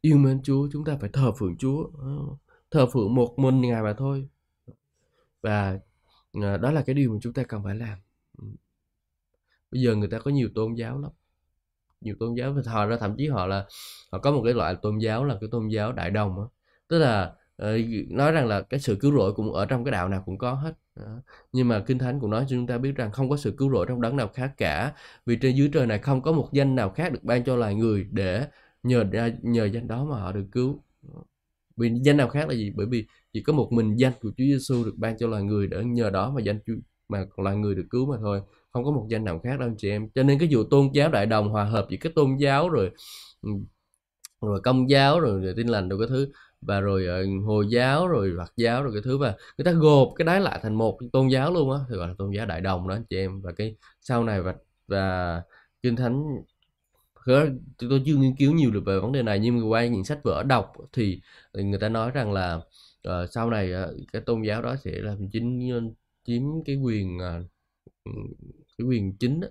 yêu 0.00 0.16
mến 0.16 0.42
Chúa, 0.42 0.68
chúng 0.72 0.84
ta 0.84 0.96
phải 1.00 1.10
thờ 1.12 1.32
phượng 1.38 1.56
Chúa. 1.56 1.90
Thờ 2.70 2.86
phượng 2.86 3.14
một 3.14 3.34
mình 3.38 3.60
Ngài 3.60 3.82
mà 3.82 3.92
thôi. 3.92 4.28
Và 5.42 5.78
à, 6.42 6.56
đó 6.56 6.70
là 6.70 6.82
cái 6.82 6.94
điều 6.94 7.12
mà 7.12 7.18
chúng 7.22 7.32
ta 7.32 7.42
cần 7.42 7.64
phải 7.64 7.74
làm. 7.74 7.98
Bây 9.70 9.82
giờ 9.82 9.94
người 9.94 10.08
ta 10.08 10.18
có 10.18 10.30
nhiều 10.30 10.48
tôn 10.54 10.74
giáo 10.74 10.98
lắm 10.98 11.10
nhiều 12.00 12.14
tôn 12.20 12.34
giáo 12.34 12.52
và 12.52 12.62
họ 12.72 12.86
ra, 12.86 12.96
thậm 12.96 13.14
chí 13.18 13.28
họ 13.28 13.46
là, 13.46 13.64
họ 14.12 14.18
có 14.18 14.32
một 14.32 14.42
cái 14.44 14.54
loại 14.54 14.76
tôn 14.82 14.98
giáo 14.98 15.24
là 15.24 15.36
cái 15.40 15.48
tôn 15.52 15.68
giáo 15.68 15.92
đại 15.92 16.10
đồng 16.10 16.36
đó. 16.36 16.50
tức 16.88 16.98
là 16.98 17.32
ờ, 17.56 17.78
nói 18.10 18.32
rằng 18.32 18.46
là 18.46 18.62
cái 18.62 18.80
sự 18.80 18.96
cứu 19.00 19.12
rỗi 19.16 19.32
cũng 19.32 19.52
ở 19.52 19.66
trong 19.66 19.84
cái 19.84 19.92
đạo 19.92 20.08
nào 20.08 20.22
cũng 20.26 20.38
có 20.38 20.52
hết, 20.54 20.72
đó. 20.96 21.20
nhưng 21.52 21.68
mà 21.68 21.80
kinh 21.86 21.98
thánh 21.98 22.20
cũng 22.20 22.30
nói 22.30 22.44
cho 22.48 22.56
chúng 22.56 22.66
ta 22.66 22.78
biết 22.78 22.96
rằng 22.96 23.12
không 23.12 23.30
có 23.30 23.36
sự 23.36 23.54
cứu 23.58 23.70
rỗi 23.72 23.86
trong 23.88 24.00
đấng 24.00 24.16
nào 24.16 24.28
khác 24.34 24.52
cả, 24.56 24.92
vì 25.26 25.36
trên 25.36 25.56
dưới 25.56 25.70
trời 25.72 25.86
này 25.86 25.98
không 25.98 26.22
có 26.22 26.32
một 26.32 26.48
danh 26.52 26.74
nào 26.74 26.90
khác 26.90 27.12
được 27.12 27.24
ban 27.24 27.44
cho 27.44 27.56
loài 27.56 27.74
người 27.74 28.06
để 28.10 28.46
nhờ 28.82 29.04
nhờ 29.42 29.64
danh 29.64 29.88
đó 29.88 30.04
mà 30.04 30.20
họ 30.20 30.32
được 30.32 30.46
cứu 30.52 30.82
vì 31.76 31.90
danh 32.04 32.16
nào 32.16 32.28
khác 32.28 32.48
là 32.48 32.54
gì 32.54 32.72
bởi 32.76 32.86
vì 32.86 33.06
chỉ 33.32 33.42
có 33.42 33.52
một 33.52 33.68
mình 33.72 33.96
danh 33.96 34.12
của 34.20 34.28
Chúa 34.36 34.44
Giêsu 34.44 34.84
được 34.84 34.94
ban 34.96 35.18
cho 35.18 35.26
loài 35.26 35.42
người 35.42 35.66
để 35.66 35.84
nhờ 35.84 36.10
đó 36.10 36.30
mà 36.30 36.40
danh 36.42 36.58
mà 37.08 37.26
loài 37.36 37.56
người 37.56 37.74
được 37.74 37.86
cứu 37.90 38.06
mà 38.12 38.16
thôi 38.20 38.40
không 38.76 38.84
có 38.84 38.90
một 38.90 39.06
danh 39.10 39.24
nào 39.24 39.40
khác 39.44 39.58
đâu 39.60 39.68
anh 39.68 39.76
chị 39.78 39.90
em. 39.90 40.08
Cho 40.14 40.22
nên 40.22 40.38
cái 40.38 40.48
vụ 40.52 40.64
tôn 40.70 40.90
giáo 40.92 41.08
đại 41.08 41.26
đồng 41.26 41.48
hòa 41.50 41.64
hợp 41.64 41.86
với 41.88 41.98
cái 41.98 42.12
tôn 42.16 42.36
giáo 42.36 42.68
rồi 42.68 42.90
ừ, 43.42 43.50
rồi 44.40 44.60
công 44.60 44.90
giáo 44.90 45.20
rồi, 45.20 45.40
rồi 45.40 45.54
tin 45.56 45.66
lành 45.68 45.88
rồi 45.88 45.98
cái 45.98 46.08
thứ 46.08 46.32
và 46.60 46.80
rồi 46.80 47.06
ờ, 47.06 47.24
hồi 47.46 47.66
giáo 47.70 48.08
rồi 48.08 48.34
phật 48.38 48.52
giáo 48.56 48.82
rồi 48.82 48.92
cái 48.92 49.02
thứ 49.04 49.18
và 49.18 49.36
người 49.58 49.64
ta 49.64 49.72
gộp 49.72 50.08
cái 50.16 50.26
đáy 50.26 50.40
lại 50.40 50.60
thành 50.62 50.74
một 50.74 50.98
tôn 51.12 51.28
giáo 51.28 51.52
luôn 51.52 51.72
á 51.72 51.78
thì 51.90 51.96
gọi 51.96 52.08
là 52.08 52.14
tôn 52.18 52.30
giáo 52.30 52.46
đại 52.46 52.60
đồng 52.60 52.88
đó 52.88 52.94
anh 52.94 53.04
chị 53.10 53.16
em. 53.16 53.40
Và 53.40 53.52
cái 53.52 53.76
sau 54.00 54.24
này 54.24 54.42
và 54.42 54.54
và 54.88 55.42
kinh 55.82 55.96
thánh 55.96 56.24
tôi 57.78 58.02
chưa 58.06 58.16
nghiên 58.16 58.36
cứu 58.36 58.52
nhiều 58.52 58.70
được 58.70 58.82
về 58.86 59.00
vấn 59.00 59.12
đề 59.12 59.22
này 59.22 59.38
nhưng 59.38 59.60
mà 59.60 59.66
qua 59.68 59.86
những 59.86 60.04
sách 60.04 60.18
vở 60.24 60.42
đọc 60.42 60.72
thì 60.92 61.20
người 61.52 61.78
ta 61.80 61.88
nói 61.88 62.10
rằng 62.10 62.32
là 62.32 62.60
uh, 63.08 63.12
sau 63.30 63.50
này 63.50 63.72
uh, 63.84 63.96
cái 64.12 64.22
tôn 64.22 64.42
giáo 64.42 64.62
đó 64.62 64.76
sẽ 64.76 64.90
là 64.90 65.16
chính 65.32 65.70
chiếm 66.24 66.42
cái 66.64 66.76
quyền 66.76 67.18
uh, 67.18 67.46
cái 68.78 68.86
quyền 68.86 69.16
chính 69.18 69.40
đó, 69.40 69.48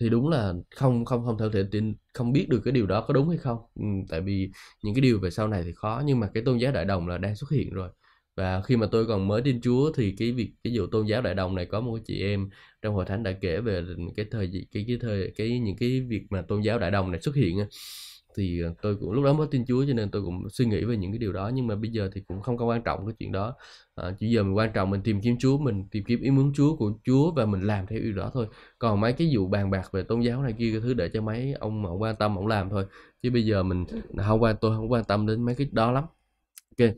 thì 0.00 0.08
đúng 0.08 0.28
là 0.28 0.54
không 0.76 1.04
không 1.04 1.24
không 1.26 1.38
thể 1.52 1.64
tin 1.70 1.94
không 2.14 2.32
biết 2.32 2.46
được 2.50 2.60
cái 2.64 2.72
điều 2.72 2.86
đó 2.86 3.04
có 3.08 3.14
đúng 3.14 3.28
hay 3.28 3.38
không. 3.38 3.58
Ừ, 3.74 3.82
tại 4.08 4.20
vì 4.20 4.50
những 4.84 4.94
cái 4.94 5.00
điều 5.02 5.20
về 5.20 5.30
sau 5.30 5.48
này 5.48 5.62
thì 5.64 5.72
khó 5.76 6.02
nhưng 6.06 6.20
mà 6.20 6.30
cái 6.34 6.42
tôn 6.46 6.58
giáo 6.58 6.72
đại 6.72 6.84
đồng 6.84 7.08
là 7.08 7.18
đang 7.18 7.36
xuất 7.36 7.50
hiện 7.50 7.70
rồi. 7.74 7.88
Và 8.36 8.62
khi 8.62 8.76
mà 8.76 8.86
tôi 8.92 9.06
còn 9.06 9.28
mới 9.28 9.42
tin 9.42 9.60
Chúa 9.60 9.92
thì 9.96 10.14
cái 10.18 10.32
việc 10.32 10.52
cái 10.64 10.72
vụ 10.78 10.86
tôn 10.86 11.06
giáo 11.06 11.22
đại 11.22 11.34
đồng 11.34 11.54
này 11.54 11.66
có 11.66 11.80
một 11.80 11.98
chị 12.06 12.22
em 12.22 12.50
trong 12.82 12.94
hội 12.94 13.04
thánh 13.04 13.22
đã 13.22 13.32
kể 13.40 13.60
về 13.60 13.82
cái 14.16 14.26
thời 14.30 14.50
cái 14.72 14.84
cái 14.88 14.98
thời 15.00 15.32
cái 15.36 15.58
những 15.60 15.76
cái 15.76 16.00
việc 16.00 16.22
mà 16.30 16.42
tôn 16.42 16.60
giáo 16.62 16.78
đại 16.78 16.90
đồng 16.90 17.10
này 17.10 17.20
xuất 17.20 17.34
hiện 17.34 17.58
thì 18.36 18.62
ờ, 18.62 18.74
tôi 18.82 18.96
cũng 18.96 19.12
lúc 19.12 19.24
đó 19.24 19.32
mới 19.32 19.46
tin 19.50 19.64
Chúa 19.66 19.84
cho 19.86 19.92
nên 19.92 20.10
tôi 20.10 20.22
cũng 20.22 20.50
suy 20.50 20.64
nghĩ 20.64 20.84
về 20.84 20.96
những 20.96 21.12
cái 21.12 21.18
điều 21.18 21.32
đó 21.32 21.50
nhưng 21.54 21.66
mà 21.66 21.74
bây 21.74 21.90
giờ 21.90 22.10
thì 22.14 22.20
cũng 22.28 22.42
không 22.42 22.56
có 22.56 22.64
quan 22.64 22.82
trọng 22.82 23.06
cái 23.06 23.14
chuyện 23.18 23.32
đó. 23.32 23.54
À, 23.94 24.14
chỉ 24.18 24.30
giờ 24.30 24.42
mình 24.42 24.56
quan 24.56 24.70
trọng 24.74 24.90
mình 24.90 25.00
tìm 25.02 25.20
kiếm 25.20 25.36
Chúa 25.38 25.58
mình 25.58 25.88
tìm 25.90 26.04
kiếm 26.04 26.20
ý 26.20 26.30
muốn 26.30 26.52
Chúa 26.54 26.76
của 26.76 26.92
Chúa 27.04 27.32
và 27.32 27.46
mình 27.46 27.60
làm 27.60 27.86
theo 27.86 27.98
điều 27.98 28.12
đó 28.12 28.30
thôi. 28.34 28.46
Còn 28.78 29.00
mấy 29.00 29.12
cái 29.12 29.30
vụ 29.36 29.46
bàn 29.46 29.70
bạc 29.70 29.92
về 29.92 30.02
tôn 30.02 30.20
giáo 30.20 30.42
này 30.42 30.54
kia 30.58 30.70
cái 30.72 30.80
thứ 30.80 30.94
để 30.94 31.08
cho 31.08 31.20
mấy 31.20 31.52
ông 31.52 31.82
mà 31.82 31.90
quan 31.90 32.16
tâm 32.16 32.38
ông 32.38 32.46
làm 32.46 32.70
thôi. 32.70 32.84
Chứ 33.22 33.30
bây 33.30 33.44
giờ 33.44 33.62
mình 33.62 33.84
không 34.16 34.42
quan 34.42 34.56
tôi 34.60 34.76
không 34.76 34.92
quan 34.92 35.04
tâm 35.04 35.26
đến 35.26 35.44
mấy 35.44 35.54
cái 35.54 35.68
đó 35.72 35.92
lắm. 35.92 36.04
Ok. 36.78 36.90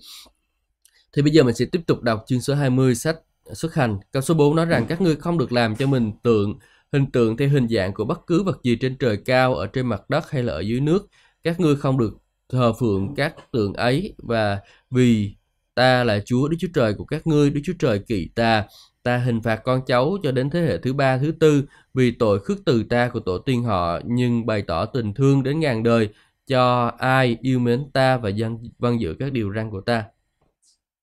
Thì 1.16 1.22
bây 1.22 1.32
giờ 1.32 1.42
mình 1.42 1.54
sẽ 1.54 1.64
tiếp 1.72 1.80
tục 1.86 2.02
đọc 2.02 2.24
chương 2.26 2.40
số 2.40 2.54
20 2.54 2.94
sách 2.94 3.16
xuất 3.52 3.74
hành. 3.74 3.98
Câu 4.12 4.22
số 4.22 4.34
4 4.34 4.56
nói 4.56 4.66
rằng 4.66 4.86
các 4.88 5.00
ngươi 5.00 5.16
không 5.16 5.38
được 5.38 5.52
làm 5.52 5.76
cho 5.76 5.86
mình 5.86 6.12
tượng 6.22 6.58
hình 6.92 7.10
tượng 7.10 7.36
theo 7.36 7.48
hình 7.48 7.68
dạng 7.68 7.94
của 7.94 8.04
bất 8.04 8.26
cứ 8.26 8.42
vật 8.42 8.60
gì 8.62 8.76
trên 8.76 8.96
trời 8.98 9.16
cao 9.24 9.54
ở 9.54 9.66
trên 9.66 9.86
mặt 9.86 10.10
đất 10.10 10.30
hay 10.30 10.42
là 10.42 10.52
ở 10.52 10.60
dưới 10.60 10.80
nước 10.80 11.08
các 11.42 11.60
ngươi 11.60 11.76
không 11.76 11.98
được 11.98 12.18
thờ 12.48 12.72
phượng 12.72 13.14
các 13.16 13.34
tượng 13.52 13.74
ấy 13.74 14.14
và 14.18 14.60
vì 14.90 15.36
ta 15.74 16.04
là 16.04 16.20
Chúa 16.26 16.48
Đức 16.48 16.56
Chúa 16.60 16.68
Trời 16.74 16.94
của 16.94 17.04
các 17.04 17.26
ngươi, 17.26 17.50
Đức 17.50 17.60
Chúa 17.64 17.72
Trời 17.78 17.98
kỵ 17.98 18.28
ta, 18.34 18.64
ta 19.02 19.18
hình 19.18 19.40
phạt 19.42 19.60
con 19.64 19.80
cháu 19.86 20.16
cho 20.22 20.32
đến 20.32 20.50
thế 20.50 20.60
hệ 20.60 20.78
thứ 20.78 20.92
ba, 20.92 21.18
thứ 21.18 21.32
tư 21.40 21.64
vì 21.94 22.10
tội 22.10 22.40
khước 22.40 22.58
từ 22.66 22.84
ta 22.84 23.08
của 23.08 23.20
tổ 23.20 23.38
tiên 23.38 23.62
họ, 23.62 24.00
nhưng 24.04 24.46
bày 24.46 24.62
tỏ 24.62 24.84
tình 24.86 25.14
thương 25.14 25.42
đến 25.42 25.60
ngàn 25.60 25.82
đời 25.82 26.08
cho 26.46 26.92
ai 26.98 27.38
yêu 27.40 27.58
mến 27.58 27.90
ta 27.92 28.16
và 28.16 28.28
dân 28.28 28.58
vâng 28.78 29.00
giữ 29.00 29.14
các 29.18 29.32
điều 29.32 29.52
răn 29.54 29.70
của 29.70 29.80
ta. 29.80 30.04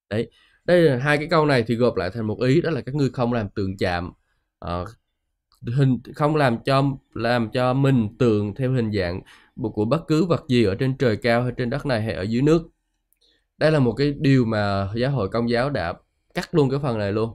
Đấy, 0.10 0.32
đây 0.66 0.82
là 0.82 0.98
hai 0.98 1.18
cái 1.18 1.28
câu 1.32 1.46
này 1.46 1.64
thì 1.68 1.76
gộp 1.76 1.96
lại 1.96 2.10
thành 2.14 2.28
một 2.28 2.42
ý 2.42 2.62
đó 2.62 2.70
là 2.70 2.82
các 2.82 2.96
ngươi 2.96 3.10
không 3.10 3.34
làm 3.34 3.50
tượng 3.50 3.78
chạm, 3.78 4.12
uh, 4.66 4.90
hình 5.62 6.00
không 6.16 6.36
làm 6.36 6.58
cho 6.66 6.84
làm 7.14 7.50
cho 7.52 7.74
mình 7.74 8.18
tượng 8.20 8.56
theo 8.56 8.72
hình 8.72 8.92
dạng 8.92 9.22
của 9.74 9.86
bất 9.86 10.08
cứ 10.08 10.26
vật 10.26 10.46
gì 10.48 10.64
ở 10.64 10.76
trên 10.76 10.98
trời 10.98 11.18
cao 11.18 11.44
hay 11.44 11.52
trên 11.58 11.70
đất 11.70 11.86
này 11.86 12.02
hay 12.02 12.14
ở 12.14 12.22
dưới 12.22 12.42
nước. 12.42 12.70
Đây 13.58 13.72
là 13.72 13.80
một 13.80 13.94
cái 13.94 14.14
điều 14.20 14.46
mà 14.46 14.90
giáo 14.96 15.12
hội 15.12 15.30
công 15.30 15.50
giáo 15.50 15.70
đã 15.70 15.94
cắt 16.34 16.56
luôn 16.56 16.70
cái 16.70 16.80
phần 16.84 16.98
này 17.00 17.12
luôn. 17.12 17.34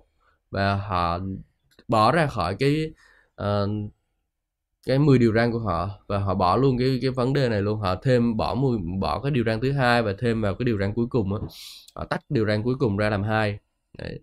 Và 0.50 0.76
họ 0.76 1.18
bỏ 1.88 2.12
ra 2.12 2.26
khỏi 2.26 2.56
cái 2.58 2.92
uh, 3.42 3.68
cái 4.86 4.98
10 4.98 5.18
điều 5.18 5.32
răn 5.32 5.52
của 5.52 5.58
họ 5.58 5.90
và 6.06 6.18
họ 6.18 6.34
bỏ 6.34 6.56
luôn 6.56 6.78
cái 6.78 6.98
cái 7.02 7.10
vấn 7.10 7.32
đề 7.32 7.48
này 7.48 7.62
luôn. 7.62 7.80
Họ 7.80 7.94
thêm 8.02 8.36
bỏ 8.36 8.54
10, 8.54 8.78
bỏ 9.00 9.20
cái 9.22 9.30
điều 9.30 9.44
răn 9.44 9.60
thứ 9.60 9.72
hai 9.72 10.02
và 10.02 10.14
thêm 10.18 10.42
vào 10.42 10.54
cái 10.54 10.64
điều 10.64 10.78
răn 10.78 10.94
cuối 10.94 11.06
cùng 11.10 11.34
á. 11.34 11.40
Họ 11.94 12.04
tách 12.04 12.20
điều 12.28 12.46
răn 12.46 12.62
cuối 12.62 12.74
cùng 12.78 12.96
ra 12.96 13.10
làm 13.10 13.22
hai. 13.22 13.58
Đấy 13.98 14.20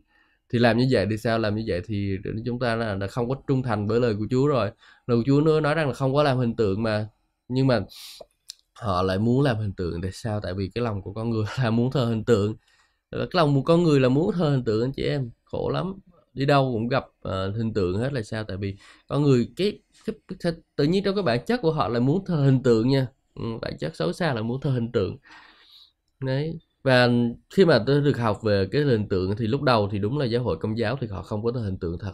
thì 0.51 0.59
làm 0.59 0.77
như 0.77 0.87
vậy 0.91 1.07
thì 1.09 1.17
sao? 1.17 1.39
Làm 1.39 1.55
như 1.55 1.63
vậy 1.67 1.81
thì 1.85 2.17
chúng 2.45 2.59
ta 2.59 2.75
là, 2.75 2.95
là 2.95 3.07
không 3.07 3.29
có 3.29 3.35
trung 3.47 3.63
thành 3.63 3.87
với 3.87 3.99
lời 3.99 4.15
của 4.19 4.27
Chúa 4.29 4.47
rồi. 4.47 4.71
Lời 5.07 5.17
của 5.17 5.23
Chúa 5.25 5.41
nữa 5.41 5.59
nói 5.59 5.75
rằng 5.75 5.87
là 5.87 5.93
không 5.93 6.13
có 6.13 6.23
làm 6.23 6.37
hình 6.37 6.55
tượng 6.55 6.83
mà. 6.83 7.07
Nhưng 7.47 7.67
mà 7.67 7.79
họ 8.73 9.01
lại 9.01 9.19
muốn 9.19 9.41
làm 9.41 9.57
hình 9.57 9.73
tượng. 9.73 10.01
Tại 10.01 10.11
sao? 10.11 10.39
Tại 10.39 10.53
vì 10.53 10.69
cái 10.75 10.83
lòng 10.83 11.01
của 11.01 11.13
con 11.13 11.29
người 11.29 11.45
là 11.63 11.69
muốn 11.71 11.91
thờ 11.91 12.05
hình 12.05 12.23
tượng. 12.25 12.55
Cái 13.11 13.27
lòng 13.33 13.55
của 13.55 13.61
con 13.61 13.83
người 13.83 13.99
là 13.99 14.09
muốn 14.09 14.31
thờ 14.33 14.49
hình 14.49 14.63
tượng 14.63 14.81
anh 14.83 14.91
chị 14.95 15.03
em. 15.03 15.31
Khổ 15.43 15.69
lắm. 15.69 15.93
Đi 16.33 16.45
đâu 16.45 16.71
cũng 16.73 16.87
gặp 16.87 17.05
uh, 17.27 17.55
hình 17.57 17.73
tượng 17.73 17.97
hết 17.97 18.13
là 18.13 18.21
sao? 18.23 18.43
Tại 18.43 18.57
vì 18.57 18.75
con 19.07 19.23
người 19.23 19.49
cái, 19.55 19.79
cái, 20.05 20.15
cái 20.39 20.53
tự 20.75 20.83
nhiên 20.83 21.03
trong 21.03 21.15
cái 21.15 21.23
bản 21.23 21.45
chất 21.45 21.61
của 21.61 21.71
họ 21.71 21.87
là 21.87 21.99
muốn 21.99 22.25
thờ 22.25 22.35
hình 22.35 22.63
tượng 22.63 22.89
nha. 22.89 23.07
Ừ, 23.35 23.43
bản 23.61 23.77
chất 23.79 23.95
xấu 23.95 24.13
xa 24.13 24.33
là 24.33 24.41
muốn 24.41 24.61
thờ 24.61 24.69
hình 24.71 24.91
tượng. 24.91 25.17
Đấy 26.19 26.59
và 26.83 27.09
khi 27.55 27.65
mà 27.65 27.83
tôi 27.87 28.01
được 28.01 28.17
học 28.17 28.43
về 28.43 28.67
cái 28.71 28.81
hình 28.81 29.07
tượng 29.09 29.35
thì 29.37 29.47
lúc 29.47 29.61
đầu 29.61 29.89
thì 29.91 29.99
đúng 29.99 30.17
là 30.17 30.25
giáo 30.25 30.43
hội 30.43 30.57
công 30.57 30.77
giáo 30.77 30.97
thì 31.01 31.07
họ 31.07 31.21
không 31.21 31.43
có 31.43 31.51
hình 31.51 31.77
tượng 31.77 31.97
thật. 31.99 32.11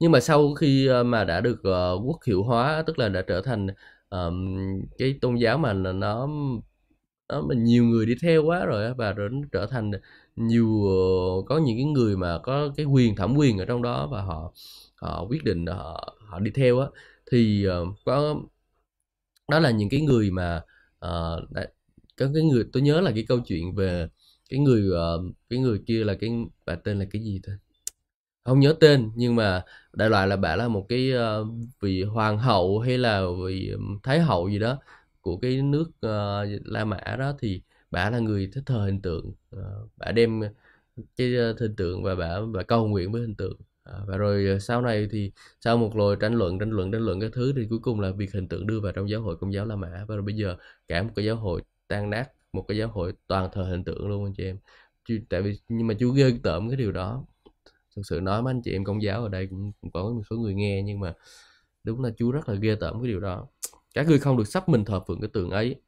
Nhưng 0.00 0.12
mà 0.12 0.20
sau 0.20 0.54
khi 0.54 0.86
ờ, 0.86 1.04
mà 1.04 1.24
đã 1.24 1.40
được 1.40 1.60
uh, 1.60 2.08
quốc 2.08 2.18
hiệu 2.26 2.42
hóa 2.42 2.82
tức 2.86 2.98
là 2.98 3.08
đã 3.08 3.22
trở 3.22 3.40
thành 3.42 3.66
um, 4.10 4.56
cái 4.98 5.18
tôn 5.20 5.36
giáo 5.36 5.58
mà 5.58 5.72
nó 5.72 5.92
nó 5.92 7.42
mình 7.42 7.64
nhiều 7.64 7.84
người 7.84 8.06
đi 8.06 8.14
theo 8.22 8.44
quá 8.44 8.64
rồi 8.64 8.94
và 8.94 9.12
nó 9.12 9.24
trở 9.52 9.66
thành 9.66 9.90
nhiều 10.36 10.68
uh, 10.68 11.46
có 11.46 11.58
những 11.58 11.76
cái 11.76 11.84
người 11.84 12.16
mà 12.16 12.38
có 12.38 12.68
cái 12.76 12.86
quyền 12.86 13.16
thẩm 13.16 13.36
quyền 13.36 13.58
ở 13.58 13.64
trong 13.64 13.82
đó 13.82 14.08
và 14.12 14.22
họ 14.22 14.52
họ 14.96 15.26
quyết 15.28 15.44
định 15.44 15.66
họ 15.66 16.14
họ 16.28 16.38
đi 16.38 16.50
theo 16.54 16.78
á 16.80 16.86
thì 17.30 17.66
uh, 17.68 17.88
có 18.04 18.36
đó 19.50 19.58
là 19.58 19.70
những 19.70 19.88
cái 19.88 20.00
người 20.00 20.30
mà 20.30 20.62
uh, 21.06 21.50
đã, 21.50 21.66
có 22.16 22.26
cái 22.34 22.42
người 22.42 22.64
tôi 22.72 22.82
nhớ 22.82 23.00
là 23.00 23.12
cái 23.14 23.24
câu 23.28 23.40
chuyện 23.40 23.74
về 23.74 24.08
cái 24.50 24.60
người 24.60 24.88
uh, 24.88 25.34
cái 25.50 25.58
người 25.58 25.80
kia 25.86 26.04
là 26.04 26.14
cái 26.14 26.30
bà 26.66 26.74
tên 26.74 26.98
là 26.98 27.04
cái 27.10 27.22
gì 27.22 27.40
thôi 27.42 27.56
không 28.44 28.60
nhớ 28.60 28.74
tên 28.80 29.10
nhưng 29.16 29.36
mà 29.36 29.62
đại 29.92 30.10
loại 30.10 30.28
là 30.28 30.36
bà 30.36 30.56
là 30.56 30.68
một 30.68 30.86
cái 30.88 31.12
uh, 31.12 31.48
vị 31.80 32.02
hoàng 32.02 32.38
hậu 32.38 32.78
hay 32.80 32.98
là 32.98 33.22
vị 33.46 33.72
thái 34.02 34.20
hậu 34.20 34.48
gì 34.48 34.58
đó 34.58 34.78
của 35.24 35.36
cái 35.36 35.62
nước 35.62 35.88
uh, 35.88 36.66
La 36.66 36.84
Mã 36.84 37.16
đó 37.18 37.32
thì 37.40 37.62
bà 37.90 38.10
là 38.10 38.18
người 38.18 38.50
thích 38.52 38.62
thờ 38.66 38.84
hình 38.84 39.00
tượng. 39.02 39.32
Uh, 39.56 39.90
bà 39.96 40.12
đem 40.12 40.42
cái 41.16 41.28
hình 41.60 41.76
tượng 41.76 42.02
và 42.02 42.14
bà 42.14 42.40
bà 42.54 42.62
cầu 42.62 42.88
nguyện 42.88 43.12
với 43.12 43.20
hình 43.22 43.34
tượng. 43.34 43.56
Uh, 43.90 44.08
và 44.08 44.16
rồi 44.16 44.60
sau 44.60 44.82
này 44.82 45.08
thì 45.10 45.32
sau 45.60 45.76
một 45.76 45.96
lồi 45.96 46.16
tranh 46.20 46.34
luận 46.34 46.58
tranh 46.58 46.70
luận 46.70 46.92
tranh 46.92 47.02
luận 47.02 47.20
các 47.20 47.30
thứ 47.34 47.52
thì 47.56 47.66
cuối 47.70 47.78
cùng 47.82 48.00
là 48.00 48.10
việc 48.10 48.32
hình 48.32 48.48
tượng 48.48 48.66
đưa 48.66 48.80
vào 48.80 48.92
trong 48.92 49.10
giáo 49.10 49.20
hội 49.22 49.36
công 49.36 49.52
giáo 49.52 49.66
La 49.66 49.76
Mã. 49.76 50.04
Và 50.08 50.16
rồi 50.16 50.22
bây 50.22 50.34
giờ 50.36 50.56
cả 50.88 51.02
một 51.02 51.10
cái 51.16 51.24
giáo 51.24 51.36
hội 51.36 51.62
tan 51.88 52.10
nát 52.10 52.30
một 52.52 52.64
cái 52.68 52.78
giáo 52.78 52.88
hội 52.88 53.12
toàn 53.26 53.48
thờ 53.52 53.62
hình 53.62 53.84
tượng 53.84 54.08
luôn 54.08 54.24
anh 54.24 54.34
chị 54.34 54.44
em. 54.44 54.58
Chứ, 55.08 55.20
tại 55.28 55.42
vì 55.42 55.58
nhưng 55.68 55.86
mà 55.86 55.94
chú 55.98 56.10
ghê 56.10 56.32
tởm 56.42 56.68
cái 56.68 56.76
điều 56.76 56.92
đó. 56.92 57.24
Thực 57.96 58.02
sự 58.06 58.20
nói 58.20 58.42
với 58.42 58.50
anh 58.50 58.62
chị 58.62 58.72
em 58.72 58.84
công 58.84 59.02
giáo 59.02 59.22
ở 59.22 59.28
đây 59.28 59.46
cũng, 59.46 59.72
cũng 59.80 59.90
có 59.90 60.02
một 60.02 60.22
số 60.30 60.36
người 60.36 60.54
nghe 60.54 60.82
nhưng 60.82 61.00
mà 61.00 61.14
đúng 61.84 62.04
là 62.04 62.10
chú 62.16 62.30
rất 62.30 62.48
là 62.48 62.54
ghê 62.54 62.74
tởm 62.80 63.02
cái 63.02 63.08
điều 63.08 63.20
đó. 63.20 63.46
Các 63.94 64.08
ngươi 64.08 64.18
không 64.18 64.36
được 64.36 64.48
sắp 64.48 64.68
mình 64.68 64.84
thờ 64.84 65.00
phượng 65.08 65.20
cái 65.20 65.30
tượng 65.32 65.50
ấy. 65.50 65.80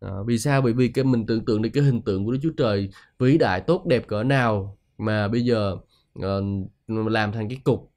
À, 0.00 0.10
vì 0.26 0.38
sao? 0.38 0.62
Bởi 0.62 0.72
vì 0.72 0.88
cái 0.88 1.04
mình 1.04 1.26
tưởng 1.26 1.44
tượng 1.44 1.62
được 1.62 1.70
cái 1.72 1.82
hình 1.82 2.02
tượng 2.02 2.24
của 2.24 2.32
Đức 2.32 2.38
Chúa 2.42 2.52
Trời 2.56 2.90
vĩ 3.18 3.38
đại 3.38 3.60
tốt 3.60 3.86
đẹp 3.86 4.06
cỡ 4.06 4.22
nào 4.22 4.78
mà 4.98 5.28
bây 5.28 5.44
giờ 5.44 5.76
uh, 6.18 6.44
làm 6.88 7.32
thành 7.32 7.48
cái 7.48 7.58
cục. 7.64 7.92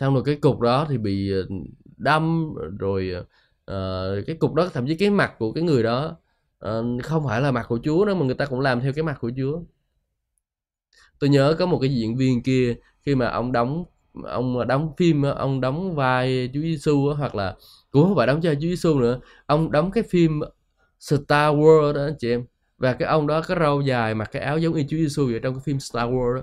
Xong 0.00 0.14
rồi 0.14 0.22
cái 0.26 0.34
cục 0.34 0.60
đó 0.60 0.86
thì 0.88 0.98
bị 0.98 1.32
ờ, 1.32 1.48
đâm 1.96 2.54
rồi 2.78 3.14
uh, 3.70 4.26
cái 4.26 4.36
cục 4.40 4.54
đó 4.54 4.68
thậm 4.72 4.86
chí 4.86 4.96
cái 4.96 5.10
mặt 5.10 5.34
của 5.38 5.52
cái 5.52 5.64
người 5.64 5.82
đó 5.82 6.16
Ờ, 6.64 6.84
không 7.02 7.24
phải 7.26 7.40
là 7.40 7.50
mặt 7.50 7.66
của 7.68 7.78
Chúa 7.84 8.04
nữa 8.06 8.14
mà 8.14 8.24
người 8.26 8.34
ta 8.34 8.46
cũng 8.46 8.60
làm 8.60 8.80
theo 8.80 8.92
cái 8.92 9.02
mặt 9.02 9.16
của 9.20 9.30
Chúa. 9.36 9.60
Tôi 11.18 11.30
nhớ 11.30 11.56
có 11.58 11.66
một 11.66 11.78
cái 11.80 11.94
diễn 11.94 12.16
viên 12.16 12.42
kia 12.42 12.74
khi 13.02 13.14
mà 13.14 13.28
ông 13.28 13.52
đóng 13.52 13.84
ông 14.24 14.66
đóng 14.68 14.92
phim 14.96 15.22
ông 15.22 15.60
đóng 15.60 15.94
vai 15.94 16.50
Chúa 16.54 16.60
Giêsu 16.60 17.14
hoặc 17.18 17.34
là 17.34 17.56
cũng 17.90 18.04
không 18.04 18.16
phải 18.16 18.26
đóng 18.26 18.40
cho 18.42 18.54
Chúa 18.54 18.60
Giêsu 18.60 18.98
nữa 19.00 19.20
ông 19.46 19.72
đóng 19.72 19.90
cái 19.90 20.04
phim 20.10 20.40
Star 21.00 21.54
Wars 21.56 21.92
đó 21.92 22.08
chị 22.18 22.30
em. 22.30 22.44
Và 22.78 22.92
cái 22.94 23.08
ông 23.08 23.26
đó 23.26 23.42
có 23.48 23.54
râu 23.60 23.80
dài 23.80 24.14
mặc 24.14 24.28
cái 24.32 24.42
áo 24.42 24.58
giống 24.58 24.74
y 24.74 24.82
Chúa 24.82 24.96
Giêsu 24.96 25.26
vậy 25.26 25.40
trong 25.42 25.54
cái 25.54 25.62
phim 25.66 25.80
Star 25.80 26.08
Wars 26.10 26.34
đó. 26.36 26.42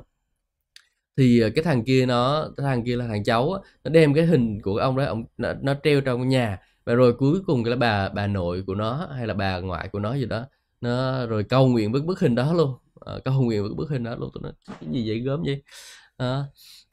Thì 1.18 1.40
ờ, 1.40 1.50
cái 1.56 1.64
thằng 1.64 1.84
kia 1.86 2.06
nó 2.06 2.50
cái 2.58 2.64
thằng 2.66 2.84
kia 2.86 2.96
là 2.98 3.08
thằng 3.08 3.24
cháu 3.24 3.64
nó 3.84 3.92
đem 3.92 4.14
cái 4.14 4.26
hình 4.26 4.62
của 4.62 4.78
ông 4.78 4.98
đó 4.98 5.06
ông 5.06 5.24
nó, 5.38 5.54
nó 5.62 5.74
treo 5.84 6.02
trong 6.02 6.30
nhà 6.30 6.58
và 6.86 6.94
rồi 6.94 7.14
cuối 7.14 7.40
cùng 7.46 7.66
là 7.66 7.76
bà 7.76 8.10
bà 8.10 8.28
nội 8.28 8.64
của 8.68 8.76
nó 8.76 9.08
hay 9.18 9.28
là 9.28 9.34
bà 9.34 9.60
ngoại 9.60 9.88
của 9.88 10.00
nó 10.00 10.14
gì 10.14 10.26
đó 10.26 10.46
nó 10.82 11.26
rồi 11.26 11.44
cầu 11.44 11.68
nguyện 11.68 11.92
với 11.92 12.02
bức 12.02 12.20
hình 12.20 12.36
đó 12.36 12.54
luôn. 12.54 12.74
Ờ, 12.96 13.16
à, 13.16 13.20
cầu 13.26 13.42
nguyện 13.42 13.64
với 13.64 13.74
bức 13.74 13.90
hình 13.90 14.04
đó 14.04 14.16
luôn. 14.16 14.30
Tôi 14.34 14.44
nói 14.44 14.52
cái 14.68 14.90
gì 14.92 15.10
vậy? 15.10 15.20
Gớm 15.20 15.44
vậy? 15.46 15.64
À, 16.18 16.44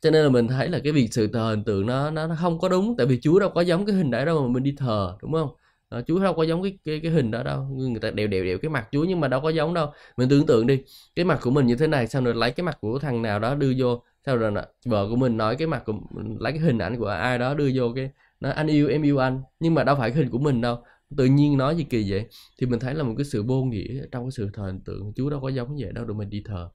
cho 0.01 0.11
nên 0.11 0.25
là 0.25 0.31
mình 0.31 0.49
thấy 0.49 0.69
là 0.69 0.79
cái 0.85 0.93
việc 0.93 1.09
sự 1.13 1.29
thờ 1.33 1.51
hình 1.51 1.65
tượng 1.65 1.87
nó 1.87 2.11
nó 2.11 2.27
nó 2.27 2.37
không 2.41 2.59
có 2.59 2.69
đúng 2.69 2.97
tại 2.99 3.07
vì 3.07 3.21
Chúa 3.21 3.39
đâu 3.39 3.51
có 3.51 3.61
giống 3.61 3.87
cái 3.87 3.97
hình 3.97 4.11
đấy 4.11 4.25
đâu 4.27 4.43
mà 4.43 4.53
mình 4.53 4.63
đi 4.63 4.75
thờ 4.79 5.17
đúng 5.23 5.33
không? 5.33 5.51
À, 5.89 6.01
Chúa 6.07 6.19
đâu 6.21 6.35
có 6.35 6.43
giống 6.43 6.63
cái 6.63 6.79
cái 6.85 7.01
cái 7.03 7.13
hình 7.13 7.31
đó 7.31 7.43
đâu. 7.43 7.63
Người 7.63 8.01
ta 8.01 8.11
đều 8.11 8.27
đều 8.27 8.45
đều 8.45 8.59
cái 8.59 8.71
mặt 8.71 8.89
Chúa 8.93 9.05
nhưng 9.05 9.21
mà 9.21 9.29
đâu 9.29 9.41
có 9.41 9.49
giống 9.49 9.75
đâu. 9.75 9.93
Mình 10.17 10.29
tưởng 10.29 10.47
tượng 10.47 10.67
đi 10.67 10.83
cái 11.17 11.25
mặt 11.25 11.39
của 11.43 11.51
mình 11.51 11.67
như 11.67 11.77
thế 11.77 11.87
này 11.87 12.07
xong 12.07 12.25
rồi 12.25 12.35
lấy 12.35 12.51
cái 12.53 12.65
mặt 12.65 12.79
của 12.81 12.99
thằng 12.99 13.23
nào 13.23 13.39
đó 13.39 13.55
đưa 13.55 13.73
vô 13.79 14.03
sau 14.27 14.37
rồi 14.37 14.53
vợ 14.87 15.07
của 15.11 15.17
mình 15.17 15.37
nói 15.37 15.57
cái 15.57 15.69
mặt 15.69 15.83
của 15.87 15.93
lấy 16.41 16.53
cái 16.53 16.61
hình 16.61 16.79
ảnh 16.79 16.99
của 16.99 17.07
ai 17.07 17.39
đó 17.39 17.55
đưa 17.55 17.71
vô 17.75 17.93
cái 17.97 18.11
nói 18.41 18.53
anh 18.53 18.67
yêu 18.67 18.89
em 18.89 19.03
yêu 19.03 19.19
anh. 19.19 19.43
Nhưng 19.61 19.75
mà 19.75 19.85
đâu 19.85 19.97
phải 19.97 20.13
hình 20.13 20.31
của 20.31 20.39
mình 20.39 20.61
đâu. 20.61 20.85
Tự 21.17 21.25
nhiên 21.25 21.57
nói 21.59 21.77
gì 21.77 21.85
kỳ 21.85 22.11
vậy? 22.11 22.27
Thì 22.59 22.67
mình 22.67 22.81
thấy 22.81 22.95
là 22.95 23.03
một 23.05 23.15
cái 23.19 23.25
sự 23.25 23.43
vô 23.43 23.65
nghĩa 23.65 24.07
trong 24.13 24.25
cái 24.25 24.31
sự 24.31 24.51
thờ 24.53 24.67
hình 24.67 24.81
tượng 24.85 25.13
Chúa 25.17 25.31
đâu 25.31 25.41
có 25.41 25.49
giống 25.49 25.77
vậy 25.81 25.93
đâu 25.93 26.05
được 26.05 26.15
mình 26.15 26.31
đi 26.31 26.43
thờ. 26.45 26.71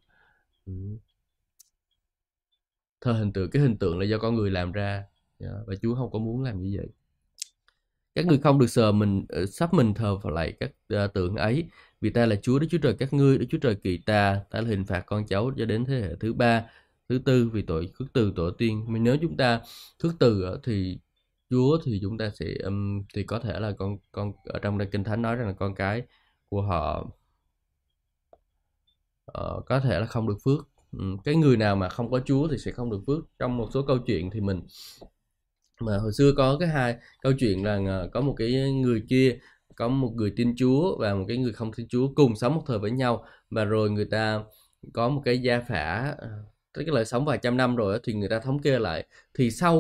Ừ. 0.66 0.74
thờ 3.02 3.14
hình 3.14 3.34
tượng 3.34 3.50
cái 3.52 3.62
hình 3.62 3.78
tượng 3.78 4.00
là 4.00 4.06
do 4.06 4.18
con 4.18 4.36
người 4.36 4.52
làm 4.52 4.72
ra. 4.72 5.04
Dạ, 5.40 5.50
và 5.68 5.76
Chúa 5.82 5.96
không 5.96 6.12
có 6.12 6.20
muốn 6.20 6.44
làm 6.44 6.62
như 6.62 6.78
vậy. 6.78 6.88
Các 8.16 8.26
ngươi 8.26 8.38
không 8.38 8.60
được 8.60 8.68
sờ 8.68 8.92
mình 8.92 9.26
ờ, 9.30 9.46
sắp 9.46 9.74
mình 9.74 9.94
thờ 9.94 10.16
vào 10.16 10.34
lại 10.34 10.54
các 10.60 10.72
uh, 11.06 11.14
tượng 11.14 11.36
ấy. 11.36 11.66
Vì 12.02 12.10
ta 12.10 12.26
là 12.26 12.36
Chúa 12.42 12.60
Đức 12.60 12.68
Chúa 12.70 12.78
Trời 12.78 12.96
các 13.00 13.14
ngươi 13.14 13.38
Đức 13.38 13.46
Chúa 13.50 13.58
Trời 13.58 13.76
kỳ 13.76 13.98
ta. 13.98 14.42
Ta 14.52 14.62
là 14.62 14.68
hình 14.70 14.86
phạt 14.86 15.04
con 15.06 15.26
cháu 15.28 15.52
cho 15.58 15.66
đến 15.66 15.86
thế 15.86 16.02
hệ 16.02 16.16
thứ 16.20 16.34
ba 16.34 16.66
thứ 17.10 17.20
tư 17.26 17.50
vì 17.54 17.62
tội 17.62 17.90
khước 17.94 18.14
từ 18.14 18.34
tổ 18.36 18.52
tiên. 18.52 18.86
Mình 18.88 19.04
nếu 19.04 19.18
chúng 19.22 19.38
ta 19.38 19.62
khước 20.00 20.14
từ 20.20 20.58
thì 20.64 21.00
Chúa 21.54 21.78
thì 21.86 22.00
chúng 22.02 22.18
ta 22.18 22.30
sẽ 22.30 22.46
um, 22.64 23.04
thì 23.14 23.24
có 23.24 23.40
thể 23.40 23.60
là 23.60 23.72
con 23.78 23.98
con 24.12 24.32
ở 24.46 24.60
trong 24.60 24.78
đây 24.78 24.88
kinh 24.92 25.04
thánh 25.04 25.22
nói 25.22 25.36
rằng 25.36 25.48
là 25.48 25.54
con 25.54 25.76
cái 25.76 26.02
của 26.50 26.62
họ 26.62 27.08
uh, 29.32 29.66
có 29.66 29.80
thể 29.80 30.00
là 30.00 30.06
không 30.06 30.28
được 30.28 30.38
phước. 30.46 30.68
Um, 30.92 31.18
cái 31.18 31.36
người 31.36 31.58
nào 31.58 31.76
mà 31.76 31.90
không 31.90 32.12
có 32.12 32.20
Chúa 32.26 32.48
thì 32.48 32.58
sẽ 32.58 32.72
không 32.72 32.92
được 32.92 33.02
phước. 33.08 33.20
Trong 33.40 33.58
một 33.58 33.70
số 33.74 33.84
câu 33.88 33.98
chuyện 33.98 34.30
thì 34.32 34.42
mình 34.42 34.62
mà 35.82 35.98
hồi 35.98 36.12
xưa 36.14 36.32
có 36.38 36.58
cái 36.60 36.70
hai 36.70 36.96
câu 37.22 37.34
chuyện 37.40 37.66
là 37.66 38.08
có 38.14 38.22
một 38.22 38.36
cái 38.38 38.72
người 38.72 39.04
kia 39.10 39.40
có 39.76 39.88
một 39.88 40.12
người 40.16 40.34
tin 40.36 40.56
Chúa 40.58 40.98
và 40.98 41.14
một 41.16 41.26
cái 41.28 41.38
người 41.38 41.54
không 41.54 41.72
tin 41.74 41.88
Chúa 41.88 42.08
cùng 42.16 42.36
sống 42.36 42.56
một 42.56 42.64
thời 42.68 42.80
với 42.80 42.92
nhau. 42.92 43.26
Và 43.50 43.64
rồi 43.66 43.92
người 43.92 44.06
ta 44.06 44.44
có 44.94 45.10
một 45.10 45.22
cái 45.26 45.40
gia 45.42 45.60
phả 45.60 46.16
ờ, 46.18 46.30
tức 46.74 46.88
là 46.88 47.04
sống 47.04 47.26
vài 47.26 47.38
trăm 47.38 47.58
năm 47.58 47.76
rồi 47.76 48.00
thì 48.04 48.14
người 48.14 48.30
ta 48.30 48.40
thống 48.40 48.60
kê 48.60 48.80
lại. 48.80 49.06
Thì 49.34 49.52
sau 49.52 49.76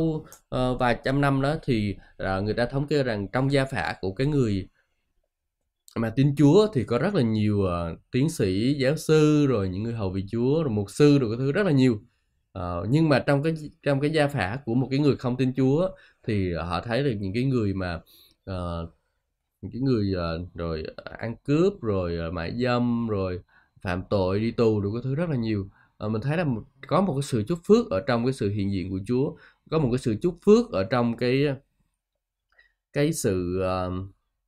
uh, 0.55 0.79
vài 0.79 0.97
trăm 1.03 1.21
năm 1.21 1.41
đó 1.41 1.55
thì 1.63 1.95
uh, 2.23 2.43
người 2.43 2.53
ta 2.53 2.65
thống 2.65 2.87
kê 2.87 3.03
rằng 3.03 3.27
trong 3.27 3.51
gia 3.51 3.65
phả 3.65 3.95
của 4.01 4.13
cái 4.13 4.27
người 4.27 4.67
mà 5.95 6.09
tin 6.09 6.35
Chúa 6.35 6.67
thì 6.73 6.83
có 6.83 6.97
rất 6.97 7.15
là 7.15 7.21
nhiều 7.21 7.59
uh, 7.59 7.99
tiến 8.11 8.29
sĩ, 8.29 8.73
giáo 8.73 8.97
sư 8.97 9.47
rồi 9.47 9.69
những 9.69 9.83
người 9.83 9.93
hầu 9.93 10.09
vị 10.09 10.25
Chúa 10.31 10.63
rồi 10.63 10.71
mục 10.71 10.91
sư 10.91 11.19
rồi 11.19 11.29
cái 11.29 11.37
thứ 11.37 11.51
rất 11.51 11.65
là 11.65 11.71
nhiều. 11.71 12.01
Uh, 12.59 12.87
nhưng 12.89 13.09
mà 13.09 13.19
trong 13.19 13.43
cái 13.43 13.53
trong 13.83 13.99
cái 13.99 14.09
gia 14.09 14.27
phả 14.27 14.59
của 14.65 14.73
một 14.73 14.87
cái 14.91 14.99
người 14.99 15.15
không 15.15 15.37
tin 15.37 15.53
Chúa 15.53 15.89
thì 16.27 16.53
họ 16.53 16.81
thấy 16.81 17.03
được 17.03 17.15
những 17.19 17.33
cái 17.33 17.43
người 17.43 17.73
mà 17.73 17.95
uh, 18.49 18.89
những 19.61 19.71
cái 19.71 19.81
người 19.81 20.13
uh, 20.15 20.55
rồi 20.55 20.83
ăn 21.19 21.35
cướp 21.43 21.81
rồi 21.81 22.17
uh, 22.27 22.33
mại 22.33 22.53
dâm 22.63 23.07
rồi 23.07 23.39
phạm 23.81 24.03
tội 24.09 24.39
đi 24.39 24.51
tù 24.51 24.81
được 24.81 24.89
cái 24.93 25.01
thứ 25.03 25.15
rất 25.15 25.29
là 25.29 25.35
nhiều. 25.35 25.69
Ờ, 25.97 26.09
mình 26.09 26.21
thấy 26.21 26.37
là 26.37 26.45
có 26.87 27.01
một 27.01 27.13
cái 27.13 27.23
sự 27.23 27.43
chúc 27.47 27.59
phước 27.67 27.89
ở 27.89 28.03
trong 28.07 28.25
cái 28.25 28.33
sự 28.33 28.49
hiện 28.49 28.71
diện 28.71 28.89
của 28.89 28.99
Chúa. 29.07 29.35
Có 29.71 29.79
một 29.79 29.89
cái 29.91 29.97
sự 29.99 30.15
chúc 30.21 30.37
phước 30.45 30.71
ở 30.71 30.83
trong 30.83 31.17
cái 31.17 31.47
cái 32.93 33.13
sự 33.13 33.61
uh, 33.61 33.93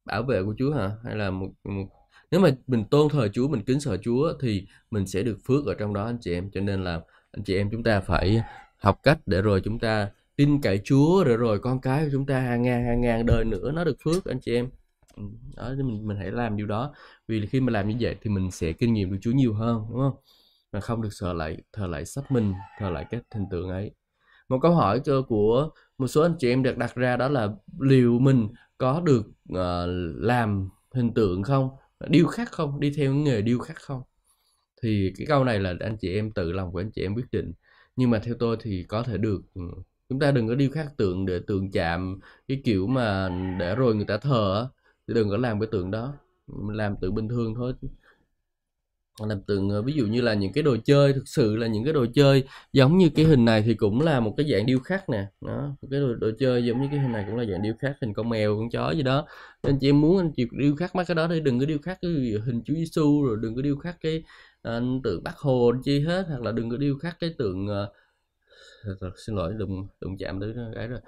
bảo 0.05 0.23
vệ 0.23 0.43
của 0.43 0.55
Chúa 0.57 0.73
hả? 0.73 0.91
Hay 1.03 1.15
là 1.15 1.31
một, 1.31 1.49
một 1.63 1.87
nếu 2.31 2.41
mà 2.41 2.49
mình 2.67 2.85
tôn 2.91 3.09
thờ 3.09 3.27
Chúa 3.33 3.47
mình 3.47 3.61
kính 3.61 3.79
sợ 3.79 3.97
Chúa 3.97 4.33
thì 4.41 4.67
mình 4.91 5.07
sẽ 5.07 5.23
được 5.23 5.37
phước 5.47 5.65
ở 5.65 5.73
trong 5.73 5.93
đó 5.93 6.05
anh 6.05 6.17
chị 6.21 6.33
em. 6.33 6.51
Cho 6.51 6.61
nên 6.61 6.83
là 6.83 7.01
anh 7.31 7.43
chị 7.43 7.57
em 7.57 7.69
chúng 7.71 7.83
ta 7.83 7.99
phải 7.99 8.41
học 8.77 8.99
cách 9.03 9.19
để 9.25 9.41
rồi 9.41 9.61
chúng 9.63 9.79
ta 9.79 10.09
tin 10.35 10.61
cậy 10.61 10.81
Chúa 10.83 11.23
để 11.23 11.37
rồi 11.37 11.59
con 11.59 11.81
cái 11.81 12.03
của 12.05 12.09
chúng 12.11 12.25
ta 12.25 12.39
hàng 12.39 12.61
ngàn 12.61 12.85
hàng 12.85 13.01
ngàn 13.01 13.25
đời 13.25 13.45
nữa 13.45 13.71
nó 13.71 13.83
được 13.83 13.97
phước 14.03 14.25
anh 14.25 14.39
chị 14.39 14.55
em. 14.55 14.69
Ừ, 15.15 15.23
đó 15.57 15.73
mình 15.77 16.07
mình 16.07 16.17
hãy 16.17 16.31
làm 16.31 16.57
điều 16.57 16.67
đó. 16.67 16.93
Vì 17.27 17.45
khi 17.47 17.59
mà 17.61 17.71
làm 17.71 17.87
như 17.89 17.95
vậy 17.99 18.15
thì 18.21 18.29
mình 18.29 18.51
sẽ 18.51 18.73
kinh 18.73 18.93
nghiệm 18.93 19.11
được 19.11 19.17
Chúa 19.21 19.31
nhiều 19.31 19.53
hơn 19.53 19.85
đúng 19.89 19.99
không? 19.99 20.15
Mà 20.75 20.81
không 20.81 21.01
được 21.01 21.09
sợ 21.11 21.33
lại 21.33 21.57
thờ 21.73 21.87
lại 21.87 22.05
sắp 22.05 22.31
mình 22.31 22.53
thờ 22.79 22.89
lại 22.89 23.05
các 23.09 23.23
hình 23.33 23.45
tượng 23.51 23.69
ấy. 23.69 23.91
Một 24.49 24.59
câu 24.61 24.75
hỏi 24.75 25.01
của 25.27 25.69
một 25.97 26.07
số 26.07 26.21
anh 26.21 26.35
chị 26.39 26.49
em 26.49 26.63
được 26.63 26.77
đặt 26.77 26.95
ra 26.95 27.17
đó 27.17 27.29
là 27.29 27.49
liệu 27.79 28.19
mình 28.19 28.47
có 28.77 29.01
được 29.01 29.25
uh, 29.53 29.89
làm 30.15 30.69
hình 30.93 31.13
tượng 31.13 31.43
không? 31.43 31.69
Điêu 32.09 32.27
khắc 32.27 32.51
không? 32.51 32.79
Đi 32.79 32.93
theo 32.97 33.13
nghề 33.13 33.41
điêu 33.41 33.59
khắc 33.59 33.75
không? 33.81 34.01
Thì 34.81 35.13
cái 35.17 35.27
câu 35.27 35.43
này 35.43 35.59
là 35.59 35.73
anh 35.79 35.97
chị 35.97 36.15
em 36.15 36.31
tự 36.31 36.51
lòng 36.51 36.71
của 36.71 36.79
anh 36.79 36.91
chị 36.91 37.01
em 37.01 37.15
quyết 37.15 37.31
định. 37.31 37.53
Nhưng 37.95 38.09
mà 38.09 38.19
theo 38.19 38.35
tôi 38.39 38.57
thì 38.59 38.85
có 38.89 39.03
thể 39.03 39.17
được 39.17 39.41
ừ, 39.53 39.61
chúng 40.09 40.19
ta 40.19 40.31
đừng 40.31 40.47
có 40.47 40.55
điêu 40.55 40.69
khắc 40.69 40.97
tượng 40.97 41.25
để 41.25 41.39
tượng 41.47 41.71
chạm 41.71 42.19
cái 42.47 42.61
kiểu 42.63 42.87
mà 42.87 43.29
để 43.59 43.75
rồi 43.75 43.95
người 43.95 44.05
ta 44.05 44.17
thờ 44.17 44.69
thì 45.07 45.13
đừng 45.13 45.29
có 45.29 45.37
làm 45.37 45.59
cái 45.59 45.67
tượng 45.71 45.91
đó 45.91 46.13
làm 46.67 46.95
tượng 47.01 47.15
bình 47.15 47.29
thường 47.29 47.55
thôi 47.55 47.73
làm 49.19 49.41
tượng 49.41 49.69
ờ, 49.69 49.81
ví 49.81 49.93
dụ 49.93 50.05
như 50.05 50.21
là 50.21 50.33
những 50.33 50.53
cái 50.53 50.63
đồ 50.63 50.77
chơi 50.85 51.13
thực 51.13 51.27
sự 51.27 51.55
là 51.55 51.67
những 51.67 51.83
cái 51.83 51.93
đồ 51.93 52.05
chơi 52.13 52.43
giống 52.73 52.97
như 52.97 53.09
cái 53.15 53.25
hình 53.25 53.45
này 53.45 53.61
thì 53.65 53.73
cũng 53.73 54.01
là 54.01 54.19
một 54.19 54.33
cái 54.37 54.45
dạng 54.51 54.65
điêu 54.65 54.79
khắc 54.79 55.09
nè. 55.09 55.25
Đó 55.41 55.75
cái 55.91 55.99
đồ, 55.99 56.15
đồ 56.15 56.31
chơi 56.39 56.65
giống 56.65 56.81
như 56.81 56.87
cái 56.91 56.99
hình 56.99 57.11
này 57.11 57.25
cũng 57.27 57.35
là 57.35 57.45
dạng 57.45 57.61
điêu 57.61 57.73
khắc 57.79 57.95
hình 58.01 58.13
con 58.13 58.29
mèo 58.29 58.57
con 58.57 58.69
chó 58.69 58.91
gì 58.91 59.03
đó. 59.03 59.27
Nên 59.63 59.77
chị 59.79 59.89
em 59.89 60.01
muốn 60.01 60.17
anh 60.17 60.31
chị 60.35 60.47
điêu 60.51 60.75
khắc 60.75 60.95
mấy 60.95 61.05
cái 61.05 61.15
đó 61.15 61.27
đi, 61.27 61.39
đừng 61.39 61.59
có 61.59 61.65
điêu 61.65 61.77
khắc 61.83 61.97
cái 62.01 62.11
hình 62.45 62.61
Chúa 62.65 62.73
Giêsu 62.73 63.25
rồi 63.25 63.37
đừng 63.41 63.55
có 63.55 63.61
điêu 63.61 63.75
khắc 63.77 64.01
cái 64.01 64.23
ờ, 64.61 64.77
uh, 64.77 65.03
tượng 65.03 65.23
Bác 65.23 65.37
Hồ 65.37 65.71
chi 65.83 65.99
hết 65.99 66.25
hoặc 66.29 66.41
là 66.41 66.51
đừng 66.51 66.69
có 66.69 66.77
điêu 66.77 66.97
khắc 66.97 67.19
cái 67.19 67.33
tượng 67.37 67.67
uh, 67.67 67.89
xin 69.25 69.35
lỗi 69.35 69.53
đụng 69.53 69.87
đụng 70.01 70.17
chạm 70.17 70.39
tới 70.39 70.53
cái 70.75 70.87
rồi 70.87 70.99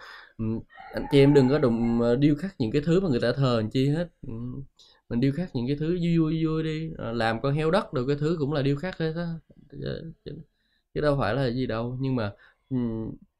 anh 0.93 1.05
chị 1.11 1.19
em 1.19 1.33
đừng 1.33 1.49
có 1.49 1.59
đụng 1.59 1.99
điêu 2.19 2.35
khắc 2.35 2.55
những 2.59 2.71
cái 2.71 2.81
thứ 2.85 2.99
mà 2.99 3.09
người 3.09 3.21
ta 3.21 3.31
thờ 3.33 3.63
chi 3.71 3.89
hết 3.89 4.07
mình 5.09 5.19
điêu 5.19 5.31
khắc 5.35 5.55
những 5.55 5.67
cái 5.67 5.75
thứ 5.79 5.97
vui 6.03 6.17
vui 6.17 6.45
vui 6.45 6.63
đi. 6.63 6.91
Ờ, 6.97 7.11
làm 7.11 7.41
con 7.41 7.53
heo 7.53 7.71
đất 7.71 7.91
rồi 7.93 8.07
cái 8.07 8.15
thứ 8.19 8.35
cũng 8.39 8.53
là 8.53 8.61
điêu 8.61 8.75
khắc 8.75 8.97
hết 8.97 9.13
á. 9.15 9.27
Dạ, 9.71 9.89
chứ 10.93 11.01
đâu 11.01 11.17
phải 11.19 11.35
là 11.35 11.47
gì 11.51 11.67
đâu. 11.67 11.97
Nhưng 12.01 12.15
mà 12.15 12.31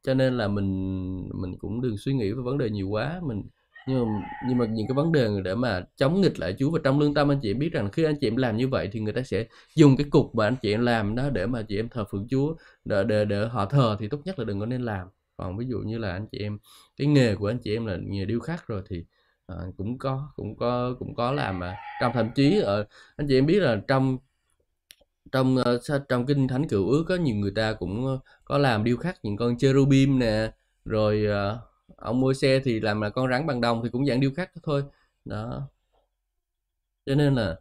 cho 0.03 0.13
nên 0.13 0.37
là 0.37 0.47
mình 0.47 1.29
mình 1.33 1.57
cũng 1.59 1.81
đừng 1.81 1.97
suy 1.97 2.13
nghĩ 2.13 2.31
về 2.31 2.41
vấn 2.41 2.57
đề 2.57 2.69
nhiều 2.69 2.89
quá. 2.89 3.21
Mình 3.23 3.43
nhưng 3.87 4.05
mà 4.05 4.21
nhưng 4.47 4.57
mà 4.57 4.65
những 4.65 4.87
cái 4.87 4.95
vấn 4.95 5.11
đề 5.11 5.29
để 5.43 5.55
mà 5.55 5.85
chống 5.97 6.21
nghịch 6.21 6.39
lại 6.39 6.55
Chúa 6.59 6.71
và 6.71 6.79
trong 6.83 6.99
lương 6.99 7.13
tâm 7.13 7.31
anh 7.31 7.39
chị 7.41 7.51
em 7.51 7.59
biết 7.59 7.71
rằng 7.73 7.91
khi 7.91 8.03
anh 8.03 8.15
chị 8.21 8.27
em 8.27 8.35
làm 8.35 8.57
như 8.57 8.67
vậy 8.67 8.89
thì 8.91 8.99
người 8.99 9.13
ta 9.13 9.21
sẽ 9.21 9.45
dùng 9.75 9.97
cái 9.97 10.07
cục 10.09 10.35
mà 10.35 10.47
anh 10.47 10.55
chị 10.61 10.73
em 10.73 10.81
làm 10.85 11.15
đó 11.15 11.29
để 11.29 11.45
mà 11.45 11.61
chị 11.63 11.79
em 11.79 11.89
thờ 11.89 12.05
phượng 12.11 12.27
Chúa. 12.29 12.55
Để 12.85 13.03
để, 13.03 13.25
để 13.25 13.47
họ 13.47 13.65
thờ 13.65 13.97
thì 13.99 14.07
tốt 14.07 14.21
nhất 14.25 14.39
là 14.39 14.45
đừng 14.45 14.59
có 14.59 14.65
nên 14.65 14.81
làm. 14.81 15.07
Còn 15.37 15.57
ví 15.57 15.65
dụ 15.69 15.77
như 15.79 15.97
là 15.97 16.11
anh 16.11 16.27
chị 16.31 16.37
em 16.39 16.57
cái 16.97 17.07
nghề 17.07 17.35
của 17.35 17.47
anh 17.47 17.59
chị 17.63 17.75
em 17.75 17.85
là 17.85 17.97
nghề 18.03 18.25
điêu 18.25 18.39
khắc 18.39 18.67
rồi 18.67 18.81
thì 18.89 19.05
à, 19.47 19.55
cũng 19.77 19.97
có 19.97 20.31
cũng 20.35 20.57
có 20.57 20.95
cũng 20.99 21.15
có 21.15 21.31
làm 21.31 21.59
mà. 21.59 21.75
Trong 22.01 22.11
thậm 22.13 22.29
chí 22.35 22.59
ở 22.59 22.85
anh 23.15 23.27
chị 23.27 23.37
em 23.37 23.45
biết 23.45 23.59
là 23.59 23.81
trong 23.87 24.17
trong 25.31 25.57
ờ, 25.57 25.79
trong 26.09 26.25
kinh 26.25 26.47
thánh 26.47 26.67
cựu 26.67 26.89
ước 26.89 27.05
có 27.07 27.15
nhiều 27.15 27.35
người 27.35 27.51
ta 27.55 27.73
cũng 27.73 28.19
có 28.45 28.57
làm 28.57 28.83
điêu 28.83 28.97
khắc 28.97 29.25
những 29.25 29.37
con 29.37 29.57
cherubim 29.57 30.19
nè 30.19 30.51
rồi 30.85 31.25
ông 31.97 32.19
môi 32.21 32.35
xe 32.35 32.59
thì 32.63 32.79
làm 32.79 33.01
là 33.01 33.09
con 33.09 33.29
rắn 33.31 33.47
bằng 33.47 33.61
đồng 33.61 33.81
thì 33.83 33.89
cũng 33.89 34.05
dạng 34.05 34.19
điêu 34.19 34.31
khắc 34.35 34.51
thôi. 34.63 34.83
Đó. 35.25 35.69
Cho 37.05 37.15
nên 37.15 37.35
là 37.35 37.55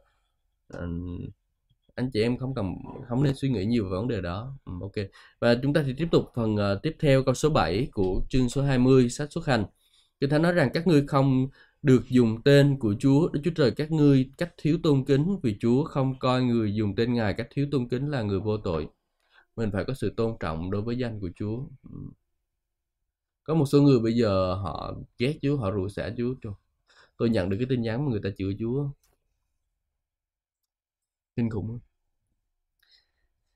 anh 1.95 2.11
chị 2.12 2.22
em 2.22 2.39
không 2.39 2.55
cần 2.55 2.74
không 3.09 3.22
nên 3.22 3.34
suy 3.34 3.49
nghĩ 3.49 3.64
nhiều 3.64 3.84
về 3.84 3.91
vấn 3.91 4.09
đề 4.09 4.20
đó. 4.20 4.59
Ừ, 4.64 4.72
ok. 4.80 4.93
Và 5.41 5.55
chúng 5.62 5.72
ta 5.72 5.82
thì 5.87 5.95
tiếp 5.99 6.09
tục 6.11 6.24
phần 6.34 6.55
uh, 6.55 6.82
tiếp 6.82 6.97
theo 7.01 7.22
câu 7.24 7.34
số 7.34 7.51
7 7.51 7.89
của 7.93 8.22
chương 8.30 8.49
số 8.49 8.62
20 8.62 9.11
sách 9.11 9.32
xuất 9.32 9.47
hành. 9.47 9.64
Kinh 10.20 10.30
Thánh 10.30 10.43
nói 10.43 10.53
rằng 10.53 10.70
các 10.74 10.87
ngươi 10.87 11.07
không 11.07 11.49
được 11.83 12.09
dùng 12.09 12.43
tên 12.43 12.79
của 12.79 12.95
Chúa 13.01 13.29
Đức 13.29 13.41
Chúa 13.45 13.51
Trời 13.57 13.70
các 13.70 13.93
ngươi 13.93 14.31
cách 14.39 14.55
thiếu 14.57 14.79
tôn 14.83 15.05
kính 15.05 15.37
vì 15.43 15.57
Chúa 15.61 15.85
không 15.85 16.18
coi 16.18 16.43
người 16.43 16.74
dùng 16.74 16.95
tên 16.97 17.14
Ngài 17.14 17.35
cách 17.35 17.49
thiếu 17.51 17.66
tôn 17.70 17.89
kính 17.89 18.11
là 18.11 18.22
người 18.22 18.41
vô 18.41 18.57
tội. 18.57 18.89
Mình 19.57 19.70
phải 19.72 19.85
có 19.85 19.95
sự 19.95 20.14
tôn 20.16 20.37
trọng 20.41 20.70
đối 20.70 20.83
với 20.83 20.99
danh 20.99 21.20
của 21.20 21.31
Chúa. 21.37 21.66
Có 23.45 23.55
một 23.55 23.66
số 23.66 23.83
người 23.83 24.01
bây 24.01 24.12
giờ 24.12 24.55
họ 24.55 24.95
ghét 25.18 25.39
Chúa, 25.43 25.57
họ 25.57 25.72
rủa 25.72 25.89
xả 25.89 26.11
Chúa. 26.16 26.35
Tôi 27.16 27.31
nhận 27.31 27.51
được 27.51 27.57
cái 27.59 27.66
tin 27.70 27.83
nhắn 27.83 28.05
mà 28.05 28.11
người 28.11 28.20
ta 28.24 28.31
chửi 28.39 28.57
Chúa. 28.61 28.89
Kinh 31.37 31.51
khủng. 31.51 31.79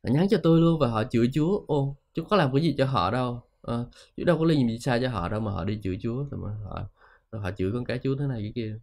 Họ 0.04 0.10
nhắn 0.12 0.26
cho 0.30 0.40
tôi 0.42 0.60
luôn 0.60 0.80
và 0.80 0.88
họ 0.88 1.04
chửi 1.10 1.30
Chúa. 1.34 1.64
Ô, 1.66 1.96
Chúa 2.14 2.24
có 2.24 2.36
làm 2.36 2.52
cái 2.52 2.62
gì 2.62 2.74
cho 2.78 2.86
họ 2.86 3.10
đâu. 3.10 3.42
À, 3.62 3.74
Chúa 4.16 4.24
đâu 4.24 4.38
có 4.38 4.44
làm 4.44 4.56
gì 4.56 4.78
sai 4.78 5.00
cho 5.02 5.08
họ 5.08 5.28
đâu 5.28 5.40
mà 5.40 5.52
họ 5.52 5.64
đi 5.64 5.80
chửi 5.82 5.98
Chúa. 6.02 6.24
Mà 6.30 6.48
họ 6.64 6.88
họ 7.32 7.50
chửi 7.58 7.72
con 7.72 7.84
cá 7.84 7.96
chú 7.96 8.16
thế 8.18 8.26
này 8.26 8.40
cái 8.42 8.52
kia. 8.54 8.78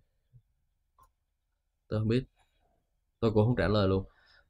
Tôi 1.87 1.99
không 1.99 2.07
biết. 2.07 2.23
Tôi 3.19 3.31
cũng 3.31 3.45
không 3.45 3.55
trả 3.55 3.67
lời 3.67 3.87
luôn. 3.87 4.03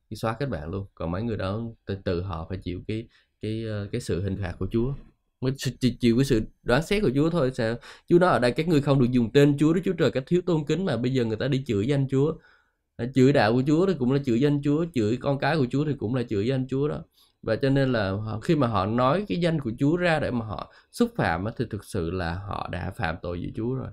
Đi 0.09 0.17
xóa 0.17 0.35
kết 0.39 0.45
bạn 0.45 0.69
luôn. 0.71 0.85
Còn 0.95 1.11
mấy 1.11 1.23
người 1.23 1.37
đó 1.37 1.61
từ 1.85 1.97
từ 2.05 2.21
họ 2.21 2.45
phải 2.49 2.57
chịu 2.63 2.81
cái 2.87 3.07
cái 3.41 3.65
ờ, 3.65 3.87
cái 3.91 4.01
sự 4.01 4.21
hình 4.23 4.37
phạt 4.41 4.55
của 4.59 4.67
Chúa. 4.71 4.93
Mới 5.41 5.51
chịu 5.99 6.15
cái 6.17 6.25
sự 6.25 6.41
đoán 6.63 6.83
xét 6.83 7.03
của 7.03 7.11
Chúa 7.15 7.29
thôi. 7.29 7.51
Sao? 7.53 7.75
Chúa 8.07 8.19
nói 8.19 8.29
ở 8.29 8.39
đây, 8.39 8.51
các 8.51 8.67
ngươi 8.67 8.81
không 8.81 8.99
được 8.99 9.07
dùng 9.11 9.31
tên 9.33 9.57
Chúa 9.59 9.73
Đức 9.73 9.81
Chúa 9.85 9.93
Trời 9.93 10.11
cách 10.11 10.23
thiếu 10.27 10.41
tôn 10.45 10.65
kính 10.67 10.85
mà 10.85 10.97
bây 10.97 11.13
giờ 11.13 11.25
người 11.25 11.37
ta 11.37 11.47
đi 11.47 11.63
chửi 11.67 11.87
danh 11.87 12.07
Chúa. 12.09 12.33
Chửi 13.15 13.33
đạo 13.33 13.53
của 13.53 13.63
Chúa 13.67 13.85
thì 13.87 13.93
cũng 13.99 14.11
là 14.11 14.19
chửi 14.25 14.41
danh 14.41 14.61
Chúa, 14.63 14.85
chửi 14.93 15.17
con 15.17 15.39
cái 15.39 15.57
của 15.57 15.67
Chúa 15.71 15.85
thì 15.85 15.93
cũng 15.97 16.15
là 16.15 16.23
chửi 16.23 16.47
danh 16.47 16.67
Chúa 16.69 16.87
đó 16.87 17.03
và 17.47 17.55
cho 17.55 17.69
nên 17.69 17.91
là 17.91 18.11
họ, 18.11 18.39
khi 18.39 18.55
mà 18.55 18.67
họ 18.67 18.85
nói 18.85 19.25
cái 19.27 19.39
danh 19.39 19.59
của 19.61 19.71
Chúa 19.79 19.97
ra 19.97 20.19
để 20.19 20.31
mà 20.31 20.45
họ 20.45 20.73
xúc 20.91 21.11
phạm 21.15 21.45
thì 21.57 21.65
thực 21.69 21.85
sự 21.85 22.11
là 22.11 22.33
họ 22.33 22.69
đã 22.71 22.91
phạm 22.91 23.15
tội 23.21 23.37
với 23.37 23.53
Chúa 23.55 23.73
rồi. 23.73 23.87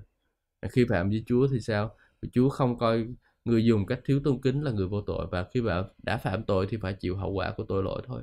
Khi 0.71 0.87
phạm 0.89 1.11
với 1.11 1.25
Chúa 1.27 1.49
thì 1.53 1.61
sao? 1.61 1.97
Chúa 2.33 2.49
không 2.49 2.79
coi 2.79 3.07
người 3.45 3.65
dùng 3.65 3.87
cách 3.87 4.01
thiếu 4.05 4.21
tôn 4.25 4.41
kính 4.41 4.63
là 4.63 4.71
người 4.71 4.87
vô 4.89 5.01
tội. 5.01 5.27
Và 5.31 5.47
khi 5.55 5.61
bạn 5.61 5.85
đã 6.03 6.17
phạm 6.17 6.43
tội 6.45 6.67
thì 6.71 6.77
phải 6.83 6.93
chịu 7.01 7.17
hậu 7.17 7.33
quả 7.33 7.53
của 7.57 7.65
tội 7.69 7.83
lỗi 7.83 8.03
thôi. 8.07 8.23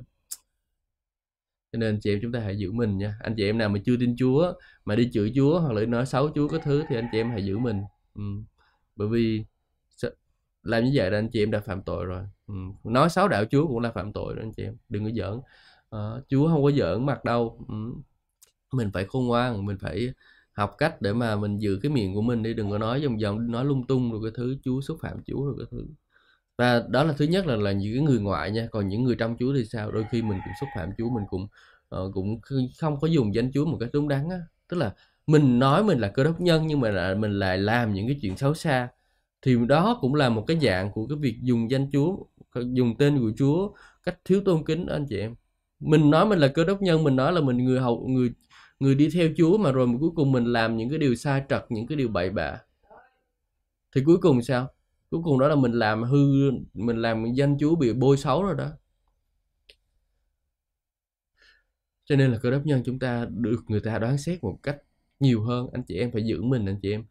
Cho 1.72 1.78
nên 1.78 1.98
chị 2.00 2.12
em 2.12 2.18
chúng 2.22 2.32
ta 2.32 2.40
hãy 2.40 2.58
giữ 2.58 2.72
mình 2.72 2.98
nha. 2.98 3.14
Anh 3.20 3.34
chị 3.36 3.44
em 3.44 3.58
nào 3.58 3.68
mà 3.68 3.78
chưa 3.84 3.96
tin 4.00 4.16
Chúa 4.18 4.52
mà 4.84 4.96
đi 4.96 5.10
chửi 5.12 5.32
Chúa 5.36 5.60
hoặc 5.60 5.72
là 5.72 5.86
nói 5.86 6.06
xấu 6.06 6.30
Chúa 6.34 6.48
có 6.48 6.58
thứ 6.58 6.82
thì 6.88 6.96
anh 6.96 7.08
chị 7.12 7.18
em 7.18 7.30
hãy 7.30 7.44
giữ 7.44 7.58
mình. 7.58 7.82
Ừ. 8.14 8.22
bởi 8.96 9.08
vì 9.08 9.44
làm 10.62 10.84
như 10.84 10.90
vậy 10.94 11.10
là 11.10 11.18
anh 11.18 11.28
chị 11.32 11.42
em 11.42 11.50
đã 11.50 11.60
phạm 11.60 11.82
tội 11.82 12.04
rồi 12.06 12.22
ừ. 12.52 12.90
nói 12.90 13.10
xấu 13.10 13.28
đạo 13.28 13.44
Chúa 13.50 13.66
cũng 13.66 13.78
là 13.78 13.90
phạm 13.90 14.12
tội 14.12 14.34
đó 14.36 14.42
anh 14.42 14.52
chị 14.56 14.62
em 14.64 14.76
đừng 14.88 15.04
có 15.04 15.10
giỡn 15.16 15.40
à, 15.90 15.98
Chúa 16.28 16.48
không 16.48 16.62
có 16.62 16.70
giỡn 16.70 17.06
mặt 17.06 17.24
đâu 17.24 17.66
ừ. 17.68 17.74
mình 18.72 18.90
phải 18.94 19.04
khôn 19.04 19.26
ngoan 19.26 19.66
mình 19.66 19.78
phải 19.80 20.12
học 20.52 20.74
cách 20.78 21.02
để 21.02 21.12
mà 21.12 21.36
mình 21.36 21.58
giữ 21.58 21.78
cái 21.82 21.92
miệng 21.92 22.14
của 22.14 22.22
mình 22.22 22.42
đi 22.42 22.54
đừng 22.54 22.70
có 22.70 22.78
nói 22.78 23.06
vòng 23.06 23.18
vòng 23.22 23.50
nói 23.50 23.64
lung 23.64 23.86
tung 23.86 24.12
rồi 24.12 24.20
cái 24.24 24.32
thứ 24.34 24.56
Chúa 24.64 24.80
xúc 24.80 24.98
phạm 25.02 25.22
Chúa 25.26 25.44
rồi 25.44 25.54
cái 25.58 25.66
thứ 25.70 25.86
và 26.58 26.84
đó 26.88 27.04
là 27.04 27.12
thứ 27.12 27.24
nhất 27.24 27.46
là 27.46 27.56
là 27.56 27.72
những 27.72 27.94
cái 27.94 28.02
người 28.02 28.20
ngoại 28.20 28.50
nha 28.50 28.68
còn 28.70 28.88
những 28.88 29.04
người 29.04 29.16
trong 29.16 29.36
Chúa 29.38 29.54
thì 29.54 29.64
sao 29.64 29.90
đôi 29.92 30.04
khi 30.10 30.22
mình 30.22 30.38
cũng 30.44 30.54
xúc 30.60 30.68
phạm 30.76 30.90
Chúa 30.98 31.10
mình 31.10 31.24
cũng 31.30 31.46
uh, 31.96 32.14
cũng 32.14 32.40
không 32.80 33.00
có 33.00 33.08
dùng 33.08 33.34
danh 33.34 33.52
Chúa 33.54 33.64
một 33.66 33.76
cách 33.80 33.90
đúng 33.92 34.08
đắn 34.08 34.28
á 34.30 34.38
tức 34.68 34.76
là 34.76 34.94
mình 35.26 35.58
nói 35.58 35.84
mình 35.84 35.98
là 35.98 36.08
cơ 36.08 36.24
đốc 36.24 36.40
nhân 36.40 36.66
nhưng 36.66 36.80
mà 36.80 36.90
là 36.90 37.14
mình 37.14 37.38
lại 37.38 37.58
làm 37.58 37.94
những 37.94 38.06
cái 38.06 38.18
chuyện 38.22 38.36
xấu 38.36 38.54
xa 38.54 38.88
thì 39.42 39.56
đó 39.68 39.98
cũng 40.00 40.14
là 40.14 40.28
một 40.28 40.44
cái 40.46 40.58
dạng 40.62 40.92
của 40.92 41.06
cái 41.06 41.18
việc 41.18 41.38
dùng 41.42 41.70
danh 41.70 41.90
Chúa 41.92 42.16
dùng 42.72 42.96
tên 42.98 43.18
của 43.20 43.32
Chúa, 43.36 43.72
cách 44.02 44.18
thiếu 44.24 44.42
tôn 44.44 44.64
kính 44.64 44.86
đó, 44.86 44.92
anh 44.94 45.06
chị 45.08 45.18
em. 45.18 45.34
Mình 45.80 46.10
nói 46.10 46.26
mình 46.26 46.38
là 46.38 46.48
cơ 46.48 46.64
đốc 46.64 46.82
nhân, 46.82 47.04
mình 47.04 47.16
nói 47.16 47.32
là 47.32 47.40
mình 47.40 47.56
người 47.56 47.80
hậu 47.80 48.06
người 48.08 48.32
người 48.80 48.94
đi 48.94 49.08
theo 49.14 49.28
Chúa 49.36 49.58
mà 49.58 49.72
rồi 49.72 49.86
mà 49.86 49.94
cuối 50.00 50.10
cùng 50.14 50.32
mình 50.32 50.44
làm 50.44 50.76
những 50.76 50.90
cái 50.90 50.98
điều 50.98 51.14
sai 51.14 51.42
trật, 51.48 51.64
những 51.68 51.86
cái 51.86 51.96
điều 51.96 52.08
bậy 52.08 52.30
bạ. 52.30 52.58
Thì 53.94 54.02
cuối 54.06 54.16
cùng 54.18 54.42
sao? 54.42 54.68
Cuối 55.10 55.20
cùng 55.24 55.38
đó 55.38 55.48
là 55.48 55.54
mình 55.54 55.72
làm 55.72 56.02
hư, 56.02 56.50
mình 56.74 56.96
làm 56.96 57.24
danh 57.34 57.56
Chúa 57.60 57.76
bị 57.76 57.92
bôi 57.92 58.16
xấu 58.16 58.42
rồi 58.42 58.54
đó. 58.58 58.70
Cho 62.04 62.16
nên 62.16 62.32
là 62.32 62.38
cơ 62.38 62.50
đốc 62.50 62.66
nhân 62.66 62.82
chúng 62.84 62.98
ta 62.98 63.26
được 63.30 63.60
người 63.68 63.80
ta 63.80 63.98
đoán 63.98 64.18
xét 64.18 64.44
một 64.44 64.58
cách 64.62 64.76
nhiều 65.20 65.42
hơn, 65.42 65.66
anh 65.72 65.82
chị 65.82 65.96
em 65.96 66.12
phải 66.12 66.22
giữ 66.24 66.42
mình, 66.42 66.66
anh 66.66 66.78
chị 66.82 66.92
em 66.92 67.04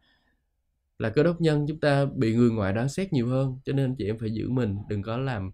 là 1.02 1.10
cơ 1.10 1.22
đốc 1.22 1.40
nhân 1.40 1.64
chúng 1.68 1.80
ta 1.80 2.04
bị 2.04 2.34
người 2.34 2.50
ngoài 2.50 2.72
đoán 2.72 2.88
xét 2.88 3.12
nhiều 3.12 3.28
hơn, 3.28 3.58
cho 3.64 3.72
nên 3.72 3.84
anh 3.86 3.94
chị 3.98 4.06
em 4.06 4.18
phải 4.18 4.30
giữ 4.30 4.48
mình, 4.50 4.76
đừng 4.88 5.02
có 5.02 5.16
làm 5.16 5.50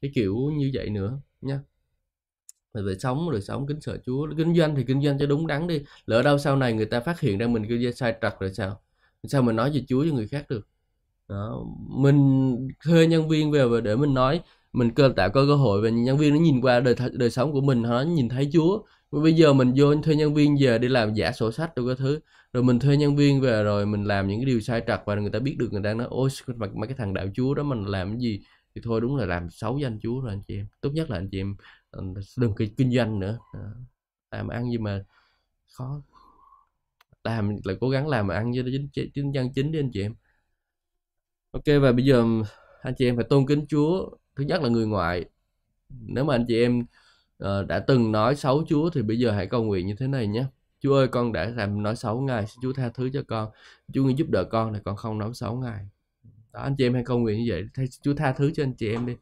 cái 0.00 0.10
kiểu 0.14 0.36
như 0.58 0.70
vậy 0.74 0.90
nữa 0.90 1.20
nha. 1.40 1.60
Về 2.74 2.82
về 2.82 2.94
sống, 2.98 3.30
đời 3.32 3.40
sống, 3.40 3.66
kính 3.66 3.80
sợ 3.80 3.98
Chúa, 4.06 4.28
kinh 4.36 4.56
doanh 4.56 4.76
thì 4.76 4.84
kinh 4.84 5.02
doanh 5.02 5.18
cho 5.18 5.26
đúng 5.26 5.46
đắn 5.46 5.66
đi, 5.66 5.80
lỡ 6.06 6.22
đâu 6.22 6.38
sau 6.38 6.56
này 6.56 6.72
người 6.72 6.86
ta 6.86 7.00
phát 7.00 7.20
hiện 7.20 7.38
ra 7.38 7.46
mình 7.46 7.66
kinh 7.68 7.82
doanh 7.82 7.92
sai 7.92 8.14
trật 8.22 8.40
rồi 8.40 8.54
sao? 8.54 8.80
Sao 9.24 9.42
mình 9.42 9.56
nói 9.56 9.70
về 9.70 9.84
Chúa 9.88 10.04
cho 10.04 10.14
người 10.14 10.28
khác 10.28 10.46
được? 10.48 10.68
Đó, 11.28 11.64
mình 11.88 12.18
thuê 12.84 13.06
nhân 13.06 13.28
viên 13.28 13.50
về 13.50 13.80
để 13.84 13.96
mình 13.96 14.14
nói, 14.14 14.40
mình 14.72 14.90
cơ, 14.90 15.12
tạo 15.16 15.30
có 15.30 15.46
cơ 15.46 15.54
hội 15.54 15.82
và 15.82 15.88
nhân 15.88 16.18
viên 16.18 16.34
nó 16.34 16.40
nhìn 16.40 16.60
qua 16.60 16.80
đời 16.80 16.94
đời 17.12 17.30
sống 17.30 17.52
của 17.52 17.60
mình 17.60 17.82
nó 17.82 18.02
nhìn 18.02 18.28
thấy 18.28 18.50
Chúa. 18.52 18.82
Bây 19.10 19.32
giờ 19.32 19.52
mình 19.52 19.72
vô 19.76 19.94
thuê 19.94 20.14
nhân 20.14 20.34
viên 20.34 20.56
về 20.60 20.78
đi 20.78 20.88
làm 20.88 21.14
giả 21.14 21.32
sổ 21.32 21.52
sách, 21.52 21.74
đâu 21.74 21.86
cái 21.86 21.96
thứ 21.98 22.18
rồi 22.52 22.62
mình 22.62 22.78
thuê 22.78 22.96
nhân 22.96 23.16
viên 23.16 23.40
về 23.40 23.62
rồi 23.62 23.86
mình 23.86 24.04
làm 24.04 24.28
những 24.28 24.38
cái 24.38 24.46
điều 24.46 24.60
sai 24.60 24.82
trật 24.86 25.00
và 25.06 25.14
người 25.14 25.30
ta 25.30 25.38
biết 25.38 25.56
được 25.58 25.72
người 25.72 25.82
ta 25.84 25.94
nói 25.94 26.06
ôi 26.10 26.28
mấy 26.74 26.88
cái 26.88 26.96
thằng 26.96 27.14
đạo 27.14 27.26
Chúa 27.34 27.54
đó 27.54 27.62
mình 27.62 27.84
làm 27.84 28.10
cái 28.10 28.20
gì? 28.20 28.40
Thì 28.74 28.80
thôi 28.84 29.00
đúng 29.00 29.16
là 29.16 29.26
làm 29.26 29.50
xấu 29.50 29.78
danh 29.78 29.98
Chúa 30.02 30.20
rồi 30.20 30.32
anh 30.32 30.42
chị 30.48 30.56
em. 30.56 30.66
Tốt 30.80 30.90
nhất 30.90 31.10
là 31.10 31.18
anh 31.18 31.28
chị 31.32 31.40
em 31.40 31.56
ờ, 31.90 32.02
đừng 32.38 32.54
kinh, 32.56 32.74
kinh 32.76 32.92
doanh 32.92 33.20
nữa. 33.20 33.38
Làm 34.30 34.48
ăn 34.48 34.70
gì 34.70 34.78
mà 34.78 35.04
khó. 35.72 36.02
Làm 37.24 37.56
là 37.64 37.74
cố 37.80 37.90
gắng 37.90 38.08
làm 38.08 38.26
mà 38.26 38.34
ăn 38.34 38.52
cho 38.56 38.62
chính 38.64 38.88
chính 39.14 39.34
dân 39.34 39.52
chính 39.54 39.72
đi 39.72 39.78
anh 39.78 39.90
chị 39.92 40.02
em. 40.02 40.14
Ok 41.50 41.64
và 41.82 41.92
bây 41.92 42.04
giờ 42.04 42.24
anh 42.82 42.94
chị 42.98 43.06
em 43.06 43.16
phải 43.16 43.24
tôn 43.30 43.46
kính 43.46 43.66
Chúa. 43.68 44.10
Thứ 44.36 44.44
nhất 44.44 44.62
là 44.62 44.68
người 44.68 44.86
ngoại. 44.86 45.24
Nếu 45.88 46.24
mà 46.24 46.34
anh 46.34 46.44
chị 46.48 46.62
em 46.62 46.80
uh, 47.44 47.66
đã 47.68 47.78
từng 47.86 48.12
nói 48.12 48.36
xấu 48.36 48.64
Chúa 48.68 48.90
thì 48.90 49.02
bây 49.02 49.18
giờ 49.18 49.30
hãy 49.30 49.46
cầu 49.46 49.64
nguyện 49.64 49.86
như 49.86 49.94
thế 49.98 50.06
này 50.06 50.26
nhé. 50.26 50.44
Chúa 50.80 50.94
ơi 50.94 51.08
con 51.08 51.32
đã 51.32 51.46
làm 51.46 51.82
nói 51.82 51.96
xấu 51.96 52.20
Ngài 52.20 52.46
xin 52.46 52.56
Chúa 52.62 52.72
tha 52.72 52.88
thứ 52.88 53.10
cho 53.12 53.22
con. 53.28 53.50
Chúa 53.92 54.08
giúp 54.08 54.30
đỡ 54.30 54.44
con 54.44 54.72
là 54.72 54.80
con 54.84 54.96
không 54.96 55.18
nói 55.18 55.30
xấu 55.34 55.56
Ngài. 55.56 55.88
Đó 56.52 56.60
anh 56.60 56.76
chị 56.78 56.86
em 56.86 56.94
hãy 56.94 57.02
cầu 57.06 57.18
nguyện 57.18 57.38
như 57.38 57.44
vậy 57.48 57.64
Thay 57.74 57.86
Chúa 58.02 58.14
tha 58.14 58.32
thứ 58.32 58.50
cho 58.54 58.62
anh 58.62 58.74
chị 58.74 58.92
em 58.92 59.06
đi. 59.06 59.16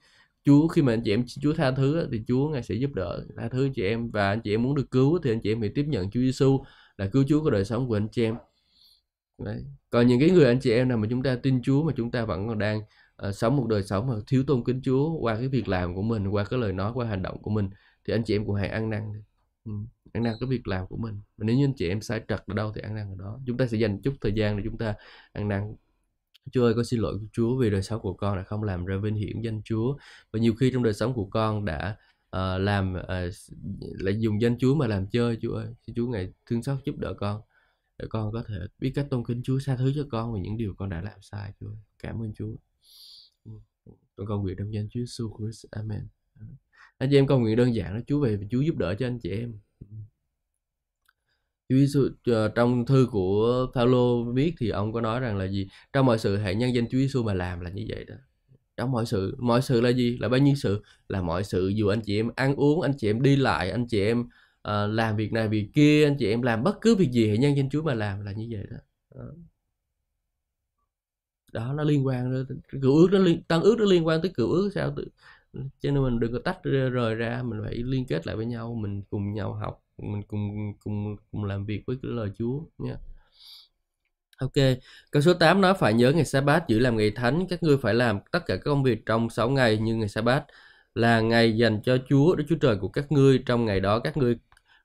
Chúa 0.44 0.68
khi 0.68 0.82
mà 0.82 0.92
anh 0.92 1.02
chị 1.04 1.12
em 1.12 1.24
Chúa 1.42 1.52
tha 1.52 1.70
thứ 1.70 2.08
thì 2.12 2.22
Chúa 2.28 2.48
ngài 2.48 2.62
sẽ 2.62 2.74
giúp 2.74 2.90
đỡ 2.94 3.24
tha 3.36 3.48
thứ 3.48 3.66
anh 3.66 3.72
chị 3.72 3.82
em. 3.84 4.10
Và 4.10 4.28
anh 4.28 4.40
chị 4.40 4.54
em 4.54 4.62
muốn 4.62 4.74
được 4.74 4.90
cứu 4.90 5.18
thì 5.22 5.32
anh 5.32 5.40
chị 5.40 5.52
em 5.52 5.60
phải 5.60 5.68
tiếp 5.68 5.84
nhận 5.88 6.10
Chúa 6.10 6.20
Giêsu 6.20 6.64
là 6.96 7.06
cứu 7.06 7.24
Chúa 7.28 7.42
của 7.42 7.50
đời 7.50 7.64
sống 7.64 7.88
của 7.88 7.96
anh 7.96 8.08
chị 8.08 8.24
em. 8.24 8.34
Đấy. 9.38 9.64
Còn 9.90 10.06
những 10.06 10.20
cái 10.20 10.30
người 10.30 10.46
anh 10.46 10.60
chị 10.60 10.72
em 10.72 10.88
nào 10.88 10.98
mà 10.98 11.06
chúng 11.10 11.22
ta 11.22 11.36
tin 11.42 11.62
Chúa 11.62 11.82
mà 11.82 11.92
chúng 11.96 12.10
ta 12.10 12.24
vẫn 12.24 12.48
còn 12.48 12.58
đang 12.58 12.80
uh, 13.28 13.34
sống 13.34 13.56
một 13.56 13.66
đời 13.68 13.82
sống 13.82 14.06
mà 14.06 14.14
thiếu 14.26 14.44
tôn 14.46 14.64
kính 14.64 14.80
Chúa 14.82 15.18
qua 15.20 15.36
cái 15.36 15.48
việc 15.48 15.68
làm 15.68 15.94
của 15.94 16.02
mình 16.02 16.28
qua 16.28 16.44
cái 16.44 16.60
lời 16.60 16.72
nói 16.72 16.92
qua 16.94 17.06
hành 17.06 17.22
động 17.22 17.42
của 17.42 17.50
mình 17.50 17.70
thì 18.04 18.14
anh 18.14 18.22
chị 18.24 18.36
em 18.36 18.46
cũng 18.46 18.54
hãy 18.54 18.68
ăn 18.68 18.90
năn 18.90 19.02
ừ, 19.68 19.74
ăn 20.12 20.22
năn 20.22 20.34
cái 20.40 20.48
việc 20.48 20.68
làm 20.68 20.86
của 20.86 20.96
mình. 20.96 21.20
Và 21.36 21.44
nếu 21.44 21.56
như 21.56 21.64
anh 21.64 21.74
chị 21.76 21.88
em 21.88 22.00
sai 22.00 22.20
trật 22.28 22.44
ở 22.46 22.54
đâu 22.54 22.72
thì 22.74 22.80
ăn 22.80 22.94
năn 22.94 23.08
ở 23.10 23.16
đó. 23.18 23.40
Chúng 23.46 23.56
ta 23.56 23.66
sẽ 23.66 23.78
dành 23.78 24.02
chút 24.02 24.14
thời 24.20 24.32
gian 24.32 24.56
để 24.56 24.62
chúng 24.66 24.78
ta 24.78 24.94
ăn 25.32 25.48
năn 25.48 25.74
Chúa 26.52 26.64
ơi 26.64 26.74
con 26.74 26.84
xin 26.84 27.00
lỗi 27.00 27.18
của 27.18 27.26
Chúa 27.32 27.58
vì 27.58 27.70
đời 27.70 27.82
sống 27.82 28.02
của 28.02 28.14
con 28.14 28.36
đã 28.36 28.42
không 28.42 28.62
làm 28.62 28.84
ra 28.86 28.96
vinh 28.96 29.14
hiển 29.14 29.40
danh 29.42 29.62
Chúa. 29.64 29.96
Và 30.32 30.38
nhiều 30.38 30.54
khi 30.54 30.70
trong 30.72 30.82
đời 30.82 30.94
sống 30.94 31.14
của 31.14 31.26
con 31.26 31.64
đã 31.64 31.96
uh, 32.36 32.60
làm 32.60 32.94
uh, 32.94 33.34
lại 34.00 34.20
dùng 34.20 34.42
danh 34.42 34.58
Chúa 34.58 34.74
mà 34.74 34.86
làm 34.86 35.06
chơi 35.06 35.38
Chúa 35.42 35.54
ơi. 35.54 35.74
Xin 35.86 35.94
Chúa 35.94 36.06
ngài 36.06 36.32
thương 36.46 36.62
xót 36.62 36.78
giúp 36.84 36.98
đỡ 36.98 37.14
con 37.18 37.40
để 37.98 38.06
con 38.10 38.32
có 38.32 38.44
thể 38.48 38.54
biết 38.78 38.92
cách 38.94 39.06
tôn 39.10 39.24
kính 39.24 39.42
Chúa 39.42 39.58
xa 39.58 39.76
thứ 39.76 39.92
cho 39.94 40.06
con 40.10 40.34
về 40.34 40.40
những 40.40 40.56
điều 40.56 40.74
con 40.74 40.90
đã 40.90 41.00
làm 41.00 41.22
sai 41.22 41.52
Chúa 41.60 41.70
cảm 41.98 42.22
ơn 42.22 42.34
Chúa. 42.34 42.56
Con 44.16 44.26
cầu 44.26 44.42
nguyện 44.42 44.56
trong 44.58 44.74
danh 44.74 44.88
Chúa 44.90 45.00
Jesus 45.00 45.36
Christ. 45.38 45.66
Amen 45.70 46.08
anh 46.98 47.10
chị 47.10 47.16
em 47.18 47.26
cầu 47.26 47.40
nguyện 47.40 47.56
đơn 47.56 47.74
giản 47.74 47.94
đó 47.94 48.00
Chúa 48.06 48.20
về 48.20 48.38
Chúa 48.50 48.60
giúp 48.60 48.76
đỡ 48.76 48.94
cho 48.98 49.06
anh 49.06 49.18
chị 49.18 49.30
em. 49.30 49.58
Chúa 51.68 51.76
Giêsu 51.76 52.08
ờ, 52.26 52.48
trong 52.48 52.86
thư 52.86 53.08
của 53.10 53.66
Phaolô 53.74 54.24
viết 54.32 54.54
thì 54.60 54.68
ông 54.70 54.92
có 54.92 55.00
nói 55.00 55.20
rằng 55.20 55.36
là 55.36 55.44
gì? 55.44 55.68
Trong 55.92 56.06
mọi 56.06 56.18
sự 56.18 56.36
hãy 56.36 56.54
nhân 56.54 56.74
danh 56.74 56.88
Chúa 56.88 56.98
Giêsu 56.98 57.22
mà 57.22 57.34
làm 57.34 57.60
là 57.60 57.70
như 57.70 57.86
vậy 57.88 58.04
đó. 58.04 58.14
Trong 58.76 58.90
mọi 58.90 59.06
sự 59.06 59.36
mọi 59.38 59.62
sự 59.62 59.80
là 59.80 59.88
gì? 59.90 60.18
Là 60.20 60.28
bao 60.28 60.40
nhiêu 60.40 60.54
sự? 60.54 60.82
Là 61.08 61.22
mọi 61.22 61.44
sự 61.44 61.68
dù 61.68 61.88
anh 61.88 62.00
chị 62.04 62.20
em 62.20 62.30
ăn 62.36 62.54
uống 62.56 62.80
anh 62.80 62.92
chị 62.98 63.10
em 63.10 63.22
đi 63.22 63.36
lại 63.36 63.70
anh 63.70 63.86
chị 63.88 64.00
em 64.00 64.20
uh, 64.20 64.26
làm 64.90 65.16
việc 65.16 65.32
này 65.32 65.48
việc 65.48 65.70
kia 65.74 66.04
anh 66.06 66.16
chị 66.18 66.30
em 66.30 66.42
làm 66.42 66.62
bất 66.64 66.78
cứ 66.80 66.94
việc 66.94 67.10
gì 67.12 67.28
hãy 67.28 67.38
nhân 67.38 67.56
danh 67.56 67.70
Chúa 67.70 67.82
mà 67.82 67.94
làm 67.94 68.20
là 68.24 68.32
như 68.32 68.48
vậy 68.50 68.66
đó. 68.70 68.76
Ờ. 69.08 69.34
Đó, 71.52 71.72
nó 71.72 71.84
liên 71.84 72.06
quan 72.06 72.32
đến 72.32 72.60
cựu 72.82 72.96
ước 72.96 73.08
nó 73.12 73.18
liên 73.18 73.42
tăng 73.42 73.62
ước 73.62 73.76
nó 73.78 73.84
liên 73.84 74.06
quan 74.06 74.22
tới 74.22 74.30
cựu 74.34 74.52
ước 74.52 74.70
sao 74.74 74.94
tự 74.96 75.04
cho 75.52 75.90
nên 75.90 76.02
mình 76.02 76.20
đừng 76.20 76.32
có 76.32 76.38
tách 76.44 76.58
rời 76.64 77.14
ra 77.14 77.42
mình 77.44 77.60
phải 77.64 77.74
liên 77.74 78.06
kết 78.06 78.26
lại 78.26 78.36
với 78.36 78.46
nhau 78.46 78.74
mình 78.74 79.02
cùng 79.10 79.34
nhau 79.34 79.54
học 79.54 79.82
mình 79.98 80.22
cùng 80.28 80.74
cùng 80.84 81.16
cùng 81.30 81.44
làm 81.44 81.66
việc 81.66 81.82
với 81.86 81.96
cái 82.02 82.12
lời 82.12 82.30
Chúa 82.38 82.60
nha 82.78 82.96
Ok, 84.38 84.52
câu 85.10 85.22
số 85.22 85.34
8 85.34 85.60
nói 85.60 85.74
phải 85.78 85.94
nhớ 85.94 86.12
ngày 86.12 86.24
sa 86.24 86.40
bát 86.40 86.68
giữ 86.68 86.78
làm 86.78 86.96
ngày 86.96 87.10
thánh, 87.10 87.46
các 87.50 87.62
ngươi 87.62 87.76
phải 87.76 87.94
làm 87.94 88.20
tất 88.32 88.46
cả 88.46 88.54
các 88.56 88.62
công 88.64 88.82
việc 88.82 89.06
trong 89.06 89.30
6 89.30 89.50
ngày 89.50 89.78
như 89.78 89.96
ngày 89.96 90.08
sa 90.08 90.20
bát 90.22 90.44
là 90.94 91.20
ngày 91.20 91.56
dành 91.56 91.80
cho 91.82 91.98
Chúa, 92.08 92.34
Đức 92.36 92.44
Chúa 92.48 92.56
Trời 92.56 92.76
của 92.76 92.88
các 92.88 93.12
ngươi. 93.12 93.38
Trong 93.46 93.64
ngày 93.64 93.80
đó 93.80 93.98
các 93.98 94.16
ngươi 94.16 94.36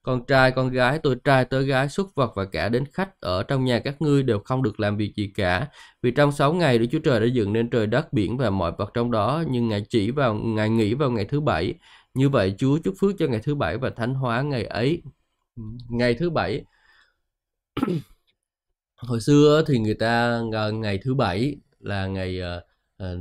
con 0.03 0.25
trai, 0.25 0.51
con 0.51 0.69
gái, 0.69 0.99
tôi 1.03 1.15
trai, 1.23 1.45
tớ 1.45 1.61
gái, 1.61 1.89
xuất 1.89 2.15
vật 2.15 2.31
và 2.35 2.45
cả 2.45 2.69
đến 2.69 2.85
khách 2.93 3.21
ở 3.21 3.43
trong 3.43 3.65
nhà 3.65 3.79
các 3.79 4.01
ngươi 4.01 4.23
đều 4.23 4.39
không 4.39 4.63
được 4.63 4.79
làm 4.79 4.97
việc 4.97 5.13
gì 5.15 5.31
cả. 5.35 5.67
Vì 6.01 6.11
trong 6.11 6.31
6 6.31 6.53
ngày 6.53 6.77
Đức 6.77 6.85
Chúa 6.91 6.99
Trời 6.99 7.19
đã 7.19 7.25
dựng 7.25 7.53
nên 7.53 7.69
trời 7.69 7.87
đất, 7.87 8.13
biển 8.13 8.37
và 8.37 8.49
mọi 8.49 8.71
vật 8.77 8.91
trong 8.93 9.11
đó, 9.11 9.43
nhưng 9.49 9.67
Ngài 9.67 9.85
chỉ 9.89 10.11
vào 10.11 10.33
Ngài 10.35 10.69
nghỉ 10.69 10.93
vào 10.93 11.11
ngày 11.11 11.25
thứ 11.25 11.41
bảy. 11.41 11.73
Như 12.13 12.29
vậy 12.29 12.55
Chúa 12.57 12.77
chúc 12.83 12.95
phước 12.99 13.15
cho 13.19 13.27
ngày 13.27 13.39
thứ 13.43 13.55
bảy 13.55 13.77
và 13.77 13.89
thánh 13.89 14.13
hóa 14.13 14.41
ngày 14.41 14.65
ấy. 14.65 15.01
Ngày 15.89 16.13
thứ 16.13 16.29
bảy 16.29 16.63
hồi 18.97 19.21
xưa 19.21 19.63
thì 19.67 19.79
người 19.79 19.95
ta 19.95 20.41
ngày 20.73 20.99
thứ 21.03 21.13
bảy 21.13 21.55
là 21.79 22.07
ngày 22.07 22.39
ờ, 22.39 22.63
ờ, 22.97 23.17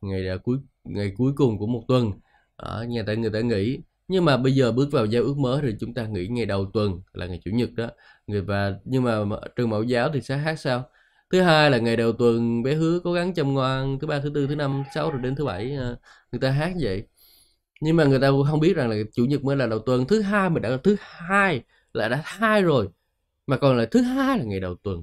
ngày 0.00 0.26
ờ, 0.28 0.38
cuối 0.38 0.58
ngày 0.84 1.12
cuối 1.16 1.32
cùng 1.36 1.58
của 1.58 1.66
một 1.66 1.84
tuần 1.88 2.12
ở 2.56 2.84
nhà 2.84 3.02
ta 3.06 3.14
người 3.14 3.30
ta 3.30 3.40
nghỉ 3.40 3.80
nhưng 4.10 4.24
mà 4.24 4.36
bây 4.36 4.52
giờ 4.54 4.72
bước 4.72 4.88
vào 4.92 5.06
giao 5.06 5.22
ước 5.22 5.38
mới 5.38 5.62
thì 5.62 5.74
chúng 5.80 5.94
ta 5.94 6.06
nghỉ 6.06 6.26
ngày 6.28 6.46
đầu 6.46 6.70
tuần 6.74 7.00
là 7.12 7.26
ngày 7.26 7.40
chủ 7.44 7.50
nhật 7.50 7.70
đó. 7.74 7.90
Người 8.26 8.42
và, 8.42 8.74
nhưng 8.84 9.02
mà 9.02 9.24
trường 9.56 9.70
mẫu 9.70 9.82
giáo 9.82 10.10
thì 10.14 10.20
sẽ 10.22 10.36
hát 10.36 10.60
sao? 10.60 10.90
Thứ 11.32 11.40
hai 11.42 11.70
là 11.70 11.78
ngày 11.78 11.96
đầu 11.96 12.12
tuần, 12.12 12.62
bé 12.62 12.74
hứa 12.74 13.00
cố 13.04 13.12
gắng 13.12 13.34
chăm 13.34 13.54
ngoan, 13.54 13.98
thứ 14.00 14.06
ba, 14.06 14.20
thứ 14.20 14.30
tư, 14.34 14.46
thứ 14.46 14.54
năm, 14.54 14.82
sáu 14.94 15.10
rồi 15.10 15.22
đến 15.22 15.34
thứ 15.36 15.44
bảy 15.44 15.74
ờ, 15.74 15.96
người 16.32 16.40
ta 16.40 16.50
hát 16.50 16.72
vậy. 16.80 17.04
Nhưng 17.80 17.96
mà 17.96 18.04
người 18.04 18.20
ta 18.20 18.28
không 18.50 18.60
biết 18.60 18.76
rằng 18.76 18.90
là 18.90 18.96
chủ 19.14 19.24
nhật 19.26 19.44
mới 19.44 19.56
là 19.56 19.66
đầu 19.66 19.78
tuần. 19.78 20.06
Thứ 20.06 20.22
hai 20.22 20.50
mà 20.50 20.60
đã 20.60 20.68
là 20.68 20.78
thứ 20.84 20.96
hai 21.00 21.62
là 21.92 22.08
đã 22.08 22.22
hai 22.24 22.62
rồi, 22.62 22.88
mà 23.46 23.58
còn 23.58 23.76
là 23.78 23.86
thứ 23.90 24.02
hai 24.02 24.38
là 24.38 24.44
ngày 24.44 24.60
đầu 24.60 24.76
tuần. 24.82 25.02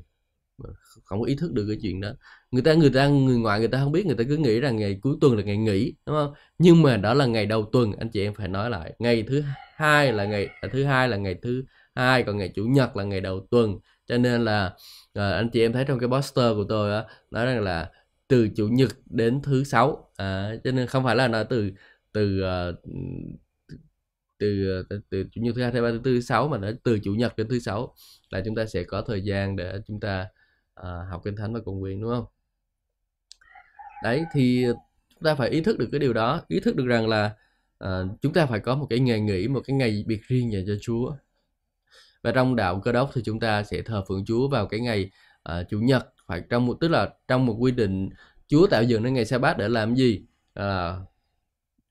Không 1.03 1.19
có 1.21 1.25
ý 1.27 1.35
thức 1.35 1.53
được 1.53 1.65
cái 1.67 1.77
chuyện 1.81 2.01
đó 2.01 2.09
người 2.51 2.61
ta 2.63 2.73
người 2.73 2.89
ta 2.89 3.07
người 3.07 3.37
ngoại 3.37 3.59
người 3.59 3.67
ta 3.67 3.79
không 3.83 3.91
biết 3.91 4.05
người 4.05 4.15
ta 4.15 4.23
cứ 4.29 4.37
nghĩ 4.37 4.59
rằng 4.59 4.77
ngày 4.77 4.99
cuối 5.01 5.15
tuần 5.21 5.37
là 5.37 5.43
ngày 5.43 5.57
nghỉ 5.57 5.93
đúng 6.05 6.15
không? 6.15 6.33
Nhưng 6.57 6.81
mà 6.83 6.97
đó 6.97 7.13
là 7.13 7.25
ngày 7.25 7.45
đầu 7.45 7.69
tuần 7.71 7.91
anh 7.99 8.09
chị 8.09 8.23
em 8.23 8.33
phải 8.33 8.47
nói 8.47 8.69
lại. 8.69 8.93
Ngày 8.99 9.23
thứ 9.27 9.43
hai 9.75 10.13
là 10.13 10.25
ngày 10.25 10.47
à, 10.61 10.69
thứ 10.71 10.83
hai 10.83 11.09
là 11.09 11.17
ngày 11.17 11.35
thứ 11.41 11.63
hai 11.95 12.23
còn 12.23 12.37
ngày 12.37 12.51
chủ 12.55 12.65
nhật 12.65 12.95
là 12.97 13.03
ngày 13.03 13.21
đầu 13.21 13.47
tuần. 13.51 13.79
Cho 14.07 14.17
nên 14.17 14.45
là 14.45 14.73
à, 15.13 15.31
anh 15.31 15.49
chị 15.49 15.61
em 15.61 15.73
thấy 15.73 15.85
trong 15.87 15.99
cái 15.99 16.09
poster 16.09 16.55
của 16.55 16.65
tôi 16.69 16.93
á 16.93 17.03
nói 17.31 17.45
rằng 17.45 17.61
là 17.63 17.91
từ 18.27 18.49
chủ 18.55 18.67
nhật 18.67 18.91
đến 19.05 19.41
thứ 19.43 19.63
sáu 19.63 20.11
à, 20.17 20.51
cho 20.63 20.71
nên 20.71 20.87
không 20.87 21.03
phải 21.03 21.15
là 21.15 21.27
nói 21.27 21.45
từ 21.49 21.71
từ 22.13 22.41
uh, 22.43 22.75
từ, 24.37 24.83
từ 24.89 24.99
từ 25.09 25.23
chủ 25.31 25.41
nhật 25.41 25.55
thứ 25.55 25.61
hai 25.61 25.71
thứ 25.71 25.81
ba 25.81 25.91
thứ 25.91 25.97
tư 26.03 26.13
thứ 26.15 26.21
sáu 26.21 26.47
mà 26.47 26.57
nó 26.57 26.69
từ 26.83 26.99
chủ 26.99 27.13
nhật 27.15 27.37
đến 27.37 27.47
thứ 27.49 27.59
sáu 27.59 27.95
là 28.29 28.41
chúng 28.45 28.55
ta 28.55 28.65
sẽ 28.65 28.83
có 28.83 29.01
thời 29.01 29.21
gian 29.21 29.55
để 29.55 29.79
chúng 29.87 29.99
ta 29.99 30.27
à, 30.75 30.89
học 31.11 31.21
kinh 31.25 31.35
thánh 31.35 31.53
và 31.53 31.59
cầu 31.65 31.75
nguyện 31.75 32.01
đúng 32.01 32.11
không? 32.11 32.25
Đấy 34.03 34.25
thì 34.33 34.65
chúng 35.09 35.23
ta 35.23 35.35
phải 35.35 35.49
ý 35.49 35.61
thức 35.61 35.79
được 35.79 35.89
cái 35.91 35.99
điều 35.99 36.13
đó 36.13 36.41
ý 36.47 36.59
thức 36.59 36.75
được 36.75 36.85
rằng 36.85 37.07
là 37.07 37.31
à, 37.79 38.03
chúng 38.21 38.33
ta 38.33 38.45
phải 38.45 38.59
có 38.59 38.75
một 38.75 38.87
cái 38.89 38.99
ngày 38.99 39.19
nghỉ 39.19 39.47
một 39.47 39.61
cái 39.65 39.75
ngày 39.75 40.03
biệt 40.07 40.21
riêng 40.27 40.53
dành 40.53 40.63
cho 40.67 40.73
Chúa. 40.81 41.15
Và 42.23 42.31
trong 42.31 42.55
đạo 42.55 42.81
cơ 42.83 42.91
đốc 42.91 43.11
thì 43.13 43.21
chúng 43.25 43.39
ta 43.39 43.63
sẽ 43.63 43.81
thờ 43.81 44.03
phượng 44.07 44.25
Chúa 44.25 44.47
vào 44.47 44.65
cái 44.65 44.79
ngày 44.79 45.11
à, 45.43 45.63
chủ 45.69 45.79
nhật 45.79 46.13
phải 46.27 46.41
trong 46.49 46.65
một 46.65 46.77
tức 46.81 46.87
là 46.87 47.09
trong 47.27 47.45
một 47.45 47.55
quy 47.59 47.71
định 47.71 48.09
Chúa 48.47 48.67
tạo 48.67 48.83
dựng 48.83 49.03
nên 49.03 49.13
ngày 49.13 49.25
sa 49.25 49.37
bát 49.37 49.57
để 49.57 49.69
làm 49.69 49.95
gì? 49.95 50.21
À, 50.53 50.95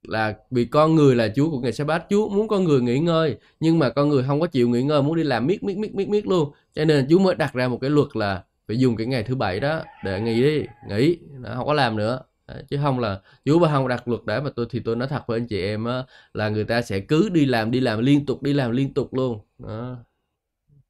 là 0.03 0.35
vì 0.51 0.65
con 0.65 0.95
người 0.95 1.15
là 1.15 1.29
Chúa 1.37 1.51
của 1.51 1.61
ngày 1.61 1.73
sa 1.73 1.85
bát 1.85 2.05
Chúa 2.11 2.29
muốn 2.29 2.49
con 2.49 2.65
người 2.65 2.81
nghỉ 2.81 2.99
ngơi 2.99 3.37
nhưng 3.61 3.79
mà 3.79 3.91
con 3.91 4.09
người 4.09 4.25
không 4.27 4.41
có 4.41 4.47
chịu 4.47 4.69
nghỉ 4.69 4.83
ngơi 4.83 5.03
muốn 5.03 5.17
đi 5.17 5.23
làm 5.23 5.47
miết 5.47 5.63
miết 5.63 5.77
miết 5.77 5.95
miết 5.95 6.09
miết 6.09 6.27
luôn. 6.27 6.53
Cho 6.75 6.85
nên 6.85 7.07
Chúa 7.11 7.19
mới 7.19 7.35
đặt 7.35 7.55
ra 7.55 7.69
một 7.69 7.79
cái 7.81 7.91
luật 7.91 8.17
là 8.17 8.45
phải 8.69 8.79
dùng 8.79 8.97
cái 8.97 9.07
ngày 9.07 9.23
thứ 9.23 9.35
bảy 9.35 9.61
đó 9.61 9.83
để 10.05 10.21
nghỉ 10.21 10.43
đi 10.43 10.67
nghỉ 10.89 11.19
nó 11.41 11.55
không 11.55 11.67
có 11.67 11.75
làm 11.75 11.97
nữa. 11.97 12.21
Đấy, 12.49 12.63
chứ 12.71 12.79
không 12.83 12.99
là 12.99 13.21
chú 13.45 13.59
bà 13.59 13.69
không 13.73 13.89
đặt 13.89 14.09
luật 14.09 14.21
để 14.27 14.41
mà 14.41 14.51
tôi 14.57 14.67
thì 14.71 14.81
tôi 14.85 14.97
nói 14.97 15.09
thật 15.09 15.23
với 15.27 15.39
anh 15.41 15.47
chị 15.47 15.63
em 15.63 15.85
á, 15.85 16.05
là 16.35 16.49
người 16.49 16.65
ta 16.65 16.83
sẽ 16.83 17.01
cứ 17.01 17.29
đi 17.29 17.47
làm 17.47 17.71
đi 17.71 17.81
làm 17.81 17.99
liên 18.01 18.27
tục 18.27 18.43
đi 18.43 18.53
làm 18.53 18.71
liên 18.71 18.95
tục 18.95 19.15
luôn. 19.15 19.41
Đó. 19.59 19.97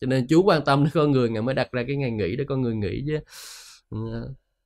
cho 0.01 0.07
nên 0.07 0.27
chú 0.29 0.43
quan 0.43 0.65
tâm 0.65 0.85
đến 0.85 0.91
con 0.95 1.11
người 1.13 1.29
ngày 1.31 1.43
mới 1.43 1.55
đặt 1.55 1.73
ra 1.73 1.85
cái 1.87 1.97
ngày 1.97 2.11
nghỉ 2.11 2.37
để 2.37 2.45
con 2.49 2.63
người 2.63 2.75
nghỉ 2.77 3.05
chứ. 3.07 3.19
Ừ, 3.91 3.99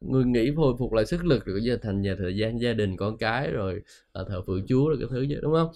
người 0.01 0.25
nghỉ 0.25 0.51
hồi 0.51 0.75
phục 0.79 0.93
lại 0.93 1.07
sức 1.07 1.25
lực 1.25 1.45
rồi 1.45 1.61
giờ 1.63 1.79
thành 1.83 2.03
nhà 2.03 2.15
thời 2.19 2.37
gian 2.37 2.61
gia 2.61 2.73
đình 2.73 2.97
con 2.97 3.19
cái 3.19 3.51
rồi 3.51 3.83
à, 4.13 4.23
thờ 4.29 4.43
phượng 4.47 4.67
chúa 4.69 4.89
rồi 4.89 4.97
cái 5.01 5.09
thứ 5.11 5.27
vậy 5.31 5.39
đúng 5.43 5.53
không? 5.55 5.73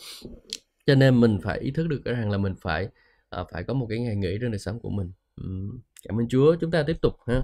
Cho 0.86 0.94
nên 0.94 1.20
mình 1.20 1.38
phải 1.42 1.58
ý 1.60 1.70
thức 1.70 1.88
được 1.88 2.02
cái 2.04 2.14
rằng 2.14 2.30
là 2.30 2.38
mình 2.38 2.54
phải 2.60 2.88
à, 3.30 3.44
phải 3.52 3.64
có 3.64 3.74
một 3.74 3.86
cái 3.90 3.98
ngày 4.00 4.16
nghỉ 4.16 4.38
trong 4.42 4.50
đời 4.50 4.58
sống 4.58 4.80
của 4.80 4.90
mình 4.90 5.12
ừ 5.36 5.44
cảm 6.08 6.20
ơn 6.20 6.28
Chúa. 6.28 6.56
Chúng 6.60 6.70
ta 6.70 6.82
tiếp 6.82 6.96
tục 7.02 7.14
ha. 7.26 7.42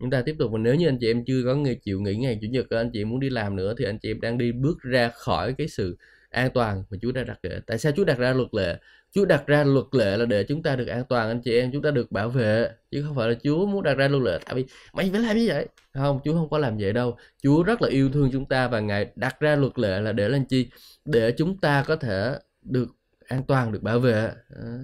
Chúng 0.00 0.10
ta 0.10 0.22
tiếp 0.22 0.36
tục. 0.38 0.52
Và 0.52 0.58
nếu 0.58 0.74
như 0.74 0.88
anh 0.88 0.98
chị 1.00 1.10
em 1.10 1.24
chưa 1.24 1.42
có 1.44 1.54
người, 1.54 1.74
chịu 1.74 2.00
nghỉ 2.00 2.16
ngày 2.16 2.38
chủ 2.42 2.48
nhật 2.50 2.66
ờ, 2.70 2.80
anh 2.80 2.90
chị 2.92 3.00
em 3.02 3.10
muốn 3.10 3.20
đi 3.20 3.30
làm 3.30 3.56
nữa, 3.56 3.74
thì 3.78 3.84
anh 3.84 3.98
chị 3.98 4.10
em 4.10 4.20
đang 4.20 4.38
đi 4.38 4.52
bước 4.52 4.82
ra 4.82 5.08
khỏi 5.08 5.54
cái 5.58 5.68
sự 5.68 5.96
an 6.30 6.50
toàn 6.54 6.84
mà 6.90 6.98
Chúa 7.02 7.12
đã 7.12 7.24
đặt 7.24 7.38
ra 7.42 7.50
tại 7.66 7.78
sao 7.78 7.92
Chúa 7.96 8.04
đặt 8.04 8.18
ra 8.18 8.32
luật 8.32 8.54
lệ? 8.54 8.78
Chúa 9.12 9.24
đặt 9.24 9.46
ra 9.46 9.64
luật 9.64 9.86
lệ 9.92 10.16
là 10.16 10.24
để 10.26 10.44
chúng 10.44 10.62
ta 10.62 10.76
được 10.76 10.86
an 10.86 11.04
toàn, 11.08 11.28
anh 11.28 11.40
chị 11.44 11.58
em. 11.60 11.72
Chúng 11.72 11.82
ta 11.82 11.90
được 11.90 12.12
bảo 12.12 12.28
vệ, 12.28 12.68
chứ 12.90 13.02
không 13.06 13.16
phải 13.16 13.28
là 13.28 13.34
Chúa 13.44 13.66
muốn 13.66 13.82
đặt 13.82 13.94
ra 13.94 14.08
luật 14.08 14.22
lệ. 14.22 14.38
Tại 14.46 14.54
vì 14.54 14.64
mày 14.94 15.10
phải 15.10 15.20
làm 15.20 15.36
như 15.36 15.44
vậy. 15.48 15.66
Không, 15.94 16.20
Chúa 16.24 16.32
không 16.34 16.50
có 16.50 16.58
làm 16.58 16.78
vậy 16.78 16.92
đâu. 16.92 17.16
Chúa 17.42 17.62
rất 17.62 17.82
là 17.82 17.88
yêu 17.88 18.10
thương 18.12 18.30
chúng 18.32 18.46
ta 18.46 18.68
và 18.68 18.80
ngài 18.80 19.06
đặt 19.16 19.40
ra 19.40 19.56
luật 19.56 19.78
lệ 19.78 20.00
là 20.00 20.12
để 20.12 20.28
làm 20.28 20.44
chi? 20.44 20.68
Để 21.04 21.32
chúng 21.38 21.58
ta 21.58 21.84
có 21.86 21.96
thể 21.96 22.38
được 22.62 22.88
an 23.28 23.42
toàn, 23.48 23.72
được 23.72 23.82
bảo 23.82 23.98
vệ. 23.98 24.30
Ờ 24.50 24.78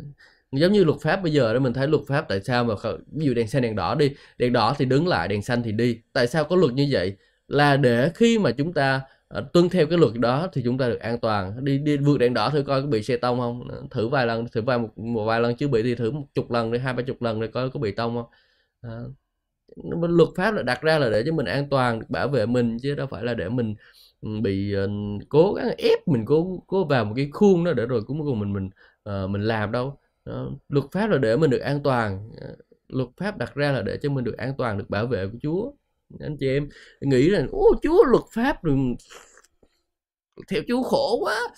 giống 0.52 0.72
như 0.72 0.84
luật 0.84 1.00
pháp 1.00 1.22
bây 1.22 1.32
giờ 1.32 1.54
đó 1.54 1.60
mình 1.60 1.72
thấy 1.72 1.88
luật 1.88 2.02
pháp 2.08 2.28
tại 2.28 2.40
sao 2.40 2.64
mà 2.64 2.74
ví 3.12 3.26
dụ 3.26 3.34
đèn 3.34 3.48
xanh 3.48 3.62
đèn 3.62 3.76
đỏ 3.76 3.94
đi 3.94 4.14
đèn 4.38 4.52
đỏ 4.52 4.74
thì 4.78 4.84
đứng 4.84 5.08
lại 5.08 5.28
đèn 5.28 5.42
xanh 5.42 5.62
thì 5.62 5.72
đi. 5.72 6.00
Tại 6.12 6.26
sao 6.26 6.44
có 6.44 6.56
luật 6.56 6.72
như 6.72 6.88
vậy? 6.90 7.16
Là 7.48 7.76
để 7.76 8.10
khi 8.14 8.38
mà 8.38 8.50
chúng 8.50 8.72
ta 8.72 9.00
uh, 9.38 9.44
tuân 9.52 9.68
theo 9.68 9.86
cái 9.86 9.98
luật 9.98 10.14
đó 10.14 10.48
thì 10.52 10.62
chúng 10.64 10.78
ta 10.78 10.88
được 10.88 11.00
an 11.00 11.20
toàn. 11.20 11.64
Đi 11.64 11.78
đi 11.78 11.96
vượt 11.96 12.18
đèn 12.18 12.34
đỏ 12.34 12.50
thử 12.50 12.62
coi 12.62 12.82
có 12.82 12.88
bị 12.88 13.02
xe 13.02 13.16
tông 13.16 13.38
không? 13.38 13.68
Ờ, 13.68 13.82
thử 13.90 14.08
vài 14.08 14.26
lần 14.26 14.46
thử 14.52 14.62
vài 14.62 14.78
một, 14.78 14.98
một 14.98 15.24
vài 15.24 15.40
lần 15.40 15.56
chưa 15.56 15.68
bị 15.68 15.82
thì 15.82 15.94
thử 15.94 16.10
một 16.10 16.26
chục 16.34 16.50
lần 16.50 16.70
rồi 16.70 16.80
hai 16.80 16.94
ba 16.94 17.02
chục 17.02 17.22
lần 17.22 17.40
rồi 17.40 17.48
coi 17.48 17.70
có 17.70 17.80
bị 17.80 17.92
tông 17.92 18.14
không? 18.16 18.30
À, 18.80 18.90
luật 20.08 20.28
pháp 20.36 20.50
là 20.54 20.62
đặt 20.62 20.82
ra 20.82 20.98
là 20.98 21.10
để 21.10 21.22
cho 21.26 21.32
mình 21.32 21.46
an 21.46 21.68
toàn 21.70 22.02
bảo 22.08 22.28
vệ 22.28 22.46
mình 22.46 22.78
chứ 22.82 22.94
đâu 22.94 23.06
phải 23.06 23.24
là 23.24 23.34
để 23.34 23.48
mình 23.48 23.74
ừ, 24.20 24.28
bị 24.42 24.74
uh, 24.84 24.90
cố 25.28 25.54
gắng 25.54 25.70
ép 25.78 26.08
mình 26.08 26.24
cố 26.26 26.64
cố 26.66 26.84
vào 26.84 27.04
một 27.04 27.12
cái 27.16 27.30
khuôn 27.32 27.64
đó 27.64 27.72
để 27.72 27.86
rồi 27.86 28.02
cuối 28.06 28.16
cùng 28.26 28.40
mình 28.40 28.52
mình 28.52 28.70
uh, 29.24 29.30
mình 29.30 29.42
làm 29.42 29.72
đâu 29.72 29.99
đó. 30.24 30.50
luật 30.68 30.84
pháp 30.92 31.06
là 31.10 31.18
để 31.18 31.36
mình 31.36 31.50
được 31.50 31.58
an 31.58 31.80
toàn. 31.84 32.30
Ờ, 32.40 32.56
luật 32.88 33.08
pháp 33.16 33.38
đặt 33.38 33.54
ra 33.54 33.72
là 33.72 33.82
để 33.82 33.98
cho 34.02 34.10
mình 34.10 34.24
được 34.24 34.36
an 34.36 34.54
toàn, 34.58 34.78
được 34.78 34.90
bảo 34.90 35.06
vệ 35.06 35.26
của 35.26 35.38
Chúa. 35.42 35.72
Anh 36.20 36.36
chị 36.40 36.46
em 36.48 36.68
nghĩ 37.00 37.30
rằng 37.30 37.48
ô 37.52 37.74
Chúa 37.82 38.04
luật 38.04 38.24
pháp 38.32 38.64
rồi, 38.64 38.76
theo 40.48 40.62
Chúa 40.68 40.82
khổ 40.82 41.18
quá, 41.20 41.48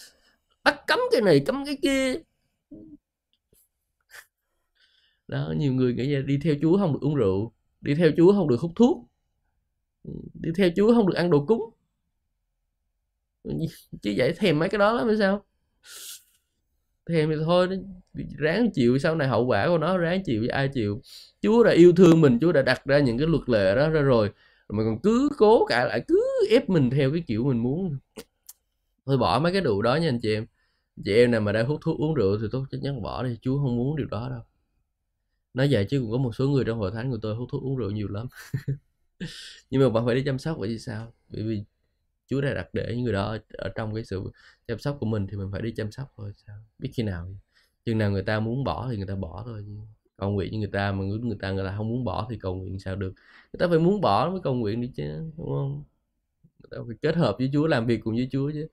bắt 0.65 0.81
cấm 0.87 0.99
cái 1.13 1.21
này, 1.21 1.43
cấm 1.47 1.65
cái 1.67 1.79
kia. 1.83 2.15
Đó, 5.29 5.55
nhiều 5.57 5.73
người 5.73 5.95
nghĩ 5.95 6.07
là 6.07 6.21
đi 6.21 6.39
theo 6.45 6.55
Chúa 6.63 6.79
không 6.79 6.93
được 6.93 6.99
uống 7.03 7.15
rượu, 7.15 7.53
đi 7.81 7.95
theo 7.95 8.11
Chúa 8.17 8.33
không 8.33 8.49
được 8.49 8.61
hút 8.61 8.73
thuốc, 8.77 9.13
đi 10.35 10.51
theo 10.57 10.71
chúa 10.77 10.95
không 10.95 11.07
được 11.07 11.15
ăn 11.17 11.31
đồ 11.31 11.45
cúng. 11.47 11.71
Chứ 14.03 14.15
vậy 14.17 14.35
thèm 14.37 14.59
mấy 14.59 14.69
cái 14.69 14.79
đó 14.79 14.93
lắm 14.93 15.07
hay 15.07 15.17
sao? 15.19 15.45
Thèm 17.13 17.31
thì 17.31 17.37
thôi, 17.45 17.69
ráng 18.39 18.71
chịu 18.75 18.99
sau 18.99 19.17
này 19.17 19.29
hậu 19.29 19.47
quả 19.47 19.69
của 19.69 19.79
nó, 19.79 19.99
ráng 19.99 20.23
chịu 20.25 20.41
với 20.41 20.49
ai 20.49 20.69
chịu. 20.69 21.03
Chúa 21.43 21.65
đã 21.65 21.73
yêu 21.73 21.93
thương 21.93 22.21
mình, 22.21 22.39
chúa 22.41 22.53
đã 22.53 22.63
đặt 22.63 22.85
ra 22.85 22.99
những 22.99 23.19
cái 23.19 23.27
luật 23.27 23.49
lệ 23.49 23.75
đó 23.75 23.89
ra 23.89 24.01
rồi. 24.01 24.31
Mà 24.69 24.85
còn 24.85 24.99
cứ 25.03 25.29
cố 25.39 25.67
cả 25.67 25.85
lại, 25.85 26.05
cứ 26.09 26.21
ép 26.51 26.69
mình 26.69 26.91
theo 26.91 27.11
cái 27.13 27.23
kiểu 27.27 27.45
mình 27.45 27.63
muốn. 27.63 27.99
Thôi 29.07 29.19
bỏ 29.19 29.39
mấy 29.43 29.53
cái 29.53 29.61
đủ 29.61 29.83
đó 29.83 29.97
nha 29.97 30.09
anh 30.09 30.19
chị 30.23 30.35
em. 30.35 30.47
Chị 31.05 31.15
em 31.15 31.31
nào 31.31 31.41
mà 31.41 31.53
đang 31.53 31.67
hút 31.67 31.81
thuốc 31.83 31.99
uống 31.99 32.15
rượu 32.15 32.39
thì 32.43 32.47
tốt, 32.53 32.65
chắc 32.71 32.79
chắn 32.85 33.03
bỏ 33.03 33.23
đi, 33.23 33.39
chúa 33.43 33.59
không 33.59 33.77
muốn 33.77 33.97
điều 33.97 34.07
đó 34.07 34.29
đâu. 34.31 34.43
Nói 35.55 35.69
vậy 35.71 35.87
chứ 35.91 36.01
cũng 36.01 36.11
có 36.11 36.19
một 36.19 36.35
số 36.35 36.49
người 36.49 36.65
trong 36.65 36.79
hội 36.79 36.91
thánh 36.91 37.11
của 37.11 37.19
tôi 37.23 37.35
hút 37.35 37.49
thuốc 37.53 37.63
uống 37.63 37.77
rượu 37.77 37.91
nhiều 37.91 38.09
lắm. 38.09 38.27
Nhưng 39.71 39.83
mà 39.83 39.89
bạn 39.89 40.07
phải 40.07 40.15
đi 40.15 40.23
chăm 40.25 40.39
sóc 40.39 40.59
vậy 40.59 40.69
thì 40.69 40.79
sao? 40.79 41.13
Bởi 41.29 41.43
vì 41.43 41.65
Chúa 42.33 42.41
đã 42.41 42.55
đặt 42.55 42.69
để 42.75 42.87
những 42.89 43.05
người 43.05 43.13
đó 43.13 43.39
ở, 43.53 43.69
trong 43.77 43.95
cái 43.95 44.05
sự 44.05 44.23
chăm 44.69 44.79
sóc 44.79 44.97
của 45.01 45.07
mình 45.07 45.27
thì 45.27 45.37
mình 45.37 45.49
phải 45.53 45.63
đi 45.63 45.73
chăm 45.77 45.93
sóc 45.93 46.13
thôi 46.17 46.33
sao? 46.47 46.57
Biết 46.79 46.91
khi 46.95 47.03
nào 47.03 47.29
chừng 47.85 47.99
nào 47.99 48.11
người 48.11 48.23
ta 48.23 48.41
muốn 48.41 48.65
bỏ 48.65 48.89
thì 48.91 48.97
người 48.97 49.07
ta 49.07 49.15
bỏ 49.15 49.43
thôi 49.47 49.65
cầu 50.17 50.31
nguyện 50.31 50.53
như 50.53 50.59
người 50.59 50.71
ta 50.73 50.93
mà 50.93 51.05
người 51.05 51.19
người 51.19 51.39
ta 51.41 51.53
người 51.53 51.67
ta 51.67 51.75
không 51.77 51.89
muốn 51.89 52.05
bỏ 52.05 52.27
thì 52.31 52.39
cầu 52.39 52.55
nguyện 52.57 52.79
sao 52.81 52.97
được? 52.97 53.13
Người 53.53 53.59
ta 53.59 53.69
phải 53.69 53.79
muốn 53.79 54.01
bỏ 54.01 54.31
mới 54.31 54.41
cầu 54.45 54.55
nguyện 54.55 54.81
đi 54.81 54.91
chứ 54.97 55.05
đúng 55.37 55.49
không? 55.49 55.85
Người 56.61 56.69
ta 56.71 56.79
phải 56.89 56.97
kết 57.03 57.17
hợp 57.17 57.37
với 57.39 57.51
Chúa 57.53 57.67
làm 57.67 57.87
việc 57.87 58.01
cùng 58.05 58.15
với 58.17 58.29
Chúa 58.33 58.53
chứ 58.53 58.69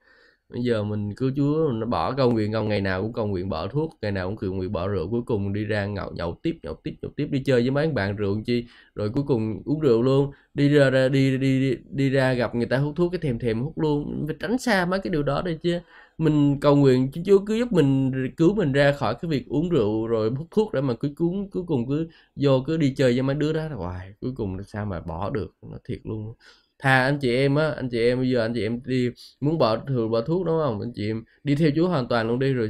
bây 0.49 0.61
giờ 0.63 0.83
mình 0.83 1.15
cứ 1.15 1.31
chúa 1.35 1.71
nó 1.73 1.85
bỏ 1.85 2.13
cầu 2.15 2.31
nguyện 2.31 2.53
không 2.53 2.69
ngày 2.69 2.81
nào 2.81 3.01
cũng 3.01 3.13
cầu 3.13 3.27
nguyện 3.27 3.49
bỏ 3.49 3.67
thuốc 3.67 3.97
ngày 4.01 4.11
nào 4.11 4.27
cũng 4.27 4.37
cầu 4.37 4.53
nguyện 4.53 4.71
bỏ 4.71 4.87
rượu 4.87 5.09
cuối 5.09 5.21
cùng 5.25 5.53
đi 5.53 5.65
ra 5.65 5.85
nhậu 5.85 6.11
nhậu 6.11 6.39
tiếp 6.43 6.59
nhậu 6.63 6.73
tiếp 6.83 6.95
nhậu 7.01 7.11
tiếp 7.15 7.27
đi 7.31 7.43
chơi 7.45 7.61
với 7.61 7.71
mấy 7.71 7.87
bạn 7.87 8.15
rượu 8.15 8.41
chi 8.45 8.65
rồi 8.95 9.09
cuối 9.09 9.23
cùng 9.27 9.61
uống 9.65 9.79
rượu 9.79 10.01
luôn 10.01 10.31
đi 10.53 10.69
ra, 10.69 10.89
đi, 11.09 11.37
đi 11.37 11.59
đi 11.59 11.77
đi 11.89 12.09
ra 12.09 12.33
gặp 12.33 12.55
người 12.55 12.65
ta 12.67 12.77
hút 12.77 12.93
thuốc 12.95 13.11
cái 13.11 13.19
thèm 13.19 13.39
thèm 13.39 13.61
hút 13.61 13.77
luôn 13.79 14.23
phải 14.27 14.35
tránh 14.39 14.57
xa 14.57 14.85
mấy 14.85 14.99
cái 14.99 15.11
điều 15.11 15.23
đó 15.23 15.41
đi 15.41 15.57
chứ. 15.61 15.79
Mình 16.17 16.59
cầu 16.61 16.75
nguyện 16.75 17.11
chúa 17.25 17.39
cứ 17.45 17.55
giúp 17.55 17.71
mình 17.71 18.11
cứu 18.37 18.55
mình 18.55 18.71
ra 18.71 18.91
khỏi 18.91 19.15
cái 19.21 19.29
việc 19.31 19.45
uống 19.47 19.69
rượu 19.69 20.07
rồi 20.07 20.29
hút 20.37 20.47
thuốc 20.51 20.73
để 20.73 20.81
mà 20.81 20.93
cứ 20.99 21.13
cuốn 21.17 21.49
cuối 21.51 21.63
cùng 21.67 21.87
cứ 21.89 22.07
vô 22.35 22.61
cứ 22.67 22.77
đi 22.77 22.93
chơi 22.97 23.13
với 23.13 23.21
mấy 23.23 23.35
đứa 23.35 23.53
đó 23.53 23.67
hoài 23.75 24.13
cuối 24.21 24.31
cùng 24.35 24.63
sao 24.63 24.85
mà 24.85 24.99
bỏ 25.01 25.29
được 25.29 25.55
nó 25.61 25.77
thiệt 25.87 25.99
luôn 26.03 26.33
thà 26.79 27.03
anh 27.05 27.19
chị 27.21 27.35
em 27.35 27.55
á 27.55 27.69
anh 27.71 27.89
chị 27.89 27.99
em 27.99 28.19
bây 28.19 28.29
giờ 28.29 28.41
anh 28.41 28.53
chị 28.53 28.63
em 28.63 28.79
đi 28.85 29.09
muốn 29.39 29.57
bỏ 29.57 29.77
thường 29.87 30.11
bỏ 30.11 30.21
thuốc 30.21 30.45
đúng 30.45 30.59
không? 30.63 30.81
Anh 30.81 30.91
chị 30.95 31.07
em 31.09 31.23
đi 31.43 31.55
theo 31.55 31.69
chúa 31.75 31.87
hoàn 31.87 32.07
toàn 32.07 32.27
luôn 32.27 32.39
đi 32.39 32.53
rồi 32.53 32.69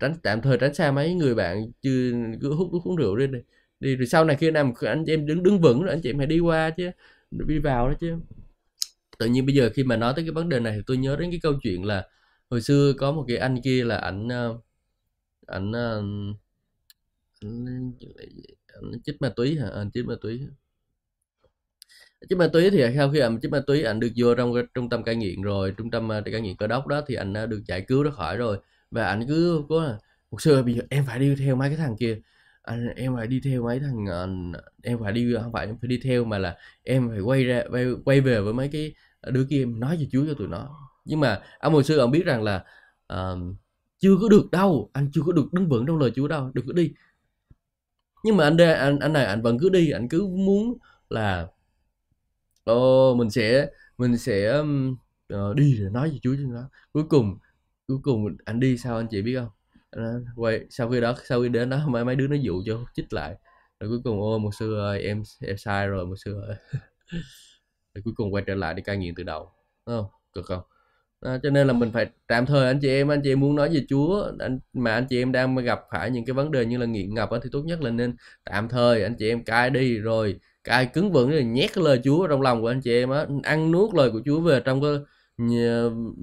tránh 0.00 0.14
tạm 0.22 0.42
thời 0.42 0.58
tránh 0.58 0.74
xa 0.74 0.92
mấy 0.92 1.14
người 1.14 1.34
bạn 1.34 1.66
chưa 1.82 2.12
cứ 2.40 2.54
hút 2.54 2.68
thuốc 2.72 2.84
uống 2.84 2.96
rượu 2.96 3.16
đi 3.16 3.26
đi 3.80 3.96
rồi 3.96 4.06
sau 4.06 4.24
này 4.24 4.36
khi 4.36 4.50
nào 4.50 4.72
anh 4.80 5.04
chị 5.06 5.12
em 5.12 5.26
đứng 5.26 5.42
đứng 5.42 5.60
vững 5.60 5.82
rồi 5.82 5.90
anh 5.90 6.00
chị 6.02 6.10
em 6.10 6.18
hãy 6.18 6.26
đi 6.26 6.38
qua 6.40 6.70
chứ 6.70 6.90
đi 7.30 7.58
vào 7.58 7.88
đó 7.88 7.94
chứ. 8.00 8.16
Tự 9.18 9.26
nhiên 9.26 9.46
bây 9.46 9.54
giờ 9.54 9.70
khi 9.74 9.84
mà 9.84 9.96
nói 9.96 10.12
tới 10.16 10.24
cái 10.24 10.32
vấn 10.32 10.48
đề 10.48 10.60
này 10.60 10.72
thì 10.76 10.82
tôi 10.86 10.96
nhớ 10.96 11.16
đến 11.16 11.30
cái 11.30 11.40
câu 11.42 11.52
chuyện 11.62 11.84
là 11.84 12.08
hồi 12.50 12.62
xưa 12.62 12.92
có 12.98 13.12
một 13.12 13.24
cái 13.28 13.36
anh 13.36 13.60
kia 13.62 13.84
là 13.84 13.96
ảnh 13.96 14.28
ờ, 14.28 14.48
ờ, 15.46 15.56
ảnh 15.56 15.72
ảnh, 15.72 16.34
ảnh, 17.42 17.92
ảnh 18.82 19.00
chích 19.04 19.16
ma 19.22 19.28
túy 19.36 19.58
hả? 19.58 19.66
Ờ, 19.68 19.80
anh 19.80 19.90
chích 19.90 20.06
ma 20.06 20.14
túy 20.20 20.40
chích 22.28 22.38
ma 22.38 22.48
túy 22.52 22.70
thì 22.70 22.84
sau 22.96 23.10
khi 23.10 23.18
anh 23.18 23.40
chích 23.40 23.50
ma 23.50 23.60
túy 23.66 23.82
anh 23.82 24.00
được 24.00 24.08
vô 24.16 24.34
trong 24.34 24.54
cái 24.54 24.62
trung 24.74 24.88
tâm 24.88 25.02
cai 25.02 25.16
nghiện 25.16 25.42
rồi 25.42 25.74
trung 25.76 25.90
tâm 25.90 26.08
ờ, 26.08 26.22
cai 26.32 26.40
nghiện 26.40 26.56
cơ 26.56 26.66
đốc 26.66 26.86
đó 26.86 27.02
thì 27.06 27.14
anh 27.14 27.34
ờ, 27.34 27.46
được 27.46 27.62
giải 27.66 27.80
cứu 27.80 28.02
ra 28.02 28.10
khỏi 28.10 28.36
rồi. 28.36 28.58
Và 28.90 29.06
anh 29.06 29.26
cứ 29.28 29.62
có 29.68 29.98
một 30.30 30.42
xưa 30.42 30.62
bây 30.62 30.74
giờ 30.74 30.82
em 30.90 31.04
phải 31.06 31.18
đi 31.18 31.34
theo 31.38 31.56
mấy 31.56 31.68
cái 31.68 31.76
thằng 31.76 31.96
kia 31.96 32.20
anh 32.62 32.88
em 32.96 33.16
phải 33.16 33.26
đi 33.26 33.40
theo 33.44 33.62
mấy 33.62 33.80
thằng 33.80 34.06
ờ, 34.06 34.28
em 34.82 34.98
phải 35.02 35.12
đi 35.12 35.34
không 35.42 35.52
phải 35.52 35.66
em 35.66 35.76
phải 35.80 35.88
đi 35.88 36.00
theo 36.04 36.24
mà 36.24 36.38
là 36.38 36.56
em 36.82 37.08
phải 37.08 37.20
quay 37.20 37.44
ra 37.44 37.62
quay, 37.70 37.86
quay 38.04 38.20
về 38.20 38.40
với 38.40 38.52
mấy 38.52 38.68
cái 38.68 38.94
đứa 39.30 39.44
kia 39.50 39.62
em 39.62 39.80
nói 39.80 39.96
về 39.96 40.06
chúa 40.12 40.26
cho 40.26 40.34
tụi 40.34 40.48
nó. 40.48 40.68
Nhưng 41.04 41.20
mà 41.20 41.40
ông 41.58 41.72
hồi 41.72 41.84
xưa 41.84 41.98
ông 41.98 42.10
biết 42.10 42.24
rằng 42.24 42.42
là 42.42 42.64
uh, 43.12 43.38
chưa 43.98 44.16
có 44.22 44.28
được 44.28 44.50
đâu 44.50 44.90
anh 44.92 45.10
chưa 45.12 45.20
có 45.26 45.32
được 45.32 45.52
đứng 45.52 45.68
vững 45.68 45.86
trong 45.86 45.98
lời 45.98 46.10
chúa 46.14 46.28
đâu 46.28 46.50
đừng 46.54 46.66
có 46.66 46.72
đi. 46.72 46.92
Nhưng 48.24 48.36
mà 48.36 48.44
anh 48.44 48.56
đây 48.56 48.74
anh 48.74 48.98
anh 48.98 49.12
này 49.12 49.24
anh 49.24 49.42
vẫn 49.42 49.58
cứ 49.58 49.68
đi 49.68 49.90
anh 49.90 50.08
cứ 50.08 50.26
muốn 50.26 50.78
là 51.10 51.48
Ồ, 52.64 53.14
mình 53.14 53.30
sẽ 53.30 53.68
mình 53.98 54.18
sẽ 54.18 54.60
uh, 55.34 55.56
đi 55.56 55.74
rồi 55.74 55.90
nói 55.90 56.08
với 56.08 56.18
Chúa 56.22 56.34
cho 56.34 56.42
nó. 56.52 56.70
Cuối 56.92 57.04
cùng 57.08 57.38
cuối 57.86 57.98
cùng 58.02 58.26
anh 58.44 58.60
đi 58.60 58.78
sao 58.78 58.96
anh 58.96 59.06
chị 59.10 59.22
biết 59.22 59.36
không? 59.38 59.48
Anh 59.90 60.24
quay 60.36 60.60
sau 60.70 60.90
khi 60.90 61.00
đó 61.00 61.14
sau 61.24 61.42
khi 61.42 61.48
đến 61.48 61.70
đó 61.70 61.84
mấy 61.88 62.04
mấy 62.04 62.16
đứa 62.16 62.26
nó 62.28 62.36
dụ 62.36 62.62
cho 62.66 62.84
chích 62.94 63.12
lại. 63.12 63.34
Rồi 63.80 63.90
cuối 63.90 64.00
cùng 64.04 64.20
ôi 64.20 64.38
một 64.38 64.54
sư 64.54 64.74
ơi 64.78 65.02
em 65.02 65.22
em 65.40 65.56
sai 65.58 65.86
rồi 65.88 66.06
một 66.06 66.16
sư 66.24 66.40
ơi. 66.48 66.56
rồi 67.94 68.02
cuối 68.04 68.14
cùng 68.16 68.34
quay 68.34 68.44
trở 68.46 68.54
lại 68.54 68.74
đi 68.74 68.82
cai 68.82 68.96
nghiện 68.96 69.14
từ 69.14 69.22
đầu. 69.22 69.52
Đúng 69.86 69.96
không? 69.96 70.06
Cực 70.32 70.44
không? 70.46 70.62
À, 71.20 71.38
cho 71.42 71.50
nên 71.50 71.66
là 71.66 71.72
mình 71.72 71.90
phải 71.92 72.06
tạm 72.26 72.46
thời 72.46 72.66
anh 72.66 72.78
chị 72.82 72.88
em 72.88 73.08
anh 73.08 73.20
chị 73.24 73.32
em 73.32 73.40
muốn 73.40 73.56
nói 73.56 73.68
về 73.74 73.86
Chúa 73.88 74.32
anh 74.40 74.58
mà 74.72 74.94
anh 74.94 75.06
chị 75.10 75.22
em 75.22 75.32
đang 75.32 75.56
gặp 75.56 75.80
phải 75.90 76.10
những 76.10 76.24
cái 76.24 76.34
vấn 76.34 76.50
đề 76.50 76.66
như 76.66 76.78
là 76.78 76.86
nghiện 76.86 77.14
ngập 77.14 77.30
thì 77.42 77.50
tốt 77.52 77.62
nhất 77.66 77.82
là 77.82 77.90
nên 77.90 78.16
tạm 78.44 78.68
thời 78.68 79.02
anh 79.02 79.16
chị 79.18 79.28
em 79.28 79.44
cai 79.44 79.70
đi 79.70 79.98
rồi 79.98 80.40
ai 80.64 80.86
cứng 80.86 81.12
vững 81.12 81.30
thì 81.30 81.44
nhét 81.44 81.74
cái 81.74 81.84
lời 81.84 82.00
Chúa 82.04 82.26
trong 82.26 82.42
lòng 82.42 82.62
của 82.62 82.68
anh 82.68 82.80
chị 82.80 82.92
em 82.92 83.10
á 83.10 83.26
ăn 83.42 83.70
nuốt 83.70 83.94
lời 83.94 84.10
của 84.10 84.20
Chúa 84.24 84.40
về 84.40 84.60
trong 84.60 84.82
cái 84.82 84.90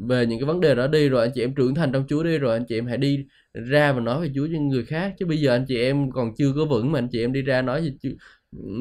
về 0.07 0.25
những 0.25 0.39
cái 0.39 0.45
vấn 0.45 0.59
đề 0.59 0.75
đó 0.75 0.87
đi 0.87 1.09
rồi 1.09 1.21
anh 1.21 1.31
chị 1.35 1.43
em 1.43 1.55
trưởng 1.55 1.75
thành 1.75 1.91
trong 1.91 2.05
Chúa 2.07 2.23
đi 2.23 2.37
rồi 2.37 2.53
anh 2.53 2.65
chị 2.67 2.77
em 2.77 2.87
hãy 2.87 2.97
đi 2.97 3.25
ra 3.53 3.93
và 3.93 3.99
nói 3.99 4.21
về 4.21 4.31
Chúa 4.35 4.47
với 4.51 4.59
người 4.59 4.85
khác. 4.85 5.13
Chứ 5.19 5.25
bây 5.25 5.37
giờ 5.37 5.51
anh 5.51 5.65
chị 5.67 5.81
em 5.81 6.11
còn 6.11 6.35
chưa 6.37 6.53
có 6.55 6.65
vững 6.65 6.91
mà 6.91 6.99
anh 6.99 7.07
chị 7.11 7.23
em 7.23 7.33
đi 7.33 7.41
ra 7.41 7.61
nói 7.61 7.83
gì, 7.83 8.15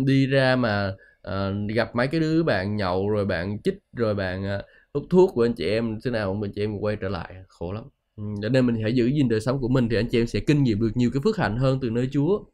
đi 0.06 0.26
ra 0.26 0.56
mà 0.56 0.94
à, 1.22 1.50
gặp 1.74 1.96
mấy 1.96 2.06
cái 2.06 2.20
đứa 2.20 2.42
bạn 2.42 2.76
nhậu 2.76 3.08
rồi 3.08 3.24
bạn 3.24 3.62
chích 3.62 3.78
rồi 3.96 4.14
bạn 4.14 4.44
uh, 4.58 4.64
hút 4.94 5.04
thuốc 5.10 5.30
của 5.34 5.44
anh 5.44 5.52
chị 5.52 5.70
em 5.70 5.98
thế 6.04 6.10
nào 6.10 6.34
mình 6.34 6.52
chị 6.54 6.62
em 6.62 6.78
quay 6.78 6.96
trở 6.96 7.08
lại 7.08 7.34
khổ 7.48 7.72
lắm. 7.72 7.84
Ừ, 8.16 8.22
cho 8.42 8.48
nên 8.48 8.66
mình 8.66 8.82
hãy 8.82 8.94
giữ 8.94 9.06
gìn 9.06 9.28
đời 9.28 9.40
sống 9.40 9.60
của 9.60 9.68
mình 9.68 9.88
thì 9.88 9.96
anh 9.96 10.08
chị 10.10 10.20
em 10.20 10.26
sẽ 10.26 10.40
kinh 10.40 10.62
nghiệm 10.62 10.80
được 10.80 10.90
nhiều 10.94 11.10
cái 11.14 11.20
phước 11.24 11.36
hạnh 11.36 11.56
hơn 11.56 11.78
từ 11.82 11.90
nơi 11.90 12.08
Chúa 12.12 12.44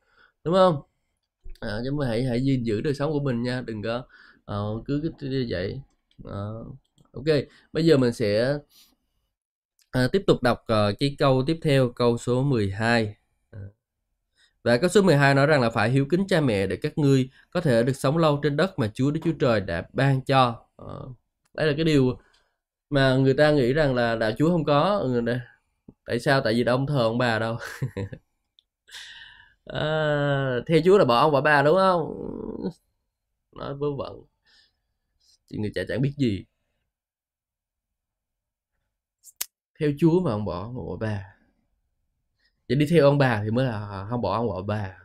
đúng 0.45 0.55
không? 0.55 0.77
Ờ, 1.67 1.79
à, 1.79 1.83
chúng 1.85 1.99
hãy 1.99 2.25
hãy 2.25 2.45
gìn 2.45 2.63
giữ 2.63 2.81
đời 2.81 2.95
sống 2.95 3.13
của 3.13 3.21
mình 3.21 3.43
nha 3.43 3.63
đừng 3.67 3.83
có 3.83 4.05
uh, 4.53 4.85
cứ 4.87 5.11
như 5.21 5.47
vậy 5.49 5.81
uh, 6.23 6.67
ok 7.13 7.25
bây 7.73 7.87
giờ 7.87 7.97
mình 7.97 8.13
sẽ 8.13 8.59
uh, 10.05 10.13
tiếp 10.13 10.23
tục 10.27 10.43
đọc 10.43 10.65
uh, 10.73 10.99
cái 10.99 11.17
câu 11.19 11.45
tiếp 11.47 11.59
theo 11.63 11.89
câu 11.89 12.19
số 12.19 12.43
12 12.43 13.17
và 14.67 14.77
câu 14.77 14.89
số 14.89 15.03
12 15.03 15.35
nói 15.35 15.47
rằng 15.47 15.61
là 15.61 15.71
phải 15.71 15.91
hiếu 15.91 16.07
kính 16.11 16.27
cha 16.29 16.41
mẹ 16.41 16.67
để 16.67 16.77
các 16.77 16.99
ngươi 16.99 17.31
có 17.51 17.61
thể 17.61 17.83
được 17.83 17.93
sống 17.93 18.19
lâu 18.19 18.41
trên 18.43 18.57
đất 18.57 18.79
mà 18.79 18.91
Chúa 18.95 19.11
Đức 19.11 19.21
Chúa 19.25 19.33
Trời 19.41 19.61
đã 19.61 19.87
ban 19.93 20.21
cho. 20.23 20.67
Uh, 20.83 21.17
đây 21.55 21.67
là 21.67 21.73
cái 21.77 21.85
điều 21.85 22.19
mà 22.91 23.17
người 23.17 23.35
ta 23.35 23.53
nghĩ 23.53 23.73
rằng 23.73 23.95
là 23.95 24.17
đạo 24.17 24.33
Chúa 24.39 24.51
không 24.51 24.65
có. 24.65 24.99
Ừ, 24.99 25.23
tại 26.07 26.21
sao? 26.21 26.41
Tại 26.41 26.55
vì 26.55 26.65
đâu 26.65 26.77
ông 26.77 26.87
thờ 26.87 26.99
ông 26.99 27.19
bà 27.19 27.39
đâu. 27.39 27.57
à, 29.67 30.61
theo 30.67 30.81
chúa 30.85 30.99
là 30.99 31.05
bỏ 31.05 31.19
ông 31.21 31.33
bỏ 31.33 31.41
bà 31.41 31.63
đúng 31.63 31.77
không? 31.77 32.15
Nói 33.53 33.75
vớ 33.75 33.87
vẩn. 33.99 34.23
Chị 35.49 35.59
người 35.59 35.71
cha 35.75 35.83
chẳng 35.89 36.03
biết 36.03 36.13
gì. 36.19 36.45
Theo 39.81 39.91
chúa 39.99 40.21
mà 40.21 40.31
ông 40.31 40.45
bỏ 40.45 40.63
ông 40.63 40.75
bỏ 40.75 40.97
bà 41.01 41.25
vậy 42.69 42.77
đi 42.79 42.87
theo 42.91 43.05
ông 43.05 43.19
bà 43.19 43.41
thì 43.45 43.51
mới 43.51 43.65
là 43.67 44.07
không 44.11 44.23
bỏ 44.23 44.37
ông 44.37 44.47
bỏ 44.49 44.63
bà. 44.63 44.97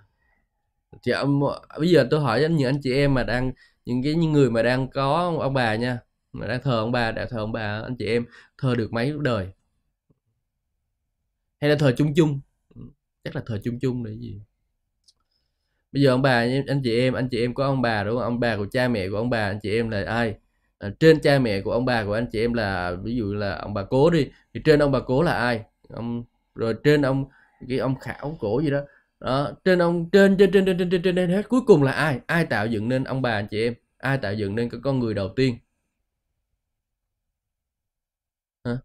Chị 1.02 1.12
ông 1.12 1.40
bây 1.80 1.90
giờ 1.90 2.08
tôi 2.12 2.20
hỏi 2.22 2.48
những 2.50 2.68
anh 2.70 2.80
chị 2.84 2.94
em 2.94 3.14
mà 3.14 3.24
đang 3.24 3.52
những 3.86 4.04
cái 4.04 4.14
những 4.16 4.32
người 4.32 4.50
mà 4.52 4.62
đang 4.64 4.90
có 4.90 5.38
ông 5.42 5.54
bà 5.54 5.76
nha 5.76 6.00
mà 6.34 6.48
đang 6.48 6.62
thờ 6.64 6.80
ông 6.80 6.92
bà 6.92 7.12
đã 7.12 7.26
thờ 7.30 7.38
ông 7.38 7.52
bà 7.52 7.82
anh 7.82 7.96
chị 8.00 8.06
em 8.06 8.26
thờ 8.58 8.76
được 8.76 8.94
mấy 8.94 9.14
đời? 9.22 9.48
Hay 11.62 11.70
là 11.70 11.76
thờ 11.80 11.94
chung 11.98 12.14
chung? 12.16 12.40
Chắc 13.24 13.36
là 13.36 13.44
thờ 13.46 13.60
chung 13.64 13.80
chung 13.82 14.04
để 14.04 14.12
gì? 14.20 14.42
Bây 15.92 16.02
giờ 16.04 16.10
ông 16.12 16.22
bà 16.22 16.32
anh 16.68 16.82
chị 16.84 17.00
em 17.00 17.14
anh 17.14 17.28
chị 17.32 17.40
em 17.42 17.54
có 17.54 17.66
ông 17.66 17.82
bà 17.82 18.04
đúng 18.04 18.16
không? 18.16 18.24
Ông 18.24 18.40
bà 18.40 18.58
của 18.58 18.66
cha 18.72 18.88
mẹ 18.88 19.10
của 19.10 19.18
ông 19.18 19.30
bà 19.30 19.46
anh 19.50 19.60
chị 19.64 19.76
em 19.78 19.90
là 19.90 20.04
ai? 20.08 20.36
À, 20.80 20.90
trên 21.00 21.20
cha 21.22 21.40
mẹ 21.40 21.62
của 21.62 21.72
ông 21.72 21.86
bà 21.86 22.04
của 22.06 22.14
anh 22.14 22.26
chị 22.32 22.40
em 22.40 22.54
là 22.54 22.92
ví 23.04 23.16
dụ 23.16 23.34
là 23.34 23.56
ông 23.56 23.74
bà 23.74 23.84
cố 23.84 24.10
đi 24.10 24.28
thì 24.54 24.62
trên 24.66 24.80
ông 24.80 24.92
bà 24.92 25.00
cố 25.00 25.24
là 25.24 25.34
ai? 25.34 25.62
Ông 25.90 26.24
rồi 26.56 26.76
trên 26.84 27.02
ông 27.02 27.26
cái 27.70 27.78
ông 27.78 27.96
khảo 28.00 28.38
cổ 28.40 28.62
gì 28.62 28.70
đó. 28.70 28.80
Đó 29.20 29.52
trên 29.66 29.80
ông 29.80 30.10
trên 30.12 30.38
trên 30.38 30.52
trên 30.52 30.66
trên 30.66 30.78
trên 30.78 30.90
trên, 30.90 31.02
trên, 31.04 31.16
trên 31.16 31.30
hết 31.30 31.50
cuối 31.50 31.62
cùng 31.68 31.84
là 31.84 31.92
ai? 31.92 32.20
Ai 32.28 32.46
tạo 32.46 32.68
dựng 32.68 32.90
nên 32.90 33.04
ông 33.04 33.22
bà 33.22 33.32
anh 33.32 33.48
chị 33.52 33.64
em? 33.64 33.74
Ai 33.98 34.18
tạo 34.18 34.34
dựng 34.34 34.56
nên 34.56 34.70
cái 34.70 34.80
con 34.84 35.00
người 35.00 35.14
đầu 35.14 35.30
tiên? 35.36 35.58
Hả? 38.66 38.78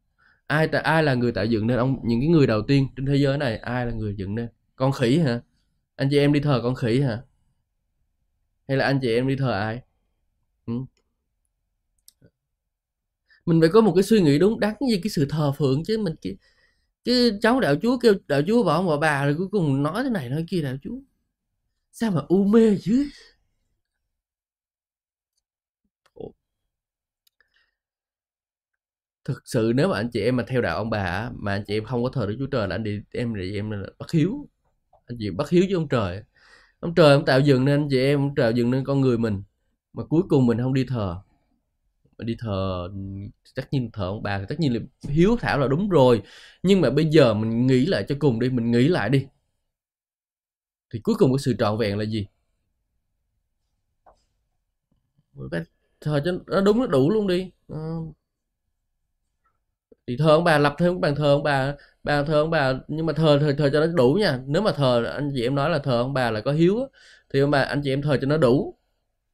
ai 0.46 0.68
ta, 0.68 0.78
ai 0.78 1.02
là 1.02 1.14
người 1.14 1.32
tạo 1.32 1.44
dựng 1.46 1.66
nên 1.66 1.78
ông 1.78 1.96
những 2.04 2.20
cái 2.20 2.28
người 2.28 2.46
đầu 2.46 2.62
tiên 2.62 2.88
trên 2.96 3.06
thế 3.06 3.16
giới 3.16 3.38
này? 3.38 3.58
Ai 3.58 3.86
là 3.86 3.92
người 3.92 4.14
dựng 4.18 4.34
nên? 4.34 4.48
Con 4.76 4.92
khỉ 4.92 5.18
hả? 5.18 5.40
Anh 5.96 6.08
chị 6.10 6.18
em 6.18 6.32
đi 6.32 6.40
thờ 6.40 6.60
con 6.62 6.74
khỉ 6.74 7.00
hả? 7.00 7.22
Hay 8.68 8.76
là 8.76 8.84
anh 8.84 8.98
chị 9.02 9.12
em 9.14 9.28
đi 9.28 9.36
thờ 9.36 9.52
ai? 9.52 9.80
Ừ? 10.66 10.72
mình 13.46 13.60
phải 13.60 13.68
có 13.72 13.80
một 13.80 13.92
cái 13.96 14.02
suy 14.02 14.20
nghĩ 14.20 14.38
đúng 14.38 14.60
đắn 14.60 14.74
về 14.90 15.00
cái 15.02 15.10
sự 15.10 15.26
thờ 15.30 15.52
phượng 15.58 15.84
chứ 15.84 15.98
mình 15.98 16.14
chứ, 16.20 16.34
chứ 17.04 17.38
cháu 17.42 17.60
đạo 17.60 17.74
chúa 17.82 17.98
kêu 17.98 18.14
đạo 18.28 18.42
chúa 18.48 18.64
bỏ 18.64 18.74
ông 18.74 18.88
bà 18.88 18.96
bà 18.98 19.24
rồi 19.26 19.34
cuối 19.38 19.48
cùng 19.52 19.84
nói 19.84 20.04
thế 20.04 20.10
này 20.10 20.30
nói 20.30 20.44
kia 20.48 20.62
đạo 20.62 20.76
chúa. 20.82 20.96
Sao 21.92 22.10
mà 22.10 22.22
u 22.28 22.44
mê 22.44 22.78
chứ 22.82 23.06
thực 29.24 29.42
sự 29.44 29.72
nếu 29.74 29.88
mà 29.88 29.96
anh 29.96 30.10
chị 30.12 30.20
em 30.20 30.36
mà 30.36 30.44
theo 30.48 30.62
đạo 30.62 30.76
ông 30.76 30.90
bà 30.90 31.30
mà 31.34 31.52
anh 31.52 31.64
chị 31.66 31.74
em 31.76 31.84
không 31.84 32.02
có 32.04 32.10
thờ 32.12 32.26
Đức 32.26 32.36
Chúa 32.38 32.46
Trời 32.46 32.68
là 32.68 32.74
anh 32.76 32.82
chị 32.84 33.00
em 33.12 33.34
thì 33.40 33.54
em 33.54 33.70
là 33.70 33.86
bất 33.98 34.10
hiếu 34.12 34.48
anh 35.06 35.16
chị 35.20 35.30
bất 35.30 35.50
hiếu 35.50 35.64
với 35.68 35.74
ông 35.74 35.88
trời. 35.88 36.22
Ông 36.80 36.94
trời 36.94 37.12
ông 37.14 37.24
tạo 37.24 37.40
dựng 37.40 37.64
nên 37.64 37.80
anh 37.80 37.88
chị 37.90 37.98
em 38.00 38.20
ông 38.20 38.34
tạo 38.34 38.50
dựng 38.52 38.70
nên 38.70 38.84
con 38.84 39.00
người 39.00 39.18
mình, 39.18 39.42
mà 39.92 40.04
cuối 40.04 40.22
cùng 40.28 40.46
mình 40.46 40.58
không 40.58 40.74
đi 40.74 40.84
thờ. 40.88 41.16
Mà 42.18 42.24
đi 42.24 42.36
thờ 42.38 42.88
tất 43.54 43.62
nhiên 43.72 43.90
thờ 43.92 44.04
ông 44.06 44.22
bà 44.22 44.38
thì 44.38 44.44
tất 44.48 44.60
nhiên 44.60 44.74
là 44.74 44.80
hiếu 45.10 45.36
thảo 45.40 45.58
là 45.58 45.68
đúng 45.68 45.88
rồi. 45.88 46.22
Nhưng 46.62 46.80
mà 46.80 46.90
bây 46.90 47.04
giờ 47.10 47.34
mình 47.34 47.66
nghĩ 47.66 47.86
lại 47.86 48.04
cho 48.08 48.14
cùng 48.18 48.40
đi, 48.40 48.50
mình 48.50 48.70
nghĩ 48.70 48.88
lại 48.88 49.10
đi. 49.10 49.26
Thì 50.92 51.00
cuối 51.00 51.14
cùng 51.18 51.32
cái 51.32 51.38
sự 51.38 51.54
trọn 51.58 51.78
vẹn 51.78 51.98
là 51.98 52.04
gì? 52.04 52.26
Phải 55.50 55.60
thờ 56.00 56.20
cho 56.24 56.32
nó 56.46 56.60
đúng, 56.60 56.78
nó 56.80 56.86
đủ 56.86 57.10
luôn 57.10 57.26
đi. 57.26 57.50
Ờ. 57.68 57.78
Thì 60.06 60.16
thờ 60.16 60.28
ông 60.30 60.44
bà, 60.44 60.58
lập 60.58 60.74
thêm 60.78 60.92
cái 60.92 60.98
bàn 61.00 61.14
thờ 61.16 61.32
ông 61.34 61.42
bà 61.42 61.74
bà 62.06 62.24
thờ 62.24 62.34
ông 62.42 62.50
bà 62.50 62.74
nhưng 62.88 63.06
mà 63.06 63.14
thờ 63.14 63.38
thờ 63.42 63.54
thờ 63.58 63.70
cho 63.74 63.80
nó 63.80 63.86
đủ 63.88 64.14
nha. 64.20 64.40
Nếu 64.48 64.62
mà 64.62 64.72
thờ 64.72 65.04
anh 65.16 65.32
chị 65.36 65.42
em 65.44 65.56
nói 65.56 65.70
là 65.70 65.80
thờ 65.80 65.92
ông 66.02 66.14
bà 66.14 66.32
là 66.32 66.40
có 66.42 66.52
hiếu 66.52 66.80
á, 66.80 66.86
thì 67.34 67.40
ông 67.40 67.52
bà 67.52 67.62
anh 67.62 67.82
chị 67.84 67.92
em 67.92 68.02
thờ 68.02 68.18
cho 68.22 68.28
nó 68.28 68.38
đủ. 68.38 68.76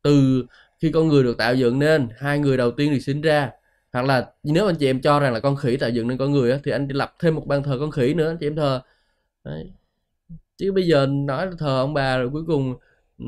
Từ 0.02 0.46
khi 0.82 0.92
con 0.92 1.08
người 1.08 1.24
được 1.24 1.38
tạo 1.38 1.54
dựng 1.54 1.80
nên 1.80 2.08
hai 2.18 2.38
người 2.40 2.56
đầu 2.56 2.72
tiên 2.72 2.92
được 2.92 3.00
sinh 3.00 3.22
ra. 3.22 3.50
Hoặc 3.94 4.06
là 4.06 4.32
nếu 4.44 4.66
anh 4.66 4.76
chị 4.76 4.86
em 4.90 5.02
cho 5.02 5.20
rằng 5.20 5.34
là 5.34 5.40
con 5.40 5.56
khỉ 5.56 5.76
tạo 5.76 5.90
dựng 5.90 6.08
nên 6.08 6.18
con 6.18 6.32
người 6.32 6.52
á, 6.52 6.58
thì 6.64 6.72
anh 6.72 6.88
lập 6.88 7.14
thêm 7.20 7.34
một 7.36 7.46
bàn 7.46 7.62
thờ 7.62 7.78
con 7.80 7.90
khỉ 7.90 8.14
nữa 8.14 8.28
anh 8.30 8.38
chị 8.40 8.46
em 8.48 8.56
thờ. 8.56 8.82
Đấy. 9.44 9.72
chứ 10.56 10.72
bây 10.72 10.84
giờ 10.88 11.06
nói 11.10 11.46
là 11.46 11.52
thờ 11.58 11.78
ông 11.80 11.94
bà 11.94 12.18
rồi 12.18 12.30
cuối 12.32 12.44
cùng 12.46 12.74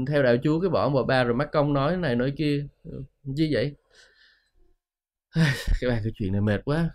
theo 0.08 0.22
đạo 0.22 0.36
chúa 0.44 0.60
cái 0.60 0.70
bỏ 0.70 0.82
ông 0.82 0.94
bà 0.94 1.02
ba 1.08 1.24
rồi 1.24 1.34
mắc 1.34 1.48
công 1.52 1.72
nói 1.72 1.96
này 1.96 2.16
nói 2.16 2.32
kia. 2.38 2.66
Ừ, 2.84 3.02
Như 3.24 3.48
vậy? 3.52 3.74
Cái 5.80 5.90
bàn 5.90 6.00
cái 6.04 6.12
chuyện 6.16 6.32
này 6.32 6.40
mệt 6.40 6.60
quá 6.64 6.90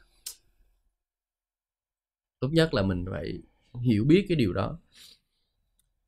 tốt 2.40 2.50
nhất 2.52 2.74
là 2.74 2.82
mình 2.82 3.06
phải 3.12 3.42
hiểu 3.82 4.06
biết 4.06 4.26
cái 4.30 4.36
điều 4.36 4.54
đó. 4.54 4.80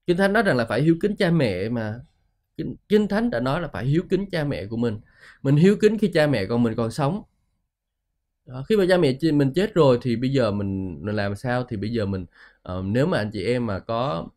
Kinh 0.08 0.18
thánh 0.18 0.34
nói 0.34 0.44
rằng 0.44 0.58
là 0.58 0.66
phải 0.66 0.82
hiếu 0.82 0.96
kính 1.02 1.16
cha 1.16 1.32
mẹ 1.32 1.70
mà. 1.70 2.00
Kinh, 2.58 2.76
kinh 2.90 3.08
thánh 3.08 3.30
đã 3.30 3.40
nói 3.40 3.62
là 3.62 3.68
phải 3.68 3.86
hiếu 3.86 4.04
kính 4.10 4.26
cha 4.32 4.44
mẹ 4.44 4.66
của 4.66 4.78
mình. 4.78 5.00
Mình 5.42 5.56
hiếu 5.56 5.76
kính 5.82 5.98
khi 5.98 6.12
cha 6.14 6.28
mẹ 6.28 6.46
còn 6.46 6.64
mình 6.64 6.76
còn 6.78 6.92
sống. 6.92 7.24
Đó, 8.46 8.64
khi 8.70 8.78
mà 8.78 8.86
cha 8.90 8.98
mẹ 8.98 9.18
mình 9.34 9.54
chết 9.56 9.74
rồi 9.74 10.00
thì 10.02 10.16
bây 10.16 10.30
giờ 10.34 10.52
mình, 10.52 11.00
mình 11.06 11.16
làm 11.16 11.36
sao? 11.36 11.64
Thì 11.70 11.78
bây 11.78 11.92
giờ 11.92 12.06
mình 12.06 12.26
uh, 12.72 12.86
nếu 12.86 13.08
mà 13.08 13.18
anh 13.18 13.32
chị 13.34 13.46
em 13.46 13.66
mà 13.66 13.80
có 13.80 14.28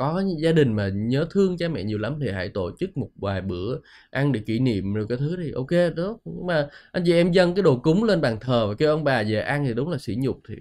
có 0.00 0.22
gia 0.42 0.52
đình 0.52 0.72
mà 0.76 0.88
nhớ 0.94 1.26
thương 1.30 1.56
cha 1.58 1.68
mẹ 1.68 1.84
nhiều 1.84 1.98
lắm 1.98 2.18
thì 2.22 2.30
hãy 2.32 2.48
tổ 2.54 2.70
chức 2.80 2.96
một 2.96 3.10
vài 3.16 3.40
bữa 3.42 3.78
ăn 4.10 4.32
để 4.32 4.40
kỷ 4.46 4.58
niệm 4.58 4.94
rồi 4.94 5.06
cái 5.08 5.18
thứ 5.18 5.36
thì 5.44 5.52
ok 5.52 5.96
đó 5.96 6.18
nhưng 6.24 6.46
mà 6.46 6.68
anh 6.92 7.02
chị 7.06 7.12
em 7.14 7.32
dâng 7.32 7.54
cái 7.54 7.62
đồ 7.62 7.80
cúng 7.84 8.04
lên 8.04 8.20
bàn 8.20 8.38
thờ 8.40 8.66
và 8.68 8.74
kêu 8.78 8.90
ông 8.90 9.04
bà 9.04 9.22
về 9.22 9.40
ăn 9.40 9.64
thì 9.66 9.74
đúng 9.74 9.90
là 9.90 9.98
sỉ 9.98 10.16
nhục 10.20 10.40
thì 10.48 10.54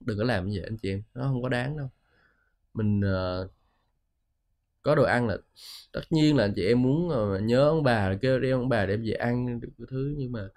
đừng 0.00 0.18
có 0.18 0.24
làm 0.24 0.48
như 0.48 0.58
vậy 0.60 0.64
anh 0.70 0.76
chị 0.78 0.90
em 0.90 1.02
nó 1.14 1.22
không 1.28 1.42
có 1.42 1.48
đáng 1.48 1.76
đâu. 1.76 1.88
Mình 2.74 3.00
uh, 3.00 3.52
có 4.82 4.94
đồ 4.94 5.02
ăn 5.02 5.28
là 5.28 5.36
tất 5.92 6.00
nhiên 6.10 6.36
là 6.36 6.44
anh 6.44 6.52
chị 6.56 6.66
em 6.66 6.82
muốn 6.82 7.08
uh, 7.08 7.42
nhớ 7.42 7.68
ông 7.68 7.82
bà 7.82 8.14
kêu 8.22 8.40
đi 8.40 8.50
ông 8.50 8.68
bà 8.68 8.86
đem 8.86 9.02
về 9.04 9.12
ăn 9.12 9.60
được 9.60 9.68
cái 9.78 9.86
thứ. 9.90 10.14
Nhưng 10.18 10.32
mà 10.32 10.48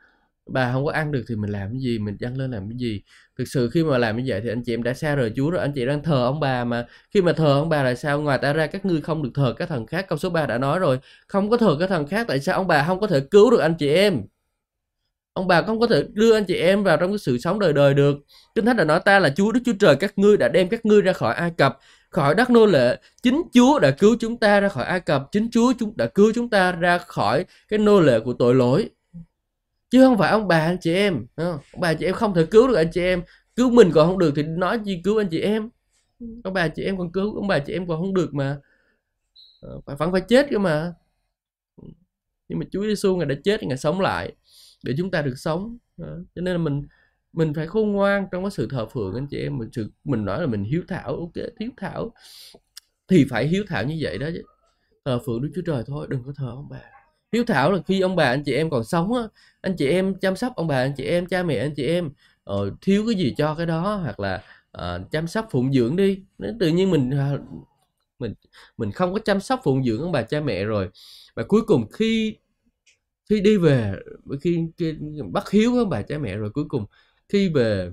bà 0.48 0.74
không 0.74 0.86
có 0.86 0.92
ăn 0.92 1.12
được 1.12 1.26
thì 1.30 1.36
mình 1.36 1.52
làm 1.52 1.72
cái 1.72 1.82
gì? 1.82 2.00
Mình 2.00 2.18
dâng 2.20 2.38
lên 2.38 2.52
làm 2.52 2.70
cái 2.70 2.78
gì? 2.80 3.04
Thực 3.38 3.48
sự 3.48 3.70
khi 3.70 3.84
mà 3.84 3.98
làm 3.98 4.18
như 4.18 4.24
vậy 4.28 4.42
thì 4.44 4.50
anh 4.50 4.64
chị 4.64 4.74
em 4.74 4.84
đã 4.84 4.94
xa 4.94 5.16
rời 5.16 5.32
Chúa 5.36 5.50
rồi. 5.50 5.62
Anh 5.62 5.72
chị 5.76 5.86
đang 5.86 6.04
thờ 6.04 6.26
ông 6.26 6.40
bà 6.40 6.64
mà. 6.64 6.86
Khi 7.14 7.22
mà 7.22 7.34
thờ 7.34 7.46
ông 7.60 7.70
bà 7.70 7.84
là 7.84 7.96
sao? 7.96 8.22
Ngoài 8.22 8.38
ta 8.38 8.54
ra 8.54 8.68
các 8.68 8.86
ngươi 8.86 9.02
không 9.02 9.24
được 9.24 9.32
thờ 9.34 9.54
các 9.58 9.70
thần 9.70 9.86
khác. 9.86 10.06
Câu 10.10 10.18
số 10.18 10.30
3 10.30 10.46
đã 10.46 10.58
nói 10.58 10.80
rồi. 10.80 11.00
Không 11.28 11.50
có 11.50 11.58
thờ 11.58 11.78
các 11.80 11.90
thần 11.90 12.08
khác, 12.08 12.28
tại 12.28 12.40
sao 12.40 12.56
ông 12.56 12.68
bà 12.68 12.84
không 12.88 13.00
có 13.00 13.08
thể 13.08 13.20
cứu 13.20 13.52
được 13.52 13.60
anh 13.60 13.76
chị 13.80 13.90
em? 13.94 14.22
Ông 15.34 15.48
bà 15.48 15.62
không 15.62 15.80
có 15.80 15.88
thể 15.88 16.04
đưa 16.14 16.34
anh 16.34 16.46
chị 16.46 16.56
em 16.56 16.84
vào 16.84 16.98
trong 16.98 17.12
cái 17.12 17.18
sự 17.18 17.38
sống 17.38 17.60
đời 17.60 17.74
đời 17.74 17.94
được. 17.94 18.18
Kinh 18.56 18.66
thánh 18.66 18.78
đã 18.78 18.84
nói 18.84 19.00
ta 19.06 19.20
là 19.20 19.30
Chúa, 19.30 19.52
Đức 19.52 19.60
Chúa 19.66 19.74
Trời, 19.80 19.96
các 19.96 20.14
ngươi 20.18 20.38
đã 20.38 20.48
đem 20.48 20.70
các 20.70 20.86
ngươi 20.86 21.02
ra 21.02 21.14
khỏi 21.14 21.36
Ai 21.36 21.52
Cập. 21.58 21.80
Khỏi 22.10 22.36
đất 22.36 22.50
nô 22.50 22.66
lệ. 22.66 22.98
Chính 23.24 23.42
Chúa 23.54 23.80
đã 23.80 23.92
cứu 23.92 24.16
chúng 24.20 24.38
ta 24.38 24.60
ra 24.60 24.70
khỏi 24.70 24.86
Ai 24.86 25.00
Cập. 25.00 25.24
Chính 25.32 25.50
Chúa 25.52 25.74
chúng 25.80 25.98
đã 25.98 26.06
cứu 26.08 26.32
chúng 26.36 26.50
ta 26.50 26.72
ra 26.72 26.98
khỏi 26.98 27.46
cái 27.68 27.80
nô 27.80 28.00
lệ 28.00 28.20
của 28.20 28.34
tội 28.34 28.56
lỗi 28.56 28.90
chứ 29.90 30.04
không 30.04 30.18
phải 30.18 30.32
ông 30.32 30.48
bà 30.48 30.60
anh 30.60 30.78
chị 30.82 30.94
em 30.94 31.26
ông 31.36 31.60
bà 31.80 31.94
chị 31.94 32.06
em 32.06 32.14
không 32.14 32.34
thể 32.34 32.46
cứu 32.46 32.68
được 32.68 32.76
anh 32.76 32.92
chị 32.94 33.02
em. 33.02 33.24
Cứu 33.56 33.70
mình 33.70 33.92
còn 33.94 34.08
không 34.08 34.20
được 34.20 34.34
thì 34.36 34.44
nói 34.44 34.80
gì 34.84 35.02
cứu 35.04 35.18
anh 35.22 35.28
chị 35.32 35.40
em. 35.40 35.70
Ông 36.44 36.54
bà 36.54 36.68
chị 36.68 36.84
em 36.84 36.98
còn 36.98 37.12
cứu 37.12 37.36
ông 37.36 37.48
bà 37.48 37.60
chị 37.60 37.74
em 37.74 37.88
còn 37.88 38.02
không 38.02 38.14
được 38.14 38.34
mà. 38.34 38.58
Ờ, 39.62 39.82
phải 39.86 39.96
vẫn 39.96 40.12
phải 40.12 40.22
chết 40.22 40.48
cơ 40.52 40.60
mà. 40.60 40.94
Nhưng 42.50 42.60
mà 42.60 42.66
Chúa 42.72 42.84
Giêsu 42.84 43.16
ngài 43.16 43.26
đã 43.26 43.36
chết 43.44 43.64
ngài 43.64 43.78
sống 43.78 44.02
lại 44.02 44.34
để 44.84 44.94
chúng 44.98 45.12
ta 45.12 45.22
được 45.22 45.36
sống. 45.38 45.78
Đó. 45.98 46.18
cho 46.36 46.42
nên 46.42 46.54
là 46.54 46.58
mình 46.58 46.88
mình 47.34 47.54
phải 47.54 47.68
khôn 47.68 47.92
ngoan 47.92 48.28
trong 48.32 48.44
cái 48.44 48.52
sự 48.52 48.68
thờ 48.72 48.86
phượng 48.86 49.16
anh 49.16 49.28
chị 49.28 49.38
em. 49.38 49.58
Mình 49.58 49.70
sự 49.72 49.92
mình 50.04 50.26
nói 50.26 50.42
là 50.42 50.48
mình 50.48 50.64
hiếu 50.64 50.84
thảo 50.88 51.16
ok 51.16 51.46
hiếu 51.60 51.70
thảo. 51.78 52.14
Thì 53.08 53.26
phải 53.30 53.48
hiếu 53.48 53.64
thảo 53.68 53.86
như 53.86 53.98
vậy 54.02 54.18
đó 54.18 54.28
chứ. 54.34 54.42
Thờ 55.06 55.20
phượng 55.26 55.42
Đức 55.42 55.52
Chúa 55.56 55.62
Trời 55.66 55.84
thôi 55.88 56.08
đừng 56.10 56.24
có 56.26 56.34
thờ 56.38 56.50
ông 56.50 56.68
bà 56.70 56.95
hiếu 57.34 57.44
thảo 57.48 57.72
là 57.72 57.80
khi 57.88 58.02
ông 58.02 58.16
bà 58.16 58.26
anh 58.26 58.44
chị 58.44 58.54
em 58.54 58.70
còn 58.70 58.84
sống 58.84 59.14
á 59.14 59.22
anh 59.62 59.76
chị 59.78 59.88
em 59.88 60.20
chăm 60.20 60.36
sóc 60.36 60.54
ông 60.56 60.68
bà 60.68 60.78
anh 60.78 60.94
chị 60.98 61.04
em 61.04 61.26
cha 61.26 61.44
mẹ 61.44 61.56
anh 61.56 61.74
chị 61.76 61.88
em 61.88 62.10
ờ, 62.44 62.72
thiếu 62.82 63.04
cái 63.08 63.16
gì 63.16 63.34
cho 63.38 63.56
cái 63.56 63.66
đó 63.66 63.96
hoặc 63.96 64.20
là 64.20 64.44
uh, 64.78 65.12
chăm 65.12 65.28
sóc 65.28 65.48
phụng 65.52 65.74
dưỡng 65.74 65.96
đi. 65.96 66.24
Nếu 66.38 66.54
tự 66.60 66.68
nhiên 66.68 66.92
mình 66.92 67.12
uh, 67.36 67.42
mình 68.20 68.34
mình 68.78 68.92
không 68.92 69.14
có 69.14 69.20
chăm 69.20 69.40
sóc 69.42 69.62
phụng 69.64 69.84
dưỡng 69.84 70.02
ông 70.02 70.12
bà 70.12 70.22
cha 70.22 70.42
mẹ 70.42 70.64
rồi. 70.64 70.90
Và 71.36 71.44
cuối 71.48 71.62
cùng 71.68 71.92
khi 71.92 72.38
khi 73.30 73.42
đi 73.42 73.58
về 73.58 73.96
khi, 74.42 74.60
khi 74.78 74.96
bắt 75.32 75.50
hiếu 75.52 75.72
với 75.72 75.80
ông 75.80 75.90
bà 75.90 76.02
cha 76.02 76.18
mẹ 76.18 76.38
rồi 76.38 76.50
cuối 76.50 76.66
cùng 76.70 76.86
khi 77.30 77.50
về 77.50 77.92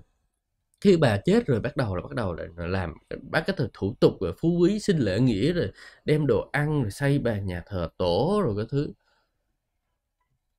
khi 0.80 0.96
bà 0.96 1.16
chết 1.24 1.46
rồi 1.46 1.60
bắt 1.60 1.76
đầu 1.76 1.96
là 1.96 2.02
bắt 2.02 2.14
đầu 2.14 2.34
là 2.34 2.46
làm 2.56 2.94
bắt 3.30 3.44
cái 3.46 3.56
thủ 3.74 3.96
tục 4.00 4.12
rồi 4.20 4.32
phú 4.38 4.58
quý 4.60 4.80
xin 4.80 4.98
lễ 4.98 5.20
nghĩa 5.20 5.52
rồi 5.52 5.72
đem 6.04 6.26
đồ 6.26 6.48
ăn 6.52 6.82
rồi 6.82 6.90
xây 6.90 7.18
bà 7.18 7.38
nhà 7.38 7.62
thờ 7.66 7.88
tổ 7.98 8.42
rồi 8.44 8.54
cái 8.56 8.66
thứ 8.70 8.92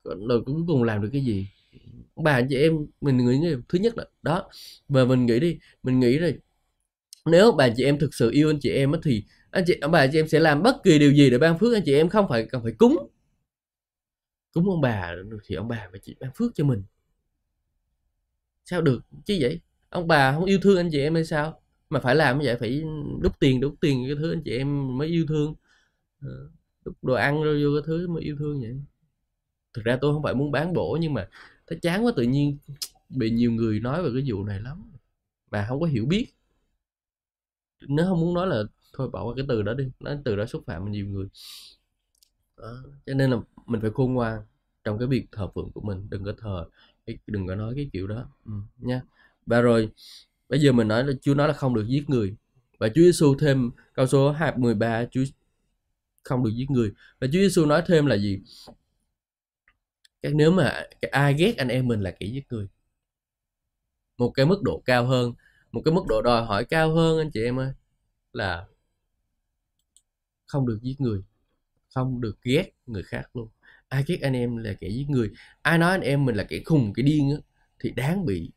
rồi 0.04 0.44
cuối 0.46 0.64
cùng 0.68 0.84
làm 0.84 1.02
được 1.02 1.10
cái 1.14 1.22
gì? 1.26 1.48
Bà 2.16 2.42
chị 2.50 2.56
em, 2.58 2.88
mình 3.02 3.18
nghĩ 3.18 3.56
thứ 3.70 3.80
nhất 3.80 3.98
là, 3.98 4.06
đó, 4.22 4.50
và 4.90 5.06
mình 5.06 5.26
nghĩ 5.26 5.40
đi, 5.40 5.60
mình 5.84 6.00
nghĩ 6.00 6.18
rồi 6.18 6.40
nếu 7.26 7.52
bà 7.52 7.70
chị 7.78 7.84
em 7.84 8.00
thực 8.00 8.14
sự 8.14 8.32
yêu 8.32 8.50
anh 8.50 8.60
chị 8.62 8.70
em 8.70 8.92
á 8.92 9.00
thì 9.04 9.24
anh 9.52 9.64
chị 9.68 9.76
bà 9.92 10.08
chị 10.08 10.20
em 10.20 10.28
sẽ 10.28 10.40
làm 10.40 10.64
bất 10.64 10.84
kỳ 10.84 11.00
điều 11.00 11.14
gì 11.14 11.30
để 11.30 11.38
ban 11.38 11.60
phước 11.60 11.74
anh 11.74 11.84
chị 11.86 11.94
em, 11.96 12.10
không 12.10 12.26
phải 12.30 12.46
cần 12.46 12.64
phải 12.64 12.72
cúng. 12.72 13.10
Cúng 14.54 14.70
ông 14.70 14.82
bà 14.82 15.16
thì 15.46 15.56
ông 15.56 15.68
bà 15.68 15.88
phải 15.92 16.00
chị 16.04 16.16
ban 16.20 16.32
phước 16.36 16.52
cho 16.56 16.64
mình. 16.64 16.84
Sao 18.66 18.82
được? 18.82 19.02
Chứ 19.26 19.38
vậy? 19.42 19.62
Ông 19.90 20.08
bà 20.08 20.32
không 20.34 20.46
yêu 20.46 20.60
thương 20.62 20.78
anh 20.78 20.90
chị 20.92 21.00
em 21.00 21.14
hay 21.16 21.26
sao? 21.26 21.62
Mà 21.90 22.00
phải 22.00 22.16
làm 22.16 22.40
như 22.40 22.46
vậy, 22.46 22.56
phải 22.60 22.84
đút 23.22 23.40
tiền 23.40 23.60
đút 23.60 23.76
tiền 23.82 24.04
cái 24.08 24.16
thứ 24.16 24.34
anh 24.34 24.42
chị 24.46 24.58
em 24.58 24.98
mới 24.98 25.08
yêu 25.08 25.26
thương. 25.30 25.56
Ờ, 26.22 26.30
đút 26.86 26.96
đồ 27.02 27.14
ăn 27.14 27.44
rồi 27.44 27.64
vô 27.64 27.70
cái 27.76 27.84
thứ 27.88 28.08
mới 28.08 28.24
yêu 28.24 28.36
thương 28.40 28.62
vậy 28.62 28.82
thực 29.74 29.86
ra 29.86 29.98
tôi 30.02 30.14
không 30.14 30.24
phải 30.24 30.34
muốn 30.34 30.52
bán 30.52 30.74
bổ 30.74 30.98
nhưng 31.02 31.14
mà 31.14 31.28
thấy 31.68 31.80
chán 31.82 32.06
quá 32.06 32.12
tự 32.16 32.24
nhiên 32.24 32.58
bị 33.10 33.30
nhiều 33.30 33.52
người 33.52 33.80
nói 33.80 34.04
về 34.04 34.10
cái 34.14 34.24
vụ 34.32 34.44
này 34.44 34.60
lắm. 34.60 34.92
Mà 35.52 35.66
không 35.70 35.80
có 35.80 35.86
hiểu 35.86 36.06
biết. 36.06 36.28
Nếu 37.88 38.06
không 38.06 38.20
muốn 38.22 38.34
nói 38.34 38.48
là 38.48 38.64
thôi 38.94 39.10
bỏ 39.10 39.24
qua 39.26 39.34
cái 39.36 39.46
từ 39.50 39.62
đó 39.62 39.74
đi 39.74 39.86
nói 40.00 40.18
từ 40.26 40.36
đó 40.36 40.46
xúc 40.46 40.64
phạm 40.68 40.92
nhiều 40.92 41.08
người. 41.08 41.28
Đó. 42.58 42.84
cho 43.06 43.14
nên 43.14 43.32
là 43.32 43.38
mình 43.66 43.82
phải 43.82 43.90
khôn 43.94 44.14
ngoan 44.14 44.42
trong 44.84 45.00
cái 45.00 45.08
việc 45.08 45.26
thờ 45.32 45.48
phượng 45.56 45.72
của 45.72 45.82
mình 45.82 46.08
đừng 46.10 46.24
có 46.24 46.34
thờ 46.38 46.66
đừng 47.28 47.48
có 47.48 47.56
nói 47.56 47.74
cái 47.76 47.90
kiểu 47.94 48.08
đó. 48.08 48.26
Ừ, 48.46 48.52
nha. 48.78 49.02
Và 49.46 49.62
rồi 49.62 49.90
bây 50.50 50.60
giờ 50.60 50.72
mình 50.72 50.88
nói 50.88 51.04
là 51.04 51.14
Chúa 51.22 51.36
nói 51.36 51.48
là 51.48 51.54
không 51.54 51.74
được 51.74 51.86
giết 51.88 52.10
người. 52.10 52.36
Và 52.80 52.88
Chúa 52.90 53.02
Giêsu 53.02 53.36
thêm 53.40 53.72
câu 53.94 54.08
số 54.08 54.32
213 54.32 55.06
Chúa 55.12 55.24
không 56.24 56.44
được 56.44 56.52
giết 56.56 56.72
người. 56.72 56.92
Và 57.20 57.28
Chúa 57.28 57.40
Giêsu 57.40 57.66
nói 57.66 57.84
thêm 57.88 58.06
là 58.06 58.18
gì? 58.18 58.40
Cái 60.24 60.34
nếu 60.34 60.52
mà 60.52 60.84
cái 61.02 61.10
ai 61.12 61.34
ghét 61.34 61.58
anh 61.58 61.68
em 61.68 61.88
mình 61.88 62.02
là 62.02 62.12
kẻ 62.12 62.28
giết 62.28 62.44
người. 62.50 62.68
Một 64.18 64.32
cái 64.36 64.46
mức 64.46 64.62
độ 64.64 64.82
cao 64.86 65.06
hơn, 65.06 65.34
một 65.72 65.82
cái 65.86 65.94
mức 65.94 66.04
độ 66.08 66.22
đòi 66.22 66.46
hỏi 66.46 66.66
cao 66.66 66.94
hơn 66.96 67.18
anh 67.18 67.32
chị 67.34 67.44
em 67.44 67.60
ơi, 67.60 67.74
là 68.34 68.66
không 70.46 70.68
được 70.68 70.80
giết 70.82 71.02
người, 71.02 71.22
không 71.96 72.22
được 72.22 72.38
ghét 72.44 72.72
người 72.88 73.04
khác 73.04 73.36
luôn. 73.36 73.50
Ai 73.90 74.04
ghét 74.08 74.18
anh 74.22 74.34
em 74.34 74.58
là 74.58 74.74
kẻ 74.82 74.90
giết 74.90 75.06
người. 75.10 75.32
Ai 75.62 75.78
nói 75.78 75.92
anh 75.92 76.02
em 76.02 76.26
mình 76.26 76.36
là 76.36 76.44
kẻ 76.50 76.60
khùng, 76.66 76.94
kẻ 76.96 77.04
điên 77.04 77.32
á, 77.32 77.38
thì 77.80 77.92
đáng 77.92 78.26
bị 78.26 78.52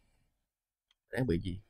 đáng 1.12 1.26
bị 1.26 1.40
gì? 1.40 1.60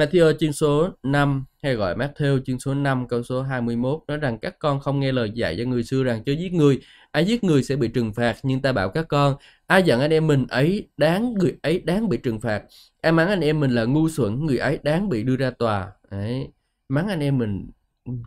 Matthew, 0.00 0.32
chương 0.38 0.52
số 0.52 0.88
5 1.02 1.44
hay 1.62 1.74
gọi 1.74 1.94
Matthew, 1.94 2.40
chương 2.44 2.60
số 2.60 2.74
5 2.74 3.08
câu 3.08 3.22
số 3.22 3.42
21 3.42 4.00
nói 4.08 4.18
rằng 4.18 4.38
các 4.38 4.58
con 4.58 4.80
không 4.80 5.00
nghe 5.00 5.12
lời 5.12 5.30
dạy 5.34 5.56
cho 5.58 5.64
người 5.64 5.84
xưa 5.84 6.02
rằng 6.02 6.24
chớ 6.24 6.32
giết 6.32 6.52
người, 6.52 6.80
ai 7.10 7.24
giết 7.24 7.44
người 7.44 7.62
sẽ 7.62 7.76
bị 7.76 7.88
trừng 7.88 8.12
phạt. 8.12 8.36
Nhưng 8.42 8.62
ta 8.62 8.72
bảo 8.72 8.90
các 8.90 9.08
con, 9.08 9.36
ai 9.66 9.82
giận 9.82 10.00
anh 10.00 10.10
em 10.10 10.26
mình 10.26 10.46
ấy 10.48 10.88
đáng, 10.96 11.34
người 11.34 11.58
ấy 11.62 11.80
đáng 11.80 12.08
bị 12.08 12.18
trừng 12.22 12.40
phạt. 12.40 12.62
Ai 13.00 13.12
mắng 13.12 13.28
anh 13.28 13.40
em 13.40 13.60
mình 13.60 13.70
là 13.70 13.84
ngu 13.84 14.08
xuẩn, 14.08 14.46
người 14.46 14.58
ấy 14.58 14.78
đáng 14.82 15.08
bị 15.08 15.22
đưa 15.22 15.36
ra 15.36 15.50
tòa. 15.50 15.92
Đấy 16.10 16.48
mắng 16.88 17.08
anh 17.08 17.20
em 17.20 17.38
mình, 17.38 17.70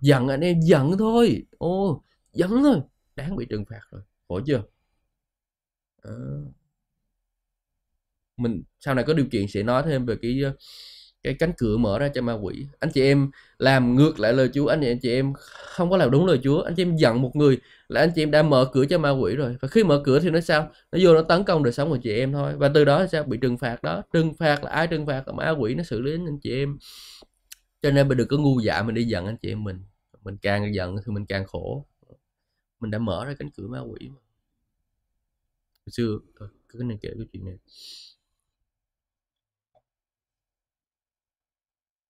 giận 0.02 0.28
anh 0.28 0.42
em, 0.42 0.62
giận 0.62 0.98
thôi. 1.00 1.46
Ô, 1.58 2.04
giận 2.34 2.50
thôi, 2.50 2.82
đáng 3.16 3.36
bị 3.36 3.46
trừng 3.50 3.66
phạt 3.70 3.82
rồi. 3.92 4.02
Khổ 4.28 4.42
chưa? 4.46 4.64
À. 6.04 6.14
mình, 8.38 8.64
sau 8.80 8.96
này 8.96 9.06
có 9.08 9.14
điều 9.14 9.26
kiện 9.32 9.48
sẽ 9.48 9.64
nói 9.64 9.84
thêm 9.86 10.06
về 10.06 10.16
cái 10.22 10.42
cái 11.24 11.34
cánh 11.34 11.52
cửa 11.58 11.78
mở 11.78 12.00
ra 12.00 12.10
cho 12.14 12.22
ma 12.22 12.34
quỷ. 12.34 12.68
Anh 12.80 12.92
chị 12.92 13.02
em 13.02 13.32
làm 13.58 13.96
ngược 13.96 14.20
lại 14.20 14.34
lời 14.34 14.50
Chúa. 14.54 14.68
Anh 14.68 14.82
chị, 14.82 14.88
anh 14.88 15.00
chị 15.00 15.12
em 15.12 15.34
không 15.66 15.90
có 15.90 15.98
làm 15.98 16.12
đúng 16.12 16.26
lời 16.26 16.40
Chúa. 16.44 16.62
Anh 16.62 16.76
chị 16.76 16.82
em 16.82 16.96
giận 16.96 17.22
một 17.22 17.36
người 17.36 17.58
là 17.88 18.02
anh 18.02 18.12
chị 18.16 18.24
em 18.24 18.32
đã 18.32 18.44
mở 18.44 18.70
cửa 18.74 18.86
cho 18.86 18.98
ma 18.98 19.10
quỷ 19.10 19.36
rồi. 19.36 19.56
Và 19.62 19.68
khi 19.68 19.84
mở 19.84 20.02
cửa 20.06 20.20
thì 20.20 20.30
nó 20.30 20.42
sao? 20.42 20.72
Nó 20.92 21.00
vô 21.02 21.14
nó 21.14 21.22
tấn 21.22 21.44
công 21.44 21.64
đời 21.64 21.74
sống 21.74 21.90
của 21.90 21.98
chị 22.04 22.16
em 22.16 22.34
thôi. 22.34 22.54
Và 22.58 22.72
từ 22.74 22.86
đó 22.86 23.06
sao? 23.08 23.24
Bị 23.24 23.38
trừng 23.42 23.58
phạt 23.58 23.84
đó. 23.84 24.04
Trừng 24.14 24.34
phạt 24.34 24.64
là 24.64 24.70
ai 24.70 24.88
trừng 24.88 25.06
phạt? 25.06 25.28
Là 25.28 25.34
ma 25.34 25.50
quỷ 25.50 25.76
nó 25.76 25.84
xử 25.84 26.02
lý 26.02 26.12
anh 26.12 26.40
chị 26.40 26.52
em. 26.52 26.78
Cho 27.82 27.92
nên 27.92 28.08
mình 28.08 28.18
đừng 28.18 28.28
có 28.28 28.38
ngu 28.38 28.60
dạ 28.60 28.84
mình 28.84 28.96
đi 28.96 29.04
giận 29.04 29.26
anh 29.26 29.38
chị 29.38 29.50
em 29.50 29.64
mình. 29.64 29.80
Mình 30.24 30.38
càng 30.38 30.76
giận 30.76 30.96
thì 31.06 31.12
mình 31.12 31.26
càng 31.26 31.46
khổ. 31.46 31.86
Mình 32.80 32.92
đã 32.92 33.00
mở 33.00 33.26
ra 33.26 33.34
cánh 33.40 33.50
cửa 33.58 33.68
ma 33.68 33.80
quỷ 33.80 34.10
mà. 34.10 34.20
Hồi 35.86 35.92
xưa 35.92 36.20
thôi 36.40 36.50
cứ 36.70 36.84
nên 36.84 36.98
kể 36.98 37.10
cái 37.18 37.28
chuyện 37.34 37.46
này. 37.46 37.58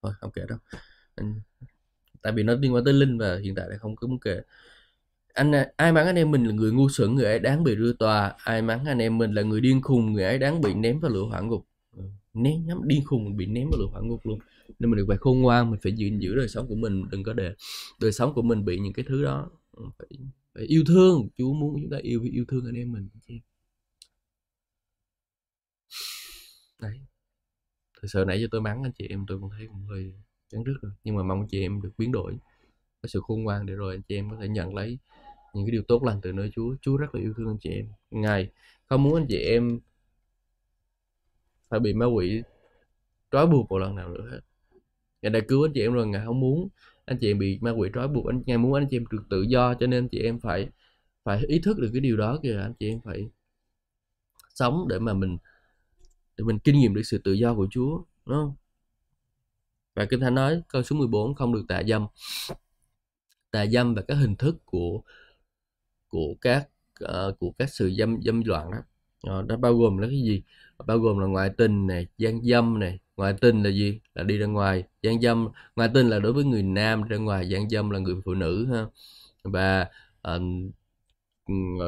Thôi 0.04 0.14
không 0.20 0.32
kể 0.32 0.42
đâu. 0.50 0.58
Anh, 1.16 1.42
tại 2.22 2.34
vì 2.34 2.44
nó 2.44 2.54
liên 2.56 2.74
quan 2.74 2.86
tới 2.86 2.94
linh 2.94 3.18
và 3.18 3.40
hiện 3.44 3.56
tại 3.56 3.70
là 3.70 3.78
không 3.78 3.96
có 3.96 4.08
muốn 4.08 4.20
kể. 4.20 4.42
Anh 5.34 5.52
ai 5.78 5.92
mắng 5.92 6.06
anh 6.06 6.16
em 6.16 6.32
mình 6.32 6.44
là 6.46 6.54
người 6.54 6.72
ngu 6.72 6.90
xuẩn 6.90 7.16
người 7.16 7.26
ấy 7.26 7.40
đáng 7.40 7.64
bị 7.64 7.76
đưa 7.76 7.94
tòa. 7.94 8.36
Ai 8.38 8.62
mắng 8.62 8.86
anh 8.86 9.00
em 9.00 9.18
mình 9.18 9.34
là 9.34 9.42
người 9.42 9.62
điên 9.62 9.82
khùng 9.82 10.14
người 10.14 10.24
ấy 10.24 10.40
đáng 10.40 10.62
bị 10.62 10.74
ném 10.74 11.00
vào 11.00 11.12
lửa 11.12 11.24
hỏa 11.30 11.42
ngục. 11.42 11.68
Ừ, 11.98 12.04
ném 12.34 12.66
nhắm 12.66 12.88
điên 12.88 13.06
khùng 13.06 13.38
bị 13.38 13.46
ném 13.46 13.70
vào 13.72 13.80
lửa 13.80 13.88
hỏa 13.92 14.02
ngục 14.02 14.26
luôn. 14.26 14.40
Nên 14.80 14.92
mình 14.92 14.98
được 14.98 15.06
phải 15.08 15.18
khôn 15.18 15.42
ngoan 15.42 15.72
mình 15.72 15.80
phải 15.84 15.92
giữ 15.92 16.08
giữ 16.20 16.36
đời 16.36 16.50
sống 16.50 16.68
của 16.68 16.76
mình 16.76 17.10
đừng 17.12 17.24
có 17.24 17.34
để 17.34 17.54
đời 18.02 18.12
sống 18.12 18.34
của 18.34 18.42
mình 18.42 18.66
bị 18.66 18.80
những 18.80 18.94
cái 18.94 19.06
thứ 19.10 19.24
đó 19.24 19.52
ừ, 19.72 19.84
phải, 20.00 20.08
phải 20.56 20.64
yêu 20.64 20.84
thương. 20.88 21.30
Chúa 21.38 21.54
muốn 21.54 21.76
chúng 21.82 21.92
ta 21.92 21.98
yêu 22.02 22.22
yêu 22.32 22.46
thương 22.48 22.66
anh 22.66 22.76
em 22.76 22.92
mình. 22.92 23.10
Đấy 26.80 27.00
thực 28.04 28.10
sự 28.12 28.26
nãy 28.28 28.42
giờ 28.42 28.48
tôi 28.52 28.62
mắng 28.62 28.84
anh 28.84 28.92
chị 28.92 29.08
em 29.10 29.26
tôi 29.28 29.40
cũng 29.40 29.50
thấy 29.58 29.68
cũng 29.68 29.86
hơi 29.90 30.14
chán 30.50 30.64
rứt 30.64 30.74
rồi, 30.82 30.92
nhưng 31.04 31.16
mà 31.16 31.24
mong 31.24 31.48
chị 31.48 31.62
em 31.62 31.82
được 31.82 31.92
biến 31.98 32.12
đổi, 32.12 32.38
có 33.02 33.08
sự 33.08 33.22
khôn 33.24 33.44
ngoan 33.44 33.66
để 33.66 33.74
rồi 33.74 33.96
anh 33.96 34.02
chị 34.02 34.16
em 34.16 34.30
có 34.30 34.38
thể 34.42 34.48
nhận 34.48 34.76
lấy 34.76 34.98
những 35.54 35.66
cái 35.66 35.72
điều 35.72 35.84
tốt 35.88 36.04
lành 36.04 36.20
từ 36.22 36.32
nơi 36.32 36.52
Chúa. 36.54 36.76
Chúa 36.82 36.98
rất 36.98 37.16
là 37.16 37.22
yêu 37.22 37.34
thương 37.38 37.48
anh 37.48 37.58
chị 37.60 37.70
em. 37.70 37.88
Ngài 38.12 38.52
không 38.86 39.04
muốn 39.04 39.16
anh 39.16 39.26
chị 39.30 39.38
em 39.38 39.80
phải 41.70 41.80
bị 41.80 41.94
ma 41.94 42.06
quỷ 42.06 42.44
trói 43.32 43.48
buộc 43.48 43.70
một 43.70 43.78
lần 43.78 43.96
nào 43.96 44.10
nữa 44.10 44.30
hết. 44.32 44.40
Ngài 45.22 45.30
đã 45.30 45.40
cứu 45.48 45.66
anh 45.66 45.72
chị 45.74 45.82
em 45.82 45.94
rồi, 45.94 46.08
ngài 46.08 46.26
không 46.26 46.40
muốn 46.40 46.70
anh 47.06 47.18
chị 47.22 47.32
em 47.32 47.40
bị 47.40 47.60
ma 47.62 47.72
quỷ 47.72 47.90
trói 47.94 48.08
buộc. 48.08 48.26
Anh, 48.26 48.44
ngài 48.46 48.58
muốn 48.58 48.74
anh 48.74 48.88
chị 48.92 48.98
em 48.98 49.04
được 49.12 49.24
tự 49.30 49.42
do, 49.42 49.74
cho 49.74 49.88
nên 49.88 50.04
anh 50.04 50.10
chị 50.10 50.20
em 50.20 50.40
phải 50.40 50.70
phải 51.24 51.42
ý 51.48 51.60
thức 51.60 51.80
được 51.80 51.90
cái 51.94 52.02
điều 52.02 52.18
đó, 52.18 52.40
kìa. 52.44 52.60
Anh 52.62 52.74
chị 52.80 52.90
em 52.90 53.00
phải 53.04 53.30
sống 54.56 54.88
để 54.90 55.00
mà 55.00 55.14
mình 55.14 55.38
để 56.38 56.44
mình 56.44 56.60
kinh 56.60 56.80
nghiệm 56.80 56.94
được 56.94 57.04
sự 57.04 57.18
tự 57.24 57.34
do 57.34 57.56
của 57.56 57.68
Chúa 57.72 58.04
đúng 58.26 58.38
không? 58.38 58.56
Và 59.96 60.06
Kinh 60.06 60.20
Thánh 60.20 60.36
nói 60.36 60.62
câu 60.68 60.84
số 60.84 60.96
14 60.96 61.36
không 61.36 61.54
được 61.54 61.66
tà 61.68 61.84
dâm. 61.84 62.08
Tà 63.52 63.66
dâm 63.66 63.96
và 63.96 64.02
các 64.02 64.16
hình 64.16 64.36
thức 64.36 64.66
của 64.66 65.02
của 66.08 66.36
các 66.42 66.70
uh, 67.04 67.40
của 67.40 67.52
các 67.58 67.70
sự 67.70 67.92
dâm 67.98 68.22
dâm 68.22 68.42
loạn 68.46 68.72
đó 68.72 69.40
uh, 69.40 69.48
đó 69.48 69.58
bao 69.58 69.74
gồm 69.78 69.98
là 69.98 70.08
cái 70.08 70.22
gì? 70.22 70.44
Bao 70.88 70.98
gồm 71.00 71.20
là 71.20 71.28
ngoại 71.28 71.50
tình 71.58 71.88
này 71.88 72.08
gian 72.18 72.42
dâm 72.46 72.80
này 72.80 73.00
ngoại 73.18 73.34
tình 73.42 73.64
là 73.64 73.70
gì? 73.70 74.00
Là 74.16 74.24
đi 74.24 74.38
ra 74.38 74.46
ngoài 74.46 74.84
gian 75.02 75.22
dâm. 75.22 75.48
Ngoại 75.76 75.90
tình 75.94 76.10
là 76.10 76.20
đối 76.20 76.34
với 76.34 76.44
người 76.44 76.64
nam 76.64 77.04
ra 77.04 77.18
ngoài 77.18 77.50
gian 77.50 77.70
dâm 77.70 77.90
là 77.90 78.00
người 78.00 78.16
phụ 78.26 78.34
nữ 78.34 78.66
ha. 78.72 78.86
Và 79.44 79.90
uh, 80.36 80.42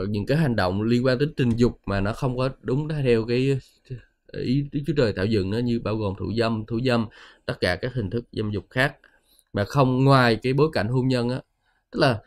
những 0.09 0.25
cái 0.27 0.37
hành 0.37 0.55
động 0.55 0.81
liên 0.81 1.05
quan 1.05 1.17
đến 1.17 1.33
tình 1.35 1.49
dục 1.49 1.81
mà 1.85 2.01
nó 2.01 2.13
không 2.13 2.37
có 2.37 2.49
đúng 2.61 2.89
theo 2.89 3.25
cái 3.25 3.59
ý 4.41 4.65
Đức 4.71 4.79
Chúa 4.87 4.93
Trời 4.97 5.13
tạo 5.13 5.25
dựng 5.25 5.49
nó 5.49 5.57
như 5.57 5.79
bao 5.79 5.95
gồm 5.95 6.13
thủ 6.19 6.33
dâm, 6.37 6.65
thủ 6.65 6.79
dâm, 6.85 7.05
tất 7.45 7.59
cả 7.59 7.75
các 7.75 7.93
hình 7.93 8.09
thức 8.09 8.25
dâm 8.31 8.51
dục 8.51 8.65
khác 8.69 8.95
mà 9.53 9.65
không 9.65 10.03
ngoài 10.03 10.35
cái 10.35 10.53
bối 10.53 10.69
cảnh 10.73 10.87
hôn 10.87 11.07
nhân 11.07 11.29
á. 11.29 11.41
Tức 11.91 11.99
là 11.99 12.19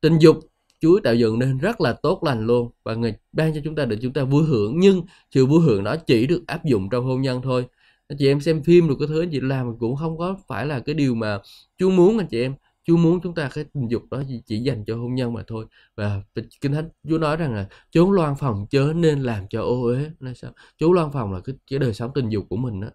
tình 0.00 0.18
dục 0.18 0.38
Chúa 0.80 1.00
tạo 1.00 1.14
dựng 1.14 1.38
nên 1.38 1.58
rất 1.58 1.80
là 1.80 1.92
tốt 1.92 2.24
lành 2.24 2.46
luôn 2.46 2.70
và 2.84 2.94
người 2.94 3.14
ban 3.32 3.54
cho 3.54 3.60
chúng 3.64 3.74
ta 3.74 3.84
để 3.84 3.96
chúng 4.02 4.12
ta 4.12 4.24
vui 4.24 4.44
hưởng 4.44 4.78
nhưng 4.78 5.02
sự 5.30 5.46
vui 5.46 5.60
hưởng 5.60 5.84
đó 5.84 5.96
chỉ 5.96 6.26
được 6.26 6.42
áp 6.46 6.64
dụng 6.64 6.88
trong 6.90 7.04
hôn 7.04 7.22
nhân 7.22 7.40
thôi. 7.42 7.66
Anh 8.08 8.18
chị 8.18 8.28
em 8.28 8.40
xem 8.40 8.62
phim 8.62 8.88
được 8.88 8.94
cái 8.98 9.08
thứ 9.08 9.22
anh 9.22 9.30
chị 9.30 9.40
làm 9.40 9.78
cũng 9.78 9.96
không 9.96 10.18
có 10.18 10.36
phải 10.48 10.66
là 10.66 10.80
cái 10.80 10.94
điều 10.94 11.14
mà 11.14 11.38
Chúa 11.78 11.90
muốn 11.90 12.18
anh 12.18 12.26
chị 12.26 12.42
em 12.42 12.54
Chúa 12.86 12.96
muốn 12.96 13.20
chúng 13.20 13.34
ta 13.34 13.50
cái 13.54 13.64
tình 13.64 13.90
dục 13.90 14.02
đó 14.10 14.22
chỉ 14.46 14.58
dành 14.58 14.84
cho 14.84 14.96
hôn 14.96 15.14
nhân 15.14 15.32
mà 15.32 15.42
thôi. 15.46 15.66
Và 15.94 16.22
kinh 16.60 16.72
thánh 16.72 16.88
Chúa 17.08 17.18
nói 17.18 17.36
rằng 17.36 17.54
là 17.54 17.68
chốn 17.90 18.12
loan 18.12 18.34
phòng 18.38 18.66
chớ 18.70 18.92
nên 18.96 19.20
làm 19.20 19.48
cho 19.48 19.62
ô 19.62 19.82
uế. 19.82 20.10
Là 20.20 20.34
sao? 20.34 20.52
Chốn 20.78 20.92
loan 20.92 21.12
phòng 21.12 21.32
là 21.32 21.40
cái, 21.40 21.56
cái 21.70 21.78
đời 21.78 21.94
sống 21.94 22.10
tình 22.14 22.28
dục 22.28 22.46
của 22.48 22.56
mình 22.56 22.80
đó 22.80 22.88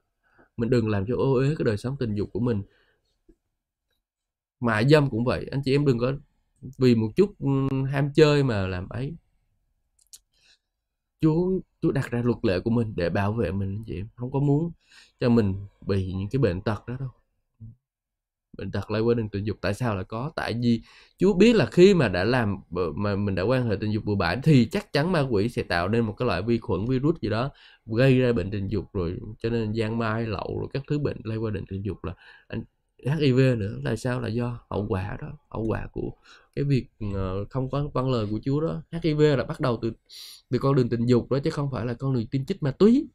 mình 0.58 0.70
đừng 0.70 0.90
làm 0.90 1.06
cho 1.08 1.16
ô 1.16 1.34
uế 1.34 1.56
cái 1.58 1.66
đời 1.66 1.78
sống 1.78 1.96
tình 2.00 2.16
dục 2.16 2.30
của 2.34 2.40
mình. 2.40 2.64
Mại 4.60 4.90
dâm 4.90 5.10
cũng 5.10 5.26
vậy. 5.26 5.48
Anh 5.52 5.62
chị 5.66 5.76
em 5.76 5.86
đừng 5.86 6.00
có 6.00 6.14
vì 6.78 6.96
một 6.96 7.10
chút 7.16 7.36
ham 7.92 8.14
chơi 8.14 8.44
mà 8.44 8.68
làm 8.68 8.90
ấy. 8.90 9.16
Chúa 11.22 11.60
Chúa 11.82 11.92
đặt 11.92 12.12
ra 12.12 12.22
luật 12.22 12.38
lệ 12.46 12.60
của 12.60 12.70
mình 12.70 12.94
để 12.96 13.10
bảo 13.10 13.34
vệ 13.34 13.52
mình 13.52 13.76
anh 13.76 13.84
chị 13.88 13.96
em. 13.96 14.08
Không 14.16 14.32
có 14.32 14.40
muốn 14.40 14.72
cho 15.20 15.30
mình 15.30 15.56
bị 15.88 16.14
những 16.14 16.30
cái 16.30 16.40
bệnh 16.40 16.62
tật 16.62 16.88
đó 16.88 16.96
đâu 17.00 17.10
bệnh 18.58 18.72
tật 18.72 18.92
lây 18.92 19.02
qua 19.02 19.14
đường 19.14 19.30
tình 19.30 19.44
dục 19.44 19.58
tại 19.62 19.74
sao 19.74 19.96
là 19.96 20.04
có? 20.04 20.32
Tại 20.36 20.54
vì 20.62 20.82
Chúa 21.18 21.34
biết 21.34 21.56
là 21.56 21.66
khi 21.66 21.94
mà 21.94 22.08
đã 22.08 22.24
làm 22.24 22.58
mà 22.96 23.16
mình 23.16 23.36
đã 23.36 23.44
quan 23.44 23.70
hệ 23.70 23.76
tình 23.76 23.92
dục 23.94 24.06
bừa 24.06 24.16
bãi 24.16 24.38
thì 24.44 24.66
chắc 24.66 24.94
chắn 24.94 25.12
ma 25.12 25.22
quỷ 25.30 25.50
sẽ 25.50 25.64
tạo 25.64 25.88
nên 25.90 26.06
một 26.06 26.16
cái 26.18 26.28
loại 26.28 26.42
vi 26.42 26.58
khuẩn, 26.58 26.86
virus 26.86 27.16
gì 27.22 27.30
đó 27.30 27.50
gây 27.86 28.20
ra 28.20 28.34
bệnh 28.34 28.52
tình 28.52 28.68
dục 28.68 28.86
rồi, 28.94 29.18
cho 29.40 29.50
nên 29.50 29.74
giang 29.76 29.98
mai, 29.98 30.26
lậu 30.26 30.58
rồi 30.60 30.70
các 30.74 30.84
thứ 30.88 31.00
bệnh, 31.00 31.18
lây 31.24 31.38
qua 31.38 31.52
đường 31.52 31.66
tình 31.70 31.86
dục 31.86 32.04
là 32.06 32.14
anh 32.48 32.64
HIV 33.06 33.56
nữa. 33.58 33.80
Là 33.84 33.96
sao? 33.96 34.22
Là 34.22 34.28
do 34.28 34.60
hậu 34.70 34.86
quả 34.90 35.18
đó, 35.22 35.28
hậu 35.50 35.66
quả 35.68 35.88
của 35.92 36.12
cái 36.56 36.66
việc 36.66 36.86
ờ, 37.14 37.46
không 37.50 37.70
có 37.70 37.90
văn 37.94 38.12
lời 38.12 38.28
của 38.32 38.40
Chúa 38.44 38.62
đó. 38.62 38.82
HIV 39.04 39.22
là 39.38 39.44
bắt 39.44 39.60
đầu 39.60 39.80
từ 39.82 39.92
từ 40.50 40.60
con 40.60 40.76
đường 40.76 40.90
tình 40.90 41.06
dục 41.06 41.32
đó, 41.32 41.40
chứ 41.44 41.50
không 41.50 41.70
phải 41.72 41.86
là 41.86 41.94
con 41.94 42.14
đường 42.14 42.28
tiêm 42.28 42.46
chích 42.46 42.64
ma 42.64 42.72
túy. 42.72 43.08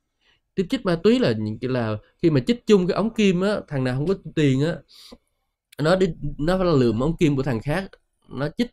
Tiêm 0.54 0.68
chích 0.68 0.86
ma 0.86 0.96
túy 1.02 1.18
là 1.18 1.32
những 1.32 1.58
cái 1.58 1.70
là 1.70 1.96
khi 2.22 2.30
mà 2.30 2.40
chích 2.40 2.66
chung 2.66 2.86
cái 2.86 2.94
ống 2.94 3.14
kim 3.14 3.40
á, 3.40 3.56
thằng 3.68 3.84
nào 3.84 3.94
không 3.94 4.06
có 4.06 4.14
tiền 4.34 4.60
á 4.60 4.76
nó 5.82 5.96
đi, 5.96 6.06
nó 6.38 6.58
phải 6.58 6.66
là 6.66 6.72
lượm 6.72 7.00
ống 7.00 7.16
kim 7.16 7.36
của 7.36 7.42
thằng 7.42 7.60
khác. 7.62 7.90
Nó 8.28 8.48
chích. 8.58 8.70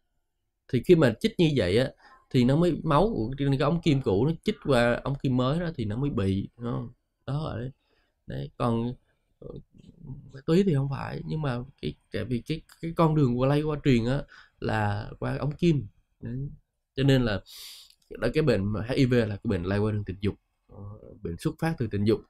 Thì 0.73 0.83
khi 0.85 0.95
mà 0.95 1.13
chích 1.19 1.33
như 1.37 1.51
vậy 1.55 1.77
á, 1.77 1.89
thì 2.29 2.43
nó 2.43 2.55
mới, 2.55 2.81
máu 2.83 3.11
của 3.15 3.31
cái 3.37 3.57
ống 3.59 3.81
kim 3.81 4.01
cũ 4.01 4.25
nó 4.25 4.31
chích 4.43 4.55
qua 4.65 5.01
ống 5.03 5.15
kim 5.23 5.37
mới 5.37 5.59
đó 5.59 5.69
thì 5.75 5.85
nó 5.85 5.97
mới 5.97 6.09
bị, 6.09 6.49
đúng 6.57 6.71
không? 6.71 6.89
đó 7.25 7.41
rồi 7.43 7.71
đấy, 8.27 8.51
còn 8.57 8.93
ờ, 9.39 9.49
túy 10.45 10.63
thì 10.63 10.75
không 10.75 10.89
phải, 10.89 11.21
nhưng 11.25 11.41
mà 11.41 11.59
cái 11.81 11.95
tại 12.13 12.25
vì 12.25 12.41
cái 12.47 12.61
cái 12.81 12.93
con 12.95 13.15
đường 13.15 13.39
qua 13.39 13.47
lây 13.49 13.61
qua 13.61 13.77
truyền 13.85 14.05
á 14.05 14.21
là 14.59 15.11
qua 15.19 15.37
ống 15.37 15.51
kim. 15.51 15.87
Đấy. 16.21 16.49
cho 16.95 17.03
nên 17.03 17.23
là 17.23 17.41
đó, 18.09 18.27
cái 18.33 18.43
bệnh 18.43 18.73
HIV 18.89 19.13
là 19.13 19.35
cái 19.35 19.41
bệnh 19.43 19.63
lây 19.63 19.79
qua 19.79 19.91
đường 19.91 20.03
tình 20.05 20.17
dục. 20.21 20.35
Ờ, 20.67 20.77
bệnh 21.21 21.37
xuất 21.37 21.55
phát 21.59 21.75
từ 21.77 21.87
tình 21.91 22.05
dục. 22.05 22.21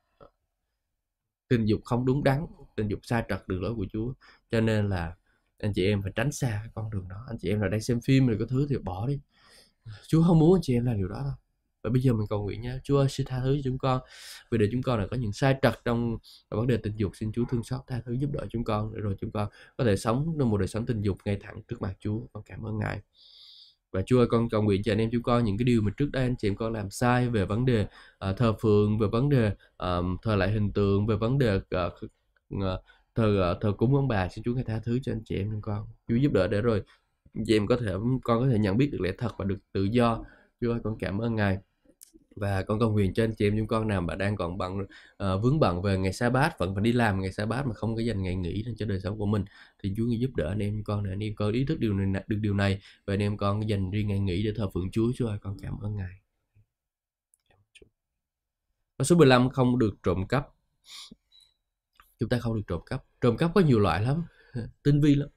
Tình 1.48 1.66
dục 1.66 1.82
không 1.86 2.06
đúng 2.06 2.24
đắn, 2.24 2.46
tình 2.76 2.88
dục 2.88 3.00
sai 3.04 3.24
trật 3.30 3.48
đường 3.48 3.62
lối 3.62 3.76
của 3.76 3.86
Chúa 3.94 4.14
cho 4.54 4.62
nên 4.62 4.90
là 4.90 5.16
anh 5.60 5.74
chị 5.74 5.86
em 5.86 6.02
phải 6.02 6.12
tránh 6.16 6.32
xa 6.32 6.48
cái 6.48 6.72
con 6.76 6.90
đường 6.90 7.08
đó. 7.08 7.16
Anh 7.28 7.38
chị 7.40 7.50
em 7.50 7.62
là 7.62 7.68
đang 7.68 7.82
xem 7.82 8.02
phim 8.02 8.28
rồi 8.28 8.38
có 8.40 8.46
thứ 8.50 8.68
thì 8.70 8.78
bỏ 8.78 9.08
đi. 9.08 9.20
Chúa 10.08 10.24
không 10.24 10.40
muốn 10.40 10.56
anh 10.56 10.62
chị 10.62 10.74
em 10.74 10.86
làm 10.86 10.98
điều 10.98 11.08
đó 11.08 11.22
đâu. 11.24 11.34
Và 11.84 11.90
bây 11.90 12.02
giờ 12.02 12.14
mình 12.14 12.28
cầu 12.30 12.44
nguyện 12.44 12.62
nha. 12.62 12.80
Chúa 12.84 12.98
ơi 12.98 13.10
xin 13.10 13.28
tha 13.28 13.40
thứ 13.44 13.56
cho 13.56 13.62
chúng 13.64 13.78
con 13.78 14.02
vì 14.52 14.58
để 14.58 14.68
chúng 14.72 14.82
con 14.82 15.00
là 15.00 15.08
có 15.08 15.18
những 15.18 15.34
sai 15.34 15.56
trật 15.62 15.74
trong 15.86 16.18
vấn 16.50 16.68
đề 16.68 16.78
tình 16.78 16.94
dục 16.96 17.12
xin 17.16 17.32
Chúa 17.32 17.44
thương 17.50 17.64
xót 17.64 17.82
tha 17.88 18.02
thứ 18.06 18.14
giúp 18.14 18.30
đỡ 18.34 18.46
chúng 18.50 18.64
con 18.64 18.94
để 18.94 19.02
rồi 19.02 19.16
chúng 19.20 19.32
con 19.32 19.50
có 19.78 19.84
thể 19.84 19.98
sống 19.98 20.36
trong 20.40 20.50
một 20.50 20.58
đời 20.58 20.68
sống 20.68 20.86
tình 20.86 21.02
dục 21.02 21.18
ngay 21.26 21.38
thẳng 21.42 21.62
trước 21.68 21.82
mặt 21.82 21.94
Chúa. 22.00 22.20
Con 22.34 22.44
cảm 22.44 22.66
ơn 22.66 22.80
Ngài. 22.80 23.02
Và 23.92 24.02
Chúa 24.06 24.20
ơi 24.20 24.28
con 24.30 24.50
cầu 24.50 24.62
nguyện 24.62 24.84
cho 24.84 24.92
anh 24.92 25.00
em 25.00 25.10
chúng 25.12 25.24
con 25.24 25.44
những 25.44 25.58
cái 25.58 25.66
điều 25.66 25.82
mà 25.82 25.92
trước 25.98 26.10
đây 26.12 26.24
anh 26.24 26.36
chị 26.38 26.48
em 26.48 26.56
con 26.56 26.74
làm 26.74 26.90
sai 26.90 27.30
về 27.30 27.46
vấn 27.46 27.66
đề 27.66 27.88
uh, 28.30 28.38
thờ 28.38 28.54
phượng 28.62 29.00
về 29.00 29.08
vấn 29.08 29.30
đề 29.30 29.48
uh, 29.84 30.22
thờ 30.22 30.36
lại 30.36 30.52
hình 30.52 30.74
tượng 30.74 31.08
về 31.08 31.16
vấn 31.16 31.38
đề 31.38 31.56
uh, 31.56 31.94
uh, 32.56 32.62
thờ 33.16 33.58
thờ 33.62 33.74
cúng 33.78 33.96
ông 33.96 34.08
bà 34.08 34.30
xin 34.30 34.44
Chúa 34.44 34.54
ngài 34.54 34.64
tha 34.64 34.80
thứ 34.84 35.00
cho 35.04 35.12
anh 35.12 35.22
chị 35.26 35.36
em 35.36 35.52
chúng 35.52 35.62
con 35.62 35.88
Chúa 36.08 36.16
giúp 36.16 36.32
đỡ 36.32 36.48
để 36.48 36.62
rồi 36.62 36.84
anh 37.34 37.44
chị 37.48 37.56
em 37.58 37.68
có 37.68 37.78
thể 37.78 37.92
con 38.24 38.40
có 38.42 38.48
thể 38.52 38.60
nhận 38.60 38.78
biết 38.78 38.90
được 38.92 39.02
lẽ 39.02 39.12
thật 39.18 39.32
và 39.38 39.46
được 39.46 39.58
tự 39.72 39.84
do. 39.84 40.26
Chúa 40.62 40.72
ơi 40.72 40.80
con 40.84 40.98
cảm 41.00 41.22
ơn 41.22 41.36
ngài. 41.36 41.58
Và 42.36 42.64
con 42.64 42.80
cầu 42.80 42.92
nguyện 42.92 43.14
cho 43.14 43.24
anh 43.24 43.34
chị 43.38 43.48
em 43.48 43.58
chúng 43.58 43.68
con 43.68 43.88
nào 43.88 44.02
mà 44.02 44.16
đang 44.16 44.36
còn 44.36 44.58
bận 44.58 44.78
uh, 44.80 45.44
vướng 45.44 45.60
bận 45.60 45.82
về 45.82 45.98
ngày 45.98 46.14
sa 46.14 46.30
bát 46.30 46.60
vẫn 46.60 46.76
phải 46.76 46.84
đi 46.84 46.92
làm 46.92 47.22
ngày 47.22 47.32
sa 47.32 47.46
bát 47.46 47.68
mà 47.68 47.74
không 47.74 47.96
có 47.96 48.02
dành 48.02 48.24
ngày 48.24 48.36
nghỉ 48.36 48.66
cho 48.78 48.86
đời 48.86 49.00
sống 49.00 49.18
của 49.18 49.26
mình 49.26 49.46
thì 49.84 49.94
Chúa 49.98 50.06
giúp 50.08 50.36
đỡ 50.36 50.48
anh 50.50 50.60
em 50.60 50.84
con 50.84 51.04
để 51.04 51.12
anh 51.12 51.24
em 51.24 51.36
con 51.36 51.54
ý 51.54 51.66
thức 51.66 51.80
điều 51.80 51.94
này 51.94 52.24
được 52.28 52.38
điều 52.42 52.54
này 52.54 52.82
và 53.06 53.14
anh 53.14 53.22
em 53.22 53.38
con 53.38 53.70
dành 53.70 53.92
riêng 53.92 54.08
ngày 54.08 54.20
nghỉ 54.20 54.44
để 54.44 54.52
thờ 54.56 54.70
phượng 54.74 54.92
Chúa. 54.92 55.12
Chúa 55.16 55.28
ơi 55.28 55.38
con 55.42 55.58
cảm 55.62 55.80
ơn 55.82 55.96
Ngài. 55.96 56.20
Và 58.98 59.06
số 59.06 59.16
15 59.16 59.50
không 59.50 59.80
được 59.80 59.96
trộm 60.04 60.28
cắp 60.28 60.48
chúng 62.24 62.30
ta 62.30 62.40
không 62.40 62.56
được 62.56 62.62
trộm 62.68 62.82
cắp. 62.86 63.04
Trộm 63.22 63.38
cắp 63.38 63.52
có 63.56 63.62
nhiều 63.62 63.80
loại 63.80 64.02
lắm. 64.02 64.24
Tinh 64.84 65.02
vi 65.02 65.16
lắm. 65.16 65.30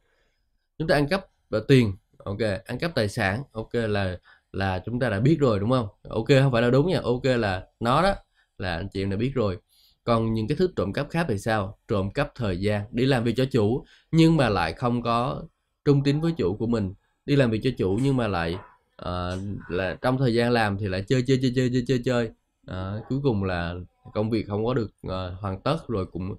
Chúng 0.78 0.88
ta 0.88 0.94
ăn 0.94 1.08
cắp 1.08 1.26
và 1.50 1.60
tiền. 1.68 1.96
Ok 2.18 2.38
ăn 2.64 2.78
cắp 2.78 2.94
tài 2.94 3.08
sản. 3.08 3.42
Ok 3.52 3.74
là 3.74 4.18
là 4.52 4.82
chúng 4.84 5.00
ta 5.00 5.10
đã 5.10 5.20
biết 5.20 5.36
rồi 5.40 5.60
đúng 5.60 5.70
không? 5.70 5.88
Ok 6.08 6.26
không 6.28 6.52
phải 6.52 6.62
là 6.62 6.70
đúng 6.70 6.88
nha. 6.88 7.00
Ok 7.02 7.24
là 7.24 7.66
nó 7.80 8.02
đó 8.02 8.14
là 8.58 8.76
anh 8.76 8.88
chị 8.92 9.02
em 9.02 9.10
đã 9.10 9.16
biết 9.16 9.32
rồi. 9.34 9.58
Còn 10.04 10.34
những 10.34 10.48
cái 10.48 10.56
thứ 10.56 10.68
trộm 10.76 10.92
cắp 10.92 11.10
khác 11.10 11.26
thì 11.28 11.38
sao? 11.38 11.78
Trộm 11.88 12.10
cắp 12.10 12.32
thời 12.34 12.60
gian 12.60 12.84
đi 12.90 13.06
làm 13.06 13.24
việc 13.24 13.34
cho 13.36 13.44
chủ 13.44 13.84
nhưng 14.10 14.36
mà 14.36 14.48
lại 14.48 14.72
không 14.72 15.02
có 15.02 15.42
trung 15.84 16.02
tín 16.02 16.20
với 16.20 16.32
chủ 16.32 16.56
của 16.56 16.66
mình. 16.66 16.94
Đi 17.24 17.36
làm 17.36 17.50
việc 17.50 17.60
cho 17.62 17.70
chủ 17.78 17.98
nhưng 18.02 18.16
mà 18.16 18.28
lại 18.28 18.54
uh, 19.02 19.68
là 19.68 19.96
trong 20.02 20.18
thời 20.18 20.34
gian 20.34 20.50
làm 20.52 20.78
thì 20.78 20.88
lại 20.88 21.04
chơi 21.08 21.24
chơi 21.26 21.38
chơi 21.42 21.52
chơi 21.56 21.70
chơi 21.72 21.84
chơi 21.86 22.00
chơi 22.04 22.30
đó, 22.66 22.98
cuối 23.08 23.18
cùng 23.22 23.44
là 23.44 23.74
công 24.14 24.30
việc 24.30 24.46
không 24.48 24.64
có 24.64 24.74
được 24.74 24.90
uh, 25.06 25.40
hoàn 25.40 25.60
tất 25.60 25.78
rồi 25.88 26.06
cũng 26.06 26.36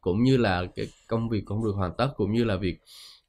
cũng 0.00 0.22
như 0.22 0.36
là 0.36 0.66
cái 0.76 0.86
công 1.08 1.28
việc 1.28 1.42
không 1.46 1.64
được 1.64 1.72
hoàn 1.72 1.92
tất 1.98 2.08
cũng 2.16 2.32
như 2.32 2.44
là 2.44 2.56
việc 2.56 2.78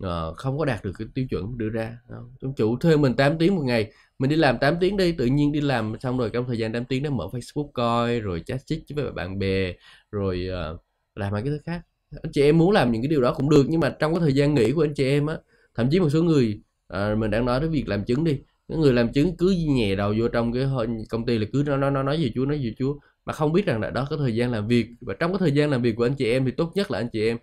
uh, 0.04 0.38
không 0.38 0.58
có 0.58 0.66
đạt 0.66 0.84
được 0.84 0.92
cái 0.98 1.08
tiêu 1.14 1.26
chuẩn 1.30 1.58
đưa 1.58 1.70
ra. 1.70 1.98
Ông 2.42 2.56
chủ 2.56 2.78
thuê 2.78 2.98
mình 2.98 3.16
8 3.16 3.38
tiếng 3.38 3.56
một 3.56 3.64
ngày 3.66 3.92
mình 4.20 4.30
đi 4.30 4.36
làm 4.36 4.58
8 4.58 4.76
tiếng 4.80 4.98
đi 4.98 5.12
tự 5.12 5.26
nhiên 5.26 5.52
đi 5.52 5.62
làm 5.62 5.96
xong 6.00 6.18
rồi 6.18 6.30
trong 6.34 6.46
thời 6.48 6.58
gian 6.58 6.74
8 6.74 6.86
tiếng 6.86 7.04
đó 7.04 7.10
mở 7.10 7.28
Facebook 7.32 7.72
coi 7.74 8.20
rồi 8.20 8.44
chat 8.46 8.66
chít 8.66 8.84
với 8.96 9.12
bạn 9.12 9.40
bè 9.40 9.74
rồi 10.12 10.48
uh, 10.74 10.82
làm 11.16 11.32
mấy 11.32 11.42
cái 11.42 11.52
thứ 11.52 11.60
khác. 11.66 11.82
Anh 12.24 12.32
chị 12.32 12.42
em 12.42 12.58
muốn 12.58 12.72
làm 12.72 12.92
những 12.92 13.02
cái 13.02 13.10
điều 13.10 13.22
đó 13.22 13.34
cũng 13.34 13.50
được 13.50 13.66
nhưng 13.70 13.80
mà 13.80 13.96
trong 14.00 14.14
cái 14.14 14.20
thời 14.20 14.34
gian 14.34 14.56
nghỉ 14.56 14.72
của 14.72 14.84
anh 14.84 14.94
chị 14.94 15.08
em 15.08 15.26
á 15.26 15.38
thậm 15.76 15.90
chí 15.92 16.00
một 16.00 16.10
số 16.10 16.24
người 16.24 16.62
uh, 16.94 17.18
mình 17.18 17.32
đang 17.32 17.46
nói 17.46 17.60
đến 17.60 17.72
việc 17.72 17.88
làm 17.88 18.06
chứng 18.06 18.24
đi 18.24 18.40
cái 18.72 18.80
người 18.80 18.94
làm 18.94 19.12
chứng 19.14 19.38
cứ 19.38 19.56
nhẹ 19.68 19.96
đầu 19.96 20.14
vô 20.20 20.28
trong 20.28 20.54
cái 20.54 20.64
công 21.10 21.26
ty 21.26 21.38
là 21.38 21.46
cứ 21.54 21.64
nó 21.68 21.78
nó 21.78 21.90
nó 21.90 22.04
nói 22.04 22.20
gì 22.20 22.32
chúa 22.36 22.46
nói 22.46 22.60
gì 22.60 22.76
chúa 22.78 23.00
mà 23.26 23.34
không 23.34 23.54
biết 23.54 23.66
rằng 23.66 23.82
là 23.82 23.90
đó 23.90 24.08
có 24.10 24.18
thời 24.18 24.36
gian 24.36 24.52
làm 24.52 24.68
việc 24.68 24.88
và 25.02 25.14
trong 25.20 25.32
cái 25.32 25.40
thời 25.40 25.52
gian 25.52 25.70
làm 25.70 25.82
việc 25.82 25.96
của 25.96 26.06
anh 26.06 26.16
chị 26.16 26.32
em 26.32 26.46
thì 26.46 26.52
tốt 26.52 26.72
nhất 26.76 26.92
là 26.92 27.00
anh 27.00 27.10
chị 27.14 27.28
em 27.28 27.38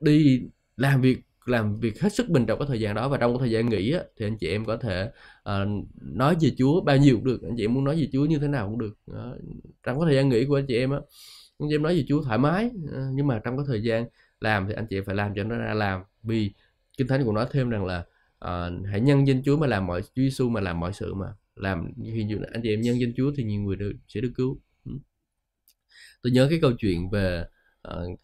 đi 0.00 0.42
làm 0.76 1.00
việc 1.00 1.18
làm 1.46 1.80
việc 1.80 2.00
hết 2.00 2.12
sức 2.14 2.30
mình 2.30 2.46
trong 2.46 2.58
cái 2.58 2.68
thời 2.68 2.80
gian 2.80 2.94
đó 2.94 3.08
và 3.08 3.18
trong 3.18 3.32
cái 3.32 3.38
thời 3.38 3.50
gian 3.50 3.68
nghỉ 3.68 3.92
á, 3.92 4.00
thì 4.16 4.26
anh 4.26 4.38
chị 4.38 4.48
em 4.48 4.64
có 4.64 4.76
thể 4.76 5.10
uh, 5.50 5.86
nói 6.02 6.36
về 6.40 6.50
Chúa 6.58 6.80
bao 6.80 6.96
nhiêu 6.96 7.16
cũng 7.16 7.24
được 7.24 7.42
anh 7.42 7.54
chị 7.56 7.64
em 7.64 7.74
muốn 7.74 7.84
nói 7.84 7.96
về 7.96 8.08
Chúa 8.12 8.24
như 8.24 8.38
thế 8.38 8.48
nào 8.48 8.68
cũng 8.68 8.78
được 8.78 8.98
đó. 9.06 9.34
trong 9.82 10.00
cái 10.00 10.06
thời 10.06 10.14
gian 10.14 10.28
nghỉ 10.28 10.44
của 10.44 10.58
anh 10.58 10.66
chị 10.66 10.76
em 10.76 10.90
á 10.90 10.98
anh 11.58 11.68
chị 11.68 11.74
em 11.74 11.82
nói 11.82 11.96
về 11.96 12.04
Chúa 12.08 12.22
thoải 12.22 12.38
mái 12.38 12.66
uh, 12.66 12.92
nhưng 13.12 13.26
mà 13.26 13.40
trong 13.44 13.56
cái 13.56 13.64
thời 13.68 13.82
gian 13.82 14.06
làm 14.40 14.66
thì 14.68 14.74
anh 14.74 14.86
chị 14.86 14.98
em 14.98 15.04
phải 15.04 15.14
làm 15.14 15.34
cho 15.36 15.44
nó 15.44 15.56
ra 15.56 15.74
làm 15.74 16.02
vì 16.22 16.52
kinh 16.98 17.06
thánh 17.06 17.24
cũng 17.24 17.34
nói 17.34 17.46
thêm 17.52 17.70
rằng 17.70 17.84
là 17.84 18.04
uh, 18.44 18.86
hãy 18.90 19.00
nhân 19.00 19.26
danh 19.26 19.42
Chúa 19.44 19.56
mà 19.56 19.66
làm 19.66 19.86
mọi 19.86 20.02
Chúa 20.02 20.22
Giêsu 20.22 20.48
mà 20.48 20.60
làm 20.60 20.80
mọi 20.80 20.92
sự 20.92 21.14
mà. 21.14 21.26
Làm 21.54 21.92
khi 22.04 22.26
anh 22.52 22.62
chị 22.62 22.70
em 22.70 22.80
nhân 22.80 23.00
danh 23.00 23.12
Chúa 23.16 23.32
thì 23.36 23.44
nhiều 23.44 23.60
người 23.60 23.76
được, 23.76 23.92
sẽ 24.08 24.20
được 24.20 24.32
cứu. 24.34 24.60
Ừ. 24.84 24.92
Tôi 26.22 26.32
nhớ 26.32 26.46
cái 26.50 26.58
câu 26.62 26.72
chuyện 26.72 27.10
về 27.10 27.44
uh, 27.88 28.20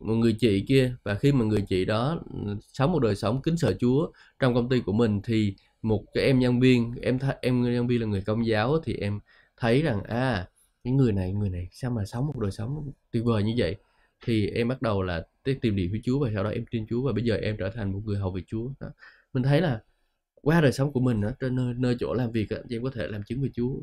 một 0.00 0.14
người 0.14 0.32
chị 0.32 0.64
kia 0.68 0.96
và 1.02 1.14
khi 1.14 1.32
mà 1.32 1.44
người 1.44 1.64
chị 1.68 1.84
đó 1.84 2.22
ừ, 2.32 2.56
sống 2.72 2.92
một 2.92 2.98
đời 2.98 3.16
sống 3.16 3.42
kính 3.42 3.56
sợ 3.56 3.74
Chúa 3.80 4.10
trong 4.38 4.54
công 4.54 4.68
ty 4.68 4.80
của 4.80 4.92
mình 4.92 5.20
thì 5.24 5.54
một 5.82 6.04
cái 6.14 6.24
em 6.24 6.38
nhân 6.38 6.60
viên 6.60 6.94
em 7.02 7.18
th- 7.18 7.34
em 7.42 7.62
nhân 7.62 7.86
viên 7.86 8.00
là 8.00 8.06
người 8.06 8.22
công 8.22 8.46
giáo 8.46 8.80
thì 8.84 8.94
em 8.94 9.20
thấy 9.56 9.82
rằng 9.82 10.02
à 10.02 10.48
cái 10.84 10.92
người 10.92 11.12
này 11.12 11.32
người 11.32 11.50
này 11.50 11.68
sao 11.72 11.90
mà 11.90 12.04
sống 12.04 12.26
một 12.26 12.38
đời 12.38 12.50
sống 12.50 12.92
tuyệt 13.10 13.24
vời 13.24 13.42
như 13.42 13.54
vậy? 13.56 13.76
Thì 14.24 14.46
em 14.48 14.68
bắt 14.68 14.82
đầu 14.82 15.02
là 15.02 15.26
tìm 15.60 15.76
điểm 15.76 15.90
với 15.90 16.00
Chúa 16.04 16.18
và 16.18 16.30
sau 16.34 16.44
đó 16.44 16.50
em 16.50 16.64
tin 16.70 16.86
Chúa 16.86 17.02
và 17.02 17.12
bây 17.12 17.24
giờ 17.24 17.36
em 17.36 17.56
trở 17.58 17.70
thành 17.70 17.92
một 17.92 18.00
người 18.04 18.16
hầu 18.16 18.32
việc 18.32 18.44
Chúa. 18.46 18.70
Đó 18.80 18.88
mình 19.32 19.42
thấy 19.42 19.60
là 19.60 19.82
qua 20.34 20.60
đời 20.60 20.72
sống 20.72 20.92
của 20.92 21.00
mình 21.00 21.22
ở 21.22 21.34
trên 21.40 21.56
nơi, 21.56 21.74
nơi 21.76 21.96
chỗ 22.00 22.14
làm 22.14 22.32
việc 22.32 22.50
anh 22.50 22.66
chị 22.68 22.76
em 22.76 22.82
có 22.82 22.90
thể 22.94 23.06
làm 23.06 23.22
chứng 23.22 23.42
về 23.42 23.48
Chúa 23.54 23.74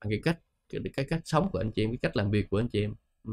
bằng 0.00 0.10
cái 0.10 0.20
cách 0.22 0.38
cái, 0.68 0.80
cái 0.96 1.04
cách 1.04 1.20
sống 1.24 1.50
của 1.50 1.58
anh 1.58 1.72
chị 1.72 1.84
em 1.84 1.90
cái 1.90 1.98
cách 2.02 2.16
làm 2.16 2.30
việc 2.30 2.50
của 2.50 2.58
anh 2.60 2.68
chị 2.68 2.82
em 2.82 2.94
ừ. 3.24 3.32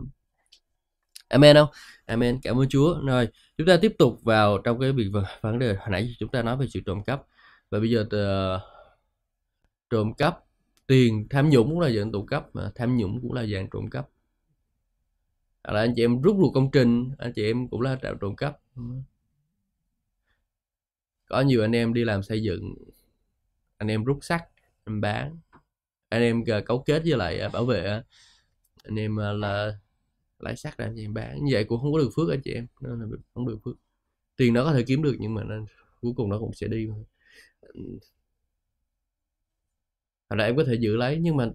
Amen 1.27 1.55
không? 1.55 1.69
Amen. 2.05 2.39
Cảm 2.43 2.59
ơn 2.59 2.69
Chúa. 2.69 2.99
Rồi, 3.05 3.27
chúng 3.57 3.67
ta 3.67 3.77
tiếp 3.81 3.95
tục 3.97 4.23
vào 4.23 4.57
trong 4.57 4.79
cái 4.79 4.91
việc 4.91 5.09
vấn 5.41 5.59
đề 5.59 5.73
hồi 5.73 5.89
nãy 5.89 6.15
chúng 6.19 6.29
ta 6.29 6.43
nói 6.43 6.57
về 6.57 6.67
sự 6.69 6.79
trộm 6.85 7.03
cắp. 7.03 7.21
Và 7.69 7.79
bây 7.79 7.89
giờ 7.89 8.01
uh, 8.01 8.61
trộm 9.89 10.13
cắp 10.13 10.39
tiền 10.87 11.27
tham 11.29 11.49
nhũng 11.49 11.69
cũng 11.69 11.79
là 11.79 11.89
dạng 11.89 12.11
trộm 12.11 12.25
cắp 12.27 12.55
mà 12.55 12.71
tham 12.75 12.97
nhũng 12.97 13.21
cũng 13.21 13.33
là 13.33 13.45
dạng 13.45 13.69
trộm 13.69 13.89
cắp. 13.89 14.07
Hoặc 15.63 15.73
là 15.73 15.79
anh 15.79 15.93
chị 15.95 16.03
em 16.03 16.21
rút 16.21 16.37
ruột 16.39 16.53
công 16.53 16.71
trình, 16.71 17.11
anh 17.17 17.33
chị 17.33 17.45
em 17.45 17.67
cũng 17.67 17.81
là 17.81 17.97
trộm 18.21 18.35
cắp. 18.35 18.57
Ừ. 18.75 18.81
Có 21.29 21.41
nhiều 21.41 21.61
anh 21.61 21.71
em 21.75 21.93
đi 21.93 22.03
làm 22.03 22.23
xây 22.23 22.43
dựng, 22.43 22.73
anh 23.77 23.87
em 23.91 24.03
rút 24.03 24.17
sắt, 24.21 24.41
anh 24.85 25.01
bán. 25.01 25.37
Anh 26.09 26.21
em 26.21 26.43
ờ, 26.47 26.61
cấu 26.61 26.83
kết 26.87 27.03
với 27.05 27.17
lại 27.17 27.39
ờ, 27.39 27.49
bảo 27.49 27.65
vệ 27.65 27.85
ờ, 27.85 28.03
anh 28.83 28.95
em 28.99 29.17
là 29.17 29.73
lãi 30.39 30.57
sắt 30.57 30.77
ra 30.77 30.85
anh 30.85 31.01
em 31.01 31.15
bán. 31.15 31.45
Như 31.45 31.53
vậy 31.53 31.65
cũng 31.65 31.81
không 31.81 31.93
có 31.93 31.99
được 31.99 32.09
phước 32.15 32.29
anh 32.31 32.41
chị 32.45 32.53
em 32.53 32.67
nên 32.81 32.99
là 33.01 33.07
không 33.35 33.47
được 33.47 33.57
phước. 33.65 33.75
Tiền 34.37 34.55
nó 34.55 34.65
có 34.65 34.73
thể 34.73 34.83
kiếm 34.87 35.03
được 35.03 35.15
nhưng 35.19 35.35
mà 35.35 35.43
nó, 35.43 35.55
cuối 36.01 36.13
cùng 36.17 36.29
nó 36.29 36.39
cũng 36.39 36.53
sẽ 36.53 36.67
đi 36.67 36.87
hoặc 40.29 40.35
là 40.35 40.45
em 40.45 40.55
có 40.57 40.63
thể 40.67 40.73
giữ 40.75 40.95
lấy 40.97 41.17
nhưng 41.21 41.37
mà 41.37 41.49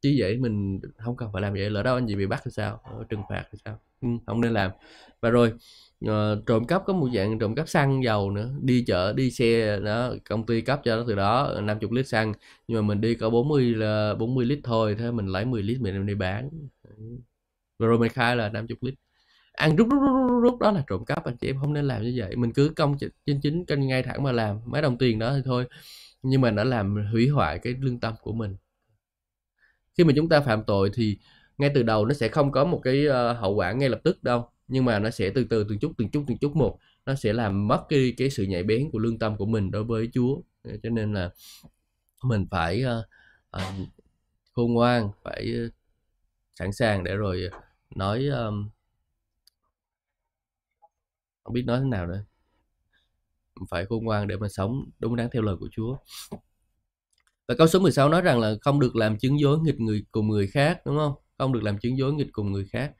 chứ 0.00 0.16
vậy 0.18 0.38
mình 0.38 0.80
không 0.98 1.16
cần 1.16 1.30
phải 1.34 1.42
làm 1.42 1.52
vậy 1.54 1.70
lỡ 1.70 1.82
đâu 1.82 1.96
anh 1.96 2.06
chị 2.08 2.16
bị 2.16 2.26
bắt 2.26 2.42
thì 2.44 2.50
sao? 2.50 2.82
Trừng 3.08 3.22
phạt 3.30 3.44
thì 3.52 3.58
sao? 3.64 3.80
Ừ, 4.02 4.08
không 4.26 4.40
nên 4.40 4.52
làm. 4.52 4.70
Và 5.20 5.30
rồi 5.30 5.52
uh, 6.06 6.46
trộm 6.46 6.66
cắp 6.66 6.82
có 6.86 6.92
một 6.92 7.08
dạng 7.14 7.38
trộm 7.38 7.54
cắp 7.54 7.68
xăng 7.68 8.04
dầu 8.04 8.30
nữa 8.30 8.50
đi 8.62 8.84
chợ 8.86 9.12
đi 9.12 9.30
xe 9.30 9.80
đó 9.80 10.14
công 10.28 10.46
ty 10.46 10.60
cấp 10.60 10.80
cho 10.84 10.96
nó 10.96 11.04
từ 11.08 11.14
đó 11.14 11.42
ờ, 11.44 11.60
50 11.60 11.90
lít 11.92 12.08
xăng 12.08 12.32
nhưng 12.68 12.78
mà 12.82 12.88
mình 12.88 13.00
đi 13.00 13.14
có 13.14 13.30
40 13.30 13.74
là 13.74 14.14
40 14.14 14.46
lít 14.46 14.58
thôi 14.64 14.96
thế 14.98 15.10
mình 15.10 15.26
lấy 15.26 15.44
10 15.44 15.62
lít 15.62 15.80
mình 15.80 15.94
đem 15.94 16.06
đi 16.06 16.14
bán. 16.14 16.50
Rồi 17.78 17.98
mình 17.98 18.12
khai 18.12 18.36
là 18.36 18.48
50 18.48 18.76
lít. 18.80 18.94
Ăn 19.52 19.76
rút 19.76 19.88
rút 19.90 20.00
rút 20.02 20.42
rút 20.42 20.58
đó 20.60 20.70
là 20.72 20.84
trộm 20.86 21.04
cắp 21.04 21.24
anh 21.24 21.36
chị 21.36 21.48
em 21.48 21.56
không 21.60 21.72
nên 21.72 21.84
làm 21.88 22.02
như 22.02 22.14
vậy. 22.16 22.36
Mình 22.36 22.52
cứ 22.52 22.72
công 22.76 22.96
chính 23.26 23.40
chính 23.40 23.64
kênh 23.66 23.86
ngay 23.86 24.02
thẳng 24.02 24.22
mà 24.22 24.32
làm 24.32 24.60
mấy 24.66 24.82
đồng 24.82 24.98
tiền 24.98 25.18
đó 25.18 25.32
thì 25.36 25.42
thôi 25.44 25.66
nhưng 26.22 26.40
mà 26.40 26.50
đã 26.50 26.64
làm 26.64 27.06
hủy 27.12 27.28
hoại 27.28 27.58
cái 27.58 27.74
lương 27.80 28.00
tâm 28.00 28.14
của 28.22 28.32
mình. 28.32 28.56
Khi 29.98 30.04
mà 30.04 30.12
chúng 30.16 30.28
ta 30.28 30.40
phạm 30.40 30.62
tội 30.64 30.90
thì 30.94 31.18
ngay 31.58 31.70
từ 31.74 31.82
đầu 31.82 32.06
nó 32.06 32.14
sẽ 32.14 32.28
không 32.28 32.52
có 32.52 32.64
một 32.64 32.80
cái 32.84 33.06
uh, 33.08 33.38
hậu 33.38 33.54
quả 33.54 33.72
ngay 33.72 33.88
lập 33.88 34.00
tức 34.04 34.22
đâu 34.24 34.50
nhưng 34.68 34.84
mà 34.84 34.98
nó 34.98 35.10
sẽ 35.10 35.30
từ 35.30 35.44
từ 35.50 35.66
từng 35.68 35.78
chút 35.78 35.92
từng 35.98 36.10
chút 36.10 36.24
từng 36.28 36.38
chút 36.38 36.56
một. 36.56 36.78
Nó 37.06 37.14
sẽ 37.14 37.32
làm 37.32 37.68
mất 37.68 37.84
cái 37.88 38.14
cái 38.16 38.30
sự 38.30 38.44
nhạy 38.44 38.62
bén 38.62 38.90
của 38.90 38.98
lương 38.98 39.18
tâm 39.18 39.36
của 39.36 39.46
mình 39.46 39.70
đối 39.70 39.84
với 39.84 40.08
Chúa. 40.12 40.40
Cho 40.82 40.90
nên 40.90 41.12
là 41.12 41.30
mình 42.22 42.46
phải 42.50 42.84
uh, 42.84 43.04
uh, 43.56 43.88
khôn 44.52 44.72
ngoan 44.72 45.10
phải 45.24 45.54
uh, 45.66 45.72
sẵn 46.54 46.72
sàng 46.72 47.04
để 47.04 47.16
rồi 47.16 47.50
nói 47.94 48.26
um, 48.26 48.68
không 51.42 51.54
biết 51.54 51.64
nói 51.66 51.80
thế 51.80 51.86
nào 51.86 52.06
nữa. 52.06 52.24
Phải 53.70 53.86
khôn 53.86 54.04
ngoan 54.04 54.28
để 54.28 54.36
mà 54.36 54.48
sống 54.48 54.90
đúng 54.98 55.16
đắn 55.16 55.28
theo 55.32 55.42
lời 55.42 55.56
của 55.60 55.68
Chúa. 55.72 55.96
Và 57.48 57.54
câu 57.58 57.66
số 57.66 57.80
16 57.80 58.08
nói 58.08 58.20
rằng 58.20 58.40
là 58.40 58.54
không 58.60 58.80
được 58.80 58.96
làm 58.96 59.18
chứng 59.18 59.40
dối 59.40 59.58
nghịch 59.62 59.80
người 59.80 60.04
cùng 60.12 60.28
người 60.28 60.46
khác 60.46 60.80
đúng 60.86 60.96
không? 60.96 61.14
Không 61.38 61.52
được 61.52 61.62
làm 61.62 61.78
chứng 61.78 61.98
dối 61.98 62.12
nghịch 62.12 62.28
cùng 62.32 62.52
người 62.52 62.66
khác 62.70 62.92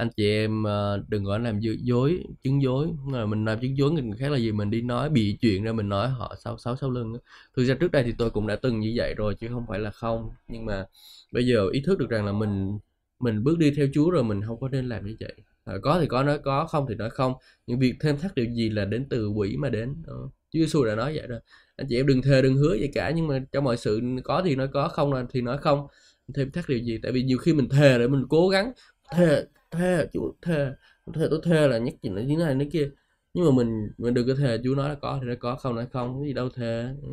anh 0.00 0.10
chị 0.16 0.30
em 0.30 0.62
ờ, 0.62 1.04
đừng 1.08 1.24
có 1.24 1.38
làm 1.38 1.60
dối 1.60 2.24
chứng 2.42 2.62
dối. 2.62 2.88
Mình 3.28 3.44
làm 3.44 3.60
chứng 3.60 3.76
dối 3.76 3.90
người 3.90 4.18
khác 4.18 4.30
là 4.32 4.38
gì 4.38 4.52
mình 4.52 4.70
đi 4.70 4.80
nói 4.82 5.10
bị 5.10 5.38
chuyện 5.40 5.64
ra 5.64 5.72
mình 5.72 5.88
nói 5.88 6.08
họ 6.08 6.34
sau 6.44 6.58
sáu 6.58 6.76
sau 6.76 6.90
lưng 6.90 7.12
thực 7.56 7.64
ra 7.64 7.74
trước 7.74 7.92
đây 7.92 8.02
thì 8.02 8.12
tôi 8.18 8.30
cũng 8.30 8.46
đã 8.46 8.56
từng 8.56 8.80
như 8.80 8.92
vậy 8.96 9.14
rồi 9.14 9.34
chứ 9.34 9.48
không 9.48 9.64
phải 9.68 9.78
là 9.78 9.90
không. 9.90 10.30
Nhưng 10.48 10.64
mà 10.66 10.86
bây 11.32 11.46
giờ 11.46 11.68
ý 11.72 11.82
thức 11.86 11.98
được 11.98 12.10
rằng 12.10 12.26
là 12.26 12.32
mình 12.32 12.78
mình 13.20 13.44
bước 13.44 13.58
đi 13.58 13.70
theo 13.76 13.86
Chúa 13.94 14.10
rồi 14.10 14.24
mình 14.24 14.42
không 14.46 14.60
có 14.60 14.68
nên 14.68 14.88
làm 14.88 15.06
như 15.06 15.16
vậy. 15.20 15.34
À, 15.64 15.74
có 15.82 16.00
thì 16.00 16.06
có 16.06 16.22
nói 16.22 16.38
có 16.38 16.66
không 16.66 16.86
thì 16.88 16.94
nói 16.94 17.10
không. 17.10 17.34
Những 17.66 17.78
việc 17.78 17.94
thêm 18.00 18.18
thắt 18.18 18.34
điều 18.34 18.46
gì 18.46 18.68
là 18.70 18.84
đến 18.84 19.06
từ 19.10 19.28
quỷ 19.28 19.56
mà 19.56 19.68
đến. 19.68 19.94
Ờ. 20.06 20.14
Chúa 20.52 20.58
Giêsu 20.60 20.84
đã 20.84 20.94
nói 20.94 21.12
vậy 21.16 21.26
rồi. 21.26 21.40
Anh 21.76 21.86
chị 21.90 21.96
em 21.96 22.06
đừng 22.06 22.22
thề 22.22 22.42
đừng 22.42 22.56
hứa 22.56 22.74
gì 22.74 22.88
cả. 22.94 23.12
Nhưng 23.16 23.26
mà 23.28 23.40
trong 23.52 23.64
mọi 23.64 23.76
sự 23.76 24.00
có 24.24 24.42
thì 24.44 24.56
nói 24.56 24.68
có 24.72 24.88
không 24.88 25.26
thì 25.30 25.40
nói 25.40 25.58
không. 25.58 25.86
Thêm 26.34 26.50
thắt 26.50 26.68
điều 26.68 26.78
gì? 26.78 26.98
Tại 27.02 27.12
vì 27.12 27.22
nhiều 27.22 27.38
khi 27.38 27.52
mình 27.52 27.68
thề 27.68 27.98
để 27.98 28.08
mình 28.08 28.24
cố 28.28 28.48
gắng 28.48 28.72
thề 29.12 29.44
thề 29.70 30.06
chú 30.12 30.34
thề 30.42 30.72
thề 31.14 31.26
tôi 31.30 31.40
thề 31.44 31.68
là 31.68 31.78
nhất 31.78 31.94
gì 32.02 32.10
như 32.10 32.36
này 32.36 32.54
như 32.54 32.66
kia. 32.72 32.90
Nhưng 33.34 33.44
mà 33.44 33.50
mình 33.50 33.90
mình 33.98 34.14
đừng 34.14 34.26
có 34.28 34.34
thề 34.34 34.58
chú 34.64 34.74
nói 34.74 34.88
là 34.88 34.94
có, 34.94 35.18
thì 35.22 35.28
nó 35.28 35.34
có, 35.40 35.56
không 35.56 35.74
nói 35.74 35.86
không, 35.92 36.20
cái 36.20 36.28
gì 36.28 36.32
đâu 36.34 36.48
thề 36.48 36.88
ừ. 37.02 37.10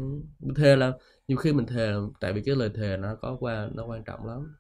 thề 0.55 0.75
là, 0.75 0.93
nhiều 1.27 1.37
khi 1.37 1.53
mình 1.53 1.65
thề, 1.65 1.93
tại 2.19 2.33
vì 2.33 2.41
cái 2.45 2.55
lời 2.55 2.69
thề 2.75 2.97
nó 2.97 3.15
có 3.15 3.37
qua, 3.39 3.69
nó 3.75 3.85
quan 3.85 4.03
trọng 4.03 4.25
lắm. 4.25 4.55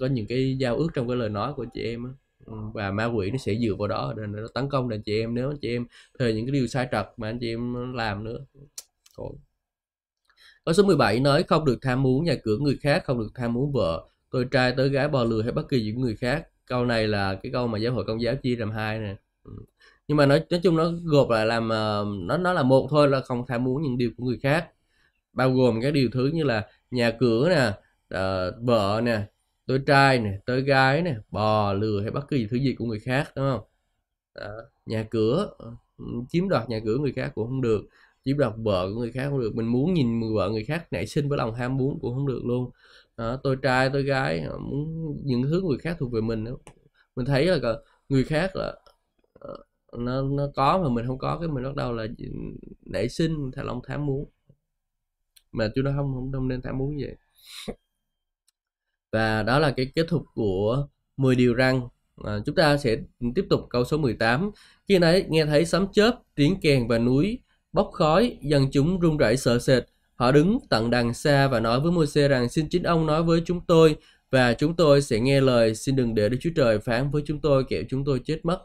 Có 0.00 0.06
những 0.06 0.26
cái 0.28 0.56
giao 0.58 0.76
ước 0.76 0.88
trong 0.94 1.08
cái 1.08 1.16
lời 1.16 1.28
nói 1.28 1.52
của 1.56 1.66
chị 1.74 1.82
em 1.82 2.04
á. 2.04 2.10
Ừ, 2.46 2.54
và 2.74 2.90
ma 2.90 3.04
quỷ 3.06 3.30
nó 3.30 3.38
sẽ 3.38 3.54
dựa 3.54 3.74
vào 3.78 3.88
đó 3.88 4.14
để 4.16 4.22
nó 4.26 4.48
tấn 4.54 4.68
công 4.68 4.88
đàn 4.88 5.02
chị 5.02 5.20
em. 5.20 5.34
Nếu 5.34 5.54
chị 5.62 5.68
em 5.68 5.86
thề 6.18 6.32
những 6.34 6.46
cái 6.46 6.52
điều 6.52 6.66
sai 6.66 6.88
trật 6.92 7.06
mà 7.16 7.28
anh 7.28 7.38
chị 7.40 7.48
em 7.52 7.94
làm 7.94 8.24
nữa 8.24 8.38
Thôi. 9.16 9.32
câu 10.64 10.74
số 10.74 10.82
17 10.82 11.20
nói, 11.20 11.42
không 11.42 11.64
được 11.64 11.78
tham 11.82 12.02
muốn 12.02 12.24
nhà 12.24 12.34
cửa 12.42 12.58
người 12.58 12.78
khác, 12.82 13.04
không 13.04 13.18
được 13.18 13.30
tham 13.34 13.52
muốn 13.52 13.72
vợ. 13.72 14.08
Tôi 14.30 14.46
trai 14.50 14.74
tới 14.76 14.88
gái 14.88 15.08
bò 15.08 15.24
lừa 15.24 15.42
hay 15.42 15.52
bất 15.52 15.68
kỳ 15.68 15.84
những 15.84 16.00
người 16.00 16.16
khác 16.16 16.46
câu 16.72 16.84
này 16.86 17.08
là 17.08 17.34
cái 17.42 17.52
câu 17.52 17.66
mà 17.68 17.78
giáo 17.78 17.92
hội 17.92 18.04
công 18.06 18.22
giáo 18.22 18.34
chia 18.36 18.56
làm 18.56 18.70
hai 18.70 18.98
nè. 18.98 19.16
Ừ. 19.44 19.52
Nhưng 20.08 20.16
mà 20.16 20.26
nói 20.26 20.42
nói 20.50 20.60
chung 20.62 20.76
nó 20.76 20.92
gộp 21.04 21.30
lại 21.30 21.46
làm 21.46 21.68
ờ, 21.68 22.06
nó 22.20 22.36
nó 22.38 22.52
là 22.52 22.62
một 22.62 22.88
thôi 22.90 23.08
là 23.08 23.20
không 23.20 23.44
tham 23.48 23.64
muốn 23.64 23.82
những 23.82 23.98
điều 23.98 24.10
của 24.16 24.24
người 24.24 24.38
khác. 24.42 24.68
Bao 25.32 25.52
gồm 25.52 25.80
các 25.82 25.90
điều 25.94 26.08
thứ 26.12 26.30
như 26.34 26.44
là 26.44 26.66
nhà 26.90 27.10
cửa 27.20 27.48
nè 27.48 27.68
uh, 28.14 28.54
vợ 28.66 29.00
nè 29.04 29.22
tôi 29.66 29.80
trai 29.86 30.18
nè 30.18 30.30
tôi 30.46 30.62
gái 30.62 31.02
nè 31.02 31.16
bò 31.30 31.72
lừa 31.72 32.00
hay 32.02 32.10
bất 32.10 32.28
kỳ 32.28 32.46
thứ 32.50 32.56
gì 32.58 32.74
của 32.78 32.84
người 32.86 33.00
khác 33.00 33.32
đúng 33.36 33.46
không? 33.52 33.60
Đó. 34.34 34.50
nhà 34.86 35.06
cửa 35.10 35.48
ờ, 35.58 35.72
chiếm 36.28 36.48
đoạt 36.48 36.68
nhà 36.68 36.80
cửa 36.84 36.98
người 36.98 37.12
khác 37.12 37.32
cũng 37.34 37.46
không 37.48 37.60
được 37.62 37.82
chiếm 38.24 38.38
đoạt 38.38 38.52
vợ 38.56 38.88
của 38.94 39.00
người 39.00 39.12
khác 39.12 39.26
không 39.30 39.40
được. 39.40 39.56
Mình 39.56 39.66
muốn 39.66 39.94
nhìn 39.94 40.20
vợ 40.34 40.50
người 40.50 40.64
khác 40.64 40.86
nảy 40.92 41.06
sinh 41.06 41.28
với 41.28 41.38
lòng 41.38 41.54
ham 41.54 41.76
muốn 41.76 41.98
cũng 42.02 42.14
không 42.14 42.26
được 42.26 42.42
luôn 42.44 42.70
à, 43.22 43.36
tôi 43.42 43.56
trai 43.62 43.90
tôi 43.92 44.02
gái 44.02 44.40
à, 44.40 44.50
muốn 44.60 45.16
những 45.24 45.42
thứ 45.42 45.62
người 45.64 45.78
khác 45.78 45.96
thuộc 45.98 46.12
về 46.12 46.20
mình 46.20 46.44
đó. 46.44 46.52
mình 47.16 47.26
thấy 47.26 47.46
là 47.46 47.58
người 48.08 48.24
khác 48.24 48.56
là 48.56 48.76
ờ, 49.40 49.56
nó 49.98 50.22
nó 50.22 50.48
có 50.54 50.78
mà 50.82 50.88
mình 50.88 51.06
không 51.06 51.18
có 51.18 51.38
cái 51.40 51.48
mình 51.48 51.64
bắt 51.64 51.76
đầu 51.76 51.92
là 51.92 52.06
nảy 52.86 53.08
sinh 53.08 53.50
theo 53.56 53.64
lòng 53.64 53.80
tham 53.86 54.06
muốn 54.06 54.30
mà 55.52 55.68
chúng 55.74 55.84
nó 55.84 55.92
không 55.96 56.12
không, 56.14 56.32
không 56.32 56.48
nên 56.48 56.62
tham 56.62 56.78
muốn 56.78 56.96
vậy. 57.00 57.16
Và 59.12 59.42
đó 59.42 59.58
là 59.58 59.70
cái 59.76 59.92
kết 59.94 60.06
thúc 60.08 60.24
của 60.34 60.88
10 61.16 61.34
điều 61.36 61.54
răng 61.54 61.80
à, 61.80 61.88
ờ, 62.16 62.42
chúng 62.46 62.54
ta 62.54 62.76
sẽ 62.76 62.96
tiếp 63.34 63.46
tục 63.50 63.60
câu 63.70 63.84
số 63.84 63.98
18 63.98 64.50
khi 64.88 64.98
nãy 64.98 65.26
nghe 65.28 65.46
thấy 65.46 65.64
sấm 65.64 65.86
chớp 65.92 66.20
tiếng 66.34 66.60
kèn 66.60 66.88
và 66.88 66.98
núi 66.98 67.40
bốc 67.72 67.90
khói 67.92 68.38
dân 68.42 68.68
chúng 68.72 69.00
run 69.00 69.16
rẩy 69.16 69.36
sợ 69.36 69.58
sệt 69.58 69.84
họ 70.22 70.32
đứng 70.32 70.58
tận 70.70 70.90
đằng 70.90 71.14
xa 71.14 71.48
và 71.48 71.60
nói 71.60 71.80
với 71.80 71.92
Môi-se 71.92 72.28
rằng 72.28 72.48
xin 72.48 72.68
chính 72.68 72.82
ông 72.82 73.06
nói 73.06 73.22
với 73.22 73.42
chúng 73.44 73.60
tôi 73.66 73.96
và 74.30 74.54
chúng 74.54 74.76
tôi 74.76 75.02
sẽ 75.02 75.20
nghe 75.20 75.40
lời 75.40 75.74
xin 75.74 75.96
đừng 75.96 76.14
để 76.14 76.28
Đức 76.28 76.36
Chúa 76.40 76.50
Trời 76.56 76.78
phán 76.78 77.10
với 77.10 77.22
chúng 77.26 77.40
tôi 77.40 77.64
kẻo 77.64 77.82
chúng 77.88 78.04
tôi 78.04 78.20
chết 78.24 78.40
mất 78.44 78.58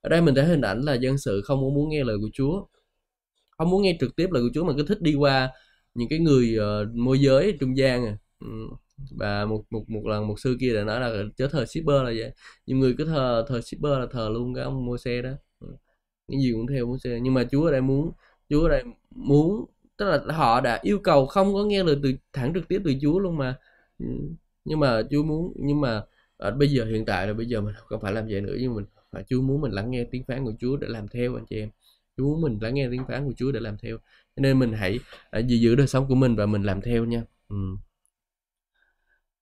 ở 0.00 0.08
đây 0.08 0.22
mình 0.22 0.34
thấy 0.34 0.44
hình 0.44 0.60
ảnh 0.60 0.80
là 0.80 0.94
dân 0.94 1.18
sự 1.18 1.42
không 1.44 1.60
muốn 1.74 1.88
nghe 1.88 2.04
lời 2.04 2.16
của 2.20 2.28
Chúa 2.32 2.64
không 3.50 3.70
muốn 3.70 3.82
nghe 3.82 3.96
trực 4.00 4.16
tiếp 4.16 4.28
lời 4.30 4.42
của 4.42 4.48
Chúa 4.54 4.64
mà 4.64 4.72
cứ 4.76 4.84
thích 4.88 5.00
đi 5.00 5.14
qua 5.14 5.50
những 5.94 6.08
cái 6.08 6.18
người 6.18 6.58
uh, 6.58 6.94
môi 6.94 7.20
giới 7.20 7.56
trung 7.60 7.76
gian 7.76 8.06
à. 8.06 8.16
Ừ 8.40 8.48
và 9.10 9.44
một 9.44 9.64
một 9.70 9.84
một 9.90 10.06
lần 10.06 10.28
một 10.28 10.40
sư 10.40 10.56
kia 10.60 10.74
đã 10.74 10.84
nói 10.84 11.00
là 11.00 11.24
chớ 11.36 11.48
thờ 11.48 11.66
shipper 11.66 11.96
là 11.96 12.12
vậy 12.16 12.32
nhiều 12.66 12.78
người 12.78 12.94
cứ 12.98 13.04
thờ 13.04 13.44
thờ 13.48 13.60
shipper 13.60 13.92
là 13.98 14.06
thờ 14.10 14.28
luôn 14.32 14.54
cái 14.54 14.64
ông 14.64 14.86
mua 14.86 14.96
xe 14.96 15.22
đó 15.22 15.30
ừ. 15.60 15.68
cái 16.28 16.40
gì 16.40 16.52
cũng 16.52 16.66
theo 16.66 16.86
mua 16.86 16.98
xe 16.98 17.18
nhưng 17.22 17.34
mà 17.34 17.44
chúa 17.50 17.64
ở 17.64 17.72
đây 17.72 17.80
muốn 17.80 18.12
chúa 18.50 18.62
ở 18.62 18.68
đây 18.68 18.84
muốn 19.10 19.64
tức 19.96 20.06
là 20.06 20.34
họ 20.34 20.60
đã 20.60 20.78
yêu 20.82 20.98
cầu 20.98 21.26
không 21.26 21.54
có 21.54 21.64
nghe 21.64 21.82
lời 21.84 21.96
từ 22.02 22.12
thẳng 22.32 22.54
trực 22.54 22.68
tiếp 22.68 22.82
từ 22.84 22.94
chúa 23.02 23.18
luôn 23.18 23.36
mà. 23.36 23.56
Ừ, 23.98 24.06
nhưng 24.64 24.80
mà 24.80 25.02
chúa 25.10 25.22
muốn 25.22 25.52
nhưng 25.56 25.80
mà 25.80 26.02
à, 26.38 26.50
bây 26.50 26.68
giờ 26.68 26.84
hiện 26.84 27.04
tại 27.04 27.26
là 27.26 27.32
bây 27.32 27.46
giờ 27.46 27.60
mình 27.60 27.74
không 27.76 28.00
phải 28.00 28.12
làm 28.12 28.26
vậy 28.28 28.40
nữa 28.40 28.56
nhưng 28.60 28.74
mình 28.74 28.84
phải 29.12 29.24
chúa 29.28 29.42
muốn 29.42 29.60
mình 29.60 29.72
lắng 29.72 29.90
nghe 29.90 30.04
tiếng 30.10 30.24
phán 30.28 30.44
của 30.44 30.52
chúa 30.60 30.76
để 30.76 30.88
làm 30.88 31.08
theo 31.08 31.34
anh 31.34 31.46
chị 31.50 31.58
em. 31.58 31.70
Chúa 32.16 32.24
muốn 32.24 32.40
mình 32.40 32.58
lắng 32.62 32.74
nghe 32.74 32.88
tiếng 32.90 33.04
phán 33.08 33.26
của 33.26 33.32
chúa 33.36 33.52
để 33.52 33.60
làm 33.60 33.76
theo. 33.78 33.98
Nên 34.36 34.58
mình 34.58 34.72
hãy 34.72 34.98
ờ, 35.30 35.40
giữ 35.40 35.56
giữ 35.56 35.74
đời 35.74 35.86
sống 35.86 36.06
của 36.08 36.14
mình 36.14 36.36
và 36.36 36.46
mình 36.46 36.62
làm 36.62 36.80
theo 36.82 37.04
nha. 37.04 37.22
Ừ. 37.48 37.56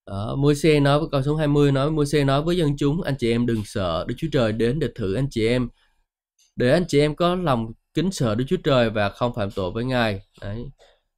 Đó, 0.05 0.35
Môi-se 0.35 0.79
nói 0.79 0.99
với 0.99 1.07
câu 1.11 1.21
số 1.23 1.35
20 1.35 1.71
nói 1.71 1.91
Môi-se 1.91 2.23
nói 2.23 2.41
với 2.43 2.57
dân 2.57 2.77
chúng 2.77 3.01
anh 3.01 3.15
chị 3.19 3.31
em 3.31 3.45
đừng 3.45 3.61
sợ 3.65 4.05
Đức 4.07 4.15
Chúa 4.17 4.27
Trời 4.31 4.51
đến 4.51 4.79
để 4.79 4.87
thử 4.95 5.13
anh 5.13 5.27
chị 5.31 5.47
em. 5.47 5.69
Để 6.55 6.71
anh 6.71 6.85
chị 6.87 6.99
em 6.99 7.15
có 7.15 7.35
lòng 7.35 7.73
kính 7.93 8.11
sợ 8.11 8.35
Đức 8.35 8.45
Chúa 8.47 8.57
Trời 8.63 8.89
và 8.89 9.09
không 9.09 9.33
phạm 9.35 9.51
tội 9.51 9.71
với 9.71 9.85
Ngài. 9.85 10.21
Đấy. 10.41 10.65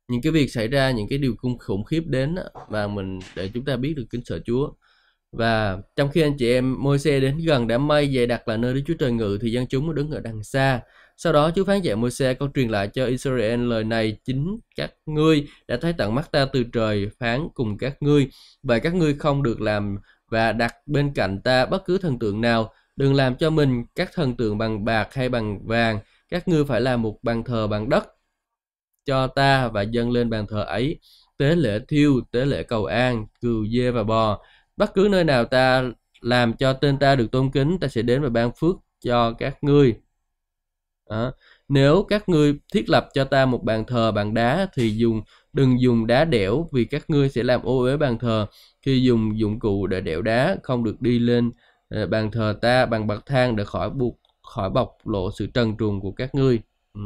Những 0.08 0.22
cái 0.22 0.32
việc 0.32 0.48
xảy 0.48 0.68
ra, 0.68 0.92
những 0.92 1.08
cái 1.10 1.18
điều 1.18 1.36
cung 1.38 1.58
khủng 1.58 1.84
khiếp 1.84 2.04
đến 2.06 2.36
và 2.70 2.88
mình, 2.88 3.20
để 3.36 3.50
chúng 3.54 3.66
ta 3.66 3.76
biết 3.76 3.94
được 3.98 4.06
kính 4.10 4.22
sợ 4.26 4.40
Chúa. 4.46 4.72
Và 5.32 5.78
trong 5.96 6.10
khi 6.10 6.22
anh 6.22 6.38
chị 6.38 6.52
em 6.52 6.84
môi 6.84 7.00
xe 7.00 7.20
đến 7.20 7.38
gần 7.46 7.68
đám 7.68 7.88
mây 7.88 8.16
dày 8.16 8.28
đặt 8.28 8.48
là 8.48 8.58
nơi 8.58 8.74
Đức 8.74 8.82
Chúa 8.88 8.94
Trời 9.00 9.12
ngự, 9.12 9.38
thì 9.42 9.52
dân 9.52 9.68
chúng 9.68 9.96
đứng 9.96 10.12
ở 10.12 10.20
đằng 10.20 10.44
xa. 10.44 10.82
Sau 11.18 11.34
đó, 11.34 11.52
Chúa 11.56 11.66
phán 11.66 11.82
dạy 11.82 11.96
môi 11.96 12.12
xe 12.12 12.34
con 12.34 12.54
truyền 12.54 12.70
lại 12.70 12.88
cho 12.88 13.06
Israel 13.06 13.68
lời 13.68 13.84
này 13.84 14.18
chính 14.26 14.58
các 14.76 14.92
ngươi 15.06 15.48
đã 15.68 15.78
thấy 15.82 15.94
tận 15.94 16.16
mắt 16.16 16.32
ta 16.32 16.46
từ 16.46 16.64
trời 16.74 17.10
phán 17.20 17.48
cùng 17.54 17.78
các 17.78 18.02
ngươi. 18.02 18.30
Và 18.64 18.80
các 18.80 18.96
ngươi 18.96 19.14
không 19.14 19.44
được 19.44 19.62
làm 19.62 19.98
và 20.32 20.52
đặt 20.52 20.74
bên 20.86 21.14
cạnh 21.14 21.42
ta 21.42 21.66
bất 21.66 21.86
cứ 21.86 21.98
thần 21.98 22.20
tượng 22.20 22.42
nào. 22.42 22.74
Đừng 22.96 23.14
làm 23.14 23.36
cho 23.36 23.50
mình 23.50 23.86
các 23.96 24.12
thần 24.14 24.36
tượng 24.36 24.58
bằng 24.58 24.86
bạc 24.86 25.14
hay 25.14 25.30
bằng 25.30 25.68
vàng 25.68 26.00
các 26.30 26.48
ngươi 26.48 26.66
phải 26.66 26.82
làm 26.82 27.02
một 27.02 27.20
bàn 27.24 27.44
thờ 27.44 27.68
bằng 27.68 27.90
đất 27.90 28.04
cho 29.06 29.28
ta 29.28 29.68
và 29.68 29.82
dâng 29.82 30.12
lên 30.12 30.30
bàn 30.30 30.48
thờ 30.48 30.64
ấy. 30.64 31.00
Tế 31.38 31.56
lễ 31.56 31.80
thiêu 31.88 32.22
tế 32.32 32.46
lễ 32.46 32.64
cầu 32.64 32.86
an 32.86 33.28
cừu 33.42 33.66
dê 33.68 33.92
và 33.92 34.04
bò. 34.04 34.40
Bất 34.78 34.94
cứ 34.94 35.08
nơi 35.12 35.24
nào 35.24 35.46
ta 35.46 35.84
làm 36.22 36.54
cho 36.58 36.74
tên 36.74 37.00
ta 37.00 37.16
được 37.16 37.32
tôn 37.32 37.52
kính 37.52 37.78
ta 37.82 37.88
sẽ 37.88 38.02
đến 38.02 38.22
và 38.24 38.30
ban 38.30 38.52
phước 38.60 38.76
cho 39.00 39.34
các 39.40 39.64
ngươi. 39.64 39.96
À, 41.06 41.32
Nếu 41.68 42.04
các 42.04 42.30
ngươi 42.30 42.56
thiết 42.74 42.90
lập 42.90 43.10
cho 43.14 43.24
ta 43.24 43.46
một 43.46 43.64
bàn 43.64 43.86
thờ 43.86 44.12
bằng 44.12 44.34
đá 44.34 44.68
thì 44.74 44.90
dùng 44.98 45.22
đừng 45.54 45.82
dùng 45.82 46.08
đá 46.08 46.26
đẽo 46.26 46.70
vì 46.74 46.86
các 46.86 47.10
ngươi 47.10 47.30
sẽ 47.30 47.44
làm 47.44 47.62
ô 47.64 47.80
uế 47.80 47.98
bàn 47.98 48.20
thờ. 48.20 48.46
Khi 48.82 49.02
dùng 49.04 49.40
dụng 49.40 49.60
cụ 49.60 49.88
để 49.88 50.02
đẽo 50.02 50.22
đá 50.22 50.58
không 50.64 50.84
được 50.84 51.02
đi 51.02 51.20
lên 51.20 51.52
ờ, 51.90 52.08
bàn 52.08 52.32
thờ 52.32 52.58
ta 52.62 52.86
bằng 52.86 53.08
bậc 53.08 53.26
thang 53.26 53.56
để 53.56 53.64
khỏi 53.66 53.90
buộc 53.90 54.20
khỏi 54.46 54.70
bộc 54.70 55.08
lộ 55.08 55.32
sự 55.32 55.48
trần 55.54 55.78
truồng 55.78 56.02
của 56.02 56.12
các 56.12 56.36
ngươi. 56.36 56.62
Ừ. 56.94 57.02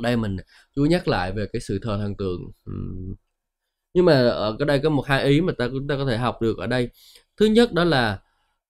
Đây 0.00 0.16
mình 0.16 0.36
chú 0.76 0.84
nhắc 0.84 1.08
lại 1.08 1.32
về 1.32 1.46
cái 1.52 1.60
sự 1.60 1.78
thờ 1.82 1.98
thần 1.98 2.14
tượng. 2.16 2.40
Ừ. 2.64 2.72
Nhưng 3.94 4.04
mà 4.04 4.12
ở 4.28 4.56
cái 4.58 4.66
đây 4.66 4.80
có 4.82 4.90
một 4.90 5.06
hai 5.06 5.24
ý 5.24 5.40
mà 5.40 5.52
ta 5.58 5.68
chúng 5.68 5.88
ta 5.88 5.96
có 5.96 6.06
thể 6.06 6.16
học 6.16 6.42
được 6.42 6.58
ở 6.58 6.66
đây. 6.66 6.90
Thứ 7.36 7.46
nhất 7.46 7.72
đó 7.72 7.84
là 7.84 8.20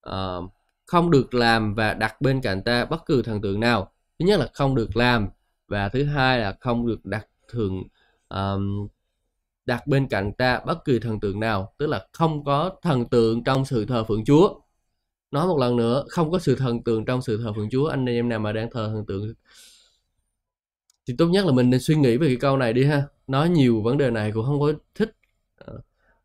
uh, 0.09 0.51
không 0.87 1.11
được 1.11 1.33
làm 1.33 1.75
và 1.75 1.93
đặt 1.93 2.21
bên 2.21 2.41
cạnh 2.41 2.61
ta 2.63 2.85
bất 2.85 3.05
cứ 3.05 3.21
thần 3.21 3.41
tượng 3.41 3.59
nào 3.59 3.91
thứ 4.19 4.25
nhất 4.25 4.39
là 4.39 4.47
không 4.53 4.75
được 4.75 4.97
làm 4.97 5.29
và 5.67 5.89
thứ 5.89 6.03
hai 6.03 6.39
là 6.39 6.55
không 6.59 6.87
được 6.87 7.05
đặt 7.05 7.27
thường 7.49 7.83
um, 8.29 8.87
đặt 9.65 9.87
bên 9.87 10.07
cạnh 10.07 10.33
ta 10.33 10.59
bất 10.65 10.85
kỳ 10.85 10.99
thần 10.99 11.19
tượng 11.19 11.39
nào 11.39 11.73
tức 11.77 11.87
là 11.87 12.07
không 12.13 12.43
có 12.43 12.71
thần 12.81 13.05
tượng 13.05 13.43
trong 13.43 13.65
sự 13.65 13.85
thờ 13.85 14.03
phượng 14.03 14.25
chúa 14.25 14.59
nói 15.31 15.47
một 15.47 15.57
lần 15.57 15.75
nữa 15.75 16.05
không 16.09 16.31
có 16.31 16.39
sự 16.39 16.55
thần 16.55 16.83
tượng 16.83 17.05
trong 17.05 17.21
sự 17.21 17.37
thờ 17.43 17.53
phượng 17.55 17.69
chúa 17.69 17.87
anh 17.87 18.05
em 18.05 18.29
nào 18.29 18.39
mà 18.39 18.51
đang 18.51 18.69
thờ 18.71 18.89
thần 18.93 19.05
tượng 19.05 19.33
thì 21.07 21.15
tốt 21.17 21.27
nhất 21.27 21.45
là 21.45 21.51
mình 21.51 21.69
nên 21.69 21.79
suy 21.79 21.95
nghĩ 21.95 22.17
về 22.17 22.27
cái 22.27 22.35
câu 22.35 22.57
này 22.57 22.73
đi 22.73 22.83
ha. 22.85 23.03
Nói 23.27 23.49
nhiều 23.49 23.81
vấn 23.81 23.97
đề 23.97 24.09
này 24.11 24.31
cũng 24.31 24.45
không 24.45 24.59
có 24.59 24.73
thích. 24.95 25.15
Ờ, 25.57 25.79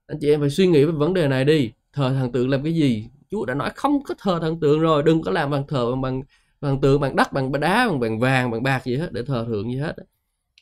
anh 0.07 0.19
chị 0.21 0.31
em 0.31 0.41
phải 0.41 0.51
suy 0.51 0.67
nghĩ 0.67 0.85
về 0.85 0.93
vấn 0.93 1.15
đề 1.15 1.29
này 1.29 1.45
đi. 1.45 1.73
Thờ 1.93 2.15
thần 2.19 2.33
tượng 2.33 2.49
làm 2.49 2.65
cái 2.65 2.75
gì? 2.75 3.09
Chúa 3.31 3.45
đã 3.45 3.55
nói 3.55 3.71
không 3.77 4.03
có 4.05 4.15
thờ 4.19 4.39
thần 4.43 4.61
tượng 4.61 4.81
rồi 4.81 5.03
đừng 5.03 5.23
có 5.23 5.31
làm 5.31 5.51
bằng 5.51 5.67
thờ 5.67 5.91
bằng, 5.91 6.03
bằng 6.03 6.23
bằng 6.61 6.81
tượng 6.81 7.01
bằng 7.01 7.17
đất 7.17 7.33
bằng 7.33 7.53
đá 7.61 7.89
bằng 7.89 8.01
bằng 8.01 8.21
vàng 8.21 8.51
bằng 8.51 8.63
bạc 8.63 8.85
gì 8.85 8.97
hết 8.97 9.13
để 9.13 9.23
thờ 9.23 9.45
thượng 9.49 9.73
gì 9.73 9.79
hết 9.79 9.97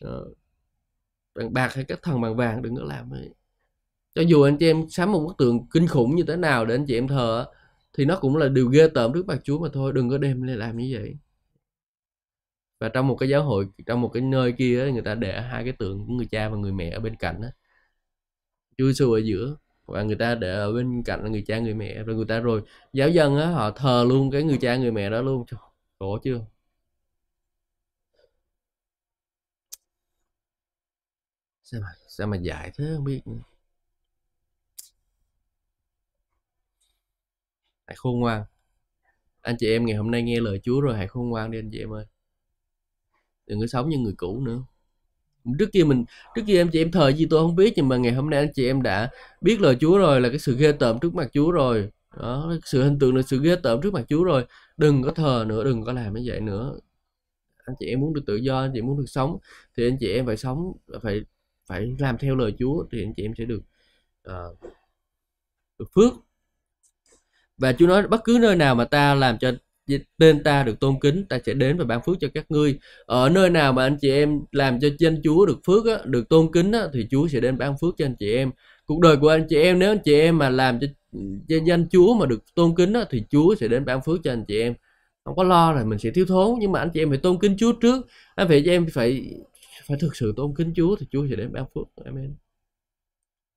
ờ, 0.00 0.26
bằng 1.34 1.52
bạc 1.52 1.74
hay 1.74 1.84
các 1.84 2.02
thần 2.02 2.20
bằng 2.20 2.36
vàng 2.36 2.62
đừng 2.62 2.76
có 2.76 2.82
làm 2.84 3.10
ấy. 3.14 3.30
cho 4.14 4.22
dù 4.22 4.42
anh 4.42 4.58
chị 4.58 4.70
em 4.70 4.90
sắm 4.90 5.12
một 5.12 5.20
bức 5.26 5.36
tượng 5.38 5.66
kinh 5.70 5.86
khủng 5.88 6.16
như 6.16 6.24
thế 6.28 6.36
nào 6.36 6.66
để 6.66 6.74
anh 6.74 6.86
chị 6.86 6.98
em 6.98 7.08
thờ 7.08 7.46
thì 7.92 8.04
nó 8.04 8.18
cũng 8.20 8.36
là 8.36 8.48
điều 8.48 8.68
ghê 8.68 8.88
tởm 8.94 9.12
trước 9.14 9.26
mặt 9.26 9.40
Chúa 9.44 9.58
mà 9.58 9.68
thôi, 9.72 9.92
đừng 9.94 10.10
có 10.10 10.18
đem 10.18 10.42
lên 10.42 10.58
làm 10.58 10.76
như 10.76 10.90
vậy 10.92 11.16
và 12.80 12.88
trong 12.88 13.08
một 13.08 13.16
cái 13.16 13.28
giáo 13.28 13.42
hội, 13.44 13.68
trong 13.86 14.00
một 14.00 14.08
cái 14.08 14.22
nơi 14.22 14.52
kia 14.52 14.90
người 14.92 15.02
ta 15.02 15.14
để 15.14 15.40
hai 15.40 15.64
cái 15.64 15.72
tượng 15.72 16.06
của 16.06 16.12
người 16.12 16.26
cha 16.30 16.48
và 16.48 16.56
người 16.56 16.72
mẹ 16.72 16.90
ở 16.90 17.00
bên 17.00 17.16
cạnh 17.16 17.40
đó 17.42 17.48
Chúa 18.78 18.86
Giêsu 18.86 19.12
ở 19.12 19.18
giữa, 19.18 19.56
và 19.86 20.02
người 20.02 20.16
ta 20.16 20.34
để 20.34 20.54
ở 20.54 20.72
bên 20.72 21.02
cạnh 21.02 21.22
là 21.24 21.28
người 21.30 21.44
cha, 21.46 21.58
người 21.58 21.74
mẹ 21.74 22.02
rồi 22.02 22.16
người 22.16 22.24
ta, 22.28 22.40
rồi 22.40 22.62
giáo 22.92 23.08
dân 23.08 23.36
á, 23.36 23.46
họ 23.46 23.70
thờ 23.70 24.04
luôn 24.08 24.30
cái 24.30 24.42
người 24.42 24.58
cha, 24.60 24.76
người 24.76 24.92
mẹ 24.92 25.10
đó 25.10 25.22
luôn 25.22 25.44
Có 25.98 26.18
chưa? 26.24 26.40
Sao 31.62 31.80
mà 31.80 31.88
sao 32.08 32.26
mà 32.26 32.36
dạy 32.36 32.70
thế, 32.78 32.84
không 32.96 33.04
biết 33.04 33.20
nữa. 33.26 33.49
Hãy 37.90 37.96
khôn 37.96 38.20
ngoan. 38.20 38.44
Anh 39.40 39.56
chị 39.58 39.70
em 39.70 39.86
ngày 39.86 39.96
hôm 39.96 40.10
nay 40.10 40.22
nghe 40.22 40.40
lời 40.40 40.60
Chúa 40.62 40.80
rồi 40.80 40.96
hãy 40.96 41.08
khôn 41.08 41.28
ngoan 41.28 41.50
đi 41.50 41.58
anh 41.58 41.70
chị 41.72 41.78
em 41.78 41.92
ơi. 41.92 42.04
Đừng 43.46 43.60
có 43.60 43.66
sống 43.66 43.88
như 43.88 43.98
người 43.98 44.14
cũ 44.16 44.40
nữa. 44.40 44.62
Trước 45.58 45.72
kia 45.72 45.84
mình 45.84 46.04
trước 46.34 46.42
kia 46.46 46.56
em 46.56 46.70
chị 46.72 46.80
em 46.82 46.92
thờ 46.92 47.12
gì 47.12 47.26
tôi 47.30 47.40
không 47.40 47.56
biết 47.56 47.72
nhưng 47.76 47.88
mà 47.88 47.96
ngày 47.96 48.12
hôm 48.12 48.30
nay 48.30 48.40
anh 48.40 48.52
chị 48.54 48.66
em 48.66 48.82
đã 48.82 49.10
biết 49.40 49.60
lời 49.60 49.76
Chúa 49.80 49.98
rồi 49.98 50.20
là 50.20 50.28
cái 50.28 50.38
sự 50.38 50.56
ghê 50.56 50.72
tởm 50.72 50.98
trước 51.00 51.14
mặt 51.14 51.28
Chúa 51.32 51.50
rồi 51.50 51.90
đó 52.16 52.54
sự 52.64 52.82
hình 52.82 52.98
tượng 52.98 53.16
là 53.16 53.22
sự 53.22 53.40
ghê 53.42 53.56
tởm 53.62 53.80
trước 53.82 53.94
mặt 53.94 54.04
Chúa 54.08 54.24
rồi 54.24 54.46
đừng 54.76 55.02
có 55.02 55.12
thờ 55.12 55.44
nữa 55.48 55.64
đừng 55.64 55.84
có 55.84 55.92
làm 55.92 56.14
như 56.14 56.22
vậy 56.26 56.40
nữa 56.40 56.78
anh 57.56 57.76
chị 57.78 57.86
em 57.86 58.00
muốn 58.00 58.14
được 58.14 58.22
tự 58.26 58.36
do 58.36 58.60
anh 58.60 58.70
chị 58.74 58.82
muốn 58.82 58.98
được 58.98 59.06
sống 59.08 59.38
thì 59.76 59.86
anh 59.88 59.96
chị 60.00 60.12
em 60.12 60.26
phải 60.26 60.36
sống 60.36 60.72
phải 61.02 61.20
phải 61.66 61.96
làm 61.98 62.18
theo 62.18 62.36
lời 62.36 62.54
Chúa 62.58 62.84
thì 62.92 63.02
anh 63.04 63.14
chị 63.16 63.22
em 63.24 63.32
sẽ 63.38 63.44
được 63.44 63.62
uh, 64.28 64.58
được 65.78 65.86
phước 65.94 66.12
và 67.60 67.72
Chúa 67.72 67.86
nói 67.86 68.08
bất 68.08 68.24
cứ 68.24 68.38
nơi 68.42 68.56
nào 68.56 68.74
mà 68.74 68.84
ta 68.84 69.14
làm 69.14 69.38
cho 69.38 69.52
tên 70.18 70.42
ta 70.42 70.62
được 70.62 70.80
tôn 70.80 70.94
kính 71.00 71.24
ta 71.28 71.38
sẽ 71.46 71.54
đến 71.54 71.78
và 71.78 71.84
ban 71.84 72.00
phước 72.02 72.16
cho 72.20 72.28
các 72.34 72.50
ngươi. 72.50 72.78
Ở 73.06 73.28
nơi 73.28 73.50
nào 73.50 73.72
mà 73.72 73.82
anh 73.82 73.96
chị 74.00 74.10
em 74.10 74.40
làm 74.52 74.80
cho 74.80 74.88
danh 74.98 75.20
Chúa 75.24 75.46
được 75.46 75.58
phước 75.66 75.86
á, 75.86 75.98
được 76.04 76.28
tôn 76.28 76.52
kính 76.52 76.72
á, 76.72 76.80
thì 76.92 77.06
Chúa 77.10 77.28
sẽ 77.28 77.40
đến 77.40 77.58
ban 77.58 77.78
phước 77.80 77.94
cho 77.98 78.04
anh 78.06 78.14
chị 78.18 78.34
em. 78.34 78.50
Cuộc 78.86 79.00
đời 79.00 79.16
của 79.16 79.28
anh 79.28 79.46
chị 79.48 79.56
em 79.56 79.78
nếu 79.78 79.90
anh 79.92 79.98
chị 80.04 80.14
em 80.14 80.38
mà 80.38 80.50
làm 80.50 80.80
cho, 80.80 80.86
cho 81.48 81.56
danh 81.66 81.86
Chúa 81.90 82.14
mà 82.14 82.26
được 82.26 82.42
tôn 82.54 82.74
kính 82.74 82.92
á, 82.92 83.04
thì 83.10 83.22
Chúa 83.30 83.54
sẽ 83.54 83.68
đến 83.68 83.84
ban 83.84 84.02
phước 84.02 84.20
cho 84.24 84.32
anh 84.32 84.44
chị 84.48 84.60
em. 84.60 84.74
Không 85.24 85.36
có 85.36 85.42
lo 85.42 85.72
là 85.72 85.84
mình 85.84 85.98
sẽ 85.98 86.10
thiếu 86.10 86.26
thốn 86.26 86.58
nhưng 86.60 86.72
mà 86.72 86.80
anh 86.80 86.90
chị 86.94 87.02
em 87.02 87.08
phải 87.08 87.18
tôn 87.18 87.38
kính 87.38 87.56
Chúa 87.58 87.72
trước. 87.72 88.06
Anh 88.34 88.48
phải 88.48 88.62
cho 88.66 88.72
em 88.72 88.86
phải 88.92 89.34
phải 89.88 89.98
thực 90.00 90.16
sự 90.16 90.32
tôn 90.36 90.54
kính 90.54 90.72
Chúa 90.76 90.96
thì 90.96 91.06
Chúa 91.10 91.26
sẽ 91.30 91.36
đến 91.36 91.52
ban 91.52 91.64
phước. 91.74 92.04
Amen. 92.04 92.34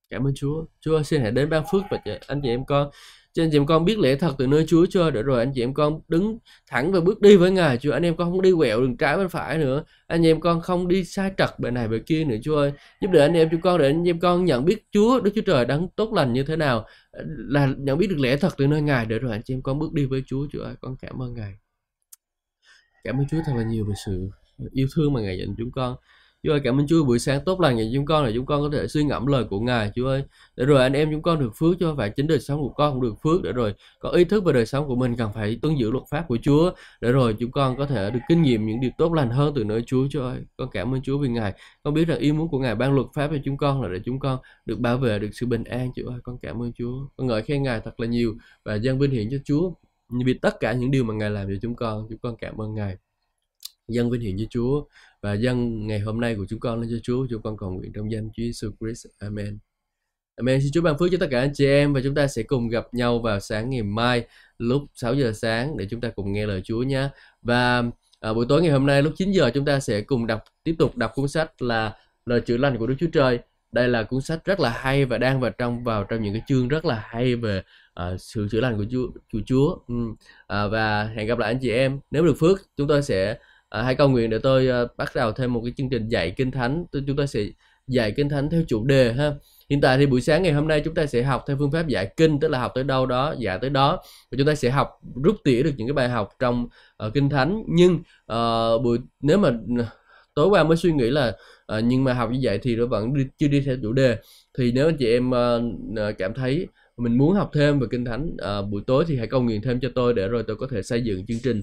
Cảm 0.09 0.27
ơn 0.27 0.33
Chúa. 0.35 0.65
Chúa 0.81 1.03
xin 1.03 1.21
hãy 1.21 1.31
đến 1.31 1.49
ban 1.49 1.63
phước 1.71 1.81
và 1.91 1.97
anh 2.27 2.41
chị 2.43 2.49
em 2.49 2.65
con 2.65 2.89
cho 3.33 3.43
anh 3.43 3.49
chị 3.51 3.57
em 3.57 3.65
con 3.65 3.85
biết 3.85 3.99
lẽ 3.99 4.15
thật 4.15 4.35
từ 4.37 4.47
nơi 4.47 4.65
Chúa 4.67 4.85
chưa 4.89 5.11
để 5.11 5.23
rồi. 5.23 5.39
Anh 5.39 5.51
chị 5.55 5.63
em 5.63 5.73
con 5.73 6.01
đứng 6.07 6.37
thẳng 6.67 6.91
và 6.91 6.99
bước 6.99 7.21
đi 7.21 7.35
với 7.35 7.51
Ngài. 7.51 7.77
Chúa, 7.77 7.91
anh 7.91 8.03
em 8.03 8.15
con 8.15 8.31
không 8.31 8.41
đi 8.41 8.51
quẹo 8.57 8.81
đường 8.81 8.97
trái 8.97 9.17
bên 9.17 9.29
phải 9.29 9.57
nữa. 9.57 9.83
Anh 10.07 10.25
em 10.25 10.39
con 10.39 10.61
không 10.61 10.87
đi 10.87 11.03
sai 11.03 11.31
trật 11.37 11.59
bề 11.59 11.71
này 11.71 11.87
bề 11.87 11.99
kia 11.99 12.23
nữa, 12.23 12.35
Chúa 12.43 12.57
ơi. 12.57 12.71
Giúp 13.01 13.11
đỡ 13.11 13.21
anh 13.21 13.33
em 13.33 13.47
chúng 13.51 13.61
con, 13.61 13.79
để 13.79 13.85
anh 13.85 14.07
em 14.07 14.19
con 14.19 14.45
nhận 14.45 14.65
biết 14.65 14.85
Chúa, 14.91 15.19
Đức 15.19 15.31
Chúa 15.35 15.41
Trời 15.41 15.65
đang 15.65 15.87
tốt 15.95 16.13
lành 16.13 16.33
như 16.33 16.43
thế 16.43 16.55
nào, 16.55 16.85
là 17.37 17.69
nhận 17.77 17.97
biết 17.97 18.07
được 18.09 18.19
lẽ 18.19 18.37
thật 18.37 18.53
từ 18.57 18.67
nơi 18.67 18.81
Ngài 18.81 19.05
để 19.05 19.19
rồi 19.19 19.31
anh 19.31 19.41
chị 19.45 19.53
em 19.53 19.61
con 19.61 19.79
bước 19.79 19.93
đi 19.93 20.05
với 20.05 20.23
Chúa. 20.27 20.47
Chúa 20.51 20.61
ơi, 20.61 20.75
con 20.81 20.95
cảm 21.01 21.21
ơn 21.21 21.33
Ngài. 21.33 21.53
Cảm 23.03 23.17
ơn 23.17 23.27
Chúa 23.31 23.37
thật 23.45 23.53
là 23.55 23.63
nhiều 23.63 23.85
về 23.85 23.93
sự 24.05 24.29
yêu 24.71 24.87
thương 24.95 25.13
mà 25.13 25.21
Ngài 25.21 25.37
dành 25.37 25.55
chúng 25.57 25.71
con. 25.71 25.95
Chúa 26.43 26.51
ơi, 26.51 26.61
cảm 26.63 26.79
ơn 26.79 26.87
Chúa 26.87 27.03
buổi 27.03 27.19
sáng 27.19 27.41
tốt 27.45 27.59
lành 27.61 27.75
ngày 27.75 27.91
chúng 27.93 28.05
con 28.05 28.23
là 28.25 28.31
chúng 28.35 28.45
con 28.45 28.61
có 28.61 28.77
thể 28.77 28.87
suy 28.87 29.03
ngẫm 29.03 29.27
lời 29.27 29.43
của 29.43 29.59
Ngài 29.59 29.91
Chúa 29.95 30.07
ơi. 30.07 30.23
Để 30.57 30.65
rồi 30.65 30.81
anh 30.81 30.93
em 30.93 31.11
chúng 31.11 31.21
con 31.21 31.39
được 31.39 31.51
phước 31.55 31.75
cho 31.79 31.93
và 31.93 32.09
chính 32.09 32.27
đời 32.27 32.39
sống 32.39 32.61
của 32.61 32.69
con 32.69 32.93
cũng 32.93 33.01
được 33.01 33.13
phước. 33.23 33.41
Để 33.43 33.51
rồi 33.51 33.73
có 33.99 34.09
ý 34.09 34.23
thức 34.23 34.43
về 34.43 34.53
đời 34.53 34.65
sống 34.65 34.87
của 34.87 34.95
mình, 34.95 35.15
cần 35.15 35.31
phải 35.33 35.59
tuân 35.61 35.75
giữ 35.75 35.91
luật 35.91 36.03
pháp 36.11 36.25
của 36.27 36.37
Chúa. 36.41 36.71
Để 37.01 37.11
rồi 37.11 37.35
chúng 37.39 37.51
con 37.51 37.77
có 37.77 37.85
thể 37.85 38.11
được 38.11 38.19
kinh 38.29 38.41
nghiệm 38.41 38.65
những 38.65 38.81
điều 38.81 38.91
tốt 38.97 39.13
lành 39.13 39.29
hơn 39.29 39.53
từ 39.55 39.63
nơi 39.63 39.81
Chúa 39.81 40.07
Chúa 40.09 40.21
ơi. 40.21 40.39
Con 40.57 40.69
cảm 40.71 40.93
ơn 40.93 41.01
Chúa 41.01 41.17
vì 41.17 41.29
Ngài. 41.29 41.53
Con 41.83 41.93
biết 41.93 42.07
rằng 42.07 42.19
ý 42.19 42.31
muốn 42.31 42.47
của 42.49 42.59
Ngài 42.59 42.75
ban 42.75 42.93
luật 42.95 43.07
pháp 43.13 43.27
cho 43.27 43.37
chúng 43.45 43.57
con 43.57 43.81
là 43.81 43.89
để 43.93 43.99
chúng 44.05 44.19
con 44.19 44.39
được 44.65 44.79
bảo 44.79 44.97
vệ, 44.97 45.19
được 45.19 45.29
sự 45.33 45.45
bình 45.45 45.63
an 45.63 45.91
Chúa 45.95 46.09
ơi. 46.09 46.19
Con 46.23 46.37
cảm 46.41 46.61
ơn 46.61 46.71
Chúa. 46.73 47.07
Con 47.17 47.27
ngợi 47.27 47.41
khen 47.41 47.63
Ngài 47.63 47.81
thật 47.81 47.99
là 47.99 48.07
nhiều 48.07 48.35
và 48.65 48.75
dân 48.75 48.99
vinh 48.99 49.11
hiển 49.11 49.27
cho 49.31 49.37
Chúa 49.45 49.71
vì 50.25 50.33
tất 50.33 50.59
cả 50.59 50.73
những 50.73 50.91
điều 50.91 51.03
mà 51.03 51.13
Ngài 51.13 51.29
làm 51.29 51.47
cho 51.47 51.55
chúng 51.61 51.75
con. 51.75 52.07
Chúng 52.09 52.19
con 52.19 52.35
cảm 52.37 52.61
ơn 52.61 52.73
Ngài 52.73 52.97
dân 53.87 54.09
vinh 54.09 54.21
hiển 54.21 54.37
cho 54.37 54.45
Chúa. 54.49 54.83
Và 55.21 55.33
dân 55.33 55.87
ngày 55.87 55.99
hôm 55.99 56.21
nay 56.21 56.35
của 56.35 56.45
chúng 56.49 56.59
con 56.59 56.81
lên 56.81 56.89
cho 56.91 56.97
Chúa 57.03 57.27
chúng 57.29 57.41
con 57.41 57.57
cầu 57.57 57.71
nguyện 57.71 57.93
trong 57.93 58.11
danh 58.11 58.29
Chúa 58.33 58.43
Jesus 58.43 58.71
Christ. 58.79 59.05
Amen. 59.19 59.59
Amen. 60.35 60.61
Xin 60.61 60.71
Chúa 60.71 60.81
ban 60.81 60.97
phước 60.97 61.09
cho 61.11 61.17
tất 61.19 61.27
cả 61.31 61.39
anh 61.39 61.51
chị 61.53 61.65
em 61.65 61.93
và 61.93 62.01
chúng 62.03 62.15
ta 62.15 62.27
sẽ 62.27 62.43
cùng 62.43 62.69
gặp 62.69 62.93
nhau 62.93 63.19
vào 63.19 63.39
sáng 63.39 63.69
ngày 63.69 63.83
mai 63.83 64.25
lúc 64.57 64.83
6 64.93 65.13
giờ 65.13 65.31
sáng 65.33 65.77
để 65.77 65.87
chúng 65.89 66.01
ta 66.01 66.09
cùng 66.09 66.33
nghe 66.33 66.45
lời 66.45 66.61
Chúa 66.63 66.83
nhé. 66.83 67.09
Và 67.41 67.83
à, 68.19 68.33
buổi 68.33 68.45
tối 68.49 68.61
ngày 68.61 68.71
hôm 68.71 68.85
nay 68.85 69.03
lúc 69.03 69.13
9 69.17 69.31
giờ 69.31 69.51
chúng 69.53 69.65
ta 69.65 69.79
sẽ 69.79 70.01
cùng 70.01 70.27
đọc 70.27 70.43
tiếp 70.63 70.75
tục 70.79 70.97
đọc 70.97 71.11
cuốn 71.15 71.27
sách 71.27 71.61
là 71.61 71.97
lời 72.25 72.41
chữa 72.41 72.57
lành 72.57 72.77
của 72.77 72.87
Đức 72.87 72.95
Chúa 72.99 73.09
Trời. 73.13 73.39
Đây 73.71 73.87
là 73.87 74.03
cuốn 74.03 74.21
sách 74.21 74.45
rất 74.45 74.59
là 74.59 74.69
hay 74.69 75.05
và 75.05 75.17
đang 75.17 75.39
vào 75.39 75.51
trong 75.51 75.83
vào 75.83 76.03
trong 76.03 76.21
những 76.21 76.33
cái 76.33 76.41
chương 76.47 76.67
rất 76.67 76.85
là 76.85 77.03
hay 77.05 77.35
về 77.35 77.63
uh, 77.99 78.21
sự 78.21 78.47
chữa 78.51 78.59
lành 78.59 78.77
của 78.77 78.85
Chúa 78.91 79.07
của 79.33 79.39
Chúa. 79.45 79.77
Ừ. 79.87 79.95
uh, 80.05 80.71
và 80.71 81.03
hẹn 81.15 81.27
gặp 81.27 81.37
lại 81.37 81.51
anh 81.51 81.59
chị 81.61 81.71
em. 81.71 81.99
Nếu 82.11 82.25
được 82.25 82.35
phước 82.39 82.61
chúng 82.77 82.87
tôi 82.87 83.03
sẽ 83.03 83.37
à, 83.73 83.81
hãy 83.81 83.95
cầu 83.95 84.09
nguyện 84.09 84.29
để 84.29 84.39
tôi 84.39 84.67
uh, 84.83 84.97
bắt 84.97 85.11
đầu 85.15 85.31
thêm 85.31 85.53
một 85.53 85.61
cái 85.63 85.73
chương 85.77 85.89
trình 85.89 86.07
dạy 86.07 86.31
kinh 86.31 86.51
thánh. 86.51 86.85
Tôi, 86.91 87.03
chúng 87.07 87.17
ta 87.17 87.25
sẽ 87.25 87.45
dạy 87.87 88.11
kinh 88.11 88.29
thánh 88.29 88.49
theo 88.49 88.61
chủ 88.67 88.83
đề 88.85 89.13
ha. 89.13 89.33
Hiện 89.69 89.81
tại 89.81 89.97
thì 89.97 90.05
buổi 90.05 90.21
sáng 90.21 90.43
ngày 90.43 90.53
hôm 90.53 90.67
nay 90.67 90.81
chúng 90.85 90.95
ta 90.95 91.05
sẽ 91.05 91.23
học 91.23 91.43
theo 91.47 91.57
phương 91.59 91.71
pháp 91.71 91.87
dạy 91.87 92.13
kinh 92.17 92.39
tức 92.39 92.47
là 92.47 92.59
học 92.59 92.71
tới 92.75 92.83
đâu 92.83 93.05
đó 93.05 93.35
dạy 93.39 93.59
tới 93.61 93.69
đó. 93.69 93.99
Và 94.31 94.35
chúng 94.37 94.47
ta 94.47 94.55
sẽ 94.55 94.69
học 94.69 94.89
rút 95.23 95.35
tỉa 95.43 95.63
được 95.63 95.71
những 95.77 95.87
cái 95.87 95.93
bài 95.93 96.09
học 96.09 96.29
trong 96.39 96.67
uh, 97.07 97.13
kinh 97.13 97.29
thánh. 97.29 97.63
Nhưng 97.67 97.93
uh, 97.95 98.83
buổi 98.83 98.97
nếu 99.21 99.37
mà 99.37 99.51
tối 100.35 100.47
qua 100.47 100.63
mới 100.63 100.77
suy 100.77 100.91
nghĩ 100.91 101.09
là 101.09 101.27
uh, 101.77 101.83
nhưng 101.83 102.03
mà 102.03 102.13
học 102.13 102.29
như 102.31 102.39
vậy 102.41 102.59
thì 102.61 102.75
nó 102.75 102.85
vẫn 102.85 103.13
đi, 103.13 103.23
chưa 103.37 103.47
đi 103.47 103.61
theo 103.61 103.75
chủ 103.81 103.93
đề. 103.93 104.17
Thì 104.57 104.71
nếu 104.71 104.87
anh 104.87 104.97
chị 104.97 105.11
em 105.11 105.29
uh, 105.29 106.17
cảm 106.17 106.33
thấy 106.33 106.67
mình 106.97 107.17
muốn 107.17 107.33
học 107.33 107.49
thêm 107.53 107.79
về 107.79 107.87
kinh 107.91 108.05
thánh 108.05 108.29
uh, 108.59 108.69
buổi 108.69 108.81
tối 108.87 109.05
thì 109.07 109.17
hãy 109.17 109.27
cầu 109.27 109.41
nguyện 109.41 109.61
thêm 109.61 109.79
cho 109.79 109.89
tôi 109.95 110.13
để 110.13 110.27
rồi 110.27 110.43
tôi 110.47 110.55
có 110.55 110.67
thể 110.71 110.81
xây 110.81 111.01
dựng 111.01 111.25
chương 111.25 111.39
trình 111.43 111.61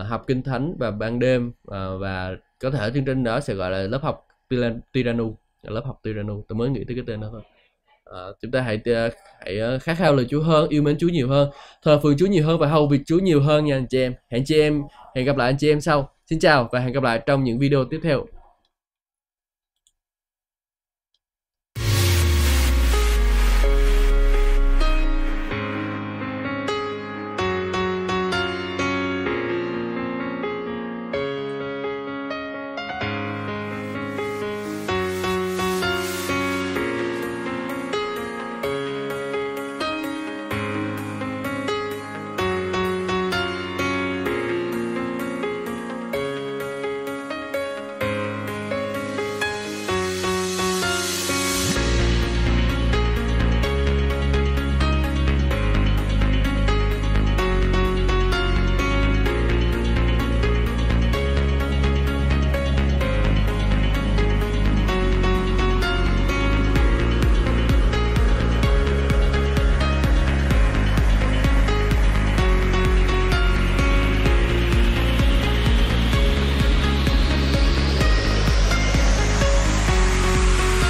uh, 0.00 0.06
học 0.06 0.24
kinh 0.26 0.42
thánh 0.42 0.74
vào 0.78 0.92
ban 0.92 1.18
đêm 1.18 1.48
uh, 1.48 1.74
và 2.00 2.36
có 2.58 2.70
thể 2.70 2.90
chương 2.94 3.04
trình 3.04 3.24
đó 3.24 3.40
sẽ 3.40 3.54
gọi 3.54 3.70
là 3.70 3.78
lớp 3.78 4.02
học 4.02 4.26
Tiranu 4.92 5.36
lớp 5.62 5.84
học 5.84 6.00
Tiranu. 6.02 6.44
Tôi 6.48 6.56
mới 6.56 6.70
nghĩ 6.70 6.84
tới 6.84 6.96
cái 6.96 7.04
tên 7.06 7.20
đó 7.20 7.28
thôi. 7.32 7.42
Uh, 8.10 8.36
chúng 8.40 8.50
ta 8.50 8.60
hãy 8.60 8.80
hãy 9.40 9.78
khát 9.80 9.94
khao 9.94 10.14
lời 10.14 10.26
Chúa 10.28 10.42
hơn 10.42 10.68
yêu 10.68 10.82
mến 10.82 10.98
Chúa 10.98 11.08
nhiều 11.08 11.28
hơn. 11.28 11.50
Thờ 11.82 12.00
phượng 12.02 12.16
Chúa 12.18 12.26
nhiều 12.26 12.46
hơn 12.46 12.58
và 12.58 12.66
hầu 12.66 12.86
việc 12.88 13.00
Chúa 13.06 13.18
nhiều 13.18 13.42
hơn 13.42 13.64
nha 13.64 13.76
anh 13.76 13.86
chị 13.86 14.00
em. 14.00 14.14
Hẹn 14.30 14.44
chị 14.44 14.60
em 14.60 14.82
hẹn 15.16 15.24
gặp 15.24 15.36
lại 15.36 15.48
anh 15.48 15.56
chị 15.58 15.72
em 15.72 15.80
sau. 15.80 16.10
Xin 16.26 16.38
chào 16.38 16.68
và 16.72 16.80
hẹn 16.80 16.92
gặp 16.92 17.02
lại 17.02 17.22
trong 17.26 17.44
những 17.44 17.58
video 17.58 17.84
tiếp 17.84 18.00
theo. 18.02 18.26